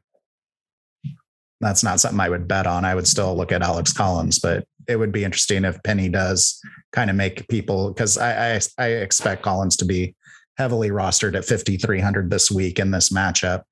That's 1.61 1.83
not 1.83 1.99
something 1.99 2.19
I 2.19 2.29
would 2.29 2.47
bet 2.47 2.67
on. 2.67 2.85
I 2.85 2.93
would 2.93 3.07
still 3.07 3.35
look 3.35 3.51
at 3.51 3.61
Alex 3.61 3.93
Collins, 3.93 4.39
but 4.39 4.65
it 4.87 4.97
would 4.97 5.11
be 5.13 5.23
interesting 5.23 5.63
if 5.63 5.81
Penny 5.83 6.09
does 6.09 6.59
kind 6.91 7.09
of 7.09 7.15
make 7.15 7.47
people 7.47 7.89
because 7.89 8.17
I, 8.17 8.55
I 8.55 8.59
I 8.77 8.87
expect 8.87 9.43
Collins 9.43 9.77
to 9.77 9.85
be 9.85 10.15
heavily 10.57 10.89
rostered 10.89 11.35
at 11.35 11.45
5300 11.45 12.29
this 12.29 12.51
week 12.51 12.79
in 12.79 12.91
this 12.91 13.09
matchup. 13.09 13.63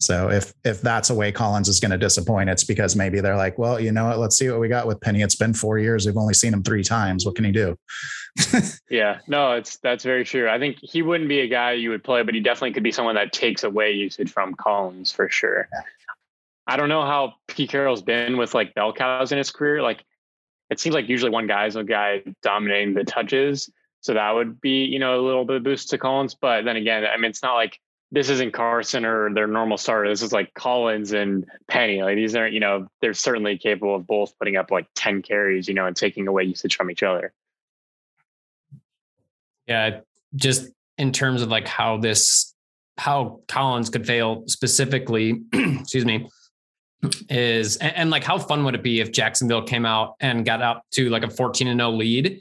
So 0.00 0.28
if 0.30 0.52
if 0.64 0.80
that's 0.82 1.10
a 1.10 1.14
way 1.14 1.32
Collins 1.32 1.68
is 1.68 1.80
going 1.80 1.92
to 1.92 1.98
disappoint, 1.98 2.50
it's 2.50 2.64
because 2.64 2.96
maybe 2.96 3.20
they're 3.20 3.36
like, 3.36 3.58
well, 3.58 3.80
you 3.80 3.92
know 3.92 4.06
what? 4.06 4.18
Let's 4.18 4.36
see 4.36 4.50
what 4.50 4.60
we 4.60 4.68
got 4.68 4.86
with 4.86 5.00
Penny. 5.00 5.22
It's 5.22 5.36
been 5.36 5.54
four 5.54 5.78
years. 5.78 6.04
We've 6.04 6.16
only 6.16 6.34
seen 6.34 6.52
him 6.52 6.62
three 6.62 6.82
times. 6.82 7.24
What 7.24 7.36
can 7.36 7.44
he 7.44 7.52
do? 7.52 7.76
yeah, 8.90 9.20
no, 9.28 9.52
it's 9.52 9.78
that's 9.78 10.04
very 10.04 10.24
true. 10.24 10.48
I 10.48 10.58
think 10.58 10.78
he 10.80 11.02
wouldn't 11.02 11.28
be 11.28 11.40
a 11.40 11.48
guy 11.48 11.72
you 11.72 11.90
would 11.90 12.04
play, 12.04 12.22
but 12.22 12.34
he 12.34 12.40
definitely 12.40 12.72
could 12.72 12.82
be 12.82 12.92
someone 12.92 13.14
that 13.14 13.32
takes 13.32 13.62
away 13.62 13.92
usage 13.92 14.30
from 14.30 14.54
Collins 14.54 15.12
for 15.12 15.28
sure. 15.28 15.68
I 16.66 16.76
don't 16.76 16.88
know 16.88 17.02
how 17.02 17.34
Pete 17.46 17.70
Carroll's 17.70 18.02
been 18.02 18.36
with 18.36 18.54
like 18.54 18.74
bell 18.74 18.92
cows 18.92 19.32
in 19.32 19.38
his 19.38 19.50
career. 19.50 19.82
Like 19.82 20.04
it 20.70 20.80
seems 20.80 20.94
like 20.94 21.08
usually 21.08 21.30
one 21.30 21.46
guy 21.46 21.66
is 21.66 21.76
a 21.76 21.84
guy 21.84 22.22
dominating 22.42 22.94
the 22.94 23.04
touches. 23.04 23.70
So 24.00 24.14
that 24.14 24.32
would 24.32 24.60
be, 24.60 24.84
you 24.84 24.98
know, 24.98 25.18
a 25.18 25.22
little 25.22 25.44
bit 25.44 25.56
of 25.56 25.62
boost 25.62 25.90
to 25.90 25.98
Collins. 25.98 26.34
But 26.34 26.64
then 26.64 26.76
again, 26.76 27.06
I 27.06 27.16
mean, 27.16 27.30
it's 27.30 27.42
not 27.42 27.54
like 27.54 27.78
this 28.14 28.28
isn't 28.28 28.52
Carson 28.52 29.04
or 29.04 29.34
their 29.34 29.48
normal 29.48 29.76
starter. 29.76 30.08
This 30.08 30.22
is 30.22 30.32
like 30.32 30.54
Collins 30.54 31.12
and 31.12 31.44
Penny. 31.66 32.00
Like 32.00 32.14
these 32.14 32.36
aren't, 32.36 32.54
you 32.54 32.60
know, 32.60 32.86
they're 33.00 33.12
certainly 33.12 33.58
capable 33.58 33.96
of 33.96 34.06
both 34.06 34.38
putting 34.38 34.56
up 34.56 34.70
like 34.70 34.86
10 34.94 35.22
carries, 35.22 35.66
you 35.66 35.74
know, 35.74 35.86
and 35.86 35.96
taking 35.96 36.28
away 36.28 36.44
usage 36.44 36.76
from 36.76 36.92
each 36.92 37.02
other. 37.02 37.32
Yeah. 39.66 40.00
Just 40.36 40.70
in 40.96 41.10
terms 41.10 41.42
of 41.42 41.48
like 41.48 41.66
how 41.66 41.96
this, 41.96 42.54
how 42.98 43.40
Collins 43.48 43.90
could 43.90 44.06
fail 44.06 44.44
specifically, 44.46 45.42
excuse 45.52 46.04
me, 46.04 46.28
is, 47.28 47.78
and, 47.78 47.96
and, 47.96 48.10
like 48.10 48.22
how 48.22 48.38
fun 48.38 48.64
would 48.64 48.76
it 48.76 48.82
be 48.84 49.00
if 49.00 49.10
Jacksonville 49.10 49.62
came 49.62 49.84
out 49.84 50.14
and 50.20 50.44
got 50.44 50.62
up 50.62 50.84
to 50.92 51.10
like 51.10 51.24
a 51.24 51.30
14 51.30 51.66
and 51.66 51.80
0 51.80 51.90
lead? 51.90 52.40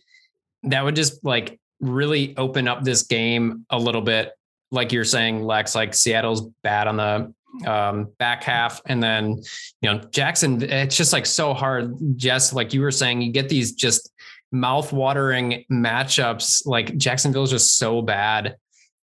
That 0.61 0.85
would 0.85 0.95
just 0.95 1.25
like 1.25 1.59
really 1.79 2.37
open 2.37 2.67
up 2.67 2.83
this 2.83 3.01
game 3.01 3.65
a 3.71 3.79
little 3.79 4.01
bit 4.01 4.33
like 4.73 4.91
you're 4.91 5.05
saying, 5.05 5.43
Lex, 5.43 5.75
like 5.75 5.93
Seattle's 5.93 6.41
bad 6.63 6.87
on 6.87 6.97
the 6.97 7.33
um, 7.69 8.09
back 8.17 8.43
half. 8.43 8.81
And 8.87 9.01
then, 9.01 9.41
you 9.81 9.93
know, 9.93 9.99
Jackson, 10.09 10.61
it's 10.63 10.97
just 10.97 11.13
like 11.13 11.27
so 11.27 11.53
hard. 11.53 11.95
Jess, 12.15 12.53
like 12.53 12.73
you 12.73 12.81
were 12.81 12.91
saying, 12.91 13.21
you 13.21 13.31
get 13.31 13.49
these 13.49 13.73
just 13.73 14.11
mouth 14.51 14.91
watering 14.91 15.63
matchups. 15.71 16.65
Like 16.65 16.97
Jacksonville's 16.97 17.51
just 17.51 17.77
so 17.77 18.01
bad. 18.01 18.57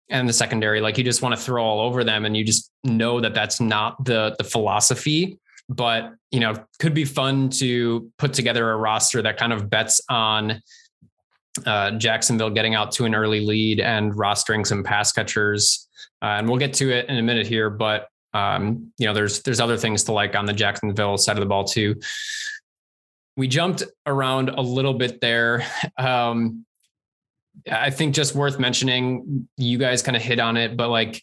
And 0.10 0.28
the 0.28 0.34
secondary, 0.34 0.82
like 0.82 0.98
you 0.98 1.04
just 1.04 1.22
want 1.22 1.36
to 1.36 1.42
throw 1.42 1.64
all 1.64 1.82
over 1.82 2.04
them. 2.04 2.26
And 2.26 2.36
you 2.36 2.44
just 2.44 2.72
know 2.84 3.22
that 3.22 3.36
that's 3.36 3.62
not 3.62 4.04
the, 4.04 4.36
the 4.40 4.44
philosophy. 4.44 5.38
But, 5.70 6.16
you 6.32 6.40
know, 6.40 6.56
could 6.80 6.96
be 6.96 7.06
fun 7.06 7.50
to 7.52 8.12
put 8.18 8.34
together 8.34 8.72
a 8.72 8.76
roster 8.76 9.22
that 9.22 9.38
kind 9.38 9.54
of 9.54 9.70
bets 9.70 10.02
on 10.10 10.64
uh, 11.66 11.92
Jacksonville 11.92 12.50
getting 12.50 12.76
out 12.76 12.92
to 12.94 13.06
an 13.06 13.16
early 13.16 13.42
lead 13.42 13.80
and 13.80 14.14
rostering 14.14 14.66
some 14.66 14.84
pass 14.84 15.12
catchers. 15.12 15.88
Uh, 16.22 16.38
and 16.38 16.48
we'll 16.48 16.58
get 16.58 16.74
to 16.74 16.92
it 16.92 17.08
in 17.10 17.18
a 17.18 17.22
minute 17.22 17.48
here, 17.48 17.70
but 17.70 18.08
um, 18.34 18.92
you 18.98 19.08
know, 19.08 19.14
there's 19.14 19.42
there's 19.42 19.60
other 19.60 19.78
things 19.78 20.04
to 20.06 20.12
like 20.12 20.36
on 20.36 20.46
the 20.46 20.54
Jacksonville 20.54 21.18
side 21.18 21.38
of 21.38 21.40
the 21.40 21.48
ball 21.48 21.64
too. 21.64 21.96
We 23.38 23.48
jumped 23.48 23.84
around 24.06 24.50
a 24.50 24.62
little 24.62 24.94
bit 24.94 25.22
there. 25.22 25.66
Um, 25.98 26.66
I 27.70 27.90
think 27.90 28.16
just 28.16 28.36
worth 28.36 28.58
mentioning. 28.58 29.50
You 29.58 29.78
guys 29.78 30.02
kind 30.02 30.16
of 30.16 30.22
hit 30.24 30.40
on 30.40 30.56
it, 30.56 30.78
but 30.78 30.90
like 30.90 31.22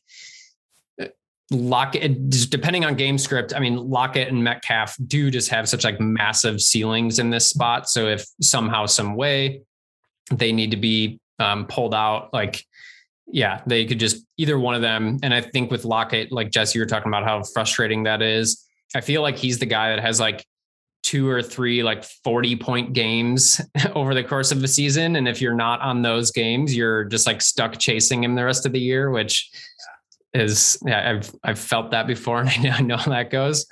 Lockett, 1.50 2.28
depending 2.50 2.84
on 2.84 2.94
game 2.94 3.18
script, 3.18 3.54
I 3.54 3.60
mean, 3.60 3.76
Lockett 3.76 4.28
and 4.28 4.42
Metcalf 4.42 4.96
do 5.06 5.30
just 5.30 5.48
have 5.50 5.68
such 5.68 5.84
like 5.84 6.00
massive 6.00 6.60
ceilings 6.60 7.18
in 7.18 7.30
this 7.30 7.46
spot. 7.46 7.88
So 7.88 8.08
if 8.08 8.26
somehow, 8.40 8.86
some 8.86 9.14
way, 9.14 9.62
they 10.30 10.52
need 10.52 10.70
to 10.72 10.76
be 10.76 11.20
um, 11.38 11.66
pulled 11.66 11.94
out. 11.94 12.32
Like, 12.32 12.64
yeah, 13.26 13.60
they 13.66 13.84
could 13.86 13.98
just 13.98 14.24
either 14.36 14.58
one 14.58 14.74
of 14.74 14.82
them. 14.82 15.18
And 15.22 15.34
I 15.34 15.40
think 15.40 15.70
with 15.70 15.84
Lockett, 15.84 16.32
like 16.32 16.50
Jesse, 16.50 16.78
you're 16.78 16.86
talking 16.86 17.08
about 17.08 17.24
how 17.24 17.42
frustrating 17.42 18.04
that 18.04 18.22
is. 18.22 18.64
I 18.94 19.00
feel 19.00 19.22
like 19.22 19.36
he's 19.36 19.58
the 19.58 19.66
guy 19.66 19.90
that 19.90 20.00
has 20.00 20.20
like 20.20 20.44
two 21.02 21.28
or 21.28 21.40
three 21.40 21.84
like 21.84 22.04
40 22.24 22.56
point 22.56 22.92
games 22.92 23.60
over 23.94 24.14
the 24.14 24.24
course 24.24 24.52
of 24.52 24.60
the 24.60 24.68
season. 24.68 25.16
And 25.16 25.28
if 25.28 25.40
you're 25.40 25.54
not 25.54 25.80
on 25.80 26.02
those 26.02 26.30
games, 26.30 26.76
you're 26.76 27.04
just 27.04 27.26
like 27.26 27.40
stuck 27.42 27.78
chasing 27.78 28.24
him 28.24 28.34
the 28.34 28.44
rest 28.44 28.66
of 28.66 28.72
the 28.72 28.80
year, 28.80 29.10
which 29.10 29.50
is 30.34 30.78
yeah, 30.84 31.10
I've 31.10 31.32
I've 31.42 31.58
felt 31.58 31.92
that 31.92 32.06
before 32.06 32.40
and 32.56 32.66
I 32.66 32.80
know 32.80 32.96
how 32.96 33.10
that 33.10 33.30
goes. 33.30 33.66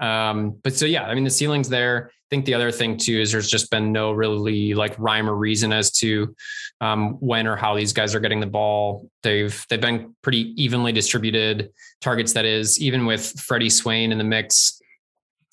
Um, 0.00 0.58
but 0.62 0.74
so 0.74 0.86
yeah, 0.86 1.04
I 1.04 1.14
mean 1.14 1.24
the 1.24 1.30
ceiling's 1.30 1.68
there. 1.68 2.10
I 2.26 2.34
think 2.34 2.44
the 2.44 2.54
other 2.54 2.72
thing 2.72 2.96
too 2.96 3.20
is 3.20 3.30
there's 3.30 3.48
just 3.48 3.70
been 3.70 3.92
no 3.92 4.10
really 4.10 4.74
like 4.74 4.98
rhyme 4.98 5.30
or 5.30 5.36
reason 5.36 5.72
as 5.72 5.92
to 5.92 6.34
um, 6.80 7.12
when 7.20 7.46
or 7.46 7.54
how 7.54 7.76
these 7.76 7.92
guys 7.92 8.16
are 8.16 8.20
getting 8.20 8.40
the 8.40 8.48
ball. 8.48 9.08
They've 9.22 9.64
they've 9.70 9.80
been 9.80 10.16
pretty 10.22 10.52
evenly 10.60 10.90
distributed 10.90 11.70
targets. 12.00 12.32
That 12.32 12.44
is, 12.44 12.80
even 12.80 13.06
with 13.06 13.38
Freddie 13.38 13.70
Swain 13.70 14.10
in 14.10 14.18
the 14.18 14.24
mix. 14.24 14.82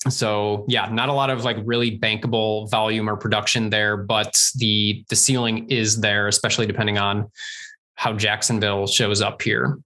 So 0.08 0.64
yeah, 0.68 0.88
not 0.90 1.08
a 1.08 1.12
lot 1.12 1.30
of 1.30 1.44
like 1.44 1.58
really 1.64 1.96
bankable 1.96 2.68
volume 2.72 3.08
or 3.08 3.16
production 3.16 3.70
there, 3.70 3.96
but 3.96 4.36
the 4.56 5.04
the 5.08 5.16
ceiling 5.16 5.70
is 5.70 6.00
there, 6.00 6.26
especially 6.26 6.66
depending 6.66 6.98
on 6.98 7.30
how 7.94 8.14
Jacksonville 8.14 8.88
shows 8.88 9.22
up 9.22 9.40
here. 9.42 9.78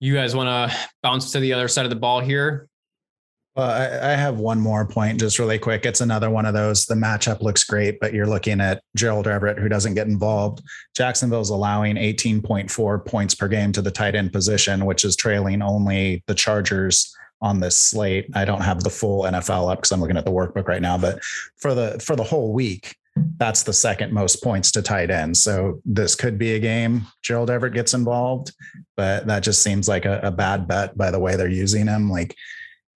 You 0.00 0.12
guys 0.12 0.36
want 0.36 0.70
to 0.70 0.78
bounce 1.02 1.32
to 1.32 1.40
the 1.40 1.54
other 1.54 1.66
side 1.66 1.86
of 1.86 1.90
the 1.90 1.96
ball 1.96 2.20
here? 2.20 2.68
Well, 3.58 3.68
I, 3.68 4.12
I, 4.12 4.14
have 4.14 4.38
one 4.38 4.60
more 4.60 4.86
point 4.86 5.18
just 5.18 5.40
really 5.40 5.58
quick. 5.58 5.84
It's 5.84 6.00
another 6.00 6.30
one 6.30 6.46
of 6.46 6.54
those. 6.54 6.86
The 6.86 6.94
matchup 6.94 7.40
looks 7.40 7.64
great, 7.64 7.98
but 7.98 8.14
you're 8.14 8.24
looking 8.24 8.60
at 8.60 8.84
Gerald 8.94 9.26
Everett, 9.26 9.58
who 9.58 9.68
doesn't 9.68 9.94
get 9.94 10.06
involved. 10.06 10.62
Jacksonville's 10.96 11.50
allowing 11.50 11.96
18.4 11.96 13.04
points 13.04 13.34
per 13.34 13.48
game 13.48 13.72
to 13.72 13.82
the 13.82 13.90
tight 13.90 14.14
end 14.14 14.32
position, 14.32 14.86
which 14.86 15.04
is 15.04 15.16
trailing 15.16 15.60
only 15.60 16.22
the 16.28 16.36
Chargers 16.36 17.12
on 17.42 17.58
this 17.58 17.76
slate. 17.76 18.28
I 18.32 18.44
don't 18.44 18.60
have 18.60 18.84
the 18.84 18.90
full 18.90 19.24
NFL 19.24 19.72
up 19.72 19.78
because 19.78 19.90
I'm 19.90 20.00
looking 20.00 20.16
at 20.16 20.24
the 20.24 20.30
workbook 20.30 20.68
right 20.68 20.80
now, 20.80 20.96
but 20.96 21.20
for 21.56 21.74
the 21.74 21.98
for 21.98 22.14
the 22.14 22.22
whole 22.22 22.52
week, 22.52 22.94
that's 23.38 23.64
the 23.64 23.72
second 23.72 24.12
most 24.12 24.40
points 24.40 24.70
to 24.70 24.82
tight 24.82 25.10
end. 25.10 25.36
So 25.36 25.80
this 25.84 26.14
could 26.14 26.38
be 26.38 26.54
a 26.54 26.60
game 26.60 27.08
Gerald 27.24 27.50
Everett 27.50 27.74
gets 27.74 27.92
involved, 27.92 28.52
but 28.96 29.26
that 29.26 29.42
just 29.42 29.64
seems 29.64 29.88
like 29.88 30.04
a, 30.04 30.20
a 30.22 30.30
bad 30.30 30.68
bet 30.68 30.96
by 30.96 31.10
the 31.10 31.18
way 31.18 31.34
they're 31.34 31.48
using 31.48 31.88
him. 31.88 32.08
Like 32.08 32.36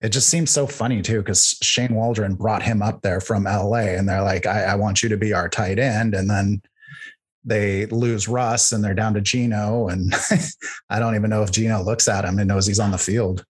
it 0.03 0.11
just 0.11 0.29
seems 0.29 0.51
so 0.51 0.67
funny 0.67 1.01
too, 1.01 1.19
because 1.19 1.57
Shane 1.61 1.95
Waldron 1.95 2.35
brought 2.35 2.61
him 2.61 2.81
up 2.81 3.01
there 3.01 3.21
from 3.21 3.45
LA 3.45 3.95
and 3.95 4.07
they're 4.07 4.21
like, 4.21 4.45
I, 4.45 4.63
I 4.63 4.75
want 4.75 5.01
you 5.01 5.07
to 5.07 5.17
be 5.17 5.33
our 5.33 5.47
tight 5.47 5.79
end. 5.79 6.13
And 6.13 6.29
then 6.29 6.61
they 7.45 7.85
lose 7.85 8.27
Russ 8.27 8.73
and 8.73 8.83
they're 8.83 8.93
down 8.93 9.13
to 9.13 9.21
Geno. 9.21 9.87
And 9.87 10.13
I 10.89 10.99
don't 10.99 11.15
even 11.15 11.29
know 11.29 11.41
if 11.41 11.51
Geno 11.51 11.81
looks 11.81 12.09
at 12.09 12.25
him 12.25 12.37
and 12.37 12.49
knows 12.49 12.67
he's 12.67 12.81
on 12.81 12.91
the 12.91 12.97
field. 12.97 13.45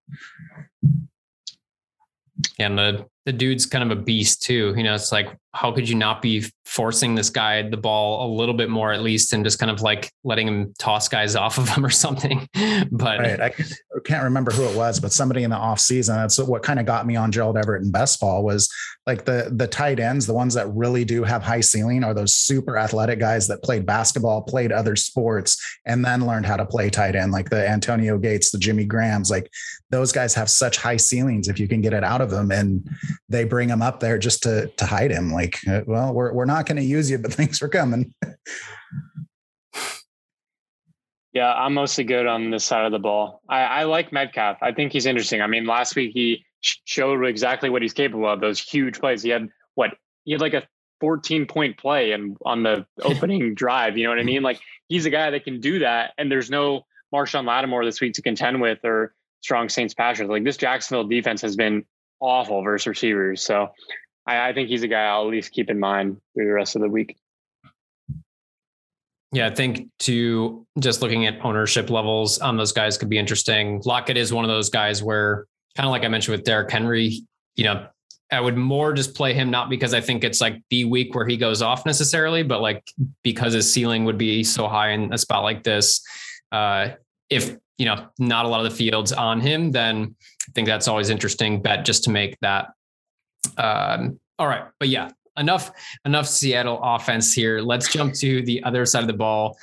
And 2.60 2.78
the 2.78 3.06
the 3.26 3.32
dude's 3.32 3.66
kind 3.66 3.90
of 3.90 3.98
a 3.98 4.02
beast 4.02 4.44
too. 4.44 4.74
You 4.76 4.84
know, 4.84 4.94
it's 4.94 5.12
like 5.12 5.36
how 5.54 5.72
could 5.72 5.88
you 5.88 5.96
not 5.96 6.22
be 6.22 6.46
forcing 6.66 7.16
this 7.16 7.30
guy 7.30 7.68
the 7.68 7.78
ball 7.78 8.28
a 8.28 8.36
little 8.36 8.56
bit 8.56 8.70
more 8.70 8.92
at 8.92 9.02
least 9.02 9.32
and 9.34 9.46
just 9.46 9.60
kind 9.60 9.72
of 9.72 9.82
like 9.82 10.12
letting 10.24 10.48
him 10.48 10.74
toss 10.78 11.08
guys 11.08 11.36
off 11.38 11.58
of 11.58 11.70
him 11.70 11.86
or 11.86 11.90
something. 11.90 12.48
But 12.92 13.20
right. 13.20 13.40
I 13.40 13.54
can't 14.04 14.24
remember 14.24 14.52
who 14.52 14.64
it 14.64 14.76
was, 14.76 15.00
but 15.00 15.12
somebody 15.12 15.44
in 15.44 15.50
the 15.50 15.56
off 15.56 15.80
season, 15.80 16.16
that's 16.16 16.38
what 16.40 16.64
kind 16.64 16.80
of 16.80 16.86
got 16.86 17.06
me 17.06 17.16
on 17.16 17.32
Gerald 17.32 17.58
Everett 17.58 17.84
and 17.84 17.92
best 17.92 18.20
ball 18.20 18.44
was 18.44 18.70
like 19.06 19.26
the 19.26 19.50
the 19.52 19.68
tight 19.68 20.00
ends, 20.00 20.26
the 20.26 20.34
ones 20.34 20.54
that 20.54 20.74
really 20.74 21.04
do 21.04 21.24
have 21.24 21.44
high 21.44 21.62
ceiling 21.62 22.04
are 22.04 22.14
those 22.14 22.36
super 22.36 22.78
athletic 22.78 23.20
guys 23.20 23.48
that 23.48 23.64
played 23.64 23.86
basketball, 23.86 24.42
played 24.42 24.72
other 24.72 24.96
sports, 24.96 25.62
and 25.86 26.06
then 26.06 26.26
learned 26.26 26.46
how 26.46 26.56
to 26.56 26.66
play 26.66 26.90
tight 26.90 27.16
end, 27.16 27.32
like 27.32 27.50
the 27.50 27.68
Antonio 27.68 28.18
Gates, 28.18 28.52
the 28.52 28.58
Jimmy 28.58 28.86
Grahams. 28.86 29.30
Like 29.30 29.52
those 29.90 30.12
guys 30.12 30.34
have 30.36 30.50
such 30.50 30.78
high 30.78 30.98
ceilings 30.98 31.48
if 31.48 31.60
you 31.60 31.68
can 31.68 31.82
get 31.82 31.94
it 31.94 32.04
out 32.04 32.22
of 32.22 32.30
them. 32.30 32.52
And 32.52 32.88
they 33.30 33.44
bring 33.44 33.70
him 33.70 33.82
up 33.82 34.00
there 34.00 34.18
just 34.18 34.44
to 34.44 34.68
to 34.68 34.86
hide 34.86 35.12
him. 35.12 35.32
Like, 35.32 35.60
uh, 35.68 35.82
well, 35.86 36.14
we're 36.14 36.34
we're 36.34 36.46
not 36.46 36.66
going 36.66 36.78
to 36.78 36.84
use 36.84 37.12
you, 37.12 37.18
but 37.18 37.34
thanks 37.34 37.60
for 37.60 37.68
coming. 37.68 38.14
Yeah, 41.34 41.52
I'm 41.52 41.74
mostly 41.74 42.04
good 42.04 42.28
on 42.28 42.52
this 42.52 42.64
side 42.64 42.86
of 42.86 42.92
the 42.92 43.00
ball. 43.00 43.42
I, 43.50 43.64
I 43.64 43.84
like 43.84 44.12
Metcalf. 44.12 44.58
I 44.62 44.72
think 44.72 44.92
he's 44.92 45.08
interesting. 45.08 45.42
I 45.42 45.48
mean, 45.48 45.66
last 45.66 45.96
week 45.96 46.12
he 46.14 46.46
showed 46.62 47.26
exactly 47.26 47.70
what 47.70 47.82
he's 47.82 47.94
capable 47.94 48.28
of. 48.28 48.40
Those 48.40 48.60
huge 48.60 49.00
plays. 49.00 49.24
He 49.24 49.30
had 49.30 49.50
what? 49.74 49.92
He 50.26 50.32
had 50.32 50.42
like 50.42 50.54
a 50.54 50.64
14 51.00 51.48
point 51.48 51.78
play 51.78 52.12
and 52.12 52.38
on 52.46 52.62
the 52.64 52.86
opening 53.02 53.56
drive. 53.56 53.98
You 53.98 54.04
know 54.06 54.12
what 54.12 54.20
I 54.20 54.24
mean? 54.24 54.44
Like 54.44 54.60
he's 54.88 55.06
a 55.06 55.10
guy 55.10 55.32
that 55.32 55.44
can 55.44 55.60
do 55.60 55.80
that. 55.80 56.14
And 56.20 56.32
there's 56.32 56.52
no 56.52 56.86
Marshon 57.14 57.46
Lattimore 57.46 57.84
this 57.84 58.00
week 58.00 58.14
to 58.14 58.22
contend 58.22 58.62
with 58.62 58.80
or 58.84 59.16
strong 59.42 59.70
Saints 59.70 59.94
passers. 59.96 60.30
Like 60.30 60.44
this 60.44 60.58
Jacksonville 60.58 61.08
defense 61.08 61.42
has 61.42 61.56
been 61.56 61.84
awful 62.20 62.62
versus 62.64 62.88
receivers. 62.88 63.44
So 63.44 63.70
I, 64.26 64.50
I 64.50 64.54
think 64.54 64.70
he's 64.70 64.84
a 64.84 64.88
guy 64.88 65.04
I'll 65.06 65.24
at 65.24 65.32
least 65.32 65.52
keep 65.52 65.70
in 65.70 65.80
mind 65.80 66.22
through 66.34 66.46
the 66.46 66.54
rest 66.54 66.76
of 66.76 66.82
the 66.82 66.90
week. 66.90 67.18
Yeah, 69.34 69.48
I 69.48 69.56
think 69.56 69.90
to 70.02 70.66
just 70.80 71.02
looking 71.02 71.26
at 71.26 71.44
ownership 71.44 71.90
levels 71.90 72.38
on 72.38 72.56
those 72.56 72.72
guys 72.72 73.00
could 73.00 73.10
be 73.10 73.18
interesting. 73.18 73.82
Lockett 73.84 74.16
is 74.16 74.32
one 74.32 74.46
of 74.46 74.50
those 74.50 74.70
guys 74.70 75.02
where, 75.02 75.48
kind 75.76 75.88
of 75.88 75.92
like 75.92 76.04
I 76.04 76.08
mentioned 76.08 76.38
with 76.38 76.46
Derrick 76.46 76.70
Henry, 76.70 77.20
you 77.56 77.64
know, 77.64 77.88
I 78.32 78.40
would 78.40 78.58
more 78.58 78.94
just 78.94 79.16
play 79.16 79.34
him 79.34 79.50
not 79.50 79.70
because 79.70 79.94
I 79.94 80.02
think 80.02 80.24
it's 80.24 80.40
like 80.40 80.62
the 80.70 80.86
week 80.86 81.16
where 81.16 81.26
he 81.26 81.36
goes 81.36 81.64
off 81.64 81.86
necessarily, 81.86 82.44
but 82.44 82.62
like 82.62 82.84
because 83.24 83.54
his 83.54 83.72
ceiling 83.72 84.06
would 84.06 84.18
be 84.18 84.44
so 84.44 84.68
high 84.68 84.90
in 84.90 85.12
a 85.12 85.18
spot 85.18 85.44
like 85.44 85.64
this. 85.64 86.04
Uh, 86.52 86.90
if 87.30 87.58
you 87.80 87.86
know 87.86 88.08
not 88.20 88.46
a 88.46 88.48
lot 88.48 88.64
of 88.64 88.72
the 88.72 88.78
fields 88.78 89.12
on 89.14 89.40
him, 89.40 89.72
then 89.72 90.16
I 90.48 90.52
think 90.54 90.68
that's 90.68 90.88
always 90.88 91.10
interesting 91.10 91.62
bet 91.62 91.86
just 91.86 92.04
to 92.04 92.12
make 92.12 92.38
that. 92.42 92.70
Um, 93.58 94.20
all 94.38 94.48
right, 94.48 94.66
but 94.80 94.90
yeah, 94.90 95.10
enough 95.38 95.72
enough 96.06 96.28
Seattle 96.28 96.80
offense 96.82 97.34
here. 97.34 97.60
Let's 97.60 97.92
jump 97.92 98.14
to 98.16 98.42
the 98.44 98.64
other 98.64 98.86
side 98.86 99.02
of 99.02 99.08
the 99.08 99.14
ball. 99.14 99.58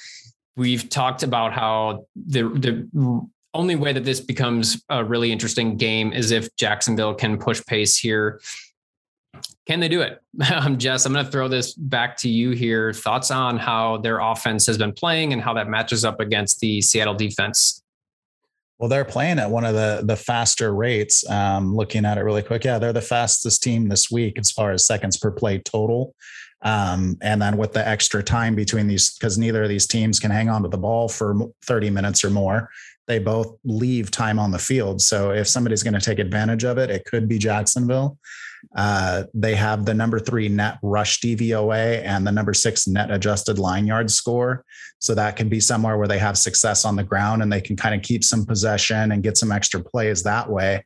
We've 0.57 0.89
talked 0.89 1.23
about 1.23 1.53
how 1.53 2.07
the 2.15 2.43
the 2.43 3.29
only 3.55 3.77
way 3.77 3.93
that 3.93 4.05
this 4.05 4.21
becomes 4.21 4.83
a 4.89 5.05
really 5.05 5.33
interesting 5.33 5.77
game 5.77 6.13
is 6.13 6.31
if 6.31 6.55
Jacksonville 6.57 7.15
can 7.15 7.39
push 7.39 7.65
pace 7.67 7.97
here. 7.97 8.41
Can 9.67 9.81
they 9.81 9.89
do 9.89 10.01
it? 10.01 10.21
I'm 10.41 10.63
um, 10.67 10.79
Jess. 10.79 11.07
I'm 11.07 11.13
going 11.13 11.25
to 11.25 11.31
throw 11.31 11.49
this 11.49 11.75
back 11.75 12.17
to 12.19 12.29
you 12.29 12.51
here. 12.51 12.93
Thoughts 12.93 13.31
on 13.31 13.57
how 13.57 13.99
their 13.99 14.19
offense 14.19 14.67
has 14.67 14.79
been 14.79 14.93
playing 14.93 15.33
and 15.33 15.41
how 15.43 15.55
that 15.55 15.69
matches 15.69 16.05
up 16.05 16.21
against 16.21 16.61
the 16.61 16.81
Seattle 16.81 17.15
defense? 17.15 17.83
Well, 18.81 18.89
they're 18.89 19.05
playing 19.05 19.39
at 19.39 19.51
one 19.51 19.67
of 19.67 19.75
the 19.75 20.01
the 20.03 20.17
faster 20.17 20.75
rates. 20.75 21.29
Um, 21.29 21.77
looking 21.77 22.07
at 22.07 22.17
it 22.17 22.23
really 22.23 22.43
quick, 22.43 22.65
yeah, 22.65 22.79
they're 22.79 22.95
the 22.95 23.03
fastest 23.03 23.63
team 23.63 23.91
this 23.91 24.11
week 24.11 24.39
as 24.39 24.51
far 24.51 24.73
as 24.73 24.87
seconds 24.87 25.19
per 25.19 25.31
play 25.31 25.59
total. 25.59 26.15
Um, 26.63 27.19
and 27.21 27.43
then 27.43 27.59
with 27.59 27.75
the 27.75 27.87
extra 27.87 28.23
time 28.23 28.55
between 28.55 28.87
these, 28.87 29.15
because 29.15 29.37
neither 29.37 29.63
of 29.63 29.69
these 29.69 29.87
teams 29.87 30.19
can 30.19 30.31
hang 30.31 30.49
on 30.49 30.63
to 30.63 30.69
the 30.69 30.79
ball 30.79 31.09
for 31.09 31.35
30 31.65 31.91
minutes 31.91 32.25
or 32.25 32.31
more, 32.31 32.71
they 33.07 33.19
both 33.19 33.59
leave 33.65 34.11
time 34.11 34.39
on 34.39 34.51
the 34.51 34.59
field. 34.59 35.03
So 35.03 35.31
if 35.31 35.47
somebody's 35.47 35.83
going 35.83 35.95
to 35.95 36.01
take 36.01 36.19
advantage 36.19 36.65
of 36.65 36.79
it, 36.79 36.91
it 36.91 37.05
could 37.05 37.29
be 37.29 37.39
Jacksonville. 37.39 38.19
Uh, 38.77 39.25
they 39.35 39.55
have 39.55 39.85
the 39.85 39.95
number 39.95 40.19
three 40.19 40.49
net 40.49 40.79
rush 40.83 41.21
DVOA 41.21 42.05
and 42.05 42.27
the 42.27 42.33
number 42.33 42.55
six 42.55 42.87
net 42.87 43.11
adjusted 43.11 43.59
line 43.59 43.87
yard 43.87 44.11
score. 44.11 44.65
So 44.99 45.15
that 45.15 45.37
can 45.37 45.49
be 45.49 45.61
somewhere 45.61 45.97
where 45.97 46.09
they 46.09 46.19
have 46.19 46.37
success 46.37 46.85
on 46.85 46.97
the 46.97 47.05
ground 47.05 47.43
and 47.43 47.53
they 47.53 47.61
can 47.61 47.77
kind 47.77 47.95
of 47.95 48.03
keep 48.03 48.23
some 48.23 48.45
possession 48.45 49.13
and 49.13 49.23
get 49.23 49.37
some 49.37 49.53
extra 49.53 49.83
plays 49.83 50.23
that 50.25 50.49
way. 50.49 50.85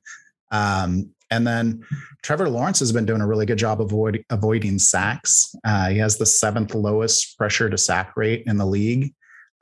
Um, 0.51 1.11
and 1.31 1.47
then 1.47 1.85
Trevor 2.23 2.49
Lawrence 2.49 2.79
has 2.79 2.93
been 2.93 3.07
doing 3.07 3.21
a 3.21 3.27
really 3.27 3.47
good 3.47 3.59
job 3.59 3.81
avoid, 3.81 4.25
avoiding 4.31 4.79
sacks. 4.79 5.55
Uh, 5.65 5.89
he 5.89 5.99
has 5.99 6.17
the 6.17 6.27
seventh 6.27 6.75
lowest 6.75 7.37
pressure 7.37 7.69
to 7.69 7.77
sack 7.79 8.17
rate 8.17 8.45
in 8.47 8.57
the 8.57 8.67
league. 8.67 9.13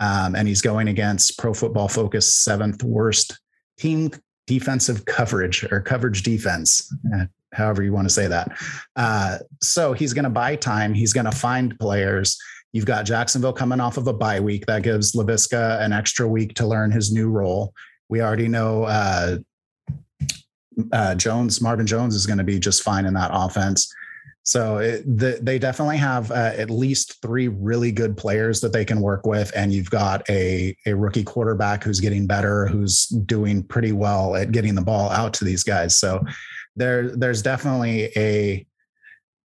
Um, 0.01 0.35
and 0.35 0.49
he's 0.49 0.61
going 0.61 0.89
against 0.89 1.39
Pro 1.39 1.55
Football 1.55 1.89
Focus 1.89 2.35
seventh 2.35 2.83
worst 2.83 3.39
team 3.79 4.11
defensive 4.47 5.05
coverage 5.05 5.65
or 5.71 5.81
coverage 5.81 6.23
defense. 6.23 6.93
Uh, 7.15 7.25
however 7.53 7.83
you 7.83 7.93
want 7.93 8.07
to 8.09 8.15
say 8.15 8.27
that. 8.27 8.51
Uh, 8.97 9.39
so 9.61 9.93
he's 9.93 10.13
going 10.13 10.25
to 10.25 10.31
buy 10.31 10.57
time. 10.57 10.95
He's 10.95 11.13
going 11.13 11.27
to 11.27 11.37
find 11.37 11.79
players. 11.79 12.39
You've 12.73 12.87
got 12.87 13.05
Jacksonville 13.05 13.53
coming 13.53 13.81
off 13.81 13.99
of 13.99 14.07
a 14.07 14.13
bye 14.13 14.41
week 14.41 14.67
that 14.67 14.83
gives 14.83 15.13
Laviska 15.13 15.81
an 15.83 15.93
extra 15.93 16.27
week 16.27 16.55
to 16.55 16.67
learn 16.67 16.91
his 16.91 17.13
new 17.13 17.29
role. 17.29 17.75
We 18.09 18.23
already 18.23 18.49
know 18.49 18.85
uh, 18.85 19.39
uh, 20.93 21.15
Jones, 21.15 21.61
Marvin 21.61 21.87
Jones, 21.87 22.15
is 22.15 22.27
going 22.27 22.39
to 22.39 22.45
be 22.45 22.59
just 22.59 22.83
fine 22.83 23.05
in 23.05 23.15
that 23.15 23.31
offense. 23.33 23.93
So 24.45 24.79
it, 24.79 25.05
the, 25.05 25.39
they 25.41 25.59
definitely 25.59 25.99
have 25.99 26.31
uh, 26.33 26.53
at 26.57 26.69
least 26.69 27.23
three 27.23 27.47
really 27.49 27.93
good 27.93 28.17
players 28.17 28.61
that 28.63 28.73
they 28.73 28.85
can 28.85 29.01
work 29.01 29.25
with, 29.25 29.53
and 29.55 29.73
you've 29.73 29.91
got 29.91 30.29
a 30.29 30.77
a 30.85 30.95
rookie 30.95 31.23
quarterback 31.23 31.85
who's 31.85 32.01
getting 32.01 32.27
better, 32.27 32.67
who's 32.67 33.07
doing 33.07 33.63
pretty 33.63 33.93
well 33.93 34.35
at 34.35 34.51
getting 34.51 34.75
the 34.75 34.83
ball 34.83 35.11
out 35.11 35.33
to 35.35 35.45
these 35.45 35.63
guys. 35.63 35.97
So 35.97 36.21
there 36.77 37.15
there's 37.17 37.43
definitely 37.43 38.11
a 38.17 38.67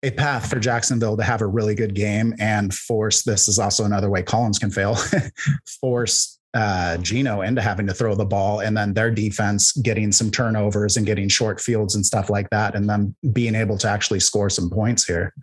a 0.03 0.11
path 0.11 0.49
for 0.49 0.59
Jacksonville 0.59 1.16
to 1.16 1.24
have 1.24 1.41
a 1.41 1.47
really 1.47 1.76
good 1.76 1.95
game 1.95 2.34
and 2.39 2.74
force 2.74 3.24
this 3.24 3.47
is 3.47 3.59
also 3.59 3.86
another 3.86 4.09
way 4.09 4.22
Collins 4.22 4.59
can 4.59 4.70
fail 4.70 4.97
force 5.82 6.39
uh, 6.53 6.97
Geno 6.97 7.41
into 7.41 7.61
having 7.61 7.88
to 7.88 7.93
throw 7.93 8.14
the 8.14 8.26
ball 8.26 8.59
and 8.59 8.78
then 8.78 8.93
their 8.93 9.09
defense 9.09 9.72
getting 9.78 10.11
some 10.11 10.30
turnovers 10.30 10.97
and 10.97 11.05
getting 11.05 11.28
short 11.28 11.59
fields 11.59 11.95
and 11.95 12.05
stuff 12.05 12.30
like 12.30 12.49
that 12.51 12.76
and 12.76 12.88
then 12.88 13.16
being 13.32 13.55
able 13.55 13.78
to 13.80 13.89
actually 13.89 14.20
score 14.20 14.49
some 14.49 14.70
points 14.70 15.03
here. 15.03 15.34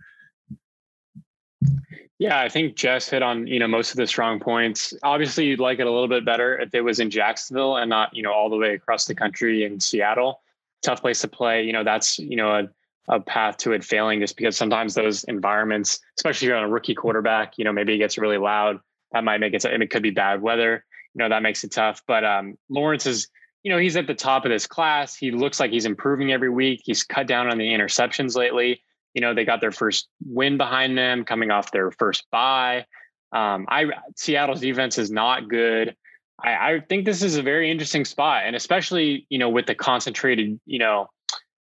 Yeah, 2.17 2.39
I 2.39 2.49
think 2.49 2.75
Jess 2.75 3.09
hit 3.09 3.23
on 3.23 3.47
you 3.47 3.57
know 3.57 3.67
most 3.67 3.91
of 3.91 3.97
the 3.97 4.05
strong 4.05 4.39
points. 4.39 4.93
Obviously, 5.01 5.47
you'd 5.47 5.59
like 5.59 5.79
it 5.79 5.87
a 5.87 5.91
little 5.91 6.07
bit 6.07 6.23
better 6.23 6.59
if 6.59 6.73
it 6.73 6.81
was 6.81 6.99
in 6.99 7.09
Jacksonville 7.09 7.77
and 7.77 7.89
not 7.89 8.15
you 8.15 8.21
know 8.21 8.31
all 8.31 8.47
the 8.47 8.57
way 8.57 8.75
across 8.75 9.05
the 9.05 9.15
country 9.15 9.63
in 9.65 9.79
Seattle 9.79 10.39
tough 10.81 11.01
place 11.01 11.21
to 11.21 11.27
play. 11.27 11.63
You 11.63 11.73
know, 11.73 11.83
that's, 11.83 12.19
you 12.19 12.35
know, 12.35 12.51
a, 12.51 12.69
a 13.07 13.19
path 13.19 13.57
to 13.57 13.71
it 13.71 13.83
failing 13.83 14.19
just 14.19 14.37
because 14.37 14.55
sometimes 14.55 14.93
those 14.93 15.23
environments, 15.25 15.99
especially 16.17 16.45
if 16.45 16.49
you're 16.49 16.57
on 16.57 16.63
a 16.63 16.69
rookie 16.69 16.95
quarterback, 16.95 17.57
you 17.57 17.65
know, 17.65 17.73
maybe 17.73 17.93
it 17.93 17.97
gets 17.97 18.17
really 18.17 18.37
loud. 18.37 18.79
That 19.11 19.23
might 19.23 19.39
make 19.39 19.53
it, 19.53 19.65
it 19.65 19.89
could 19.89 20.03
be 20.03 20.11
bad 20.11 20.41
weather. 20.41 20.85
You 21.13 21.19
know, 21.19 21.29
that 21.29 21.43
makes 21.43 21.63
it 21.63 21.71
tough. 21.71 22.01
But 22.07 22.23
um, 22.23 22.57
Lawrence 22.69 23.05
is, 23.05 23.27
you 23.63 23.71
know, 23.71 23.77
he's 23.77 23.97
at 23.97 24.07
the 24.07 24.15
top 24.15 24.45
of 24.45 24.51
this 24.51 24.65
class. 24.65 25.15
He 25.15 25.31
looks 25.31 25.59
like 25.59 25.71
he's 25.71 25.85
improving 25.85 26.31
every 26.31 26.49
week. 26.49 26.81
He's 26.85 27.03
cut 27.03 27.27
down 27.27 27.49
on 27.49 27.57
the 27.57 27.69
interceptions 27.69 28.35
lately. 28.35 28.81
You 29.13 29.21
know, 29.21 29.33
they 29.33 29.43
got 29.43 29.59
their 29.59 29.73
first 29.73 30.07
win 30.25 30.57
behind 30.57 30.97
them 30.97 31.25
coming 31.25 31.51
off 31.51 31.71
their 31.71 31.91
first 31.91 32.25
bye. 32.31 32.85
Um, 33.33 33.65
I 33.69 33.87
Seattle's 34.15 34.61
defense 34.61 34.97
is 34.97 35.11
not 35.11 35.49
good. 35.49 35.95
I, 36.43 36.73
I 36.73 36.79
think 36.79 37.05
this 37.05 37.21
is 37.21 37.37
a 37.37 37.41
very 37.41 37.69
interesting 37.69 38.05
spot, 38.05 38.43
and 38.45 38.55
especially 38.55 39.25
you 39.29 39.37
know 39.37 39.49
with 39.49 39.65
the 39.65 39.75
concentrated 39.75 40.59
you 40.65 40.79
know 40.79 41.07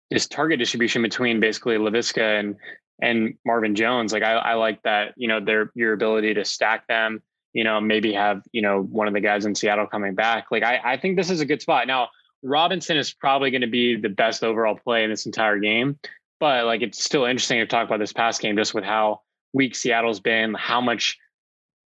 this 0.10 0.28
target 0.28 0.60
distribution 0.60 1.02
between 1.02 1.40
basically 1.40 1.78
Laviska 1.78 2.40
and 2.40 2.56
and 3.02 3.36
Marvin 3.46 3.76
Jones. 3.76 4.14
Like 4.14 4.24
I, 4.24 4.34
I 4.34 4.54
like 4.56 4.82
that 4.84 5.14
you 5.18 5.28
know 5.28 5.40
their 5.40 5.72
your 5.76 5.94
ability 5.94 6.34
to 6.36 6.46
stack 6.46 6.88
them. 6.88 7.22
You 7.54 7.64
know 7.64 7.82
maybe 7.82 8.14
have 8.14 8.42
you 8.52 8.62
know 8.62 8.82
one 8.82 9.08
of 9.08 9.14
the 9.14 9.22
guys 9.22 9.46
in 9.46 9.56
Seattle 9.56 9.88
coming 9.88 10.16
back. 10.16 10.48
Like 10.52 10.64
I 10.64 10.80
I 10.84 10.98
think 10.98 11.18
this 11.18 11.30
is 11.30 11.42
a 11.42 11.46
good 11.46 11.62
spot 11.62 11.88
now. 11.88 12.10
Robinson 12.44 12.98
is 12.98 13.14
probably 13.14 13.52
going 13.52 13.62
to 13.62 13.68
be 13.68 13.96
the 13.96 14.10
best 14.10 14.44
overall 14.44 14.76
play 14.76 15.04
in 15.04 15.10
this 15.10 15.26
entire 15.26 15.60
game. 15.60 16.00
But 16.40 16.66
like 16.66 16.82
it's 16.82 17.04
still 17.04 17.26
interesting 17.26 17.60
to 17.60 17.68
talk 17.68 17.88
about 17.88 18.00
this 18.00 18.14
past 18.14 18.42
game 18.42 18.58
just 18.58 18.74
with 18.74 18.84
how 18.84 19.22
weak 19.54 19.76
Seattle's 19.76 20.20
been, 20.20 20.56
how 20.56 20.82
much 20.82 21.18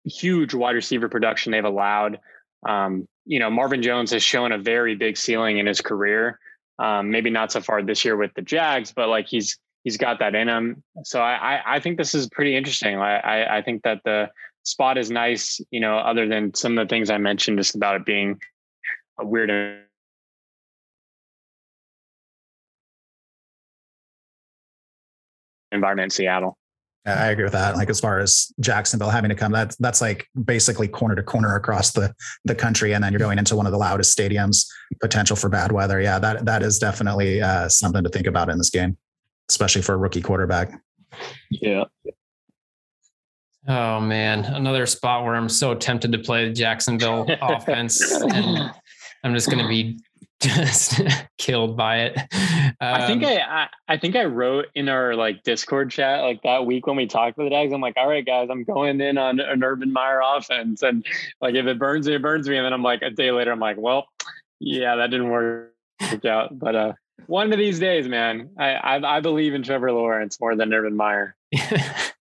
huge 0.04 0.54
wide 0.54 0.76
receiver 0.76 1.08
production 1.08 1.50
they've 1.50 1.64
allowed. 1.64 2.20
Um, 2.64 3.06
you 3.24 3.38
know, 3.38 3.50
Marvin 3.50 3.82
Jones 3.82 4.10
has 4.12 4.22
shown 4.22 4.52
a 4.52 4.58
very 4.58 4.94
big 4.94 5.16
ceiling 5.16 5.58
in 5.58 5.66
his 5.66 5.80
career. 5.80 6.38
Um, 6.78 7.10
maybe 7.10 7.30
not 7.30 7.52
so 7.52 7.60
far 7.60 7.82
this 7.82 8.04
year 8.04 8.16
with 8.16 8.32
the 8.34 8.42
Jags, 8.42 8.92
but 8.92 9.08
like 9.08 9.26
he's 9.26 9.58
he's 9.84 9.96
got 9.96 10.18
that 10.18 10.34
in 10.34 10.48
him. 10.48 10.82
So 11.04 11.20
I 11.20 11.56
I, 11.56 11.76
I 11.76 11.80
think 11.80 11.98
this 11.98 12.14
is 12.14 12.28
pretty 12.28 12.56
interesting. 12.56 12.96
I, 12.96 13.18
I 13.18 13.58
I 13.58 13.62
think 13.62 13.82
that 13.84 14.00
the 14.04 14.30
spot 14.64 14.98
is 14.98 15.10
nice. 15.10 15.60
You 15.70 15.80
know, 15.80 15.98
other 15.98 16.28
than 16.28 16.54
some 16.54 16.76
of 16.76 16.86
the 16.86 16.90
things 16.92 17.10
I 17.10 17.18
mentioned, 17.18 17.58
just 17.58 17.76
about 17.76 17.96
it 17.96 18.04
being 18.04 18.40
a 19.18 19.24
weird 19.24 19.50
environment 25.70 26.06
in 26.06 26.10
Seattle. 26.10 26.58
I 27.06 27.26
agree 27.26 27.44
with 27.44 27.52
that. 27.52 27.76
Like 27.76 27.90
as 27.90 28.00
far 28.00 28.18
as 28.18 28.52
Jacksonville 28.60 29.10
having 29.10 29.28
to 29.28 29.34
come, 29.34 29.52
that's 29.52 29.76
that's 29.76 30.00
like 30.00 30.26
basically 30.44 30.88
corner 30.88 31.14
to 31.14 31.22
corner 31.22 31.54
across 31.54 31.92
the 31.92 32.14
the 32.44 32.54
country, 32.54 32.94
and 32.94 33.04
then 33.04 33.12
you're 33.12 33.18
going 33.18 33.38
into 33.38 33.56
one 33.56 33.66
of 33.66 33.72
the 33.72 33.78
loudest 33.78 34.16
stadiums. 34.16 34.66
Potential 35.00 35.36
for 35.36 35.50
bad 35.50 35.70
weather. 35.70 36.00
Yeah, 36.00 36.18
that 36.18 36.46
that 36.46 36.62
is 36.62 36.78
definitely 36.78 37.42
uh, 37.42 37.68
something 37.68 38.02
to 38.02 38.08
think 38.08 38.26
about 38.26 38.48
in 38.48 38.56
this 38.56 38.70
game, 38.70 38.96
especially 39.50 39.82
for 39.82 39.94
a 39.94 39.98
rookie 39.98 40.22
quarterback. 40.22 40.72
Yeah. 41.50 41.84
Oh 43.68 44.00
man, 44.00 44.44
another 44.44 44.86
spot 44.86 45.24
where 45.24 45.34
I'm 45.34 45.48
so 45.48 45.74
tempted 45.74 46.12
to 46.12 46.18
play 46.18 46.48
the 46.48 46.54
Jacksonville 46.54 47.26
offense, 47.42 48.00
and 48.12 48.72
I'm 49.24 49.34
just 49.34 49.50
going 49.50 49.62
to 49.62 49.68
be 49.68 49.98
just 50.44 51.00
killed 51.38 51.76
by 51.76 52.00
it. 52.00 52.18
Um, 52.18 52.74
I 52.80 53.06
think 53.06 53.24
I, 53.24 53.38
I, 53.38 53.68
I 53.88 53.98
think 53.98 54.16
I 54.16 54.24
wrote 54.24 54.66
in 54.74 54.88
our 54.88 55.14
like 55.14 55.42
Discord 55.42 55.90
chat 55.90 56.22
like 56.22 56.42
that 56.42 56.66
week 56.66 56.86
when 56.86 56.96
we 56.96 57.06
talked 57.06 57.38
with 57.38 57.46
the 57.46 57.50
Dags. 57.50 57.72
I'm 57.72 57.80
like, 57.80 57.96
all 57.96 58.08
right, 58.08 58.24
guys, 58.24 58.48
I'm 58.50 58.64
going 58.64 59.00
in 59.00 59.18
on 59.18 59.40
an 59.40 59.64
Urban 59.64 59.92
Meyer 59.92 60.20
offense, 60.24 60.82
and 60.82 61.04
like 61.40 61.54
if 61.54 61.66
it 61.66 61.78
burns 61.78 62.06
me, 62.06 62.14
it 62.14 62.22
burns 62.22 62.48
me. 62.48 62.56
And 62.56 62.64
then 62.64 62.72
I'm 62.72 62.82
like 62.82 63.02
a 63.02 63.10
day 63.10 63.30
later, 63.30 63.52
I'm 63.52 63.60
like, 63.60 63.76
well, 63.78 64.06
yeah, 64.60 64.96
that 64.96 65.10
didn't 65.10 65.30
work 65.30 65.72
out. 66.24 66.58
But 66.58 66.76
uh, 66.76 66.92
one 67.26 67.52
of 67.52 67.58
these 67.58 67.78
days, 67.78 68.08
man, 68.08 68.50
I, 68.58 68.74
I 68.74 69.16
I 69.16 69.20
believe 69.20 69.54
in 69.54 69.62
Trevor 69.62 69.92
Lawrence 69.92 70.40
more 70.40 70.54
than 70.56 70.72
Urban 70.72 70.96
Meyer. 70.96 71.36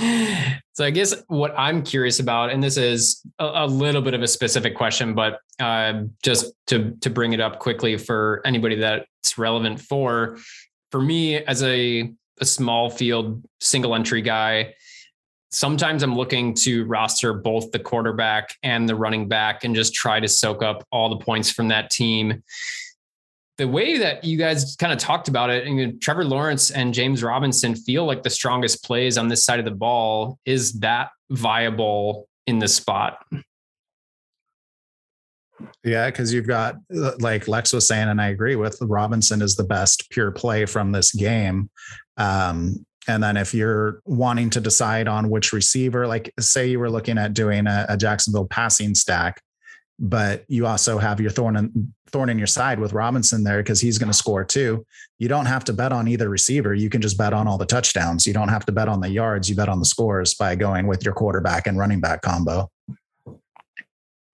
so 0.72 0.84
I 0.84 0.90
guess 0.90 1.14
what 1.28 1.54
I'm 1.56 1.82
curious 1.82 2.20
about, 2.20 2.50
and 2.50 2.62
this 2.62 2.76
is 2.76 3.22
a, 3.38 3.64
a 3.64 3.66
little 3.66 4.02
bit 4.02 4.14
of 4.14 4.22
a 4.22 4.28
specific 4.28 4.74
question, 4.74 5.14
but 5.14 5.40
uh, 5.58 6.04
just 6.22 6.52
to 6.68 6.92
to 7.00 7.10
bring 7.10 7.32
it 7.32 7.40
up 7.40 7.58
quickly 7.58 7.96
for 7.96 8.40
anybody 8.44 8.76
that's 8.76 9.38
relevant 9.38 9.80
for, 9.80 10.38
for 10.90 11.00
me 11.00 11.36
as 11.36 11.62
a 11.62 12.12
a 12.40 12.44
small 12.46 12.88
field 12.88 13.44
single 13.60 13.94
entry 13.94 14.22
guy, 14.22 14.74
sometimes 15.50 16.02
I'm 16.02 16.16
looking 16.16 16.54
to 16.62 16.84
roster 16.86 17.34
both 17.34 17.70
the 17.70 17.78
quarterback 17.78 18.54
and 18.62 18.88
the 18.88 18.94
running 18.94 19.28
back 19.28 19.64
and 19.64 19.74
just 19.74 19.94
try 19.94 20.20
to 20.20 20.28
soak 20.28 20.62
up 20.62 20.86
all 20.90 21.10
the 21.10 21.22
points 21.22 21.50
from 21.50 21.68
that 21.68 21.90
team 21.90 22.42
the 23.60 23.68
way 23.68 23.98
that 23.98 24.24
you 24.24 24.38
guys 24.38 24.74
kind 24.76 24.90
of 24.90 24.98
talked 24.98 25.28
about 25.28 25.50
it, 25.50 25.66
and 25.66 26.00
Trevor 26.00 26.24
Lawrence 26.24 26.70
and 26.70 26.94
James 26.94 27.22
Robinson 27.22 27.74
feel 27.74 28.06
like 28.06 28.22
the 28.22 28.30
strongest 28.30 28.82
plays 28.82 29.18
on 29.18 29.28
this 29.28 29.44
side 29.44 29.58
of 29.58 29.66
the 29.66 29.70
ball. 29.70 30.38
Is 30.46 30.72
that 30.80 31.10
viable 31.28 32.26
in 32.46 32.58
the 32.58 32.68
spot? 32.68 33.18
Yeah, 35.84 36.06
because 36.06 36.32
you've 36.32 36.46
got 36.46 36.76
like 37.18 37.48
Lex 37.48 37.74
was 37.74 37.86
saying, 37.86 38.08
and 38.08 38.18
I 38.18 38.28
agree 38.28 38.56
with 38.56 38.78
Robinson 38.80 39.42
is 39.42 39.56
the 39.56 39.64
best 39.64 40.08
pure 40.08 40.30
play 40.30 40.64
from 40.64 40.92
this 40.92 41.12
game. 41.12 41.68
Um, 42.16 42.86
and 43.06 43.22
then 43.22 43.36
if 43.36 43.52
you're 43.52 44.00
wanting 44.06 44.48
to 44.50 44.60
decide 44.62 45.06
on 45.06 45.28
which 45.28 45.52
receiver, 45.52 46.06
like 46.06 46.32
say 46.40 46.66
you 46.66 46.78
were 46.78 46.90
looking 46.90 47.18
at 47.18 47.34
doing 47.34 47.66
a, 47.66 47.84
a 47.90 47.98
Jacksonville 47.98 48.46
passing 48.46 48.94
stack, 48.94 49.42
but 50.00 50.44
you 50.48 50.66
also 50.66 50.96
have 50.96 51.20
your 51.20 51.30
thorn 51.30 51.56
in, 51.56 51.92
thorn 52.06 52.30
in 52.30 52.38
your 52.38 52.46
side 52.46 52.80
with 52.80 52.94
Robinson 52.94 53.44
there 53.44 53.58
because 53.58 53.80
he's 53.80 53.98
going 53.98 54.10
to 54.10 54.16
score 54.16 54.44
too. 54.44 54.84
You 55.18 55.28
don't 55.28 55.44
have 55.44 55.62
to 55.66 55.74
bet 55.74 55.92
on 55.92 56.08
either 56.08 56.30
receiver. 56.30 56.72
You 56.72 56.88
can 56.88 57.02
just 57.02 57.18
bet 57.18 57.34
on 57.34 57.46
all 57.46 57.58
the 57.58 57.66
touchdowns. 57.66 58.26
You 58.26 58.32
don't 58.32 58.48
have 58.48 58.64
to 58.66 58.72
bet 58.72 58.88
on 58.88 59.00
the 59.00 59.10
yards. 59.10 59.48
You 59.50 59.56
bet 59.56 59.68
on 59.68 59.78
the 59.78 59.84
scores 59.84 60.34
by 60.34 60.54
going 60.56 60.86
with 60.86 61.04
your 61.04 61.12
quarterback 61.12 61.66
and 61.66 61.78
running 61.78 62.00
back 62.00 62.22
combo. 62.22 62.70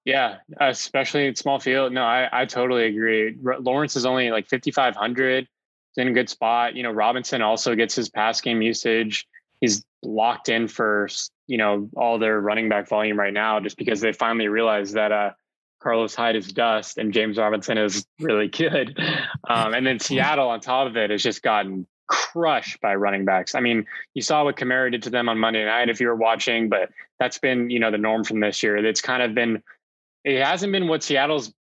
Yeah, 0.05 0.36
especially 0.60 1.26
in 1.26 1.34
small 1.34 1.59
field. 1.59 1.93
No, 1.93 2.05
I, 2.05 2.28
I 2.32 2.44
totally 2.47 2.84
agree. 2.84 3.36
Lawrence 3.43 3.97
is 3.97 4.06
only 4.06 4.30
like 4.30 4.48
5,500. 4.48 5.43
It's 5.43 5.51
in 5.97 6.06
a 6.06 6.12
good 6.12 6.28
spot. 6.28 6.76
You 6.76 6.84
know, 6.84 6.93
Robinson 6.93 7.43
also 7.43 7.74
gets 7.74 7.97
his 7.97 8.09
pass 8.09 8.40
game 8.40 8.62
usage. 8.62 9.26
He's 9.60 9.84
locked 10.05 10.48
in 10.48 10.68
for, 10.68 11.09
you 11.48 11.59
know, 11.59 11.90
all 11.97 12.20
their 12.20 12.40
running 12.40 12.68
back 12.68 12.88
volume 12.88 13.18
right 13.18 13.32
now 13.32 13.59
just 13.59 13.76
because 13.76 14.01
they 14.01 14.12
finally 14.12 14.47
realized 14.47 14.94
that, 14.94 15.10
uh, 15.10 15.30
Carlos 15.86 16.16
Hyde 16.16 16.34
is 16.34 16.52
dust 16.52 16.98
and 16.98 17.12
James 17.12 17.38
Robinson 17.38 17.78
is 17.78 18.04
really 18.18 18.48
good. 18.48 18.98
Um, 19.48 19.74
and 19.74 19.86
then 19.86 20.00
Seattle 20.00 20.48
on 20.48 20.58
top 20.58 20.88
of 20.88 20.96
it 20.96 21.10
has 21.10 21.22
just 21.22 21.40
gotten 21.40 21.86
crushed 22.08 22.80
by 22.80 22.96
running 22.96 23.24
backs. 23.24 23.54
I 23.54 23.60
mean, 23.60 23.86
you 24.12 24.20
saw 24.20 24.42
what 24.42 24.56
Kamara 24.56 24.90
did 24.90 25.04
to 25.04 25.10
them 25.10 25.28
on 25.28 25.38
Monday 25.38 25.64
night 25.64 25.88
if 25.88 26.00
you 26.00 26.08
were 26.08 26.16
watching, 26.16 26.68
but 26.68 26.90
that's 27.20 27.38
been, 27.38 27.70
you 27.70 27.78
know, 27.78 27.92
the 27.92 27.98
norm 27.98 28.24
from 28.24 28.40
this 28.40 28.60
year. 28.60 28.76
It's 28.76 29.00
kind 29.00 29.22
of 29.22 29.36
been, 29.36 29.62
it 30.24 30.44
hasn't 30.44 30.72
been 30.72 30.88
what 30.88 31.04
Seattle's 31.04 31.54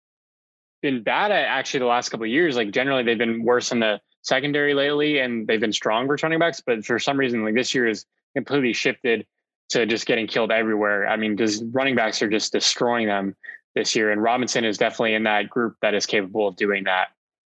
been 0.82 1.04
bad 1.04 1.30
at 1.30 1.44
actually 1.44 1.78
the 1.78 1.86
last 1.86 2.08
couple 2.08 2.24
of 2.24 2.32
years. 2.32 2.56
Like 2.56 2.72
generally 2.72 3.04
they've 3.04 3.16
been 3.16 3.44
worse 3.44 3.70
in 3.70 3.78
the 3.78 4.00
secondary 4.22 4.74
lately 4.74 5.20
and 5.20 5.46
they've 5.46 5.60
been 5.60 5.72
strong 5.72 6.08
for 6.08 6.18
running 6.20 6.40
backs, 6.40 6.60
but 6.60 6.84
for 6.84 6.98
some 6.98 7.16
reason, 7.16 7.44
like 7.44 7.54
this 7.54 7.72
year 7.72 7.86
is 7.86 8.04
completely 8.34 8.72
shifted 8.72 9.24
to 9.68 9.86
just 9.86 10.06
getting 10.06 10.26
killed 10.26 10.50
everywhere. 10.50 11.06
I 11.06 11.16
mean, 11.16 11.36
because 11.36 11.62
running 11.62 11.94
backs 11.94 12.20
are 12.20 12.28
just 12.28 12.52
destroying 12.52 13.06
them 13.06 13.36
this 13.76 13.94
year. 13.94 14.10
And 14.10 14.20
Robinson 14.20 14.64
is 14.64 14.78
definitely 14.78 15.14
in 15.14 15.22
that 15.24 15.48
group 15.48 15.76
that 15.82 15.94
is 15.94 16.06
capable 16.06 16.48
of 16.48 16.56
doing 16.56 16.84
that, 16.84 17.08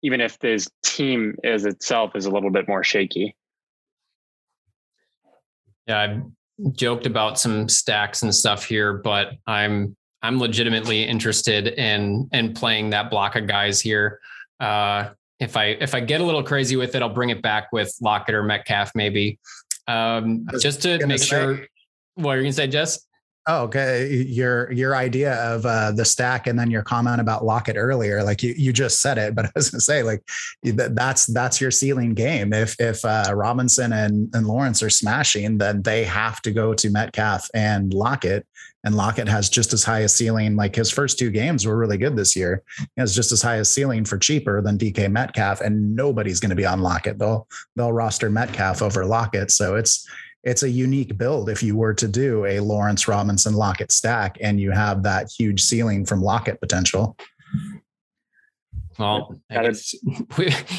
even 0.03 0.21
if 0.21 0.39
this 0.41 0.69
team 0.83 1.37
is 1.43 1.65
itself 1.65 2.15
is 2.15 2.27
a 2.27 2.31
little 2.31 2.51
bit 2.51 2.69
more 2.69 2.85
shaky. 2.85 3.35
Yeah, 5.87 6.01
I've 6.01 6.75
joked 6.75 7.07
about 7.07 7.39
some 7.39 7.69
stacks 7.69 8.23
and 8.23 8.35
stuff 8.35 8.65
here, 8.65 8.93
but 8.93 9.33
I'm 9.47 9.97
I'm 10.21 10.39
legitimately 10.39 11.05
interested 11.05 11.69
in 11.69 12.29
in 12.33 12.53
playing 12.53 12.91
that 12.91 13.09
block 13.09 13.37
of 13.37 13.47
guys 13.47 13.81
here. 13.81 14.21
Uh, 14.61 15.11
if 15.39 15.57
I 15.57 15.67
if 15.81 15.95
I 15.95 16.01
get 16.01 16.21
a 16.21 16.25
little 16.25 16.43
crazy 16.43 16.77
with 16.77 16.95
it, 16.95 17.01
I'll 17.01 17.09
bring 17.09 17.31
it 17.31 17.41
back 17.41 17.69
with 17.73 17.95
Lockett 18.03 18.35
or 18.35 18.43
Metcalf 18.43 18.91
maybe, 18.95 19.39
um, 19.87 20.47
just 20.61 20.83
to 20.83 21.07
make 21.07 21.21
say, 21.21 21.27
sure. 21.27 21.61
What 22.17 22.33
are 22.33 22.37
you 22.39 22.43
gonna 22.43 22.53
say, 22.53 22.67
Jess? 22.67 23.08
Oh, 23.51 23.63
okay. 23.63 24.07
Your 24.13 24.71
your 24.71 24.95
idea 24.95 25.35
of 25.37 25.65
uh, 25.65 25.91
the 25.93 26.05
stack 26.05 26.47
and 26.47 26.59
then 26.59 26.71
your 26.71 26.83
comment 26.83 27.19
about 27.19 27.47
Lockett 27.47 27.77
earlier, 27.79 28.23
like 28.23 28.43
you 28.43 28.53
you 28.59 28.75
just 28.75 29.01
said 29.01 29.17
it, 29.17 29.35
but 29.35 29.47
I 29.47 29.51
was 29.55 29.71
gonna 29.71 29.81
say 29.81 30.03
like 30.03 30.23
that's 30.63 31.25
that's 31.25 31.59
your 31.59 31.71
ceiling 31.71 32.13
game. 32.13 32.53
If 32.53 32.79
if 32.79 33.03
uh, 33.07 33.33
Robinson 33.35 33.95
and 33.95 34.29
and 34.35 34.47
Lawrence 34.47 34.83
are 34.83 34.91
smashing, 34.91 35.57
then 35.57 35.81
they 35.81 36.05
have 36.05 36.43
to 36.43 36.51
go 36.51 36.75
to 36.75 36.91
Metcalf 36.91 37.49
and 37.55 37.95
Lockett, 37.95 38.47
and 38.85 38.95
Lockett 38.95 39.29
has 39.29 39.49
just 39.49 39.73
as 39.73 39.83
high 39.83 40.01
a 40.01 40.11
ceiling. 40.11 40.55
Like 40.55 40.77
his 40.77 40.91
first 40.91 41.19
two 41.19 41.31
games 41.31 41.67
were 41.67 41.79
really 41.79 41.97
good 41.97 42.17
this 42.17 42.37
year. 42.37 42.63
He 42.79 42.87
has 42.99 43.15
just 43.15 43.33
as 43.33 43.41
high 43.41 43.57
a 43.57 43.65
ceiling 43.65 44.05
for 44.05 44.19
cheaper 44.19 44.61
than 44.61 44.77
DK 44.77 45.11
Metcalf, 45.11 45.63
and 45.63 45.97
nobody's 45.97 46.39
going 46.39 46.51
to 46.51 46.57
be 46.57 46.67
on 46.67 46.83
Lockett. 46.83 47.19
They'll 47.19 47.49
they'll 47.77 47.95
roster 47.95 48.29
Metcalf 48.29 48.83
over 48.83 49.07
Lockett, 49.07 49.51
so 49.51 49.75
it's 49.77 50.07
it's 50.45 50.63
a 50.63 50.71
unique 50.71 51.19
build 51.19 51.49
if 51.49 51.63
you 51.63 51.77
were 51.77 51.95
to 51.95 52.09
do 52.09 52.45
a 52.47 52.61
Lawrence 52.61 53.09
Robinson 53.09 53.55
Lockett 53.55 53.93
stack 53.93 54.39
and 54.41 54.61
you 54.61 54.71
have 54.71 55.03
that 55.03 55.31
huge 55.37 55.63
ceiling 55.63 56.05
from 56.05 56.23
Lockett 56.23 56.61
potential. 56.61 57.17
Well, 58.99 59.37
guess, 59.49 59.95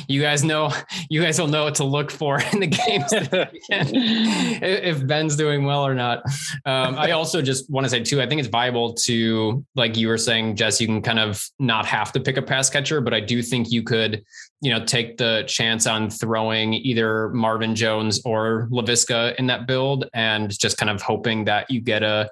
you 0.10 0.22
guys 0.22 0.44
know, 0.44 0.73
you 1.10 1.22
guys 1.22 1.40
will 1.40 1.48
know 1.48 1.64
what 1.64 1.76
to 1.76 1.86
look 1.86 2.11
for 2.11 2.41
in 2.52 2.60
the 2.60 2.68
games 2.68 3.06
if 3.72 5.07
Ben's 5.07 5.38
doing 5.38 5.64
well 5.64 5.88
or 5.88 5.95
not. 5.95 6.23
Um, 6.65 6.95
I 6.95 7.11
also 7.11 7.41
just 7.41 7.69
want 7.69 7.86
to 7.86 7.90
say 7.90 8.02
too, 8.02 8.22
I 8.22 8.27
think 8.27 8.40
it's 8.40 8.49
viable 8.49 8.94
to, 9.06 9.65
like 9.76 9.95
you 9.95 10.10
were 10.10 10.18
saying, 10.18 10.57
Jess, 10.57 10.81
you 10.81 10.88
can 10.88 11.02
kind 11.02 11.19
of 11.19 11.45
not 11.60 11.86
have 11.86 12.11
to 12.11 12.19
pick 12.19 12.36
a 12.36 12.41
pass 12.41 12.69
catcher, 12.69 12.99
but 12.99 13.14
I 13.14 13.22
do 13.22 13.41
think 13.41 13.72
you 13.72 13.84
could, 13.84 14.26
you 14.61 14.72
know, 14.72 14.84
take 14.84 15.18
the 15.18 15.44
chance 15.48 15.88
on 15.88 16.10
throwing 16.10 16.73
either 16.73 17.30
Marvin 17.30 17.76
Jones 17.76 18.22
or 18.26 18.68
Laviska 18.72 19.36
in 19.36 19.48
that 19.48 19.68
build 19.68 20.10
and 20.14 20.57
just 20.57 20.77
kind 20.77 20.90
of 20.90 21.02
hoping 21.02 21.45
that 21.45 21.69
you 21.72 21.81
get 21.81 22.03
a 22.03 22.30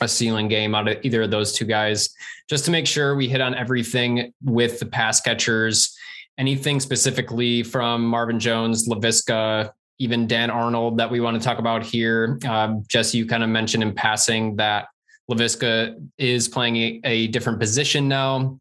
a 0.00 0.08
ceiling 0.08 0.48
game 0.48 0.74
out 0.74 0.88
of 0.88 0.98
either 1.04 1.22
of 1.22 1.30
those 1.30 1.52
two 1.52 1.64
guys, 1.64 2.10
just 2.48 2.64
to 2.64 2.70
make 2.70 2.86
sure 2.86 3.14
we 3.14 3.28
hit 3.28 3.40
on 3.40 3.54
everything 3.54 4.32
with 4.42 4.80
the 4.80 4.86
pass 4.86 5.20
catchers. 5.20 5.96
Anything 6.36 6.80
specifically 6.80 7.62
from 7.62 8.04
Marvin 8.04 8.40
Jones, 8.40 8.88
Laviska, 8.88 9.70
even 10.00 10.26
Dan 10.26 10.50
Arnold 10.50 10.98
that 10.98 11.08
we 11.08 11.20
want 11.20 11.40
to 11.40 11.44
talk 11.44 11.58
about 11.58 11.84
here. 11.84 12.40
Um, 12.48 12.82
Jesse, 12.88 13.18
you 13.18 13.26
kind 13.26 13.44
of 13.44 13.48
mentioned 13.48 13.84
in 13.84 13.94
passing 13.94 14.56
that 14.56 14.88
Laviska 15.30 15.94
is 16.18 16.48
playing 16.48 16.76
a, 16.76 17.00
a 17.04 17.26
different 17.28 17.60
position 17.60 18.08
now. 18.08 18.58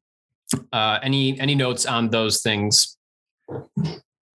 Uh, 0.71 0.99
any 1.03 1.39
any 1.39 1.55
notes 1.55 1.85
on 1.85 2.09
those 2.09 2.41
things? 2.41 2.97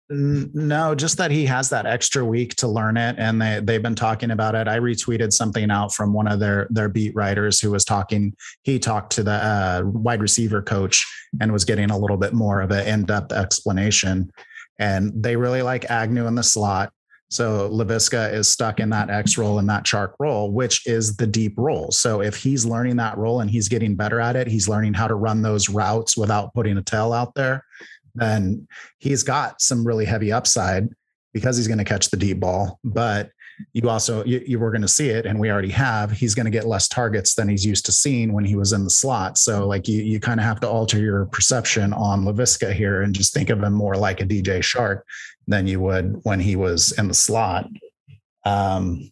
No, 0.09 0.95
just 0.95 1.17
that 1.17 1.31
he 1.31 1.45
has 1.47 1.69
that 1.69 1.85
extra 1.85 2.23
week 2.23 2.55
to 2.55 2.67
learn 2.67 2.95
it, 2.95 3.15
and 3.19 3.41
they 3.41 3.59
they've 3.61 3.81
been 3.81 3.95
talking 3.95 4.31
about 4.31 4.55
it. 4.55 4.67
I 4.67 4.79
retweeted 4.79 5.33
something 5.33 5.69
out 5.69 5.93
from 5.93 6.13
one 6.13 6.27
of 6.27 6.39
their 6.39 6.67
their 6.69 6.87
beat 6.87 7.13
writers 7.13 7.59
who 7.59 7.71
was 7.71 7.83
talking. 7.83 8.33
He 8.63 8.79
talked 8.79 9.11
to 9.13 9.23
the 9.23 9.31
uh, 9.31 9.81
wide 9.85 10.21
receiver 10.21 10.61
coach 10.61 11.05
and 11.41 11.51
was 11.51 11.65
getting 11.65 11.91
a 11.91 11.97
little 11.97 12.17
bit 12.17 12.33
more 12.33 12.61
of 12.61 12.71
an 12.71 12.87
in 12.87 13.05
depth 13.05 13.33
explanation. 13.33 14.31
And 14.79 15.11
they 15.13 15.35
really 15.35 15.61
like 15.61 15.89
Agnew 15.89 16.27
in 16.27 16.35
the 16.35 16.43
slot. 16.43 16.93
So 17.29 17.69
Laviska 17.69 18.31
is 18.33 18.47
stuck 18.47 18.79
in 18.79 18.89
that 18.91 19.09
X 19.09 19.37
role 19.37 19.59
and 19.59 19.69
that 19.69 19.83
Chark 19.83 20.13
role, 20.19 20.51
which 20.51 20.87
is 20.87 21.17
the 21.17 21.27
deep 21.27 21.55
role. 21.57 21.91
So 21.91 22.21
if 22.21 22.37
he's 22.37 22.65
learning 22.65 22.95
that 22.97 23.17
role 23.17 23.41
and 23.41 23.49
he's 23.49 23.67
getting 23.67 23.95
better 23.95 24.21
at 24.21 24.35
it, 24.37 24.47
he's 24.47 24.69
learning 24.69 24.93
how 24.93 25.07
to 25.07 25.15
run 25.15 25.41
those 25.41 25.69
routes 25.69 26.15
without 26.15 26.53
putting 26.53 26.77
a 26.77 26.81
tail 26.81 27.11
out 27.11 27.35
there 27.35 27.63
then 28.17 28.67
he's 28.97 29.23
got 29.23 29.61
some 29.61 29.85
really 29.85 30.05
heavy 30.05 30.31
upside 30.31 30.89
because 31.33 31.55
he's 31.57 31.67
going 31.67 31.77
to 31.77 31.83
catch 31.83 32.09
the 32.09 32.17
deep 32.17 32.39
ball. 32.39 32.79
But 32.83 33.29
you 33.73 33.89
also 33.89 34.23
you, 34.25 34.41
you 34.45 34.59
were 34.59 34.71
going 34.71 34.81
to 34.81 34.87
see 34.87 35.09
it, 35.09 35.25
and 35.25 35.39
we 35.39 35.51
already 35.51 35.71
have. 35.71 36.11
He's 36.11 36.35
going 36.35 36.45
to 36.45 36.51
get 36.51 36.67
less 36.67 36.87
targets 36.87 37.35
than 37.35 37.49
he's 37.49 37.65
used 37.65 37.85
to 37.87 37.91
seeing 37.91 38.33
when 38.33 38.45
he 38.45 38.55
was 38.55 38.73
in 38.73 38.83
the 38.83 38.89
slot. 38.89 39.37
So 39.37 39.67
like 39.67 39.87
you 39.87 40.01
you 40.01 40.19
kind 40.19 40.39
of 40.39 40.45
have 40.45 40.59
to 40.61 40.69
alter 40.69 40.99
your 40.99 41.25
perception 41.27 41.93
on 41.93 42.23
Laviska 42.23 42.73
here 42.73 43.01
and 43.01 43.13
just 43.13 43.33
think 43.33 43.49
of 43.49 43.61
him 43.61 43.73
more 43.73 43.95
like 43.95 44.21
a 44.21 44.25
DJ 44.25 44.59
Chark 44.59 45.01
than 45.47 45.67
you 45.67 45.79
would 45.79 46.19
when 46.23 46.39
he 46.39 46.55
was 46.55 46.91
in 46.97 47.07
the 47.07 47.13
slot. 47.13 47.67
Um, 48.45 49.11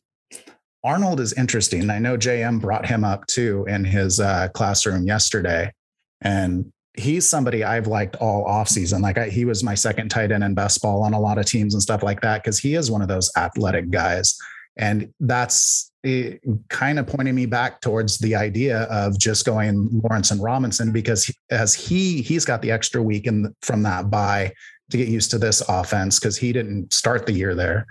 Arnold 0.84 1.20
is 1.20 1.34
interesting. 1.34 1.90
I 1.90 1.98
know 1.98 2.16
JM 2.16 2.62
brought 2.62 2.86
him 2.86 3.04
up 3.04 3.26
too 3.26 3.66
in 3.68 3.84
his 3.84 4.20
uh, 4.20 4.50
classroom 4.50 5.08
yesterday, 5.08 5.74
and 6.22 6.72
he's 6.98 7.28
somebody 7.28 7.64
I've 7.64 7.88
liked 7.88 8.16
all 8.18 8.46
offseason. 8.46 9.02
Like 9.02 9.18
I, 9.18 9.30
he 9.30 9.46
was 9.46 9.64
my 9.64 9.76
second 9.76 10.10
tight 10.10 10.32
end 10.32 10.44
in 10.44 10.54
best 10.54 10.82
ball 10.82 11.04
on 11.04 11.14
a 11.14 11.20
lot 11.20 11.38
of 11.38 11.46
teams 11.46 11.74
and 11.74 11.82
stuff 11.82 12.04
like 12.04 12.22
that 12.22 12.44
because 12.44 12.60
he 12.60 12.76
is 12.76 12.92
one 12.92 13.02
of 13.02 13.08
those 13.08 13.32
athletic 13.38 13.90
guys, 13.90 14.38
and 14.78 15.14
that's 15.20 15.92
eh, 16.04 16.36
kind 16.70 17.00
of 17.00 17.08
pointing 17.08 17.36
me 17.36 17.46
back 17.46 17.82
towards 17.82 18.18
the 18.18 18.36
idea 18.36 18.84
of 18.84 19.18
just 19.18 19.46
going 19.46 19.90
Lawrence 20.04 20.32
and 20.32 20.42
Robinson 20.42 20.92
because 20.92 21.32
as 21.52 21.74
he 21.74 22.22
he's 22.22 22.46
got 22.46 22.62
the 22.62 22.72
extra 22.72 23.02
week 23.02 23.28
and 23.28 23.54
from 23.62 23.84
that 23.84 24.10
bye 24.10 24.52
to 24.92 24.98
get 24.98 25.08
used 25.08 25.32
to 25.32 25.38
this 25.38 25.62
offense 25.68 26.20
because 26.20 26.38
he 26.38 26.54
didn't 26.54 26.94
start 26.94 27.26
the 27.26 27.34
year 27.34 27.56
there. 27.56 27.86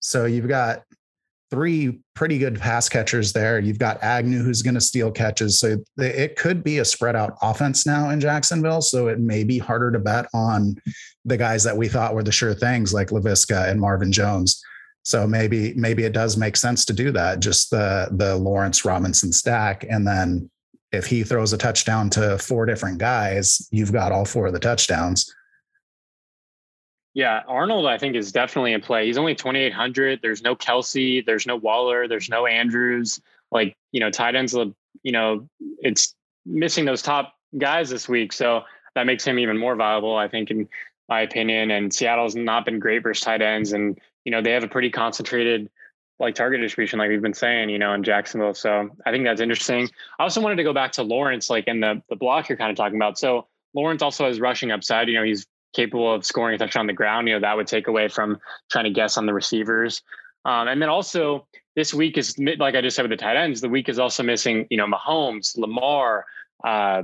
So 0.00 0.26
you've 0.26 0.48
got 0.48 0.82
three 1.52 2.00
pretty 2.14 2.38
good 2.38 2.58
pass 2.58 2.88
catchers 2.88 3.34
there. 3.34 3.58
You've 3.58 3.78
got 3.78 4.02
Agnew 4.02 4.42
who's 4.42 4.62
going 4.62 4.74
to 4.74 4.80
steal 4.80 5.10
catches. 5.10 5.60
So 5.60 5.76
it 5.98 6.36
could 6.36 6.64
be 6.64 6.78
a 6.78 6.84
spread 6.84 7.14
out 7.14 7.36
offense 7.42 7.84
now 7.84 8.08
in 8.08 8.20
Jacksonville. 8.20 8.80
So 8.80 9.08
it 9.08 9.20
may 9.20 9.44
be 9.44 9.58
harder 9.58 9.92
to 9.92 9.98
bet 9.98 10.26
on 10.32 10.76
the 11.26 11.36
guys 11.36 11.62
that 11.64 11.76
we 11.76 11.88
thought 11.88 12.14
were 12.14 12.22
the 12.22 12.32
sure 12.32 12.54
things 12.54 12.94
like 12.94 13.08
Laviska 13.08 13.68
and 13.68 13.78
Marvin 13.78 14.10
Jones. 14.10 14.64
So 15.02 15.26
maybe 15.26 15.74
maybe 15.74 16.04
it 16.04 16.14
does 16.14 16.38
make 16.38 16.56
sense 16.56 16.86
to 16.86 16.94
do 16.94 17.12
that. 17.12 17.40
Just 17.40 17.70
the 17.70 18.08
the 18.12 18.34
Lawrence 18.36 18.84
Robinson 18.86 19.30
stack, 19.30 19.84
and 19.90 20.06
then 20.06 20.48
if 20.90 21.06
he 21.06 21.22
throws 21.22 21.52
a 21.52 21.58
touchdown 21.58 22.08
to 22.10 22.38
four 22.38 22.64
different 22.64 22.98
guys, 22.98 23.68
you've 23.70 23.92
got 23.92 24.12
all 24.12 24.24
four 24.24 24.46
of 24.46 24.52
the 24.54 24.58
touchdowns. 24.58 25.34
Yeah, 27.14 27.42
Arnold, 27.46 27.86
I 27.86 27.98
think, 27.98 28.16
is 28.16 28.32
definitely 28.32 28.72
in 28.72 28.80
play. 28.80 29.06
He's 29.06 29.18
only 29.18 29.34
2,800. 29.34 30.20
There's 30.22 30.42
no 30.42 30.54
Kelsey. 30.54 31.20
There's 31.20 31.46
no 31.46 31.56
Waller. 31.56 32.08
There's 32.08 32.30
no 32.30 32.46
Andrews. 32.46 33.20
Like, 33.50 33.76
you 33.90 34.00
know, 34.00 34.10
tight 34.10 34.34
ends, 34.34 34.54
you 34.54 35.12
know, 35.12 35.46
it's 35.80 36.14
missing 36.46 36.86
those 36.86 37.02
top 37.02 37.34
guys 37.58 37.90
this 37.90 38.08
week. 38.08 38.32
So 38.32 38.62
that 38.94 39.04
makes 39.04 39.26
him 39.26 39.38
even 39.38 39.58
more 39.58 39.76
valuable, 39.76 40.16
I 40.16 40.28
think, 40.28 40.50
in 40.50 40.68
my 41.08 41.20
opinion. 41.20 41.70
And 41.70 41.92
Seattle's 41.92 42.34
not 42.34 42.64
been 42.64 42.78
great 42.78 43.02
versus 43.02 43.22
tight 43.22 43.42
ends. 43.42 43.74
And, 43.74 43.98
you 44.24 44.32
know, 44.32 44.40
they 44.40 44.52
have 44.52 44.64
a 44.64 44.68
pretty 44.68 44.88
concentrated, 44.88 45.68
like, 46.18 46.34
target 46.34 46.62
distribution, 46.62 46.98
like 46.98 47.10
we've 47.10 47.20
been 47.20 47.34
saying, 47.34 47.68
you 47.68 47.78
know, 47.78 47.92
in 47.92 48.02
Jacksonville. 48.02 48.54
So 48.54 48.88
I 49.04 49.10
think 49.10 49.24
that's 49.24 49.42
interesting. 49.42 49.90
I 50.18 50.22
also 50.22 50.40
wanted 50.40 50.56
to 50.56 50.64
go 50.64 50.72
back 50.72 50.92
to 50.92 51.02
Lawrence, 51.02 51.50
like, 51.50 51.66
in 51.66 51.80
the, 51.80 52.02
the 52.08 52.16
block 52.16 52.48
you're 52.48 52.56
kind 52.56 52.70
of 52.70 52.76
talking 52.78 52.96
about. 52.96 53.18
So 53.18 53.48
Lawrence 53.74 54.00
also 54.00 54.26
has 54.26 54.40
rushing 54.40 54.70
upside. 54.70 55.08
You 55.08 55.14
know, 55.16 55.24
he's 55.24 55.46
capable 55.72 56.12
of 56.12 56.24
scoring 56.24 56.54
a 56.54 56.58
touchdown 56.58 56.82
on 56.82 56.86
the 56.86 56.92
ground, 56.92 57.28
you 57.28 57.34
know, 57.34 57.40
that 57.40 57.56
would 57.56 57.66
take 57.66 57.88
away 57.88 58.08
from 58.08 58.38
trying 58.70 58.84
to 58.84 58.90
guess 58.90 59.16
on 59.16 59.26
the 59.26 59.34
receivers. 59.34 60.02
Um, 60.44 60.68
and 60.68 60.82
then 60.82 60.88
also 60.88 61.46
this 61.76 61.94
week 61.94 62.18
is 62.18 62.36
like 62.38 62.74
I 62.74 62.80
just 62.80 62.96
said 62.96 63.02
with 63.02 63.10
the 63.10 63.16
tight 63.16 63.36
ends, 63.36 63.60
the 63.60 63.68
week 63.68 63.88
is 63.88 63.98
also 63.98 64.22
missing, 64.22 64.66
you 64.70 64.76
know, 64.76 64.86
Mahomes, 64.86 65.56
Lamar, 65.56 66.24
uh, 66.64 67.02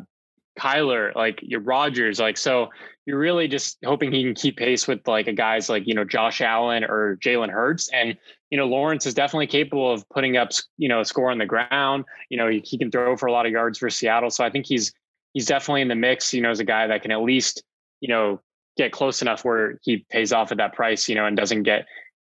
Kyler, 0.59 1.15
like 1.15 1.39
your 1.43 1.61
Rodgers, 1.61 2.19
like 2.19 2.37
so 2.37 2.69
you're 3.07 3.19
really 3.19 3.49
just 3.49 3.79
hoping 3.85 4.13
he 4.13 4.23
can 4.23 4.35
keep 4.35 4.59
pace 4.59 4.87
with 4.87 5.07
like 5.07 5.29
a 5.29 5.33
guys 5.33 5.69
like 5.69 5.87
you 5.87 5.95
know 5.95 6.05
Josh 6.05 6.41
Allen 6.41 6.85
or 6.85 7.17
Jalen 7.23 7.51
Hurts, 7.51 7.89
and 7.93 8.17
you 8.51 8.59
know 8.59 8.67
Lawrence 8.67 9.07
is 9.07 9.15
definitely 9.15 9.47
capable 9.47 9.91
of 9.91 10.07
putting 10.11 10.37
up 10.37 10.51
you 10.77 10.89
know 10.89 11.01
a 11.01 11.05
score 11.05 11.31
on 11.31 11.39
the 11.39 11.47
ground. 11.47 12.05
You 12.29 12.37
know 12.37 12.49
he, 12.49 12.59
he 12.59 12.77
can 12.77 12.91
throw 12.91 13.17
for 13.17 13.27
a 13.27 13.33
lot 13.33 13.47
of 13.47 13.53
yards 13.53 13.79
for 13.79 13.89
Seattle, 13.89 14.31
so 14.31 14.45
I 14.45 14.51
think 14.51 14.67
he's 14.67 14.93
he's 15.33 15.47
definitely 15.47 15.83
in 15.83 15.89
the 15.89 15.95
mix. 15.95 16.35
You 16.35 16.43
know 16.43 16.51
as 16.51 16.61
a 16.61 16.65
guy 16.65 16.87
that 16.87 17.03
can 17.03 17.13
at 17.13 17.23
least 17.23 17.63
you 18.01 18.09
know 18.09 18.41
get 18.79 18.93
close 18.93 19.21
enough 19.21 19.45
where 19.45 19.79
he 19.83 20.07
pays 20.09 20.33
off 20.33 20.53
at 20.53 20.59
that 20.59 20.73
price, 20.73 21.09
you 21.09 21.17
know, 21.17 21.27
and 21.27 21.37
doesn't 21.37 21.65
get 21.65 21.87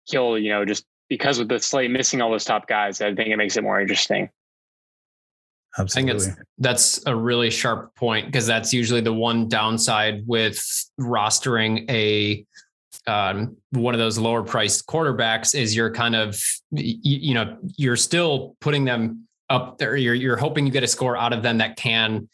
killed, 0.09 0.41
you 0.41 0.51
know, 0.51 0.65
just 0.65 0.87
because 1.09 1.39
with 1.39 1.49
the 1.49 1.59
slate 1.59 1.91
missing 1.91 2.23
all 2.23 2.31
those 2.31 2.45
top 2.45 2.67
guys, 2.67 3.01
I 3.03 3.15
think 3.15 3.29
it 3.29 3.37
makes 3.37 3.57
it 3.57 3.63
more 3.63 3.81
interesting. 3.81 4.31
Absolutely. 5.79 6.15
I 6.15 6.19
think 6.19 6.39
that's 6.59 7.05
a 7.07 7.15
really 7.15 7.51
sharp 7.51 7.95
point 7.97 8.27
because 8.27 8.47
that's 8.47 8.73
usually 8.73 9.03
the 9.03 9.13
one 9.13 9.49
downside 9.49 10.23
with 10.27 10.59
rostering 10.99 11.91
a 11.91 12.47
um, 13.07 13.57
one 13.71 13.95
of 13.95 14.01
those 14.01 14.19
lower 14.19 14.43
priced 14.43 14.87
quarterbacks 14.87 15.55
is 15.55 15.77
you're 15.77 15.93
kind 15.93 16.17
of 16.17 16.43
you, 16.71 16.97
you 17.03 17.35
know 17.35 17.59
you're 17.77 17.97
still 17.97 18.57
putting 18.61 18.85
them 18.85 19.29
up 19.51 19.77
there. 19.77 19.97
You're 19.97 20.15
you're 20.15 20.37
hoping 20.37 20.67
you 20.67 20.73
get 20.73 20.83
a 20.83 20.89
score 20.89 21.17
out 21.17 21.35
of 21.35 21.43
them 21.43 21.59
that 21.59 21.77
can 21.77 22.29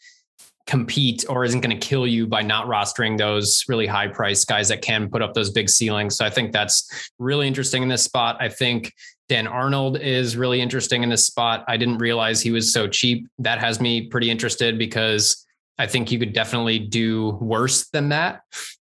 compete 0.65 1.25
or 1.27 1.43
isn't 1.43 1.61
going 1.61 1.77
to 1.77 1.87
kill 1.87 2.07
you 2.07 2.25
by 2.25 2.41
not 2.41 2.67
rostering 2.67 3.17
those 3.17 3.63
really 3.67 3.85
high 3.85 4.07
priced 4.07 4.47
guys 4.47 4.69
that 4.69 4.81
can 4.81 5.09
put 5.09 5.21
up 5.21 5.33
those 5.33 5.51
big 5.51 5.69
ceilings. 5.69 6.15
So 6.15 6.25
I 6.25 6.29
think 6.29 6.51
that's 6.51 7.11
really 7.19 7.47
interesting 7.47 7.83
in 7.83 7.89
this 7.89 8.03
spot. 8.03 8.37
I 8.39 8.49
think 8.49 8.93
Dan 9.29 9.47
Arnold 9.47 9.99
is 9.99 10.37
really 10.37 10.61
interesting 10.61 11.03
in 11.03 11.09
this 11.09 11.25
spot. 11.25 11.65
I 11.67 11.77
didn't 11.77 11.97
realize 11.97 12.41
he 12.41 12.51
was 12.51 12.71
so 12.71 12.87
cheap. 12.87 13.27
That 13.39 13.59
has 13.59 13.81
me 13.81 14.07
pretty 14.07 14.29
interested 14.29 14.77
because 14.77 15.45
I 15.77 15.87
think 15.87 16.11
you 16.11 16.19
could 16.19 16.33
definitely 16.33 16.79
do 16.79 17.31
worse 17.41 17.89
than 17.89 18.09
that. 18.09 18.41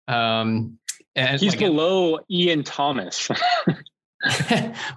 Um, 0.09 0.79
and 1.17 1.41
he's 1.41 1.57
below 1.57 2.19
Ian 2.31 2.63
Thomas. 2.63 3.29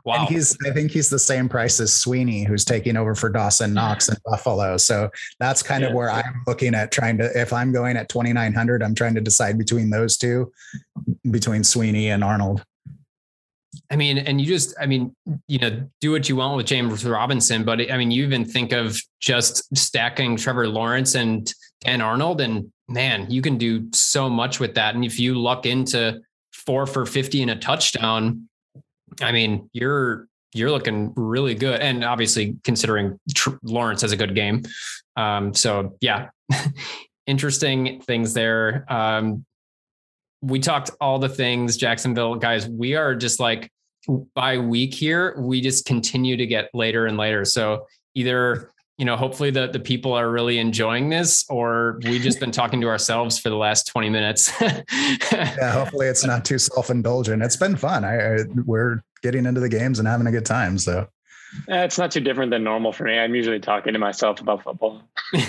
wow. 0.03 0.15
And 0.15 0.27
he's 0.27 0.57
I 0.65 0.71
think 0.71 0.91
he's 0.91 1.09
the 1.09 1.19
same 1.19 1.47
price 1.47 1.79
as 1.79 1.93
Sweeney, 1.93 2.43
who's 2.43 2.65
taking 2.65 2.97
over 2.97 3.15
for 3.15 3.29
Dawson 3.29 3.73
Knox 3.73 4.09
in 4.09 4.15
Buffalo. 4.25 4.77
So 4.77 5.09
that's 5.39 5.63
kind 5.63 5.81
yeah. 5.81 5.89
of 5.89 5.93
where 5.93 6.11
I'm 6.11 6.43
looking 6.45 6.75
at 6.75 6.91
trying 6.91 7.17
to 7.19 7.39
if 7.39 7.53
I'm 7.53 7.71
going 7.71 7.95
at 7.95 8.09
2900, 8.09 8.83
I'm 8.83 8.95
trying 8.95 9.15
to 9.15 9.21
decide 9.21 9.57
between 9.57 9.89
those 9.89 10.17
two, 10.17 10.51
between 11.31 11.63
Sweeney 11.63 12.09
and 12.09 12.23
Arnold. 12.23 12.65
I 13.89 13.95
mean, 13.95 14.17
and 14.17 14.41
you 14.41 14.47
just, 14.47 14.75
I 14.79 14.85
mean, 14.85 15.15
you 15.47 15.59
know, 15.59 15.87
do 16.01 16.11
what 16.11 16.27
you 16.27 16.35
want 16.35 16.57
with 16.57 16.65
James 16.65 17.05
Robinson, 17.05 17.63
but 17.63 17.91
I 17.91 17.97
mean, 17.97 18.11
you 18.11 18.23
even 18.23 18.45
think 18.45 18.71
of 18.71 18.99
just 19.19 19.75
stacking 19.75 20.35
Trevor 20.35 20.67
Lawrence 20.67 21.15
and 21.15 21.51
Dan 21.81 22.01
Arnold, 22.01 22.41
and 22.41 22.71
man, 22.87 23.29
you 23.29 23.41
can 23.41 23.57
do 23.57 23.87
so 23.93 24.29
much 24.29 24.59
with 24.59 24.75
that. 24.75 24.95
And 24.95 25.05
if 25.05 25.19
you 25.19 25.35
luck 25.35 25.65
into 25.65 26.21
four 26.51 26.85
for 26.85 27.05
50 27.05 27.41
and 27.43 27.51
a 27.51 27.55
touchdown, 27.55 28.47
I 29.21 29.31
mean, 29.31 29.69
you're 29.73 30.27
you're 30.53 30.71
looking 30.71 31.13
really 31.15 31.55
good, 31.55 31.81
and 31.81 32.03
obviously 32.03 32.57
considering 32.63 33.19
Tr- 33.33 33.57
Lawrence 33.63 34.01
has 34.01 34.11
a 34.11 34.17
good 34.17 34.35
game. 34.35 34.63
Um, 35.15 35.53
so 35.53 35.97
yeah, 36.01 36.29
interesting 37.27 38.01
things 38.01 38.33
there. 38.33 38.85
Um, 38.91 39.45
we 40.41 40.59
talked 40.59 40.91
all 40.99 41.19
the 41.19 41.29
things, 41.29 41.77
Jacksonville 41.77 42.35
guys. 42.35 42.67
We 42.67 42.95
are 42.95 43.15
just 43.15 43.39
like 43.39 43.71
by 44.35 44.57
week 44.57 44.93
here, 44.93 45.35
we 45.39 45.61
just 45.61 45.85
continue 45.85 46.35
to 46.37 46.45
get 46.45 46.69
later 46.73 47.07
and 47.07 47.17
later. 47.17 47.45
So 47.45 47.87
either 48.15 48.72
you 48.97 49.05
know, 49.05 49.15
hopefully 49.15 49.49
the 49.49 49.67
the 49.67 49.79
people 49.79 50.13
are 50.13 50.29
really 50.29 50.59
enjoying 50.59 51.09
this, 51.09 51.45
or 51.49 51.99
we've 52.03 52.21
just 52.21 52.39
been 52.39 52.51
talking 52.51 52.79
to 52.81 52.87
ourselves 52.87 53.39
for 53.39 53.49
the 53.49 53.57
last 53.57 53.87
twenty 53.87 54.09
minutes. 54.09 54.51
yeah, 54.61 55.71
hopefully 55.71 56.07
it's 56.07 56.25
not 56.25 56.45
too 56.45 56.59
self 56.59 56.89
indulgent. 56.89 57.41
It's 57.41 57.57
been 57.57 57.75
fun. 57.75 58.03
I, 58.03 58.35
I, 58.35 58.37
we're 58.65 59.01
getting 59.23 59.45
into 59.45 59.61
the 59.61 59.69
games 59.69 59.99
and 59.99 60.07
having 60.07 60.27
a 60.27 60.31
good 60.31 60.45
time. 60.45 60.77
So 60.77 61.07
eh, 61.69 61.83
it's 61.83 61.97
not 61.97 62.11
too 62.11 62.19
different 62.19 62.51
than 62.51 62.63
normal 62.63 62.91
for 62.91 63.05
me. 63.05 63.17
I'm 63.17 63.33
usually 63.33 63.59
talking 63.59 63.93
to 63.93 63.99
myself 63.99 64.41
about 64.41 64.63
football. 64.63 65.01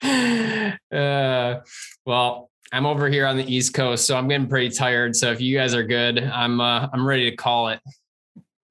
uh, 0.92 1.60
well, 2.04 2.50
I'm 2.72 2.86
over 2.86 3.08
here 3.08 3.26
on 3.26 3.36
the 3.36 3.46
East 3.46 3.72
Coast, 3.72 4.06
so 4.06 4.16
I'm 4.16 4.28
getting 4.28 4.48
pretty 4.48 4.74
tired. 4.74 5.16
So 5.16 5.30
if 5.30 5.40
you 5.40 5.56
guys 5.56 5.74
are 5.74 5.84
good, 5.84 6.22
I'm 6.22 6.60
uh, 6.60 6.88
I'm 6.92 7.06
ready 7.06 7.30
to 7.30 7.36
call 7.36 7.68
it. 7.68 7.80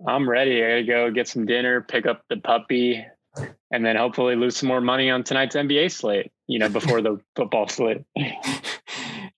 I'm 0.06 0.30
ready. 0.30 0.64
I 0.64 0.82
gotta 0.82 0.84
go 0.84 1.12
get 1.12 1.28
some 1.28 1.46
dinner, 1.46 1.82
pick 1.82 2.06
up 2.06 2.24
the 2.30 2.38
puppy, 2.38 3.04
and 3.72 3.86
then 3.86 3.96
hopefully 3.96 4.36
lose 4.36 4.58
some 4.58 4.68
more 4.68 4.82
money 4.82 5.10
on 5.10 5.24
tonight's 5.24 5.56
NBA 5.56 5.92
slate, 5.92 6.32
you 6.48 6.60
know, 6.60 6.70
before 6.70 7.02
the 7.02 7.20
football 7.36 7.68
slate. 7.68 8.04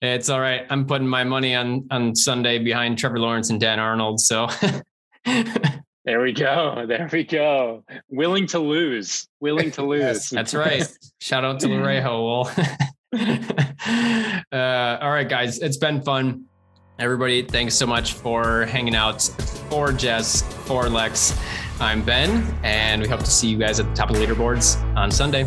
it's 0.02 0.28
all 0.28 0.40
right. 0.40 0.66
I'm 0.68 0.86
putting 0.86 1.08
my 1.08 1.24
money 1.24 1.54
on 1.54 1.86
on 1.90 2.14
Sunday 2.14 2.58
behind 2.58 2.98
Trevor 2.98 3.18
Lawrence 3.18 3.50
and 3.50 3.60
Dan 3.60 3.78
Arnold. 3.78 4.20
So 4.20 4.48
there 5.24 6.20
we 6.20 6.32
go. 6.32 6.84
There 6.86 7.08
we 7.10 7.24
go. 7.24 7.84
Willing 8.10 8.46
to 8.48 8.58
lose. 8.58 9.28
Willing 9.40 9.70
to 9.72 9.82
lose. 9.82 10.00
yes, 10.00 10.30
that's 10.30 10.54
right. 10.54 10.86
Shout 11.20 11.44
out 11.44 11.60
to 11.60 11.68
Larejo. 11.68 12.46
uh, 14.52 14.98
all 15.00 15.10
right, 15.10 15.28
guys. 15.28 15.58
It's 15.58 15.78
been 15.78 16.02
fun. 16.02 16.44
Everybody, 17.00 17.40
thanks 17.40 17.74
so 17.74 17.86
much 17.86 18.12
for 18.12 18.66
hanging 18.66 18.94
out. 18.94 19.22
For 19.70 19.90
Jess, 19.90 20.42
for 20.66 20.90
Lex, 20.90 21.34
I'm 21.80 22.02
Ben, 22.02 22.54
and 22.62 23.00
we 23.00 23.08
hope 23.08 23.20
to 23.20 23.30
see 23.30 23.48
you 23.48 23.56
guys 23.56 23.80
at 23.80 23.86
the 23.86 23.94
top 23.94 24.10
of 24.10 24.16
the 24.16 24.26
leaderboards 24.26 24.76
on 24.96 25.10
Sunday. 25.10 25.44